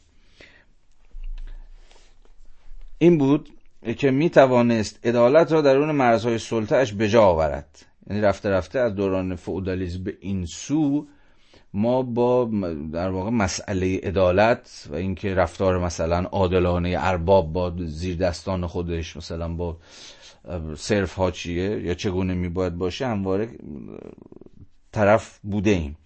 این 2.99 3.19
بود 3.19 3.49
که 3.97 4.11
می 4.11 4.31
توانست 4.31 5.07
عدالت 5.07 5.53
را 5.53 5.61
درون 5.61 5.91
مرزهای 5.91 6.39
سلطهش 6.39 6.93
به 6.93 7.09
جا 7.09 7.23
آورد. 7.23 7.87
یعنی 8.11 8.23
رفته 8.23 8.51
رفته 8.51 8.79
از 8.79 8.95
دوران 8.95 9.37
فئودالیسم 9.37 10.05
به 10.05 10.17
این 10.21 10.47
سو 10.47 11.07
ما 11.75 12.03
با 12.03 12.51
در 12.93 13.11
واقع 13.11 13.31
مسئله 13.31 14.01
عدالت 14.03 14.89
و 14.91 14.95
اینکه 14.95 15.35
رفتار 15.35 15.79
مثلا 15.79 16.19
عادلانه 16.19 16.97
ارباب 16.99 17.53
با 17.53 17.73
زیر 17.87 18.17
دستان 18.17 18.67
خودش 18.67 19.17
مثلا 19.17 19.49
با 19.49 19.77
صرف 20.77 21.15
ها 21.15 21.31
چیه 21.31 21.81
یا 21.83 21.95
چگونه 21.95 22.35
می 22.35 22.49
باید 22.49 22.75
باشه 22.75 23.07
همواره 23.07 23.49
طرف 24.93 25.39
بوده 25.43 25.71
ایم. 25.71 25.97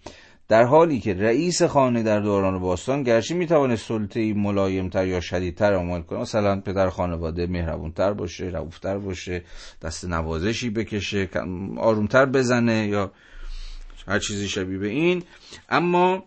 در 0.47 0.63
حالی 0.63 0.99
که 0.99 1.13
رئیس 1.13 1.63
خانه 1.63 2.03
در 2.03 2.19
دوران 2.19 2.59
باستان 2.59 3.03
گرچه 3.03 3.35
می‌توانه 3.35 3.75
سلطه 3.75 4.33
ملایمتر 4.33 5.07
یا 5.07 5.19
شدیدتر 5.19 5.73
عمل 5.73 6.01
کنه 6.01 6.19
مثلا 6.19 6.61
پدر 6.61 6.89
خانواده 6.89 7.47
مهربونتر 7.47 8.13
باشه 8.13 8.45
رعوفتر 8.45 8.97
باشه 8.97 9.43
دست 9.81 10.05
نوازشی 10.05 10.69
بکشه 10.69 11.29
آرومتر 11.77 12.25
بزنه 12.25 12.87
یا 12.87 13.11
هر 14.07 14.19
چیزی 14.19 14.49
شبیه 14.49 14.77
به 14.77 14.87
این. 14.87 15.23
اما 15.69 16.23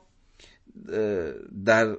در 1.65 1.97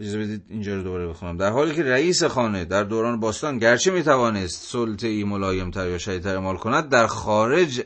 اجازه 0.00 0.18
بدید 0.18 0.44
اینجا 0.48 0.74
رو 0.74 0.82
دوباره 0.82 1.08
بخونم. 1.08 1.36
در 1.36 1.50
حالی 1.50 1.74
که 1.74 1.82
رئیس 1.82 2.24
خانه 2.24 2.64
در 2.64 2.84
دوران 2.84 3.20
باستان 3.20 3.58
گرچه 3.58 3.90
می‌توانست 3.90 4.72
سلطه 4.72 5.06
ای 5.08 5.24
ملایمتر 5.24 5.88
یا 5.88 5.98
شدیدتر 5.98 6.34
اعمال 6.34 6.56
کند 6.56 6.88
در 6.88 7.06
خارج 7.06 7.82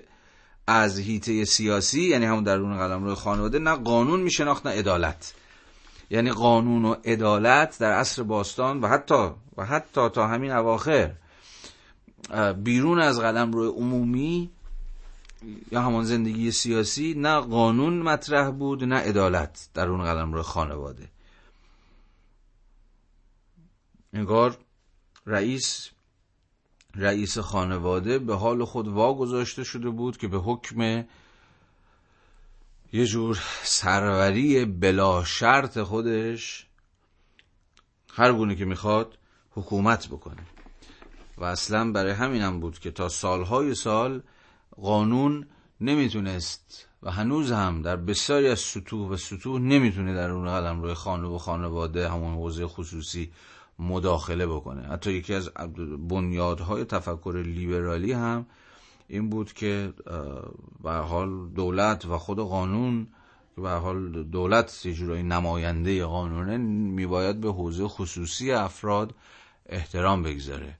از 0.67 0.99
هیته 0.99 1.45
سیاسی 1.45 2.03
یعنی 2.03 2.27
همون 2.27 2.45
درون 2.45 2.79
قلم 2.79 3.05
روی 3.05 3.15
خانواده 3.15 3.59
نه 3.59 3.75
قانون 3.75 4.21
میشناخت 4.21 4.67
نه 4.67 4.73
عدالت. 4.73 5.35
یعنی 6.11 6.31
قانون 6.31 6.85
و 6.85 6.95
عدالت 7.05 7.79
در 7.79 7.93
عصر 7.93 8.23
باستان 8.23 8.81
و 8.81 8.89
حتی 8.89 9.31
و 9.57 9.65
حتی 9.65 10.09
تا 10.09 10.27
همین 10.27 10.53
اواخر 10.53 11.13
بیرون 12.57 12.99
از 12.99 13.21
قلم 13.21 13.53
روی 13.53 13.69
عمومی 13.69 14.51
یا 15.73 15.83
همون 15.83 16.05
زندگی 16.05 16.51
سیاسی 16.51 17.15
نه 17.15 17.41
قانون 17.41 18.03
مطرح 18.03 18.51
بود 18.51 18.85
نه 18.85 18.97
عدالت 18.97 19.69
در 19.75 19.89
اون 19.89 20.05
قلم 20.05 20.33
روی 20.33 20.43
خانواده. 20.43 21.09
انگار 24.13 24.59
رئیس 25.27 25.91
رئیس 26.95 27.39
خانواده 27.39 28.19
به 28.19 28.37
حال 28.37 28.65
خود 28.65 28.89
واگذاشته 28.89 29.65
شده 29.65 29.91
بود 29.91 30.17
که 30.17 30.29
به 30.29 30.39
حکم 30.39 31.05
یه 32.93 33.07
جور 33.07 33.45
سروری 33.63 34.65
بلا 34.65 35.25
شرط 35.25 35.79
خودش 35.79 36.67
هر 38.15 38.33
گونه 38.33 38.57
که 38.57 38.65
می‌خواد 38.65 39.19
حکومت 39.51 40.09
بکنه. 40.09 40.43
و 41.39 41.45
اصلا 41.45 41.93
برای 41.93 42.13
همینم 42.13 42.61
بود 42.61 42.79
که 42.79 42.91
تا 42.91 43.09
سالهای 43.09 43.75
سال 43.75 44.23
قانون 44.81 45.47
نمی‌تونست 45.81 46.89
و 47.03 47.11
هنوز 47.11 47.53
هم 47.53 47.83
در 47.83 47.97
بسیاری 47.97 48.49
از 48.49 48.61
سطوح 48.61 49.11
و 49.11 49.17
سطوح 49.17 49.61
نمی‌تونه 49.61 50.15
در 50.15 50.31
اون 50.31 50.45
قلم 50.45 50.83
روی 50.83 50.95
خانه 50.95 51.29
و 51.29 51.39
خانواده 51.39 52.11
همون 52.11 52.35
حوزه 52.35 52.67
خصوصی 52.67 53.31
مداخله 53.79 54.47
بکنه. 54.47 54.83
حتی 54.83 55.13
یکی 55.13 55.35
از 55.35 55.51
بنیادهای 56.09 56.85
تفکر 56.85 57.43
لیبرالی 57.47 58.13
هم 58.13 58.47
این 59.09 59.31
بود 59.31 59.53
که 59.53 59.93
به 60.83 60.93
حال 60.93 61.49
دولت 61.49 62.05
و 62.05 62.19
خود 62.19 62.39
قانون 62.39 63.07
به 63.57 63.71
حال 63.71 64.23
دولت 64.23 64.87
یه 64.87 64.95
جورایی 64.95 65.23
نماینده 65.23 66.05
قانونه 66.05 66.57
میباید 66.57 67.41
به 67.41 67.53
حوزه 67.53 67.89
خصوصی 67.89 68.53
افراد 68.53 69.15
احترام 69.67 70.23
بگذاره. 70.23 70.79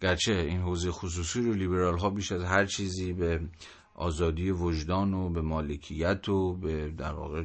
گرچه 0.00 0.32
این 0.32 0.60
حوزه 0.60 0.90
خصوصی 0.90 1.42
رو 1.42 1.52
لیبرال 1.52 1.98
ها 1.98 2.10
بیش 2.10 2.32
از 2.32 2.42
هر 2.42 2.66
چیزی 2.66 3.12
به 3.12 3.40
آزادی 3.94 4.50
وجدان 4.50 5.14
و 5.14 5.30
به 5.30 5.40
مالکیت 5.40 6.28
و 6.28 6.54
به 6.54 6.90
در 6.90 7.12
واقع 7.12 7.44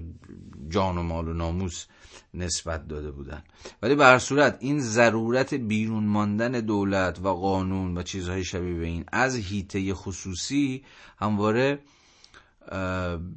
جان 0.69 0.97
و 0.97 1.03
مال 1.03 1.27
و 1.27 1.34
ناموس 1.34 1.85
نسبت 2.34 2.88
داده 2.88 3.11
بودن. 3.11 3.43
ولی 3.81 3.95
به 3.95 4.05
هر 4.05 4.19
صورت 4.19 4.57
این 4.59 4.80
ضرورت 4.80 5.53
بیرون 5.53 6.03
ماندن 6.03 6.51
دولت 6.51 7.19
و 7.19 7.27
قانون 7.27 7.97
و 7.97 8.03
چیزهای 8.03 8.43
شبیه 8.43 8.73
به 8.73 8.85
این 8.85 9.05
از 9.11 9.35
هیته 9.35 9.93
خصوصی 9.93 10.84
همواره 11.17 11.80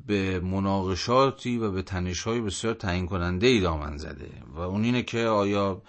به 0.06 0.40
مناقشاتی 0.40 1.58
و 1.58 1.70
به 1.70 1.82
تنشهای 1.82 2.40
بسیار 2.40 2.74
تعیین 2.74 3.06
کننده 3.06 3.46
ای 3.46 3.60
دامن 3.60 3.96
زده 3.96 4.30
و 4.54 4.60
اون 4.60 4.84
اینه 4.84 5.02
که 5.02 5.26
آیا 5.26 5.82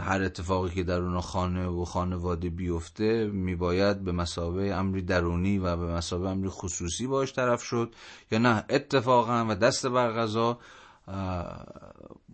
هر 0.00 0.22
اتفاقی 0.22 0.74
که 0.74 0.82
در 0.82 1.00
اون 1.00 1.20
خانه 1.20 1.66
و 1.66 1.84
خانواده 1.84 2.50
بیفته 2.50 3.26
میباید 3.26 4.04
به 4.04 4.12
مسابه 4.12 4.74
امری 4.74 5.02
درونی 5.02 5.58
و 5.58 5.76
به 5.76 5.86
مسابه 5.86 6.28
امری 6.28 6.48
خصوصی 6.48 7.06
باش 7.06 7.32
طرف 7.32 7.62
شد 7.62 7.94
یا 8.30 8.38
نه؟ 8.38 8.64
اتفاقا 8.70 9.46
و 9.48 9.54
دست 9.54 9.86
بر 9.86 10.12
غذا 10.12 10.58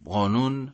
قانون 0.04 0.72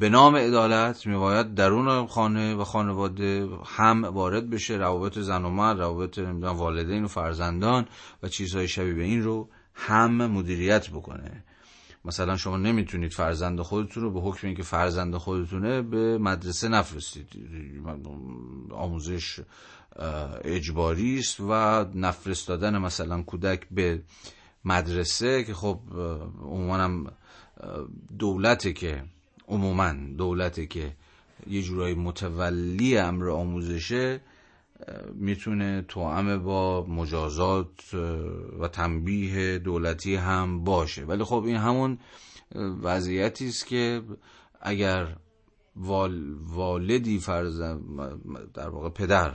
به 0.00 0.08
نام 0.08 0.36
عدالت 0.36 1.06
میباید 1.06 1.54
درون 1.54 2.06
خانه 2.06 2.54
و 2.54 2.64
خانواده 2.64 3.48
هم 3.66 4.04
وارد 4.04 4.50
بشه 4.50 4.74
روابط 4.74 5.18
زن 5.18 5.44
و 5.44 5.50
مرد 5.50 5.78
روابط 5.78 6.18
والدین 6.42 7.04
و 7.04 7.08
فرزندان 7.08 7.86
و 8.22 8.28
چیزهای 8.28 8.68
شبیه 8.68 8.94
به 8.94 9.02
این 9.02 9.22
رو 9.22 9.48
هم 9.74 10.26
مدیریت 10.26 10.90
بکنه. 10.90 11.44
مثلا 12.04 12.36
شما 12.36 12.56
نمی‌تونید 12.56 13.12
فرزند 13.12 13.60
خودتون 13.60 14.02
رو 14.02 14.10
به 14.10 14.20
حکم 14.20 14.46
اینکه 14.46 14.62
فرزند 14.62 15.16
خودتونه 15.16 15.82
به 15.82 16.18
مدرسه 16.18 16.68
نفرستید. 16.68 17.28
آموزش 18.70 19.40
اجباری 20.44 21.18
است 21.18 21.40
و 21.40 21.84
نفرستادن 21.94 22.78
مثلا 22.78 23.22
کودک 23.22 23.68
به 23.70 24.02
مدرسه 24.64 25.44
که 25.44 25.54
خب 25.54 25.80
عموما 26.42 27.10
دولته 28.18 28.72
که 28.72 29.04
عموما 29.50 29.94
دولته 30.18 30.66
که 30.66 30.92
یه 31.46 31.62
جورایی 31.62 31.94
متولی 31.94 32.98
امر 32.98 33.30
آموزشه 33.30 34.20
می‌تونه 35.14 35.82
توأم 35.88 36.42
با 36.42 36.86
مجازات 36.86 37.94
و 38.60 38.68
تنبیه 38.68 39.58
دولتی 39.58 40.14
هم 40.14 40.64
باشه. 40.64 41.04
ولی 41.04 41.24
خب 41.24 41.42
این 41.46 41.56
همون 41.56 41.98
وضعیتی 42.82 43.48
است 43.48 43.66
که 43.66 44.02
اگر 44.60 45.16
والدی 46.46 47.18
فرزند 47.18 47.82
در 48.54 48.68
واقع 48.68 48.88
پدر 48.88 49.32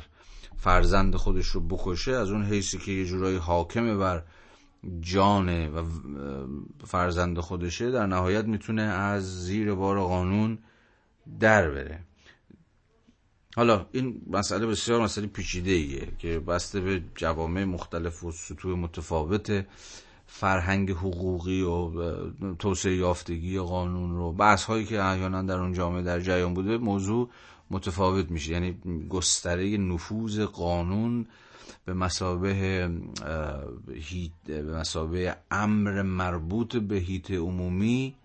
فرزند 0.58 1.16
خودش 1.16 1.46
رو 1.46 1.62
بکشه 1.62 2.12
از 2.12 2.32
اون 2.32 2.44
حیثی 2.44 2.78
که 2.78 2.92
یه 2.92 3.06
جورایی 3.06 3.38
حاکمه 3.38 3.96
بر 3.96 4.24
جان 5.02 5.68
و 5.68 5.84
فرزند 6.86 7.40
خودشه 7.40 7.92
در 7.92 8.06
نهایت 8.06 8.46
می‌تونه 8.46 8.82
از 8.82 9.46
زیر 9.46 9.74
بار 9.74 10.00
قانون 10.00 10.58
در 11.40 11.72
بره. 11.72 12.00
حالا 13.56 13.86
این 13.92 14.22
مسئله 14.28 14.66
بسیار 14.66 15.02
مسئله 15.02 15.28
پیچیده 15.28 15.72
ایه 15.72 16.08
که 16.20 16.40
بسته 16.40 16.80
به 16.80 17.02
جوامع 17.16 17.64
مختلف 17.64 18.24
و 18.24 18.32
سطوح 18.32 18.78
متفاوت 18.78 19.66
فرهنگ 20.28 20.92
حقوقی 20.92 21.62
و 21.62 21.92
توسعه 22.60 22.96
یافتگی 22.96 23.60
قانون 23.60 24.16
رو 24.16 24.32
بحث 24.32 24.64
هایی 24.64 24.86
که 24.86 25.04
احیانا 25.04 25.42
در 25.42 25.60
اون 25.60 25.74
جامعه 25.74 26.02
در 26.02 26.20
جریان 26.20 26.54
بوده 26.54 26.78
موضوع 26.78 27.30
متفاوت 27.72 28.32
میشه. 28.32 28.52
یعنی 28.52 28.78
گستره 29.10 29.78
نفوذ 29.78 30.40
قانون 30.40 31.26
به 31.86 31.94
مسابه 31.94 32.90
به 34.46 34.62
مسابه 34.62 35.36
امر 35.52 36.02
مربوط 36.02 36.76
به 36.76 36.96
هیت 36.96 37.32
عمومی 37.32 38.16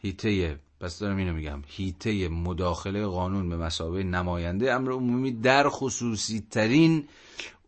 هیته 0.00 0.58
پس 0.80 0.98
دارم 0.98 1.16
اینو 1.16 1.32
میگم 1.32 1.62
هیته 1.66 2.28
مداخله 2.28 3.06
قانون 3.06 3.48
به 3.48 3.56
مسابه 3.56 4.02
نماینده 4.02 4.72
امر 4.72 4.92
عمومی 4.92 5.32
در 5.32 5.68
خصوصی 5.68 6.46
ترین 6.50 7.04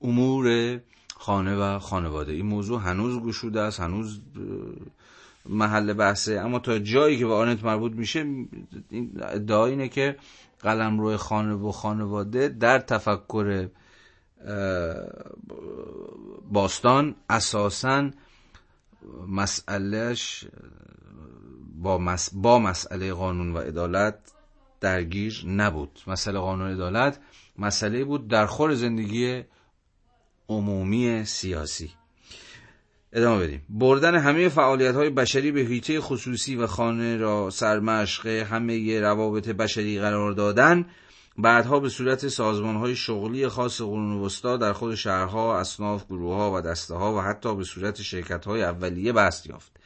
امور 0.03 0.79
خانه 1.19 1.57
و 1.57 1.79
خانواده. 1.79 2.33
این 2.33 2.47
موضوع 2.47 2.81
هنوز 2.81 3.21
گشوده 3.21 3.61
است 3.61 3.81
هنوز 3.81 4.21
محل 5.49 5.93
بحثه. 5.93 6.41
اما 6.41 6.59
تا 6.59 6.79
جایی 6.79 7.19
که 7.19 7.27
به 7.27 7.35
آنت 7.35 7.65
مربوط 7.65 7.93
میشه 7.93 8.27
ادعا 9.23 9.67
اینه 9.67 9.89
که 9.89 10.17
قلم 10.61 11.01
روی 11.01 11.17
خانه 11.17 11.55
و 11.55 11.73
خانواده 11.73 12.49
در 12.49 12.79
تفکر 12.79 13.69
باستان 16.53 17.15
اساسا 17.31 18.11
مسئلهش 19.29 20.45
با, 21.75 21.99
مس... 21.99 22.31
با 22.33 22.59
مسئله 22.59 23.13
قانون 23.13 23.53
و 23.53 23.59
عدالت 23.59 24.19
درگیر 24.81 25.45
نبود. 25.47 26.01
مسئله 26.07 26.39
قانون 26.39 26.71
عدالت 26.71 27.19
مسئله 27.59 28.05
بود 28.05 28.29
در 28.29 28.47
خور 28.47 28.75
زندگی 28.75 29.45
عمومی 30.49 31.25
سیاسی. 31.25 31.91
ادامه 33.13 33.45
بدیم. 33.45 33.63
بردن 33.69 34.15
همه 34.15 34.49
فعالیت 34.49 34.95
های 34.95 35.11
بشری 35.11 35.53
به 35.53 35.61
هیته 35.61 36.01
خصوصی 36.01 36.57
و 36.57 36.67
خانه 36.67 37.17
را 37.17 37.51
سرمشق 37.51 38.27
همه 38.27 39.01
روابط 39.01 39.49
بشری 39.49 40.01
قرار 40.01 40.33
دادن 40.33 40.87
بعدها 41.39 41.81
به 41.81 41.89
صورت 41.89 42.29
سازمان 42.29 42.77
های 42.77 42.97
شغلی 42.97 43.49
خاص 43.49 43.81
قرون 43.81 44.13
وسطا 44.13 44.57
در 44.57 44.73
خود 44.73 44.95
شهرها، 44.95 45.59
اصناف، 45.59 46.07
گروه 46.07 46.37
ها 46.37 46.53
و 46.53 46.61
دسته 46.61 46.95
ها 46.95 47.15
و 47.15 47.21
حتی 47.21 47.55
به 47.57 47.65
صورت 47.65 48.03
شرکت 48.03 48.45
های 48.45 48.63
اولیه 48.63 49.13
بست 49.13 49.47
یافت. 49.47 49.77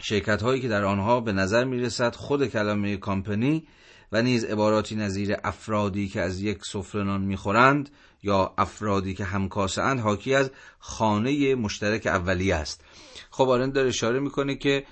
شرکت 0.00 0.42
هایی 0.42 0.60
که 0.60 0.68
در 0.68 0.84
آنها 0.84 1.20
به 1.20 1.32
نظر 1.32 1.64
می 1.64 1.80
رسد 1.80 2.14
خود 2.14 2.46
کلمه 2.46 2.96
کامپنی 2.96 3.66
و 4.12 4.22
نیز 4.22 4.44
عباراتی 4.44 4.96
نظیر 4.96 5.36
افرادی 5.44 6.08
که 6.08 6.20
از 6.20 6.40
یک 6.40 6.58
سفره 6.64 7.18
می 7.18 7.36
خورند 7.36 7.90
یا 8.22 8.54
افرادی 8.58 9.14
که 9.14 9.24
همکاسه 9.24 9.82
اند 9.82 10.00
حاکی 10.00 10.34
از 10.34 10.50
خانه 10.78 11.54
مشترک 11.54 12.06
اولیه 12.06 12.54
است. 12.54 12.84
خب 13.30 13.48
آرند 13.48 13.72
داره 13.72 13.88
اشاره 13.88 14.20
می‌کنه 14.20 14.56
که 14.56 14.84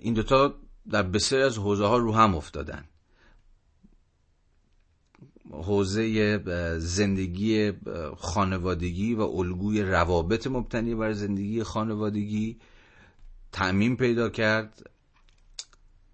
این 0.00 0.14
دوتا 0.14 0.54
در 0.90 1.02
بسیار 1.02 1.42
از 1.42 1.58
حوزه 1.58 1.86
ها 1.86 1.96
رو 1.96 2.14
هم 2.14 2.34
افتادن 2.34 2.84
حوزه 5.52 6.38
زندگی 6.78 7.72
خانوادگی 8.18 9.14
و 9.14 9.20
الگوی 9.22 9.82
روابط 9.82 10.46
مبتنی 10.46 10.94
بر 10.94 11.12
زندگی 11.12 11.62
خانوادگی 11.62 12.58
تعمین 13.52 13.96
پیدا 13.96 14.28
کرد. 14.28 14.90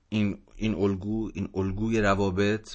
این 0.08 0.38
این 0.56 0.74
الگو 0.74 1.30
این 1.34 1.48
الگوی 1.54 2.00
روابط 2.00 2.74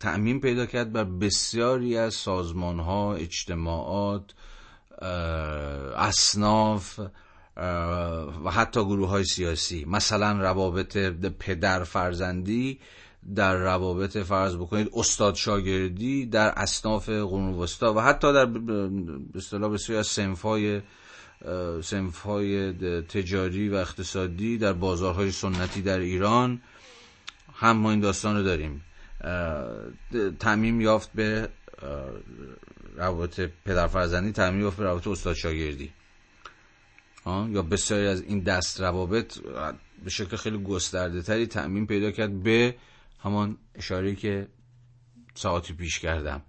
تعمین 0.00 0.40
پیدا 0.40 0.66
کرد 0.66 0.92
بر 0.92 1.04
بسیاری 1.04 1.96
از 1.96 2.14
سازمان 2.14 2.78
ها 2.80 3.14
اجتماعات 3.14 4.34
اصناف 5.96 7.00
و 8.44 8.50
حتی 8.50 8.84
گروه 8.84 9.08
های 9.08 9.24
سیاسی. 9.24 9.84
مثلا 9.84 10.40
روابط 10.40 10.96
پدر 11.38 11.84
فرزندی 11.84 12.80
در 13.36 13.56
روابط 13.56 14.18
فرض 14.18 14.56
بکنید 14.56 14.90
استاد 14.94 15.34
شاگردی 15.34 16.26
در 16.26 16.52
اصناف 16.56 17.08
قرون 17.08 17.54
وسطا 17.54 17.94
و 17.94 18.00
حتی 18.00 18.32
در 18.32 18.46
به 18.46 18.90
اصطلاح 19.34 19.72
بسیاری 19.72 19.98
از 20.00 20.06
سنفهای 20.06 20.80
سنفهای 21.82 22.72
تجاری 23.02 23.68
و 23.68 23.74
اقتصادی 23.74 24.58
در 24.58 24.72
بازارهای 24.72 25.32
سنتی 25.32 25.82
در 25.82 25.98
ایران 25.98 26.60
هم 27.54 27.76
ما 27.76 27.90
این 27.90 28.00
داستان 28.00 28.36
رو 28.36 28.42
داریم. 28.42 28.84
تعمیم 30.40 30.80
یافت 30.80 31.10
به 31.14 31.48
روابط 32.96 33.40
پدر 33.64 33.86
فرزندی 33.86 34.32
تعمیم 34.32 34.60
یافت 34.60 34.76
به 34.76 34.84
روابط 34.84 35.06
استاد 35.06 35.34
شاگردی. 35.34 35.92
یا 37.26 37.62
بسیاری 37.62 38.06
از 38.06 38.22
این 38.22 38.40
دست 38.40 38.80
روابط 38.80 39.38
به 40.04 40.10
شکل 40.10 40.36
خیلی 40.36 40.58
گسترده 40.62 41.22
تری 41.22 41.46
تعمین 41.46 41.86
پیدا 41.86 42.10
کرد 42.10 42.42
به 42.42 42.74
همان 43.22 43.58
اشاره 43.74 44.14
که 44.14 44.48
ساعتی 45.34 45.72
پیش 45.74 45.98
کردم. 45.98 46.42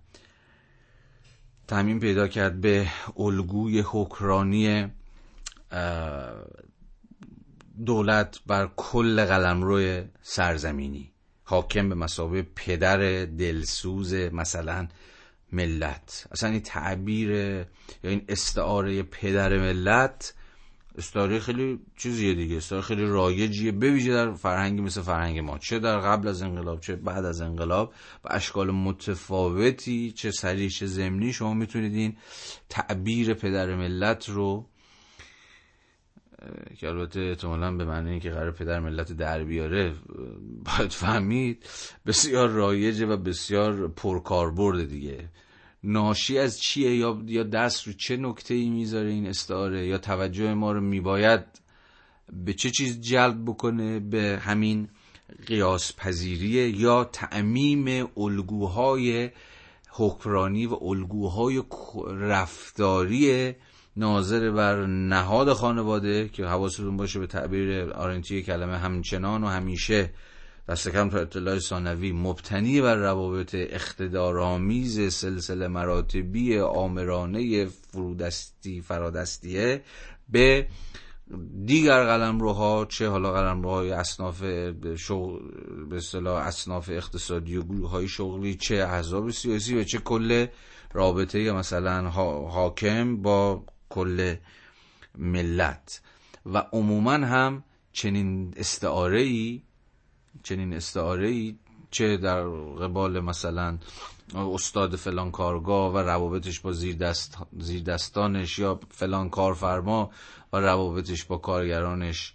تعمین 1.68 2.00
پیدا 2.00 2.28
کرد 2.28 2.62
به 2.62 2.88
الگوی 3.18 3.84
حکرانی 3.86 4.88
دولت 7.86 8.40
بر 8.48 8.70
کل 8.76 9.26
قلمرو 9.26 10.04
سرزمینی. 10.22 11.12
حاکم 11.44 11.90
به 11.90 11.96
مسابقه 11.96 12.42
پدر 12.56 13.26
دلسوز 13.26 14.14
مثلا 14.14 14.88
ملت. 15.52 16.28
اصلا 16.32 16.50
این 16.50 16.62
تعبیر 16.62 17.32
یا 17.32 17.66
این 18.04 18.26
استعاره 18.30 19.04
پدر 19.04 19.58
ملت 19.58 20.34
استعاره 20.98 21.40
خیلی 21.40 21.80
چیزیه 21.98 22.34
دیگه. 22.34 22.58
استعاره 22.58 22.86
خیلی 22.86 23.06
رایجیه. 23.06 23.72
بویژه 23.72 24.14
در 24.14 24.34
فرهنگی 24.34 24.82
مثل 24.82 25.02
فرهنگ 25.02 25.40
ما. 25.40 25.58
چه 25.58 25.80
در 25.80 26.00
قبل 26.00 26.28
از 26.28 26.42
انقلاب 26.42 26.80
چه 26.80 26.96
بعد 26.96 27.26
از 27.26 27.42
انقلاب. 27.42 27.94
و 28.24 28.28
اشکال 28.32 28.72
متفاوتی 28.72 30.12
چه 30.12 30.32
سریع 30.32 30.70
چه 30.70 30.86
زمینی 30.86 31.34
شما 31.34 31.54
می‌تونید 31.54 31.96
این 31.96 32.18
تعبیر 32.70 33.34
پدر 33.34 33.76
ملت 33.76 34.30
رو 34.30 34.66
که 36.78 36.88
البته 36.88 37.20
احتمالا 37.20 37.72
به 37.72 37.86
معنی 37.86 38.12
اینکه 38.12 38.30
قرار 38.30 38.52
پدر 38.52 38.80
ملت 38.80 39.14
در 39.14 39.44
بیاره 39.44 39.94
باید 40.66 40.92
فهمید 40.92 41.66
بسیار 42.06 42.50
رایجه 42.50 43.06
و 43.06 43.18
بسیار 43.18 43.88
پرکاربرد 43.88 44.90
دیگه. 44.90 45.30
ناشی 45.84 46.38
از 46.38 46.60
چیه 46.60 46.96
یا 46.96 47.22
یا 47.26 47.44
دست 47.44 47.88
رو 47.88 47.94
چه 47.94 48.18
نکته 48.18 48.54
ای 48.54 48.70
می‌ذاره 48.70 49.10
این 49.10 49.28
استعاره؟ 49.28 49.88
یا 49.88 49.98
توجه 49.98 50.54
ما 50.54 50.72
رو 50.72 50.82
میباید 50.82 51.44
به 52.34 52.54
چه 52.54 52.70
چیز 52.70 53.02
جلب 53.02 53.46
بکنه؟ 53.46 54.00
به 54.00 54.40
همین 54.42 54.90
قیاس 55.48 55.96
پذیریه 55.96 56.70
یا 56.70 57.04
تعمیم 57.04 58.10
الگوهای 58.18 59.30
حکرانی 59.90 60.66
و 60.66 60.78
الگوهای 60.82 61.64
رفتاری 62.08 63.54
ناظر 63.96 64.52
بر 64.52 64.86
نهاد 64.86 65.54
خانواده 65.54 66.30
که 66.30 66.46
حواستون 66.46 66.98
باشه 66.98 67.20
به 67.20 67.28
تعبیر 67.28 67.92
آرنتی 67.92 68.44
کلمه 68.44 68.78
همچنان 68.78 69.44
و 69.44 69.48
همیشه 69.48 70.10
دست 70.68 70.90
کم 70.90 71.10
تا 71.10 71.20
اطلاع 71.20 71.60
ثانوی 71.60 72.12
مبتنی 72.12 72.82
بر 72.82 72.96
روابط 72.96 73.56
اقتدارآمیز 73.56 75.14
سلسله 75.14 75.68
مراتبی 75.68 76.60
آمرانه 76.60 77.66
فرودستی 77.66 78.82
فرادستیه 78.82 79.84
به 80.30 80.68
دیگر 81.66 82.04
قلمروها 82.04 82.86
چه 82.86 83.10
حالا 83.10 83.34
قلمروهای 83.34 83.92
اصناف 83.92 84.42
به 84.42 84.96
اصطلاح 85.92 86.48
اصناف 86.48 86.90
اقتصادی 86.90 87.58
و 87.58 87.64
گروه 87.64 87.90
های 87.90 88.08
شغلی 88.08 88.56
چه 88.56 88.76
احزاب 88.76 89.30
سیاسی 89.30 89.78
و 89.78 89.84
چه 89.84 89.98
کل 89.98 90.48
رابطه 90.94 91.52
مثلا 91.52 92.10
حاکم 92.50 93.22
با 93.22 93.64
کل 93.90 94.36
ملت. 95.18 96.02
و 96.46 96.58
عموما 96.58 97.14
هم 97.14 97.64
چنین 97.92 98.54
استعاره 98.58 99.22
ای 99.22 99.62
چنین 100.44 100.74
استعاره 100.74 101.28
ای 101.28 101.56
چه 101.92 102.18
در 102.18 102.44
قبال 102.82 103.20
مثلا 103.20 103.78
استاد 104.36 104.96
فلان 104.96 105.32
کارگاه 105.32 105.94
و 105.94 105.98
روابطش 105.98 106.60
با 106.60 106.72
زیر, 106.72 106.96
دست، 106.96 107.38
زیر 107.60 107.84
دستانش 107.84 108.60
یا 108.60 108.80
فلان 108.90 109.30
کارفرما 109.30 110.12
و 110.54 110.58
روابطش 110.58 111.24
با 111.24 111.38
کارگرانش 111.38 112.34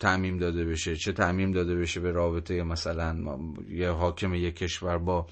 تعمیم 0.00 0.38
داده 0.38 0.64
بشه 0.64 0.96
چه 0.96 1.12
تعمیم 1.12 1.52
داده 1.52 1.76
بشه 1.76 2.00
به 2.00 2.10
رابطه 2.10 2.62
مثلا 2.62 3.38
یه 3.68 3.90
حاکم 3.90 4.34
یک 4.34 4.56
کشور 4.56 4.98
با 4.98 5.26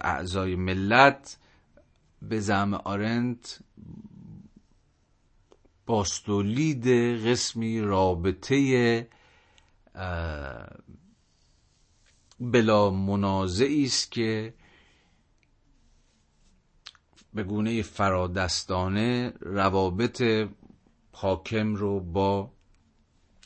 اعضای 0.00 0.56
ملت 0.56 1.38
به 2.22 2.40
زعم 2.40 2.74
آرنت 2.74 3.58
باستولید 5.86 6.88
قسمی 7.26 7.80
رابطه 7.80 9.08
بلا 12.40 12.90
منازعی 12.90 13.84
است 13.84 14.10
که 14.10 14.54
به 17.34 17.42
گونه 17.42 17.82
فرادستانه 17.82 19.32
روابط 19.40 20.48
حاکم 21.12 21.74
رو 21.74 22.00
با 22.00 22.52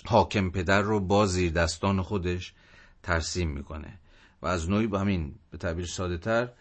حاکم 0.05 0.51
پدر 0.51 0.83
رو 0.83 1.01
با 1.01 1.27
زیر 1.27 1.53
دستان 1.53 2.03
خودش 2.03 2.55
ترسیم 3.03 3.51
می‌کنه. 3.51 3.99
و 4.43 4.47
از 4.47 4.71
نوعی 4.71 4.87
با 4.87 4.99
همین 4.99 5.35
به 5.51 5.59
تعبیر 5.59 5.87
ساده 5.87 6.19
تر 6.19 6.53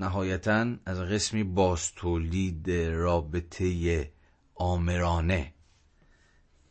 نهایتا 0.00 0.76
از 0.86 0.98
قسمی 0.98 1.44
باستولید 1.44 2.70
رابطه 2.70 4.12
آمرانه 4.54 5.54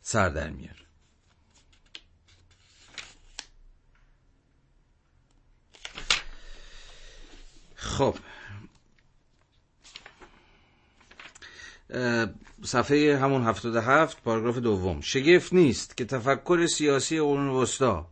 سر 0.00 0.28
در 0.28 0.50
میاره. 0.50 0.81
خب. 7.82 8.14
صفحه 12.64 13.18
همون 13.18 13.42
هفتاد 13.42 13.76
هفت 13.76 14.22
پاراگراف 14.22 14.58
دوم. 14.58 15.00
شگفت 15.00 15.52
نیست 15.52 15.96
که 15.96 16.04
تفکر 16.04 16.66
سیاسی 16.66 17.20
قرون 17.20 17.48
وسطا 17.48 18.06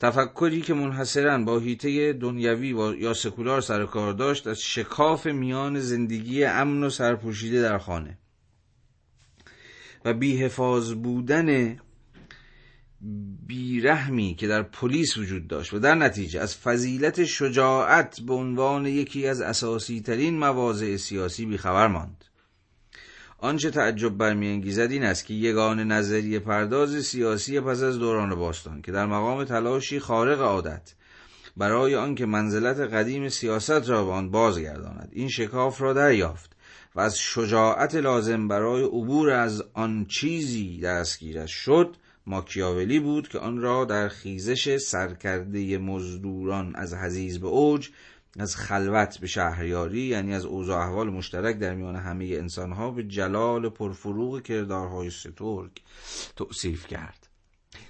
تفکری 0.00 0.60
که 0.60 0.74
منحصرا 0.74 1.38
با 1.38 1.58
هیته 1.58 2.12
دنیوی 2.12 2.98
یا 2.98 3.14
سکولار 3.14 3.60
سر 3.60 3.86
کار 3.86 4.12
داشت 4.12 4.46
از 4.46 4.60
شکاف 4.60 5.26
میان 5.26 5.80
زندگی 5.80 6.44
امن 6.44 6.84
و 6.84 6.90
سرپوشیده 6.90 7.62
در 7.62 7.78
خانه. 7.78 8.18
و 10.04 10.14
بیحفاظ 10.14 10.92
بودن 10.92 11.78
بیرحمی 13.46 14.34
که 14.34 14.46
در 14.46 14.62
پلیس 14.62 15.16
وجود 15.16 15.48
داشت 15.48 15.74
و 15.74 15.78
در 15.78 15.94
نتیجه 15.94 16.40
از 16.40 16.56
فضیلت 16.56 17.24
شجاعت 17.24 18.20
به 18.20 18.34
عنوان 18.34 18.86
یکی 18.86 19.26
از 19.26 19.40
اساسی 19.40 20.00
ترین 20.00 20.38
مواضع 20.38 20.96
سیاسی 20.96 21.46
بیخبر 21.46 21.86
ماند. 21.86 22.24
آنچه 23.38 23.70
تعجب 23.70 24.08
برمیانگیزد 24.08 24.90
این 24.90 25.02
است 25.02 25.26
که 25.26 25.34
یگان 25.34 25.92
نظریه 25.92 26.38
پرداز 26.38 27.04
سیاسی 27.04 27.60
پس 27.60 27.82
از 27.82 27.98
دوران 27.98 28.34
باستان 28.34 28.82
که 28.82 28.92
در 28.92 29.06
مقام 29.06 29.44
تلاشی 29.44 30.00
خارق 30.00 30.40
عادت 30.40 30.94
برای 31.56 31.94
آنکه 31.94 32.26
منزلت 32.26 32.80
قدیم 32.80 33.28
سیاست 33.28 33.70
را 33.70 34.04
به 34.04 34.10
آن 34.10 34.30
بازگرداند 34.30 35.08
این 35.12 35.28
شکاف 35.28 35.80
را 35.80 35.92
دریافت 35.92 36.56
و 36.94 37.00
از 37.00 37.18
شجاعت 37.18 37.94
لازم 37.94 38.48
برای 38.48 38.82
عبور 38.82 39.30
از 39.30 39.64
آن 39.74 40.06
چیزی 40.06 40.80
دستگیرش 40.80 41.52
شد 41.52 41.96
ماکیاولی 42.26 43.00
بود 43.00 43.28
که 43.28 43.38
آن 43.38 43.58
را 43.58 43.84
در 43.84 44.08
خیزش 44.08 44.76
سرکرده 44.76 45.78
مزدوران 45.78 46.76
از 46.76 46.94
حزیز 46.94 47.40
به 47.40 47.46
اوج 47.46 47.88
از 48.38 48.56
خلوت 48.56 49.18
به 49.18 49.26
شهریاری 49.26 50.00
یعنی 50.00 50.34
از 50.34 50.44
اوضاع 50.44 50.80
احوال 50.80 51.10
مشترک 51.10 51.58
در 51.58 51.74
میان 51.74 51.96
همه 51.96 52.24
انسانها 52.24 52.90
به 52.90 53.04
جلال 53.04 53.68
پرفروغ 53.68 54.42
کردارهای 54.42 55.10
سترگ 55.10 55.70
توصیف 56.36 56.86
کرد. 56.86 57.28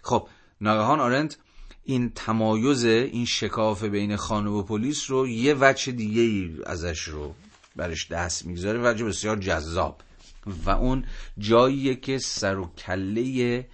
خب 0.03 0.29
ناگهان 0.61 1.01
آرنت 1.01 1.39
این 1.85 2.13
تمایز 2.15 2.85
این 2.85 3.25
شکاف 3.25 3.85
بین 3.85 4.17
خانه 4.17 4.51
و 4.51 4.63
پلیس 4.63 5.11
رو 5.11 5.29
یه 5.29 5.57
وجه 5.61 5.93
دیگه 5.93 6.51
ازش 6.67 7.03
رو 7.03 7.35
برش 7.77 8.09
دست 8.13 8.47
می‌گذاره 8.47 8.93
وجه 8.93 9.05
بسیار 9.05 9.37
جذاب. 9.37 10.01
و 10.65 10.71
اون 10.71 11.05
جاییه 11.39 11.95
که 11.95 12.19
سر 12.19 12.59
و 12.59 12.71
کله 12.79 13.67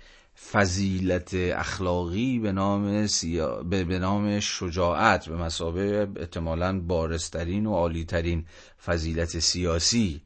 فضیلت 0.46 1.34
اخلاقی 1.34 2.38
به 2.38 2.52
نام, 2.52 3.06
سیا... 3.06 3.62
به... 3.62 3.98
نام 3.98 4.40
شجاعت 4.40 5.28
به 5.28 5.36
مسابه 5.36 6.08
احتمالا 6.16 6.80
بارسترین 6.80 7.66
و 7.66 7.74
عالیترین 7.74 8.46
فضیلت 8.84 9.38
سیاسی 9.38 10.22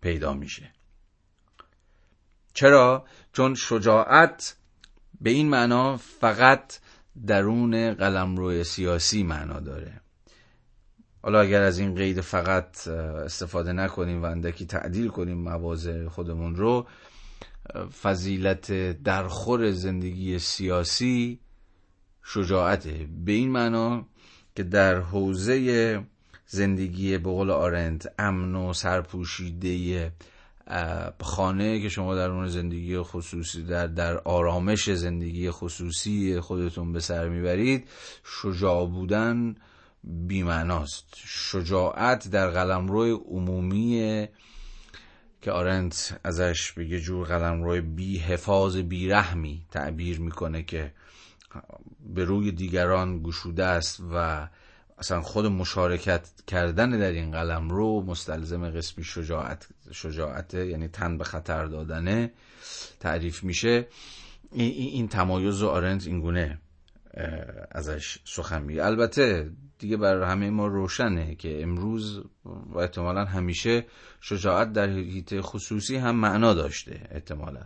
پیدا 0.00 0.32
میشه 0.34 0.70
چرا؟ 2.54 3.04
چون 3.32 3.54
شجاعت 3.54 4.56
به 5.20 5.30
این 5.30 5.48
معنا 5.48 5.96
فقط 5.96 6.78
درون 7.26 7.94
قلمرو 7.94 8.64
سیاسی 8.64 9.22
معنا 9.22 9.60
داره 9.60 10.00
حالا 11.22 11.40
اگر 11.40 11.62
از 11.62 11.78
این 11.78 11.94
قید 11.94 12.20
فقط 12.20 12.88
استفاده 12.88 13.72
نکنیم 13.72 14.22
و 14.22 14.26
اندکی 14.26 14.66
تعدیل 14.66 15.08
کنیم 15.08 15.38
مواضع 15.38 16.08
خودمون 16.08 16.56
رو 16.56 16.86
فضیلت 18.02 18.72
درخور 19.02 19.70
زندگی 19.70 20.38
سیاسی 20.38 21.40
شجاعته 22.24 23.08
به 23.24 23.32
این 23.32 23.50
معنا 23.50 24.06
که 24.56 24.62
در 24.62 25.00
حوزه 25.00 26.04
زندگی 26.46 27.18
به 27.18 27.30
قول 27.30 27.50
آرنت 27.50 28.12
امن 28.18 28.54
و 28.54 28.72
سرپوشیده 28.72 30.12
خانه 31.20 31.80
که 31.80 31.88
شما 31.88 32.14
در 32.14 32.30
اون 32.30 32.48
زندگی 32.48 32.98
خصوصی 32.98 33.62
در, 33.62 33.86
در 33.86 34.18
آرامش 34.18 34.90
زندگی 34.90 35.50
خصوصی 35.50 36.40
خودتون 36.40 36.92
به 36.92 37.00
سر 37.00 37.28
می‌برید 37.28 37.88
شجاع 38.24 38.86
بودن 38.86 39.54
بیمعناست. 40.04 41.06
شجاعت 41.16 42.30
در 42.30 42.50
قلمرو 42.50 43.16
عمومی 43.16 44.26
که 45.42 45.52
آرنت 45.52 46.20
ازش 46.24 46.72
به 46.72 46.86
یه 46.86 47.00
جور 47.00 47.26
قلم 47.26 47.62
روی 47.62 47.80
بی 47.80 48.18
حفاظ 48.18 48.76
بی 48.76 49.08
رحمی 49.08 49.66
تعبیر 49.70 50.20
می‌کنه 50.20 50.62
که 50.62 50.92
به 52.14 52.24
روی 52.24 52.52
دیگران 52.52 53.22
گشوده 53.22 53.64
است 53.64 54.00
و 54.12 54.48
اصلا 54.98 55.22
خود 55.22 55.46
مشارکت 55.46 56.28
کردن 56.46 56.90
در 56.90 57.10
این 57.10 57.30
قلم 57.30 57.70
رو 57.70 58.02
مستلزم 58.02 58.70
قسمی 58.70 59.04
شجاعت 59.04 59.68
شجاعته 59.92 60.66
یعنی 60.66 60.88
تن 60.88 61.18
به 61.18 61.24
خطر 61.24 61.64
دادنه 61.64 62.32
تعریف 63.00 63.44
میشه. 63.44 63.86
این 64.52 65.08
تمایز 65.08 65.62
آرنت 65.62 66.06
اینگونه 66.06 66.58
ازش 67.70 68.18
سخن 68.24 68.62
میگه. 68.62 68.84
البته 68.84 69.50
دیگه 69.78 69.96
برای 69.96 70.30
همه 70.30 70.50
ما 70.50 70.66
روشنه 70.66 71.34
که 71.34 71.62
امروز 71.62 72.22
و 72.44 72.78
احتمالا 72.78 73.24
همیشه 73.24 73.86
شجاعت 74.20 74.72
در 74.72 74.88
حیط 74.88 75.34
خصوصی 75.40 75.96
هم 75.96 76.16
معنا 76.16 76.54
داشته 76.54 77.08
احتمالا. 77.10 77.62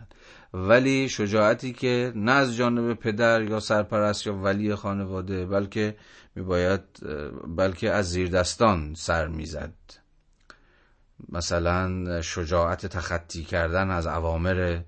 ولی 0.53 1.09
شجاعتی 1.09 1.73
که 1.73 2.13
نه 2.15 2.31
از 2.31 2.55
جانب 2.55 2.93
پدر 2.93 3.41
یا 3.41 3.59
سرپرست 3.59 4.27
یا 4.27 4.33
ولی 4.33 4.75
خانواده 4.75 5.45
بلکه 5.45 5.95
میباید 6.35 6.81
بلکه 7.57 7.91
از 7.91 8.09
زیر 8.09 8.29
دستان 8.29 8.93
سر 8.93 9.27
می‌زد. 9.27 9.73
مثلا 11.29 12.21
شجاعت 12.21 12.85
تخطی 12.85 13.43
کردن 13.43 13.91
از 13.91 14.07
اوامر 14.07 14.81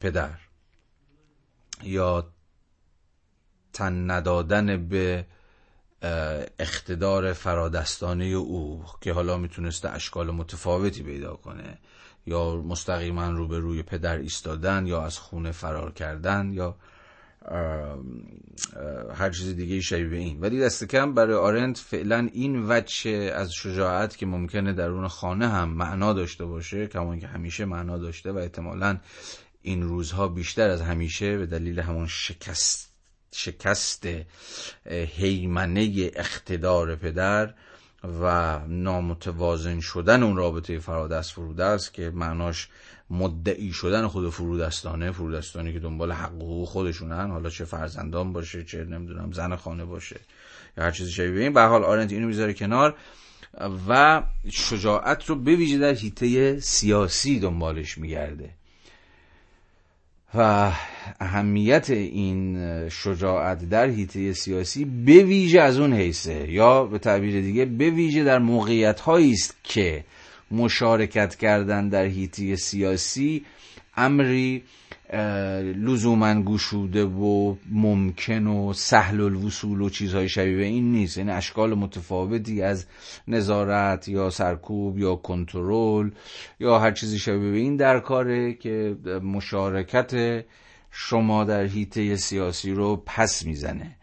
پدر 0.00 0.38
یا 1.82 2.32
تن 3.72 4.10
ندادن 4.10 4.88
به 4.88 5.26
اقتدار 6.58 7.32
فرادستانه 7.32 8.24
او 8.24 8.84
که 9.00 9.12
حالا 9.12 9.38
می‌تونسته 9.38 9.90
اشکال 9.90 10.30
متفاوتی 10.30 11.02
پیدا 11.02 11.34
کنه. 11.34 11.78
یا 12.26 12.56
مستقیما 12.56 13.30
روبروی 13.30 13.82
پدر 13.82 14.16
ایستادن 14.16 14.86
یا 14.86 15.02
از 15.02 15.18
خونه 15.18 15.52
فرار 15.52 15.92
کردن 15.92 16.52
یا 16.52 16.76
هر 19.14 19.30
چیز 19.30 19.56
دیگه 19.56 19.80
شبیه 19.80 20.08
به 20.08 20.16
این. 20.16 20.40
ولی 20.40 20.60
دست 20.60 20.84
کم 20.84 21.14
برای 21.14 21.34
آرنت 21.34 21.78
فعلا 21.78 22.28
این 22.32 22.64
وجه 22.68 23.10
از 23.10 23.52
شجاعت 23.52 24.16
که 24.16 24.26
ممکنه 24.26 24.72
درون 24.72 25.08
خانه 25.08 25.48
هم 25.48 25.68
معنا 25.68 26.12
داشته 26.12 26.44
باشه 26.44 26.86
کما 26.86 27.16
که 27.16 27.26
همیشه 27.26 27.64
معنا 27.64 27.98
داشته 27.98 28.32
و 28.32 28.36
احتمالا 28.36 28.98
این 29.62 29.82
روزها 29.82 30.28
بیشتر 30.28 30.70
از 30.70 30.80
همیشه 30.80 31.38
به 31.38 31.46
دلیل 31.46 31.80
همون 31.80 32.06
شکست 32.06 32.95
شکست 33.32 34.08
حیمنه 35.16 36.10
اقتدار 36.14 36.96
پدر 36.96 37.54
و 38.22 38.58
نامتوازن 38.68 39.80
شدن 39.80 40.22
اون 40.22 40.36
رابطه 40.36 40.78
فرادست 40.78 41.32
فرودست 41.32 41.94
که 41.94 42.10
معناش 42.14 42.68
مدعی 43.10 43.72
شدن 43.72 44.06
خود 44.06 44.30
فرودستانه. 44.30 45.10
فرودستانی 45.10 45.72
که 45.72 45.78
دنبال 45.78 46.12
حق 46.12 46.42
و 46.42 46.66
خودشونن. 46.66 47.30
حالا 47.30 47.50
چه 47.50 47.64
فرزندان 47.64 48.32
باشه 48.32 48.64
چه 48.64 48.84
نمی‌دونم 48.84 49.32
زن 49.32 49.56
خانه 49.56 49.84
باشه 49.84 50.20
یا 50.78 50.84
هر 50.84 50.90
چیزی 50.90 51.12
شبیه 51.12 51.42
این. 51.42 51.52
به 51.52 51.62
حال 51.62 51.84
آرنت 51.84 52.12
اینو 52.12 52.26
می‌ذاره 52.26 52.54
کنار 52.54 52.96
و 53.88 54.22
شجاعت 54.50 55.26
رو 55.26 55.34
به 55.36 55.56
ویژه 55.56 55.78
در 55.78 55.94
حیطه 55.94 56.60
سیاسی 56.60 57.40
دنبالش 57.40 57.98
میگرده. 57.98 58.50
و 60.38 60.72
اهمیت 61.20 61.90
این 61.90 62.58
شجاعت 62.88 63.68
در 63.68 63.86
حیطه 63.86 64.32
سیاسی 64.32 64.84
به 64.84 65.12
ویژه 65.12 65.60
از 65.60 65.78
اون 65.78 65.92
حیثه 65.92 66.50
یا 66.50 66.84
به 66.84 66.98
تعبیر 66.98 67.40
دیگه 67.40 67.64
به 67.64 67.90
ویژه 67.90 68.24
در 68.24 68.38
موقعیت 68.38 69.00
هایی 69.00 69.32
است 69.32 69.56
که 69.64 70.04
مشارکت 70.50 71.36
کردن 71.36 71.88
در 71.88 72.04
حیطه 72.04 72.56
سیاسی 72.56 73.44
امری 73.96 74.62
لزوما 75.12 76.42
گشوده 76.42 77.04
و 77.04 77.56
ممکن 77.70 78.46
و 78.46 78.72
سهل 78.72 79.20
الوصول 79.20 79.80
و 79.80 79.88
چیزهای 79.88 80.28
شبیه 80.28 80.66
این 80.66 80.92
نیست. 80.92 81.18
این 81.18 81.26
یعنی 81.26 81.38
اشکال 81.38 81.74
متفاوتی 81.74 82.62
از 82.62 82.86
نظارت 83.28 84.08
یا 84.08 84.30
سرکوب 84.30 84.98
یا 84.98 85.16
کنترل 85.16 86.10
یا 86.60 86.78
هر 86.78 86.92
چیزی 86.92 87.18
شبیه 87.18 87.52
این 87.52 87.76
در 87.76 88.00
کاره 88.00 88.54
که 88.54 88.96
مشارکت 89.22 90.44
شما 90.90 91.44
در 91.44 91.64
حیطه 91.64 92.16
سیاسی 92.16 92.72
رو 92.72 93.02
پس 93.06 93.46
می‌زنه. 93.46 93.96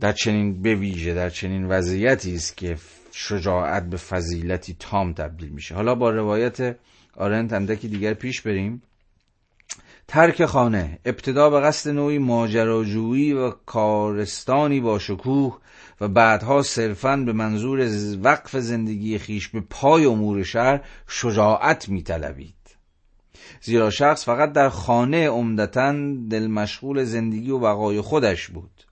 در 0.00 0.12
چنین 0.12 0.62
بویژه 0.62 1.14
در 1.14 1.30
چنین 1.30 1.66
وضعیتی 1.66 2.34
است 2.34 2.56
که 2.56 2.76
شجاعت 3.12 3.90
به 3.90 3.96
فضیلتی 3.96 4.76
تام 4.78 5.12
تبدیل 5.12 5.48
میشه. 5.48 5.74
حالا 5.74 5.94
با 5.94 6.10
روایت 6.10 6.76
آرنت 7.16 7.52
اندکی 7.52 7.88
دیگر 7.88 8.14
پیش 8.14 8.42
بریم. 8.42 8.82
ترک 10.14 10.44
خانه 10.44 10.98
ابتدا 11.04 11.50
به 11.50 11.60
قصد 11.60 11.90
نوعی 11.90 12.18
ماجراجویی 12.18 13.32
و 13.32 13.50
کارستانی 13.50 14.80
با 14.80 14.98
شکوه 14.98 15.58
و 16.00 16.08
بعدها 16.08 16.62
صرفا 16.62 17.16
به 17.16 17.32
منظور 17.32 17.88
وقف 18.22 18.56
زندگی 18.56 19.18
خیش 19.18 19.48
به 19.48 19.60
پای 19.60 20.04
امور 20.04 20.42
شهر 20.42 20.80
شجاعت 21.08 21.88
میطلبید. 21.88 22.54
زیرا 23.60 23.90
شخص 23.90 24.24
فقط 24.24 24.52
در 24.52 24.68
خانه 24.68 25.28
عمدتا 25.28 25.92
دل 26.30 26.46
مشغول 26.46 27.04
زندگی 27.04 27.50
و 27.50 27.58
بقای 27.58 28.00
خودش 28.00 28.48
بود. 28.48 28.84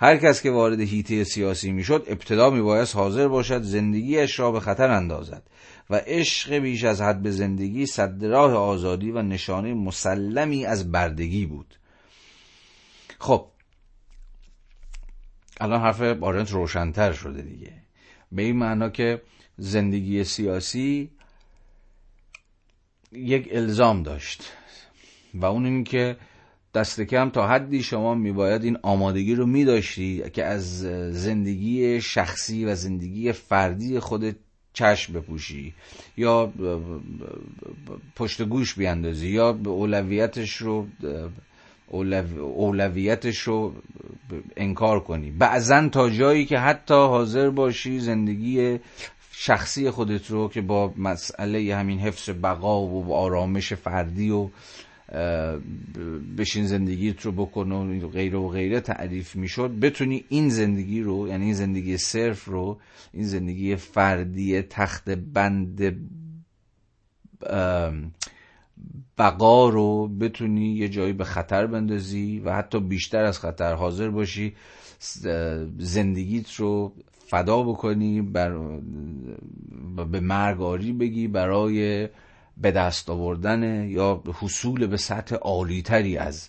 هر 0.00 0.16
کس 0.16 0.42
که 0.42 0.50
وارد 0.50 0.80
هیته 0.80 1.24
سیاسی 1.24 1.72
می‌شد 1.72 2.04
ابتدا 2.08 2.50
میبایست 2.50 2.96
حاضر 2.96 3.28
باشد 3.28 3.62
زندگیش 3.62 4.38
را 4.38 4.52
به 4.52 4.60
خطر 4.60 4.90
اندازد. 4.90 5.42
و 5.90 5.96
عشق 6.06 6.54
بیش 6.54 6.84
از 6.84 7.00
حد 7.00 7.22
به 7.22 7.30
زندگی 7.30 7.86
صد 7.86 8.24
راه 8.24 8.54
آزادی 8.54 9.10
و 9.10 9.22
نشانه 9.22 9.74
مسلمی 9.74 10.66
از 10.66 10.92
بردگی 10.92 11.46
بود. 11.46 11.74
خب 13.18 13.46
الان 15.60 15.80
حرف 15.80 16.00
بارنت 16.00 16.50
روشنتر 16.50 17.12
شده 17.12 17.42
دیگه. 17.42 17.72
به 18.32 18.42
این 18.42 18.56
معنا 18.56 18.88
که 18.88 19.22
زندگی 19.58 20.24
سیاسی 20.24 21.10
یک 23.12 23.48
الزام 23.52 24.02
داشت 24.02 24.52
و 25.34 25.46
اون 25.46 25.66
این 25.66 25.84
که 25.84 26.16
دست 26.74 27.00
کم 27.00 27.30
تا 27.30 27.48
حدی 27.48 27.82
شما 27.82 28.14
میباید 28.14 28.64
این 28.64 28.78
آمادگی 28.82 29.34
رو 29.34 29.46
میداشتی 29.46 30.30
که 30.30 30.44
از 30.44 30.80
زندگی 31.12 32.00
شخصی 32.00 32.64
و 32.64 32.74
زندگی 32.74 33.32
فردی 33.32 34.00
خودت 34.00 34.36
چشم 34.76 35.12
بپوشی 35.12 35.74
یا 36.16 36.52
پشت 38.16 38.42
گوش 38.42 38.74
بیاندازی 38.74 39.28
یا 39.28 39.58
اولویتش 39.64 40.56
رو 40.56 40.86
اولویتش 42.38 43.38
رو 43.38 43.72
انکار 44.56 45.00
کنی. 45.00 45.30
بعضا 45.30 45.88
تا 45.88 46.10
جایی 46.10 46.44
که 46.46 46.58
حتی 46.58 46.94
حاضر 46.94 47.50
باشی 47.50 48.00
زندگی 48.00 48.78
شخصی 49.32 49.90
خودت 49.90 50.30
رو 50.30 50.48
که 50.48 50.60
با 50.60 50.92
مسئله 50.96 51.76
همین 51.76 51.98
حفظ 51.98 52.30
بقا 52.30 52.82
و 52.82 53.14
آرامش 53.14 53.72
فردی 53.72 54.30
و 54.30 54.48
بشین 56.38 56.66
زندگیت 56.66 57.20
رو 57.20 57.32
بکن 57.32 57.72
و 57.72 58.08
غیره 58.08 58.38
و 58.38 58.48
غیره 58.48 58.80
تعریف 58.80 59.36
می‌شد. 59.36 59.70
بتونی 59.80 60.24
این 60.28 60.48
زندگی 60.48 61.02
رو 61.02 61.28
یعنی 61.28 61.44
این 61.44 61.54
زندگی 61.54 61.96
صرف 61.96 62.44
رو 62.44 62.78
این 63.12 63.24
زندگی 63.24 63.76
فردی 63.76 64.62
تخت 64.62 65.10
بند 65.10 65.96
بقا 69.18 69.68
رو 69.68 70.08
بتونی 70.08 70.72
یه 70.72 70.88
جایی 70.88 71.12
به 71.12 71.24
خطر 71.24 71.66
بندازی 71.66 72.42
و 72.44 72.52
حتی 72.52 72.80
بیشتر 72.80 73.24
از 73.24 73.38
خطر 73.38 73.74
حاضر 73.74 74.10
باشی. 74.10 74.54
زندگیت 75.78 76.54
رو 76.54 76.92
فدا 77.26 77.62
بکنی 77.62 78.22
بر 78.22 78.58
به 80.10 80.20
مرگاری 80.20 80.92
بگی 80.92 81.28
برای 81.28 82.08
به 82.56 82.70
دست 82.70 83.10
آوردن 83.10 83.88
یا 83.88 84.22
حصول 84.40 84.86
به 84.86 84.96
سطح 84.96 85.34
عالیتری 85.36 86.16
از 86.16 86.48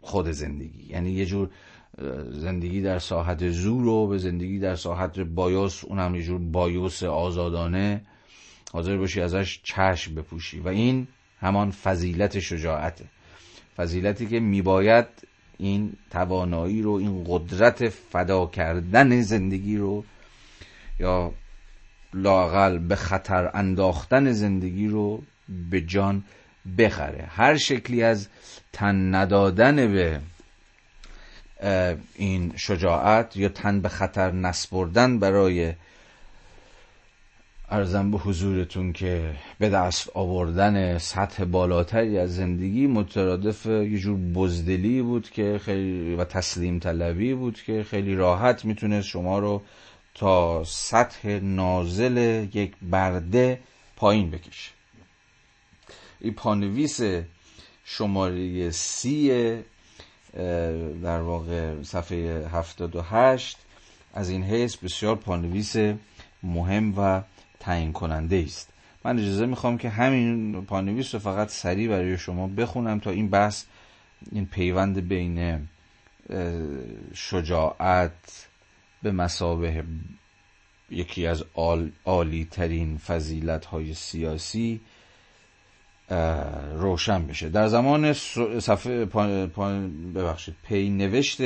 خود 0.00 0.30
زندگی. 0.30 0.86
یعنی 0.92 1.10
یه 1.10 1.26
جور 1.26 1.50
زندگی 2.30 2.80
در 2.82 2.98
ساحت 2.98 3.48
زور 3.50 3.86
و 3.86 4.06
به 4.06 4.18
زندگی 4.18 4.58
در 4.58 4.74
ساحت 4.76 5.20
بایوس 5.20 5.84
اونم 5.84 6.14
یه 6.14 6.22
جور 6.22 6.38
بایوس 6.38 7.02
آزادانه. 7.02 8.02
حاضر 8.72 8.96
باشی 8.96 9.20
ازش 9.20 9.60
چشم 9.62 10.14
بپوشی. 10.14 10.60
و 10.60 10.68
این 10.68 11.06
همان 11.40 11.70
فضیلت 11.70 12.38
شجاعته 12.38 13.04
فضیلتی 13.76 14.26
که 14.26 14.40
میباید 14.40 15.06
این 15.58 15.92
توانایی 16.10 16.82
رو 16.82 16.92
این 16.92 17.24
قدرت 17.28 17.88
فدا 17.88 18.46
کردن 18.46 19.20
زندگی 19.20 19.76
رو 19.76 20.04
یا 21.00 21.32
لاقل 22.14 22.78
به 22.78 22.96
خطر 22.96 23.50
انداختن 23.54 24.32
زندگی 24.32 24.88
رو 24.88 25.22
به 25.70 25.80
جان 25.80 26.24
بخره. 26.78 27.24
هر 27.28 27.56
شکلی 27.56 28.02
از 28.02 28.28
تن 28.72 29.14
ندادن 29.14 29.92
به 29.92 30.20
این 32.14 32.52
شجاعت 32.56 33.36
یا 33.36 33.48
تن 33.48 33.80
به 33.80 33.88
خطر 33.88 34.30
نسپردن 34.30 35.18
برای 35.18 35.72
ارزم 37.70 38.10
به 38.10 38.18
حضورتون 38.18 38.92
که 38.92 39.30
به 39.58 39.68
دست 39.68 40.10
آوردن 40.14 40.98
سطح 40.98 41.44
بالاتری 41.44 42.18
از 42.18 42.36
زندگی 42.36 42.86
مترادف 42.86 43.66
یه 43.66 43.98
جور 43.98 44.18
بزدلی 44.34 45.02
بود 45.02 45.30
که 45.30 45.60
خیلی 45.64 46.14
و 46.14 46.24
تسلیم 46.24 46.78
طلبی 46.78 47.34
بود 47.34 47.62
که 47.62 47.82
خیلی 47.82 48.14
راحت 48.14 48.64
می‌تونست 48.64 49.08
شما 49.08 49.38
رو 49.38 49.62
تا 50.14 50.64
سطح 50.64 51.28
نازل 51.28 52.46
یک 52.54 52.72
برده 52.82 53.60
پایین 53.96 54.30
بکشه. 54.30 54.70
این 56.20 56.34
پانویس 56.34 57.00
شماره 57.84 58.70
سی 58.70 59.28
در 61.02 61.20
واقع 61.20 61.82
صفحه 61.82 62.48
هفتاد 62.52 62.96
و 62.96 63.02
هشت 63.02 63.58
از 64.14 64.30
این 64.30 64.42
حیث 64.42 64.76
بسیار 64.76 65.16
پانویس 65.16 65.76
مهم 66.42 66.98
و 66.98 67.22
تعیین 67.60 67.92
کننده 67.92 68.42
است. 68.46 68.68
من 69.04 69.18
اجازه 69.18 69.46
می‌خوام 69.46 69.78
که 69.78 69.88
همین 69.88 70.64
پانویس 70.64 71.14
رو 71.14 71.20
فقط 71.20 71.48
سریع 71.48 71.88
برای 71.88 72.18
شما 72.18 72.46
بخونم 72.46 72.98
تا 72.98 73.10
این 73.10 73.30
بحث 73.30 73.64
این 74.32 74.46
پیوند 74.46 75.08
بین 75.08 75.68
شجاعت 77.14 78.48
به 79.02 79.12
مسابه 79.12 79.84
یکی 80.90 81.26
از 81.26 81.44
عالی 82.04 82.48
ترین 82.50 82.98
فضیلت 82.98 83.64
های 83.64 83.94
سیاسی 83.94 84.80
روشن 86.74 87.26
بشه. 87.26 87.48
در 87.48 87.68
زمان 87.68 88.12
صفحه 88.60 89.04
ببخشید 90.14 90.54
پی 90.62 90.90
نوشت 90.90 91.40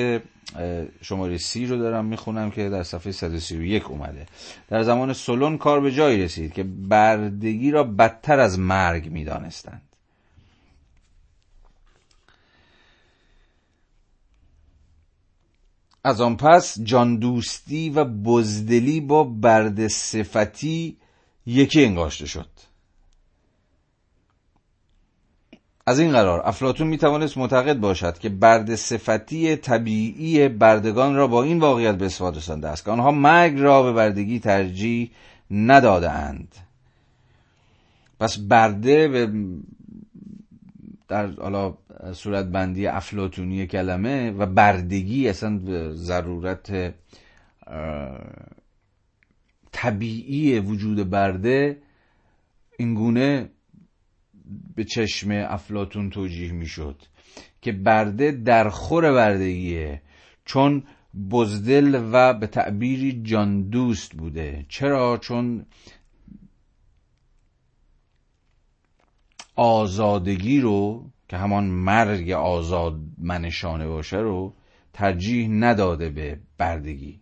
شماره 1.02 1.38
سی 1.38 1.66
رو 1.66 1.76
دارم 1.78 2.04
می‌خونم 2.04 2.50
که 2.50 2.68
در 2.68 2.82
صفحه 2.82 3.12
131 3.12 3.90
اومده. 3.90 4.26
در 4.68 4.82
زمان 4.82 5.12
سلون 5.12 5.58
کار 5.58 5.80
به 5.80 5.92
جایی 5.92 6.22
رسید 6.22 6.52
که 6.52 6.62
بردگی 6.62 7.70
را 7.70 7.84
بدتر 7.84 8.40
از 8.40 8.58
مرگ 8.58 9.10
می‌دانستند. 9.10 9.82
از 16.06 16.20
آن 16.20 16.36
پس 16.36 16.80
جان 16.82 17.16
دوستی 17.16 17.90
و 17.90 18.04
بزدلی 18.04 19.00
با 19.00 19.24
برد 19.24 19.86
صفتی 19.86 20.96
یکی 21.46 21.84
انگاشته 21.84 22.26
شد. 22.26 22.48
از 25.86 25.98
این 25.98 26.12
قرار 26.12 26.42
افلاتون 26.44 26.86
می 26.86 26.98
توانست 26.98 27.38
معتقد 27.38 27.76
باشد 27.76 28.18
که 28.18 28.28
برد 28.28 28.74
صفتی 28.74 29.56
طبیعی 29.56 30.48
بردگان 30.48 31.14
را 31.14 31.26
با 31.26 31.42
این 31.42 31.58
واقعیت 31.58 31.94
به 31.94 32.06
استفاده 32.06 32.36
رسانده 32.36 32.68
است 32.68 32.84
که 32.84 32.90
آنها 32.90 33.10
مرگ 33.10 33.58
را 33.58 33.82
به 33.82 33.92
بردگی 33.92 34.38
ترجیح 34.38 35.10
نداده 35.50 36.10
اند 36.10 36.54
پس 38.20 38.38
برده 38.38 39.08
به 39.08 39.32
در 41.08 41.26
حالا 41.26 41.78
صورت 42.12 42.46
بندی 42.46 42.86
افلاتونی 42.86 43.66
کلمه 43.66 44.30
و 44.30 44.46
بردگی 44.46 45.28
اصلا 45.28 45.60
ضرورت 45.92 46.94
طبیعی 49.72 50.58
وجود 50.58 51.10
برده 51.10 51.78
اینگونه 52.78 53.48
به 54.76 54.84
چشم 54.84 55.30
افلاتون 55.30 56.10
توجیه 56.10 56.52
می‌شد 56.52 57.02
که 57.62 57.72
برده 57.72 58.30
در 58.30 58.68
خور 58.68 59.12
بردگیه 59.12 60.02
چون 60.44 60.82
بزدل 61.30 62.00
و 62.12 62.34
به 62.34 62.46
تعبیری 62.46 63.22
جان 63.22 63.62
دوست 63.62 64.12
بوده. 64.12 64.66
چرا؟ 64.68 65.18
چون 65.18 65.66
آزادگی 69.56 70.60
رو 70.60 71.10
که 71.28 71.36
همان 71.36 71.64
مرگ 71.64 72.30
آزاد 72.30 73.00
منشانه 73.18 73.86
باشه 73.86 74.16
رو 74.16 74.54
ترجیح 74.92 75.48
نداده 75.50 76.08
به 76.08 76.38
بردگی. 76.58 77.20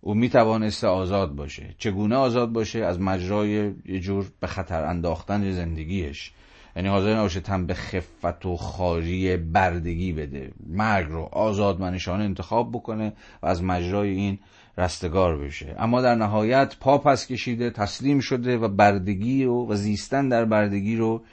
او 0.00 0.14
می 0.14 0.28
توانسته 0.28 0.86
آزاد 0.86 1.34
باشه. 1.34 1.74
چگونه 1.78 2.16
آزاد 2.16 2.52
باشه؟ 2.52 2.78
از 2.78 3.00
مجرای 3.00 3.72
یه 3.84 4.00
جور 4.00 4.26
به 4.40 4.46
خطر 4.46 4.84
انداختن 4.84 5.50
زندگیش. 5.50 6.32
یعنی 6.76 6.88
حاضر 6.88 7.16
نباشه 7.16 7.40
تن 7.40 7.66
به 7.66 7.74
خفت 7.74 8.46
و 8.46 8.56
خاری 8.56 9.36
بردگی 9.36 10.12
بده. 10.12 10.52
مرگ 10.66 11.08
رو 11.08 11.22
آزاد 11.22 11.80
منشانه 11.80 12.24
انتخاب 12.24 12.72
بکنه 12.72 13.12
و 13.42 13.46
از 13.46 13.62
مجرای 13.62 14.10
این 14.10 14.38
رستگار 14.78 15.38
بشه. 15.38 15.76
اما 15.78 16.00
در 16.00 16.14
نهایت 16.14 16.76
پا 16.80 16.98
پس 16.98 17.26
کشیده 17.26 17.70
تسلیم 17.70 18.20
شده 18.20 18.58
و 18.58 18.68
بردگی 18.68 19.44
و, 19.44 19.52
و 19.52 19.74
زیستن 19.74 20.28
در 20.28 20.44
بردگی 20.44 20.96
رو 20.96 21.24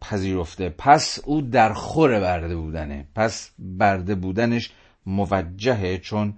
پذیرفته. 0.00 0.68
پس 0.78 1.18
او 1.24 1.40
در 1.40 1.72
خور 1.72 2.20
برده 2.20 2.56
بودنه. 2.56 3.08
پس 3.14 3.50
برده 3.58 4.14
بودنش 4.14 4.70
موجهه 5.06 5.98
چون 5.98 6.34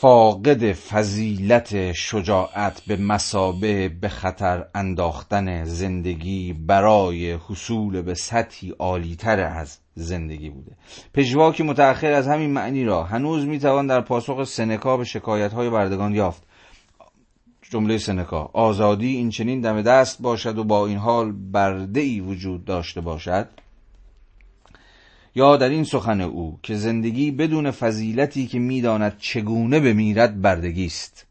فاقد 0.00 0.72
فضیلت 0.72 1.92
شجاعت 1.92 2.80
به 2.80 2.96
مسابه 2.96 3.88
به 3.88 4.08
خطر 4.08 4.66
انداختن 4.74 5.64
زندگی 5.64 6.52
برای 6.52 7.32
حصول 7.32 8.02
به 8.02 8.14
سطحی 8.14 8.70
عالیتر 8.70 9.40
از 9.40 9.78
زندگی 9.98 10.50
بوده. 10.50 10.72
پژواکی 11.14 11.62
متأخر 11.62 12.12
از 12.12 12.28
همین 12.28 12.50
معنی 12.50 12.84
را 12.84 13.04
هنوز 13.04 13.44
می‌توان 13.44 13.86
در 13.86 14.00
پاسخ 14.00 14.44
سنکا 14.44 14.96
به 14.96 15.04
شکایت 15.04 15.52
های 15.52 15.70
بردگان 15.70 16.14
یافت. 16.14 16.42
جمله 17.70 17.98
سنکا 17.98 18.50
آزادی 18.52 19.16
این 19.16 19.30
چنین 19.30 19.60
دم 19.60 19.82
دست 19.82 20.22
باشد 20.22 20.58
و 20.58 20.64
با 20.64 20.86
این 20.86 20.98
حال 20.98 21.32
برده 21.32 22.00
ای 22.00 22.20
وجود 22.20 22.64
داشته 22.64 23.00
باشد. 23.00 23.48
یا 25.34 25.56
در 25.56 25.68
این 25.68 25.84
سخن 25.84 26.20
او 26.20 26.58
که 26.62 26.74
زندگی 26.74 27.30
بدون 27.30 27.70
فضیلتی 27.70 28.46
که 28.46 28.58
می‌داند 28.58 29.18
چگونه 29.18 29.80
بمیرد 29.80 30.40
بردگی 30.40 30.86
است. 30.86 31.26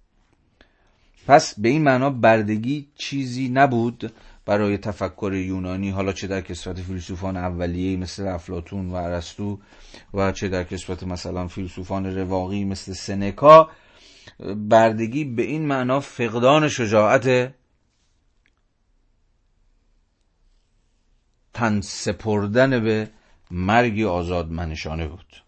پس 1.27 1.59
به 1.59 1.69
این 1.69 1.83
معنا 1.83 2.09
بردگی 2.09 2.87
چیزی 2.95 3.49
نبود 3.49 4.11
برای 4.47 4.77
تفکر 4.77 5.33
یونانی 5.33 5.89
حالا 5.89 6.13
چه 6.13 6.27
در 6.27 6.41
کسفت 6.41 6.79
فیلسوفان 6.79 7.37
اولیه 7.37 7.97
مثل 7.97 8.27
افلاتون 8.27 8.89
و 8.89 8.93
ارسطو 8.93 9.59
و 10.13 10.31
چه 10.31 10.47
در 10.47 10.63
کسفت 10.63 11.03
مثلا 11.03 11.47
فیلسوفان 11.47 12.17
رواقی 12.17 12.65
مثل 12.65 12.93
سنکا 12.93 13.69
بردگی 14.55 15.25
به 15.25 15.43
این 15.43 15.65
معنا 15.65 15.99
فقدان 15.99 16.67
شجاعت 16.67 17.53
تن 21.53 21.81
سپردن 21.81 22.83
به 22.83 23.09
مرگی 23.51 24.05
آزادمنشانه 24.05 25.07
بود. 25.07 25.43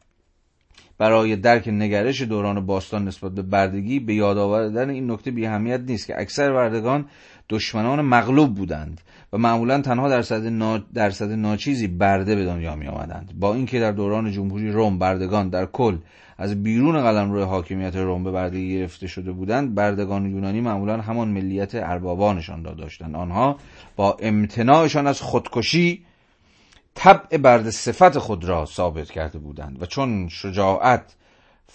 برای 0.98 1.36
درک 1.36 1.68
نگرش 1.68 2.22
دوران 2.22 2.66
باستان 2.66 3.08
نسبت 3.08 3.32
به 3.32 3.42
بردگی 3.42 4.00
به 4.00 4.14
یاد 4.14 4.38
آوردن 4.38 4.90
این 4.90 5.12
نکته 5.12 5.32
بی 5.32 5.48
نیست 5.48 6.08
که 6.08 6.22
اکثر 6.22 6.54
بردگان 6.54 7.06
دشمنان 7.50 8.02
مغلوب 8.02 8.56
بودند 8.56 9.02
و 9.34 9.38
معمولا 9.38 9.82
تنها 9.82 10.10
درصد, 10.10 10.46
نا... 10.46 10.78
درصد 10.78 11.32
ناچیزی 11.32 11.88
برده 11.88 12.36
به 12.36 12.46
دنیا 12.46 12.76
می 12.76 12.88
آمدند 12.88 13.34
با 13.40 13.54
اینکه 13.54 13.80
در 13.80 13.92
دوران 13.92 14.32
جمهوری 14.32 14.72
روم 14.72 15.00
بردگان 15.00 15.50
در 15.50 15.66
کل 15.66 15.98
از 16.38 16.64
بیرون 16.64 17.02
قلم 17.02 17.32
روی 17.32 17.44
حاکمیت 17.44 17.96
روم 17.96 18.24
به 18.24 18.32
بردگی 18.32 18.78
گرفته 18.78 19.08
شده 19.08 19.32
بودند 19.32 19.76
بردگان 19.76 20.26
یونانی 20.26 20.62
معمولا 20.62 21.02
همان 21.02 21.28
ملیت 21.28 21.76
اربابانشان 21.76 22.64
را 22.64 22.74
داشتند. 22.74 23.16
آنها 23.16 23.58
با 23.96 24.18
امتناعشان 24.20 25.08
از 25.08 25.22
خودکشی 25.22 26.06
طبع 26.96 27.38
برد 27.38 27.70
صفت 27.70 28.18
خود 28.18 28.46
را 28.46 28.66
ثابت 28.66 29.12
کرده 29.12 29.40
بودند 29.40 29.82
و 29.82 29.86
چون 29.86 30.28
شجاعت 30.30 31.16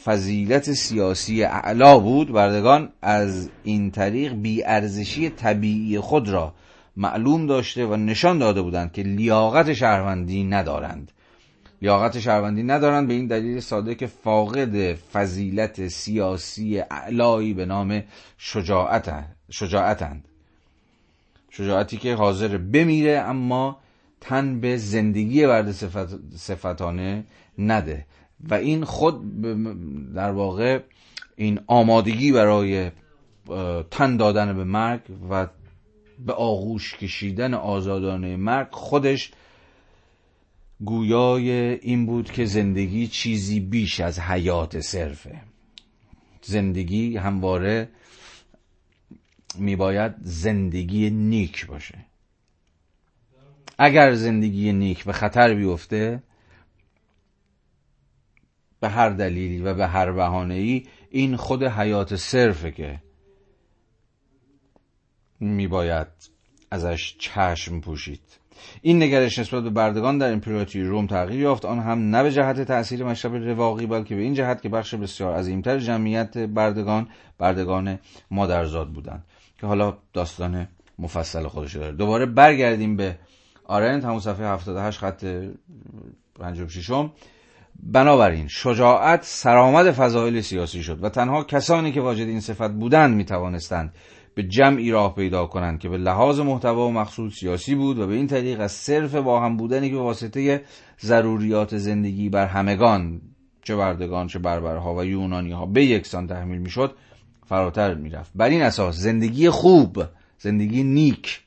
فضیلت 0.02 0.72
سیاسی 0.72 1.44
اعلا 1.44 1.98
بود 1.98 2.32
بردگان 2.32 2.88
از 3.02 3.50
این 3.64 3.90
طریق 3.90 4.32
بیارزشی 4.32 5.30
طبیعی 5.30 5.98
خود 5.98 6.28
را 6.28 6.54
معلوم 6.96 7.46
داشته 7.46 7.86
و 7.86 7.96
نشان 7.96 8.38
داده 8.38 8.62
بودند 8.62 8.92
که 8.92 9.02
لیاقت 9.02 9.72
شهروندی 9.72 10.44
ندارند. 10.44 11.12
لیاقت 11.82 12.18
شهروندی 12.18 12.62
ندارند 12.62 13.08
به 13.08 13.14
این 13.14 13.26
دلیل 13.26 13.60
ساده 13.60 13.94
که 13.94 14.06
فاقد 14.06 14.94
فضیلت 14.94 15.88
سیاسی 15.88 16.78
اعلایی 16.78 17.54
به 17.54 17.66
نام 17.66 18.02
شجاعت 18.38 19.24
شجاعتند. 19.50 20.24
شجاعتی 21.50 21.96
که 21.96 22.14
حاضر 22.14 22.56
بمیره 22.56 23.18
اما 23.18 23.80
تن 24.20 24.60
به 24.60 24.76
زندگی 24.76 25.44
ورد 25.44 25.72
صفت 25.72 26.36
صفتانه 26.36 27.24
نده. 27.58 28.06
و 28.40 28.54
این 28.54 28.84
خود 28.84 29.42
در 30.14 30.30
واقع 30.30 30.82
این 31.36 31.60
آمادگی 31.66 32.32
برای 32.32 32.90
تن 33.90 34.16
دادن 34.16 34.56
به 34.56 34.64
مرگ 34.64 35.00
و 35.30 35.48
به 36.26 36.32
آغوش 36.32 36.96
کشیدن 36.96 37.54
آزادانه 37.54 38.36
مرگ 38.36 38.68
خودش 38.70 39.32
گویای 40.80 41.50
این 41.74 42.06
بود 42.06 42.30
که 42.30 42.44
زندگی 42.44 43.06
چیزی 43.06 43.60
بیش 43.60 44.00
از 44.00 44.20
حیات 44.20 44.80
صرفه. 44.80 45.40
زندگی 46.42 47.16
همواره 47.16 47.88
میباید 49.58 50.14
زندگی 50.20 51.10
نیک 51.10 51.66
باشه. 51.66 51.98
اگر 53.78 54.14
زندگی 54.14 54.72
نیک 54.72 55.04
به 55.04 55.12
خطر 55.12 55.54
بیفته 55.54 56.22
به 58.84 58.90
هر 58.90 59.10
دلیلی 59.10 59.62
و 59.62 59.74
به 59.74 59.86
هر 59.86 60.12
بهانه 60.12 60.54
ای 60.54 60.82
این 61.10 61.36
خود 61.36 61.62
حیات 61.62 62.16
صرفه 62.16 62.70
که 62.70 63.00
میباید 65.40 66.06
ازش 66.70 67.16
چشم 67.18 67.80
پوشید. 67.80 68.20
این 68.82 69.02
نگرش 69.02 69.38
نسبت 69.38 69.62
به 69.62 69.70
بردگان 69.70 70.18
در 70.18 70.32
امپراتوری 70.32 70.84
روم 70.84 71.06
تغییر 71.06 71.40
یافت. 71.40 71.64
آن 71.64 71.78
هم 71.78 71.98
نه 71.98 72.22
به 72.22 72.32
جهت 72.32 72.60
تأثیر 72.60 73.04
مشرب 73.04 73.34
رواقی 73.34 73.86
بلکه 73.86 74.14
به 74.16 74.22
این 74.22 74.34
جهت 74.34 74.62
که 74.62 74.68
بخش 74.68 74.94
بسیار 74.94 75.34
عظیمتر 75.34 75.78
جمعیت 75.78 76.38
بردگان 76.38 77.08
بردگان 77.38 77.98
مادرزاد 78.30 78.88
بودند. 78.88 79.24
که 79.60 79.66
حالا 79.66 79.96
داستان 80.12 80.68
مفصل 80.98 81.46
خودش 81.46 81.76
داره. 81.76 81.92
دوباره 81.92 82.26
برگردیم 82.26 82.96
به 82.96 83.18
آرنت. 83.64 84.04
همون 84.04 84.20
صفحه 84.20 84.46
78 84.46 84.98
خط 84.98 85.24
56 86.40 86.90
بنابراین 87.82 88.48
شجاعت 88.48 89.24
سرآمد 89.24 89.90
فضایل 89.90 90.40
سیاسی 90.40 90.82
شد 90.82 91.04
و 91.04 91.08
تنها 91.08 91.44
کسانی 91.44 91.92
که 91.92 92.00
واجد 92.00 92.28
این 92.28 92.40
صفت 92.40 92.70
بودند 92.70 93.16
می 93.16 93.24
توانستند 93.24 93.94
به 94.34 94.42
جمعی 94.42 94.90
راه 94.90 95.14
پیدا 95.14 95.46
کنند 95.46 95.78
که 95.78 95.88
به 95.88 95.96
لحاظ 95.96 96.40
محتوا 96.40 96.88
و 96.88 96.92
مقصود 96.92 97.32
سیاسی 97.32 97.74
بود 97.74 97.98
و 97.98 98.06
به 98.06 98.14
این 98.14 98.26
طریق 98.26 98.60
از 98.60 98.72
صرف 98.72 99.14
با 99.14 99.40
هم 99.40 99.56
بودنی 99.56 99.88
که 99.88 99.94
به 99.94 100.02
واسطه 100.02 100.62
ضروریات 101.00 101.76
زندگی 101.76 102.28
بر 102.28 102.46
همگان 102.46 103.20
چه 103.62 103.76
بردگان 103.76 104.26
چه 104.26 104.38
بربرها 104.38 104.94
و 104.94 105.04
یونانی 105.04 105.52
ها 105.52 105.66
به 105.66 105.84
یکسان 105.84 106.26
تحمیل 106.26 106.58
می‌شد 106.58 106.96
فراتر 107.46 107.94
می‌رفت. 107.94 108.32
بر 108.34 108.48
این 108.48 108.62
اساس 108.62 108.96
زندگی 108.96 109.50
خوب 109.50 110.02
زندگی 110.38 110.82
نیک 110.82 111.43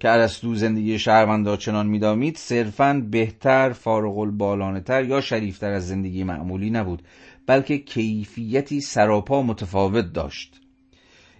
که 0.00 0.10
ارسطو 0.10 0.54
زندگی 0.54 0.98
شهروندار 0.98 1.56
چنان 1.56 1.86
میدامید 1.86 2.36
صرفا 2.36 3.02
بهتر 3.10 3.72
فارغ 3.72 4.18
البالانه 4.18 4.80
تر 4.80 5.04
یا 5.04 5.20
شریفتر 5.20 5.70
از 5.70 5.88
زندگی 5.88 6.24
معمولی 6.24 6.70
نبود 6.70 7.02
بلکه 7.46 7.78
کیفیتی 7.78 8.80
سراپا 8.80 9.42
متفاوت 9.42 10.12
داشت. 10.12 10.60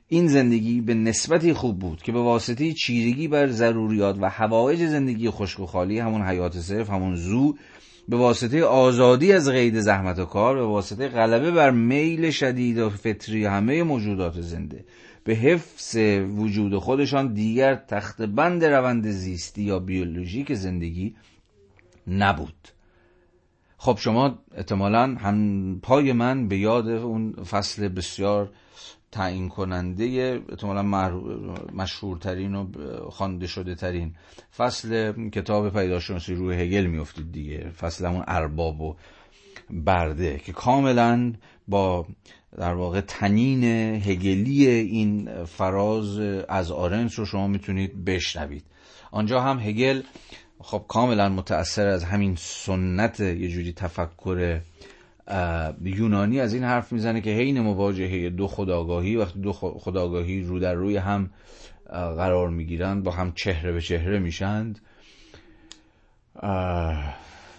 این 0.09 0.29
زندگی 0.29 0.81
به 0.81 0.95
نسبتی 0.95 1.53
خوب 1.53 1.79
بود 1.79 2.03
که 2.03 2.13
به 2.13 2.21
واسطه 2.21 2.73
چیرگی 2.73 3.29
بر 3.29 3.47
ضروریات 3.47 4.19
و 4.21 4.31
هوایج 4.31 4.87
زندگی 4.87 5.31
خشک 5.31 5.61
و 5.61 5.67
خالی 5.67 5.99
همون 5.99 6.23
حیات 6.23 6.59
صرف 6.59 6.91
همون 6.91 7.15
زو 7.15 7.55
به 8.09 8.17
واسطه 8.17 8.65
آزادی 8.65 9.33
از 9.33 9.49
قید 9.49 9.81
زحمت 9.81 10.19
و 10.19 10.25
کار 10.25 10.57
به 10.57 10.67
واسطه 10.67 11.09
غلبه 11.09 11.51
بر 11.51 11.71
میل 11.71 12.31
شدید 12.31 12.79
و 12.79 12.91
فطری 12.91 13.45
همه 13.45 13.83
موجودات 13.83 14.41
زنده. 14.41 14.85
به 15.25 15.35
حفظ 15.35 15.97
وجود 16.37 16.79
خودشان 16.79 17.35
دیگر 17.35 17.75
تخت 17.75 18.23
بند 18.23 18.65
روند 18.65 19.11
زیستی 19.11 19.63
یا 19.63 19.79
بیولوژیک 19.79 20.55
زندگی 20.55 21.17
نبود. 22.09 22.69
خب 23.79 23.99
شما 23.99 24.39
احتمالا 24.55 25.17
هم 25.21 25.81
پای 25.81 26.13
من 26.13 26.49
به 26.49 26.59
یاد 26.59 26.89
اون 26.89 27.33
فصل 27.33 27.89
بسیار 27.89 28.51
تعیین 29.13 29.49
کننده 29.49 30.05
احتمالا 30.51 30.83
مشهورترین 31.73 32.55
و 32.55 32.67
خوانده 33.11 33.47
شده 33.47 33.75
ترین 33.75 34.15
فصل 34.57 35.13
کتاب 35.31 35.73
پیداشناسی 35.73 36.35
روی 36.35 36.57
هگل 36.57 36.87
میافتید 36.87 37.33
دیگه 37.33 37.71
فصل 37.71 38.07
همون 38.07 38.25
ارباب 38.29 38.81
و 38.81 38.97
برده 39.71 40.39
که 40.39 40.53
کاملا 40.53 41.33
با 41.69 42.07
در 42.59 42.75
واقع 42.75 43.01
تنین 43.01 43.65
هگلی 43.95 44.67
این 44.67 45.45
فراز 45.45 46.19
از 46.49 46.71
آرنس 46.71 47.19
رو 47.19 47.25
شما 47.25 47.47
می‌تونید 47.47 48.05
بشنوید. 48.05 48.65
آنجا 49.11 49.41
هم 49.41 49.59
هگل 49.59 50.03
خب 50.61 50.85
کاملا 50.89 51.29
متأثر 51.29 51.87
از 51.87 52.05
همین 52.05 52.37
سنت 52.39 53.21
یه 53.21 53.49
جوری 53.49 53.73
تفکر 53.73 54.61
یونانی 55.85 56.41
از 56.41 56.55
این 56.55 56.65
حرف 56.65 56.93
می‌زنه 56.93 57.21
که 57.21 57.31
حین 57.31 57.61
مواجهه 57.61 58.31
دو 58.31 58.47
خداگاهی 58.47 59.17
وقتی 59.17 59.41
دو 59.41 59.53
خداگاهی 59.53 60.43
رو 60.43 60.59
در 60.59 60.75
روی 60.75 60.97
هم 60.97 61.31
قرار 61.91 62.51
می‌گیرند 62.51 63.03
با 63.03 63.11
هم 63.11 63.33
چهره 63.33 63.73
به 63.73 63.81
چهره 63.81 64.19
میشند 64.19 64.81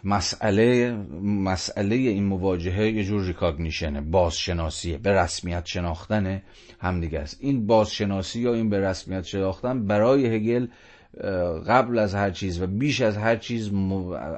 مسئله 0.06 0.92
مسئله 1.24 1.96
این 1.96 2.26
مواجهه 2.26 2.88
یه 2.88 3.04
جور 3.04 3.24
ریکاگنیشنه 3.24 4.02
بازشناسیه 4.02 4.98
به 4.98 5.12
رسمیت 5.12 5.66
شناختن 5.66 6.42
همدیگه 6.80 7.20
است. 7.20 7.38
این 7.40 7.68
بازشناسی 7.68 8.42
یا 8.42 8.54
این 8.54 8.70
به 8.70 8.80
رسمیت 8.80 9.24
شناختن 9.24 9.88
برای 9.88 10.26
هگل 10.26 10.68
قبل 11.68 12.00
از 12.00 12.16
هر 12.16 12.32
چیز 12.32 12.62
و 12.62 12.68
بیش 12.68 13.02
از 13.02 13.18
هر 13.18 13.36
چیز 13.36 13.72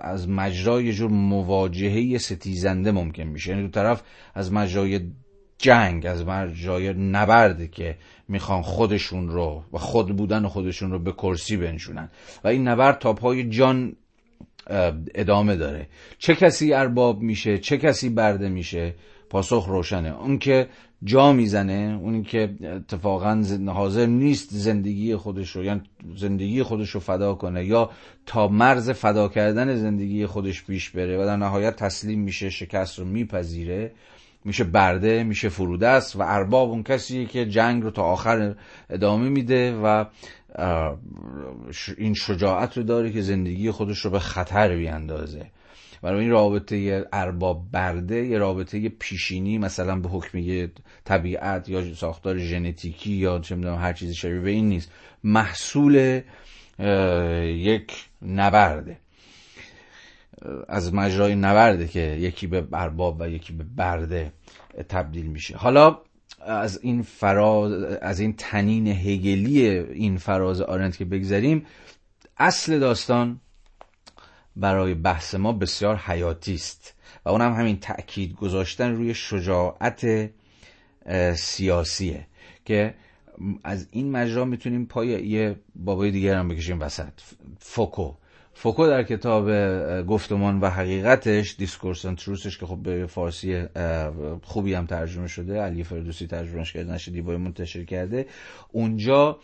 از 0.02 0.30
مجرای 0.30 0.86
یه 0.86 0.94
جور 0.94 1.12
مواجهه 1.12 2.18
ستیزنده 2.18 2.92
ممکن 2.92 3.24
میشه. 3.24 3.52
یعنی 3.52 3.62
دو 3.64 3.68
طرف 3.68 4.04
از 4.36 4.54
مجرای 4.54 5.00
جنگ 5.58 6.06
از 6.06 6.26
جای 6.54 6.94
نبرد 6.94 7.72
که 7.72 7.98
می‌خوان 8.28 8.62
خودشون 8.62 9.30
رو 9.30 9.64
و 9.74 9.78
خود 9.78 10.18
بودن 10.18 10.48
خودشون 10.48 10.92
رو 10.92 11.00
به 11.00 11.12
کرسی 11.12 11.58
بنشونن. 11.58 12.10
و 12.44 12.48
این 12.48 12.68
نبرد 12.68 13.00
تا 13.00 13.14
پای 13.14 13.50
جان 13.50 13.96
ادامه 15.16 15.56
داره. 15.56 15.88
چه 16.18 16.36
کسی 16.36 16.74
ارباب 16.74 17.22
میشه؟ 17.22 17.58
چه 17.58 17.78
کسی 17.78 18.10
برده 18.10 18.50
میشه؟ 18.50 18.94
پاسخ 19.30 19.66
روشنه. 19.66 20.22
اون 20.22 20.38
که 20.40 20.68
جا 21.04 21.34
می‌زنه 21.34 22.00
اون 22.02 22.24
که 22.24 22.56
اتفاقا 22.64 23.44
حاضر 23.68 24.06
نیست 24.06 24.50
زندگی 24.52 25.16
خودش 25.16 25.52
رو 25.52 25.64
یعنی 25.64 25.82
زندگی 26.16 26.64
خودش 26.64 26.90
رو 26.90 27.00
فدا 27.00 27.34
کنه 27.34 27.66
یا 27.66 27.90
تا 28.26 28.48
مرز 28.48 28.90
فدا 28.90 29.28
کردن 29.28 29.76
زندگی 29.76 30.26
خودش 30.26 30.66
پیش 30.66 30.90
بره 30.90 31.18
و 31.18 31.26
در 31.26 31.36
نهایت 31.36 31.76
تسلیم 31.76 32.20
میشه 32.20 32.50
شکست 32.50 33.00
رو 33.00 33.06
میپذیره 33.06 33.92
میشه 34.46 34.64
برده 34.64 35.24
میشه 35.24 35.50
فروده 35.50 35.88
است 35.88 36.16
و 36.16 36.22
ارباب 36.22 36.70
اون 36.70 36.84
کسیه 36.84 37.26
که 37.26 37.46
جنگ 37.46 37.84
رو 37.84 37.92
تا 37.92 38.04
آخر 38.04 38.56
ادامه 38.90 39.30
میده 39.30 39.80
و 39.84 40.06
این 41.98 42.14
شجاعت 42.14 42.78
رو 42.78 42.84
داره 42.84 43.12
که 43.12 43.22
زندگی 43.22 43.72
خودش 43.72 44.00
رو 44.00 44.12
به 44.12 44.20
خطر 44.20 44.76
بیاندازه. 44.76 45.52
برای 46.02 46.22
این 46.22 46.30
رابطه 46.30 47.06
ارباب 47.14 47.72
برده 47.72 48.26
یه 48.26 48.38
رابطه 48.38 48.90
پیشینی 48.90 49.58
مثلا 49.58 50.00
به 50.00 50.10
حکم 50.10 50.68
طبیعت 51.06 51.70
یا 51.70 51.94
ساختار 51.96 52.38
ژنتیکی 52.38 53.12
یا 53.12 53.40
چه 53.40 53.56
می‌دونم 53.56 53.76
هر 53.76 53.94
چیزی 53.94 54.16
شبیه 54.16 54.40
به 54.40 54.50
این 54.50 54.70
نیست. 54.70 54.92
محصول 55.24 56.22
یک 57.44 58.06
نبرده. 58.22 58.98
از 60.68 60.94
مجرای 60.94 61.36
نبرده 61.36 61.88
که 61.88 62.00
یکی 62.00 62.48
به 62.48 62.68
ارباب 62.74 63.18
و 63.22 63.30
یکی 63.30 63.54
به 63.54 63.64
برده 63.64 64.32
تبدیل 64.90 65.26
میشه. 65.26 65.58
حالا 65.58 65.98
از 66.48 66.80
این 66.84 67.02
فراز 67.02 67.72
از 67.84 68.20
این 68.20 68.34
تنین 68.34 68.88
هگلی 68.88 69.68
این 69.68 70.18
فراز 70.18 70.62
آرنت 70.62 70.98
که 70.98 71.06
بگذریم 71.06 71.66
اصل 72.38 72.80
داستان 72.80 73.40
برای 74.56 74.94
بحث 74.94 75.36
ما 75.36 75.54
بسیار 75.54 75.96
حیاتی 75.96 76.54
است 76.54 76.94
و 77.26 77.30
اونم 77.30 77.54
همین 77.54 77.80
تأکید 77.80 78.36
گذاشتن 78.36 78.92
روی 78.96 79.14
شجاعت 79.14 80.30
سیاسیه 81.36 82.28
که 82.66 82.94
از 83.64 83.88
این 83.92 84.12
مجرا 84.12 84.46
می‌تونیم 84.46 84.86
پای 84.86 85.08
یه 85.08 85.56
بابای 85.76 86.12
دیگر 86.12 86.36
هم 86.36 86.48
بکشیم 86.48 86.80
وسط. 86.80 87.14
فوکو. 87.60 88.12
فوکو 88.60 88.88
در 88.88 89.04
کتاب 89.04 89.52
گفتمان 90.04 90.60
و 90.60 90.70
حقیقتش 90.70 91.56
Discourse 91.58 92.02
and 92.02 92.19
Truth 92.19 92.47
ش 92.47 92.58
که 92.58 92.66
خب 92.66 92.76
به 92.76 93.06
فارسی 93.06 93.66
خوبی 94.44 94.74
هم 94.74 94.86
ترجمه 94.86 95.28
شده 95.28 95.62
علی 95.62 95.84
فردوسی 95.84 96.28
ترجمهش 96.28 96.74
کرده 96.74 96.94
نشر 96.94 97.12
دیبای 97.12 97.38
منتشر 97.38 97.84
کرده 97.84 98.26
اونجا 98.72 99.40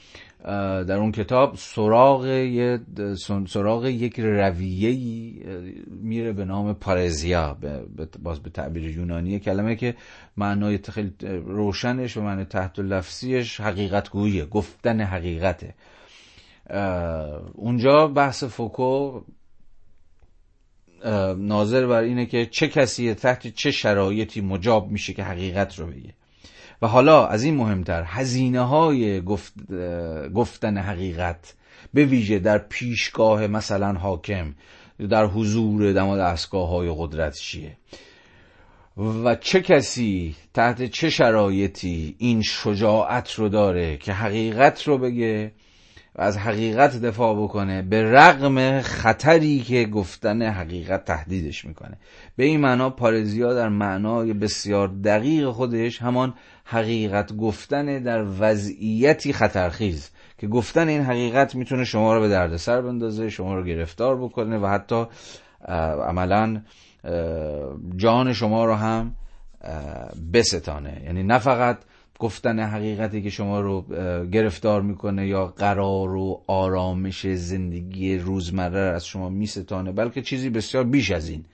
در 0.88 0.98
اون 0.98 1.12
کتاب 1.12 1.56
سراغ, 1.56 2.80
سراغ 3.48 3.86
یک 3.86 4.20
رویه 4.20 4.96
میره 5.88 6.34
به 6.34 6.46
نام 6.46 6.74
پارزیا 6.74 7.58
باز 8.24 8.40
به 8.40 8.50
تعبیر 8.50 8.98
یونانی 8.98 9.40
کلمه 9.40 9.76
که 9.76 9.96
معنای 10.38 10.80
خیلی 10.90 11.14
روشنش 11.46 12.18
و 12.18 12.22
معنای 12.22 12.46
تحت 12.46 12.80
لفظیش 12.80 13.60
حقیقت 13.60 14.10
گفتن 14.52 15.02
حقیقته. 15.02 15.74
اونجا 17.54 18.08
بحث 18.08 18.44
فوکو 18.44 19.22
ناظر 21.38 21.88
بر 21.88 22.02
اینه 22.02 22.26
که 22.26 22.46
چه 22.46 22.68
کسی 22.68 23.14
تحت 23.14 23.48
چه 23.48 23.72
شرایطی 23.72 24.42
مجاب 24.42 24.92
میشه 24.92 25.14
که 25.14 25.24
حقیقت 25.24 25.80
رو 25.80 25.88
بگه. 25.88 26.14
و 26.82 26.88
حالا 26.88 27.28
از 27.28 27.44
این 27.44 27.56
مهمتر 27.56 28.04
هزینه 28.08 28.62
های 28.62 29.22
گفت، 29.22 29.54
گفتن 30.34 30.78
حقیقت 30.78 31.54
به 31.94 32.06
ویژه 32.06 32.40
در 32.40 32.58
پیشگاه 32.58 33.48
مثلا 33.48 33.94
حاکم 33.94 34.56
در 35.10 35.26
حضور 35.26 35.94
دماد 35.94 36.20
دستگاه 36.20 36.70
های 36.70 36.96
قدرت 36.98 37.38
چیه؟ 37.38 37.78
و 38.98 39.36
چه 39.36 39.62
کسی 39.62 40.36
تحت 40.54 40.84
چه 40.86 41.10
شرایطی 41.10 42.16
این 42.18 42.42
شجاعت 42.42 43.32
رو 43.32 43.50
داره 43.50 43.98
که 43.98 44.14
حقیقت 44.14 44.88
رو 44.88 44.98
بگه؟ 44.98 45.52
و 46.16 46.22
از 46.22 46.38
حقیقت 46.38 47.02
دفاع 47.02 47.44
بکنه 47.44 47.82
به 47.82 48.12
رغم 48.12 48.82
خطری 48.82 49.60
که 49.60 49.86
گفتن 49.86 50.42
حقیقت 50.42 51.06
تهدیدش 51.06 51.66
می‌کنه. 51.66 51.98
به 52.36 52.46
این 52.46 52.60
معنا 52.60 52.90
پارزیا 52.90 53.54
در 53.54 53.70
معنای 53.70 54.34
بسیار 54.34 54.88
دقیق 54.88 55.50
خودش 55.50 56.02
همان 56.02 56.34
حقیقت 56.66 57.36
گفتن 57.38 58.04
در 58.04 58.26
وضعیتی 58.40 59.34
خطرخیز 59.34 60.10
که 60.38 60.48
گفتن 60.48 60.88
این 60.88 61.02
حقیقت 61.02 61.56
می‌تونه 61.56 61.84
شما 61.84 62.14
رو 62.14 62.22
به 62.22 62.30
دردسر 62.30 62.82
بندازه 62.82 63.30
شما 63.30 63.56
رو 63.56 63.64
گرفتار 63.64 64.18
بکنه 64.18 64.58
و 64.58 64.68
حتی 64.68 65.06
عملا 66.08 66.62
جان 67.96 68.34
شما 68.34 68.66
رو 68.66 68.74
هم 68.74 69.16
بستانه. 70.34 71.02
یعنی 71.06 71.24
نه 71.24 71.38
فقط 71.38 71.78
گفتن 72.20 72.60
حقیقتی 72.60 73.22
که 73.22 73.30
شما 73.30 73.62
رو 73.62 73.82
گرفتار 74.32 74.82
می‌کنه 74.82 75.28
یا 75.28 75.48
قرار 75.48 76.16
و 76.16 76.42
آرامش 76.48 77.28
زندگی 77.28 78.18
روزمره 78.18 78.80
از 78.80 79.06
شما 79.06 79.30
میستانه 79.30 79.92
بلکه 79.92 80.22
چیزی 80.22 80.50
بسیار 80.50 80.84
بیش 80.84 81.12
از 81.12 81.30
این. 81.30 81.46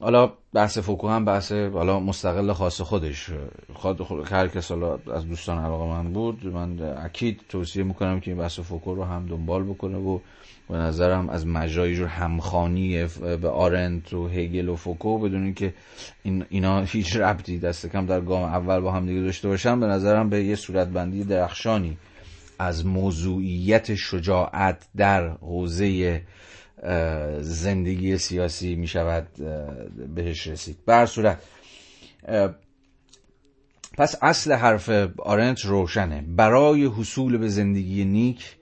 حالا 0.00 0.32
بحث 0.52 0.78
فوکو 0.78 1.08
هم 1.08 1.24
بحث 1.24 1.52
حالا 1.52 2.00
مستقل 2.00 2.52
خاص 2.52 2.80
خودش. 2.80 3.30
خود 3.74 4.00
هر 4.32 4.48
کس 4.48 4.70
از 5.12 5.28
دوستان 5.28 5.58
علاقه‌مند 5.58 6.12
بود 6.12 6.46
من 6.46 6.96
اکید 7.04 7.40
توصیه 7.48 7.82
می‌کنم 7.82 8.20
که 8.20 8.30
این 8.30 8.40
بحث 8.40 8.60
فوکو 8.60 8.94
رو 8.94 9.04
هم 9.04 9.26
دنبال 9.26 9.64
بکنه 9.64 9.96
و 9.96 10.18
به 10.70 10.76
نظرم 10.76 11.28
از 11.28 11.46
مجرای 11.46 11.96
جور 11.96 12.08
همخوانی 12.08 13.48
آرنت 13.48 14.12
و 14.12 14.28
هگل 14.28 14.68
و 14.68 14.76
فوکو 14.76 15.18
بدون 15.18 15.44
اینکه 15.44 15.74
این 16.22 16.44
اینا 16.48 16.80
هیچ 16.80 17.16
ربطی 17.16 17.58
دست 17.58 17.86
کم 17.86 18.06
در 18.06 18.20
گام 18.20 18.42
اول 18.42 18.80
با 18.80 18.92
هم 18.92 19.06
دیگه 19.06 19.20
داشته 19.20 19.48
باشن. 19.48 19.80
به 19.80 19.86
نظرم 19.86 20.30
به 20.30 20.44
یه 20.44 20.56
صورتبندی 20.56 21.24
درخشانی 21.24 21.96
از 22.58 22.86
موضوعیت 22.86 23.94
شجاعت 23.94 24.86
در 24.96 25.28
حوزه 25.28 26.22
زندگی 27.40 28.18
سیاسی 28.18 28.74
می 28.74 28.86
شود 28.86 29.26
بهش 30.14 30.46
رسید. 30.46 30.76
بر 30.86 31.06
صورت 31.06 31.42
پس 33.98 34.16
اصل 34.22 34.52
حرف 34.52 34.88
آرنت 35.18 35.64
روشنه. 35.64 36.24
برای 36.28 36.84
حصول 36.84 37.38
به 37.38 37.48
زندگی 37.48 38.04
نیک 38.04 38.56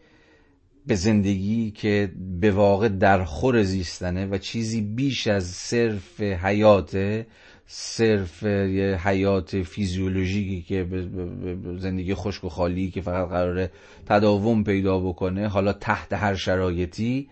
به 0.87 0.95
زندگی 0.95 1.71
که 1.71 2.13
به 2.41 2.51
واقع 2.51 2.89
در 2.89 3.25
خور 3.25 3.63
زیستنه 3.63 4.27
و 4.27 4.39
چیزی 4.39 4.81
بیش 4.81 5.27
از 5.27 5.45
صرف 5.45 6.21
حیات 6.21 7.25
صرف 7.67 8.43
یه 8.43 9.01
حیات 9.05 9.63
فیزیولوژیکی 9.63 10.63
که 10.63 10.87
زندگی 11.79 12.15
خشک 12.15 12.45
و 12.45 12.49
خالی 12.49 12.91
که 12.91 13.01
فقط 13.01 13.29
قراره 13.29 13.71
تداوم 14.07 14.65
پیدا 14.65 15.01
بکنه 15.01 15.49
حالا 15.49 15.73
تحت 15.73 16.13
هر 16.13 16.35
شرایطی 16.35 17.29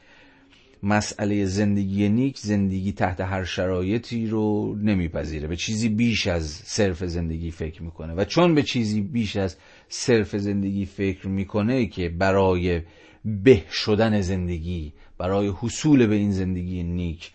مسئله 0.83 1.45
زندگی 1.45 2.09
نیک 2.09 2.39
زندگی 2.39 2.93
تحت 2.93 3.21
هر 3.21 3.45
شرایطی 3.45 4.27
رو 4.27 4.77
نمیپذیره. 4.77 5.49
به 5.49 5.57
چیزی 5.57 5.89
بیش 5.89 6.27
از 6.27 6.51
صرف 6.51 7.05
زندگی 7.05 7.51
فکر 7.51 7.83
می‌کنه. 7.83 8.15
و 8.15 8.25
چون 8.25 8.55
به 8.55 8.63
چیزی 8.63 9.01
بیش 9.01 9.37
از 9.37 9.57
صرف 9.89 10.37
زندگی 10.37 10.87
فکر 10.87 11.29
می‌کنه 11.29 11.87
که 11.87 12.09
برای 12.09 12.81
به 13.25 13.63
شدن 13.71 14.21
زندگی 14.21 14.93
برای 15.19 15.53
حصول 15.61 16.07
به 16.07 16.15
این 16.15 16.33
زندگی 16.33 16.83
نیک 16.83 17.31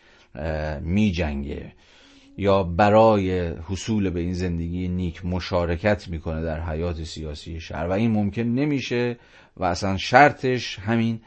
می 0.81 1.11
جنگه 1.11 1.71
یا 2.37 2.63
برای 2.63 3.47
حصول 3.47 4.09
به 4.09 4.19
این 4.19 4.33
زندگی 4.33 4.87
نیک 4.87 5.25
مشارکت 5.25 6.07
می‌کنه 6.07 6.41
در 6.41 6.61
حیات 6.61 7.03
سیاسی 7.03 7.59
شهر. 7.59 7.87
و 7.87 7.91
این 7.91 8.11
ممکن 8.11 8.41
نمیشه 8.41 9.17
و 9.57 9.63
اصلا 9.63 9.97
شرطش 9.97 10.79
همین 10.79 11.19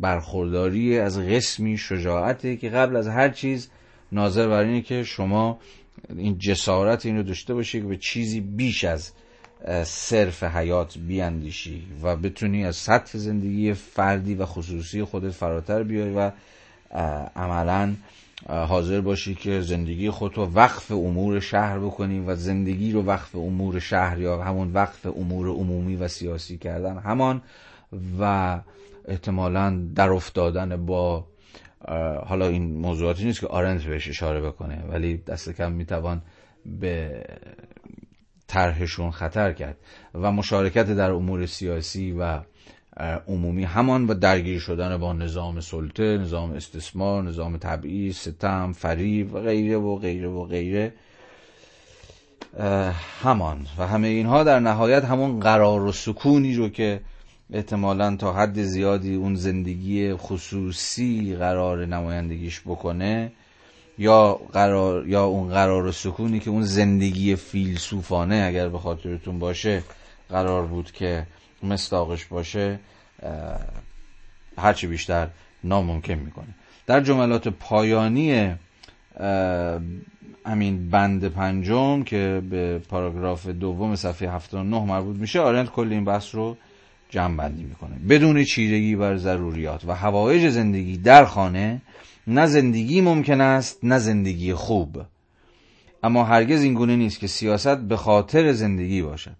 برخورداری 0.00 0.98
از 0.98 1.18
قسمی 1.18 1.78
شجاعته 1.78 2.56
که 2.56 2.68
قبل 2.68 2.96
از 2.96 3.08
هر 3.08 3.28
چیز 3.28 3.70
ناظر 4.12 4.48
بر 4.48 4.62
اینه 4.64 4.82
که 4.82 5.04
شما 5.04 5.58
این 6.16 6.38
جسارت 6.38 7.06
این 7.06 7.16
رو 7.16 7.22
داشته 7.22 7.54
باشی 7.54 7.80
که 7.80 7.86
به 7.86 7.96
چیزی 7.96 8.40
بیش 8.40 8.84
از 8.84 9.12
صرف 9.84 10.44
حیات 10.44 10.98
بیاندیشی 10.98 11.86
و 12.02 12.16
بتونی 12.16 12.64
از 12.64 12.76
سطح 12.76 13.18
زندگی 13.18 13.74
فردی 13.74 14.34
و 14.34 14.46
خصوصی 14.46 15.04
خودت 15.04 15.30
فراتر 15.30 15.82
بیای 15.82 16.10
و 16.10 16.30
عملا 17.36 17.94
حاضر 18.48 19.00
باشی 19.00 19.34
که 19.34 19.60
زندگی 19.60 20.10
خود 20.10 20.36
رو 20.36 20.46
وقف 20.46 20.90
امور 20.90 21.40
شهر 21.40 21.78
بکنی 21.78 22.20
و 22.20 22.34
زندگی 22.34 22.92
رو 22.92 23.02
وقف 23.02 23.36
امور 23.36 23.78
شهر 23.78 24.18
یا 24.18 24.42
همون 24.42 24.72
وقف 24.72 25.06
امور 25.06 25.48
عمومی 25.48 25.96
و 25.96 26.08
سیاسی 26.08 26.58
کردن 26.58 26.98
همان 26.98 27.42
و 28.20 28.60
احتمالا 29.08 29.82
در 29.94 30.10
افتادن 30.10 30.86
با 30.86 31.24
حالا 32.26 32.48
این 32.48 32.78
موضوعاتی 32.78 33.24
نیست 33.24 33.40
که 33.40 33.46
آرنت 33.46 33.82
بهش 33.82 34.08
اشاره 34.08 34.40
بکنه 34.40 34.84
ولی 34.88 35.16
دست 35.16 35.50
کم 35.50 35.72
می‌توان 35.72 36.22
به 36.80 37.24
طرحشون 38.48 39.10
خطر 39.10 39.52
کرد 39.52 39.76
و 40.14 40.32
مشارکت 40.32 40.86
در 40.86 41.10
امور 41.10 41.46
سیاسی 41.46 42.12
و 42.12 42.40
عمومی 43.28 43.64
همان 43.64 44.06
و 44.06 44.14
درگیر 44.14 44.58
شدن 44.58 44.96
با 44.96 45.12
نظام 45.12 45.60
سلطه 45.60 46.18
نظام 46.18 46.52
استثمار 46.52 47.22
نظام 47.22 47.56
تبعیض 47.56 48.16
ستم 48.16 48.72
فریب 48.72 49.34
و 49.34 49.40
غیره 49.40 49.76
و 49.76 49.96
غیره 49.96 50.28
و 50.28 50.44
غیره 50.44 50.92
همان. 53.22 53.66
و 53.78 53.86
همه 53.86 54.08
اینها 54.08 54.44
در 54.44 54.60
نهایت 54.60 55.04
همون 55.04 55.40
قرار 55.40 55.82
و 55.82 55.92
سکونی 55.92 56.54
رو 56.54 56.68
که 56.68 57.00
احتمالا 57.52 58.16
تا 58.16 58.32
حد 58.32 58.62
زیادی 58.62 59.14
اون 59.14 59.34
زندگی 59.34 60.14
خصوصی 60.14 61.36
قرار 61.36 61.86
نمایندگیش 61.86 62.60
بکنه 62.60 63.32
یا 63.98 64.40
قرار 64.52 65.08
یا 65.08 65.24
اون 65.24 65.48
قرار 65.48 65.92
سکونی 65.92 66.40
که 66.40 66.50
اون 66.50 66.62
زندگی 66.62 67.36
فیلسوفانه 67.36 68.44
اگر 68.46 68.68
به 68.68 68.78
خاطرتون 68.78 69.38
باشه 69.38 69.82
قرار 70.28 70.66
بود 70.66 70.92
که 70.92 71.26
مستاقش 71.62 72.24
باشه 72.24 72.78
هرچی 74.58 74.86
بیشتر 74.86 75.28
ناممکن 75.64 76.14
می‌کنه. 76.14 76.54
در 76.86 77.00
جملات 77.00 77.48
پایانی 77.48 78.54
همین 80.46 80.90
بند 80.90 81.28
پنجم 81.28 82.02
که 82.02 82.42
به 82.50 82.78
پاراگراف 82.78 83.46
دوم 83.46 83.96
صفحه 83.96 84.30
79 84.30 84.84
مربوط 84.84 85.16
میشه 85.16 85.40
آرنت 85.40 85.70
کل 85.70 85.92
این 85.92 86.04
بحث 86.04 86.34
رو 86.34 86.56
جمع 87.10 87.36
بندی 87.36 87.62
می‌کنه. 87.62 87.96
بدون 88.08 88.44
چیرگی 88.44 88.96
بر 88.96 89.16
ضروریات 89.16 89.84
و 89.84 89.94
هوایج 89.94 90.48
زندگی 90.48 90.96
در 90.96 91.24
خانه 91.24 91.80
نه 92.28 92.46
زندگی 92.46 93.00
ممکن 93.00 93.40
است 93.40 93.78
نه 93.84 93.98
زندگی 93.98 94.54
خوب. 94.54 95.02
اما 96.02 96.24
هرگز 96.24 96.62
این 96.62 96.74
گونه 96.74 96.96
نیست 96.96 97.20
که 97.20 97.26
سیاست 97.26 97.76
به 97.78 97.96
خاطر 97.96 98.52
زندگی 98.52 99.02
باشد. 99.02 99.36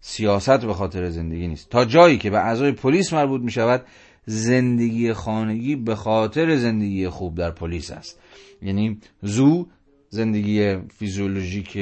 سیاست 0.00 0.60
به 0.60 0.74
خاطر 0.74 1.10
زندگی 1.10 1.48
نیست. 1.48 1.68
تا 1.68 1.84
جایی 1.84 2.18
که 2.18 2.30
به 2.30 2.38
اعضای 2.38 2.72
پلیس 2.72 3.12
مربوط 3.12 3.40
می 3.40 3.50
شود 3.50 3.84
زندگی 4.26 5.12
خانگی 5.12 5.76
به 5.76 5.94
خاطر 5.94 6.56
زندگی 6.56 7.08
خوب 7.08 7.34
در 7.34 7.50
پلیس 7.50 7.90
است. 7.90 8.18
یعنی 8.62 8.98
زو 9.22 9.66
زندگی 10.08 10.76
فیزیولوژیک 10.76 11.78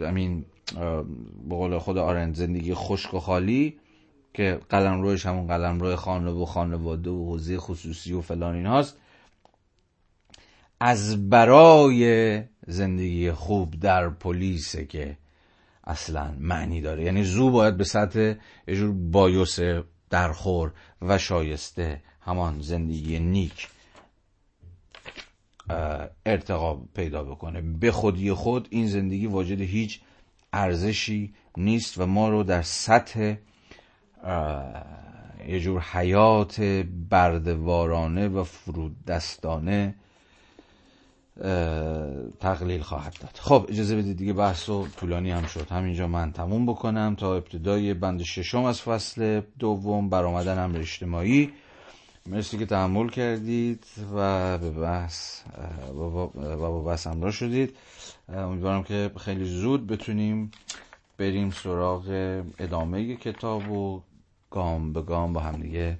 امین 0.00 0.44
به 1.48 1.56
قول 1.56 1.78
خود 1.78 1.98
آرند 1.98 2.34
زندگی 2.34 2.74
خشک 2.74 3.14
و 3.14 3.18
خالی 3.18 3.76
که 4.36 4.60
قلم 4.68 5.02
رویش 5.02 5.26
همون 5.26 5.46
قلم 5.46 5.80
روی 5.80 5.96
خانه 5.96 6.30
و 6.30 6.44
خانواده 6.44 7.10
و 7.10 7.24
حوزه 7.24 7.58
خصوصی 7.58 8.12
و 8.12 8.20
فلان 8.20 8.54
این 8.54 8.66
هاست 8.66 8.96
از 10.80 11.30
برای 11.30 12.42
زندگی 12.66 13.32
خوب 13.32 13.80
در 13.80 14.08
پلیسه 14.08 14.84
که 14.84 15.16
اصلا 15.84 16.34
معنی 16.38 16.80
داره. 16.80 17.04
یعنی 17.04 17.24
زو 17.24 17.50
باید 17.50 17.76
به 17.76 17.84
سطح 17.84 18.34
اجور 18.66 18.92
بایوس 18.92 19.58
درخور 20.10 20.72
و 21.02 21.18
شایسته 21.18 22.02
همان 22.20 22.60
زندگی 22.60 23.18
نیک 23.18 23.68
ارتقا 26.26 26.74
پیدا 26.74 27.24
بکنه. 27.24 27.60
به 27.60 27.92
خودی 27.92 28.32
خود 28.32 28.68
این 28.70 28.86
زندگی 28.86 29.26
واجد 29.26 29.60
هیچ 29.60 30.00
ارزشی 30.52 31.34
نیست 31.56 31.98
و 31.98 32.06
ما 32.06 32.28
رو 32.28 32.42
در 32.42 32.62
سطح 32.62 33.36
یه 35.48 35.60
جور 35.60 35.80
حیات 35.80 36.60
بردوارانه 37.10 38.28
و 38.28 38.44
فرود 38.44 39.04
دستانه 39.04 39.94
تقلیل 42.40 42.80
خواهد 42.80 43.16
داد. 43.20 43.38
خب 43.40 43.66
اجازه 43.68 43.96
بدید 43.96 44.16
دیگه 44.16 44.32
بحث 44.32 44.68
و 44.68 44.86
طولانی 44.96 45.30
هم 45.30 45.46
شد. 45.46 45.70
همینجا 45.70 46.08
من 46.08 46.32
تموم 46.32 46.66
بکنم 46.66 47.14
تا 47.18 47.36
ابتدای 47.36 47.94
بند 47.94 48.22
ششم 48.22 48.64
از 48.64 48.82
فصل 48.82 49.40
دوم 49.58 50.08
برآمدن 50.08 50.58
امر 50.58 50.78
اجتماعی. 50.78 51.52
مرسی 52.26 52.58
که 52.58 52.66
تحمل 52.66 53.08
کردید 53.08 53.84
و 54.14 54.58
به 54.58 54.70
بحث 54.70 55.42
و 55.94 56.26
با 56.56 56.82
بحث 56.82 57.06
همراه 57.06 57.32
شدید. 57.32 57.76
امیدوارم 58.28 58.82
که 58.82 59.10
خیلی 59.20 59.44
زود 59.44 59.86
بتونیم 59.86 60.50
بریم 61.18 61.50
سراغ 61.50 62.04
ادامه 62.58 63.16
کتاب 63.16 63.70
و 63.70 64.02
گام 64.50 64.92
به 64.92 65.02
گام 65.02 65.32
با 65.32 65.40
همدیگه 65.40 65.98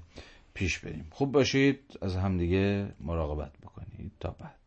پیش 0.54 0.78
بریم. 0.78 1.06
خوب 1.10 1.32
باشید 1.32 1.80
از 2.02 2.16
همدیگه 2.16 2.88
مراقبت 3.00 3.52
بکنید. 3.62 4.12
تا 4.20 4.30
بعد. 4.40 4.65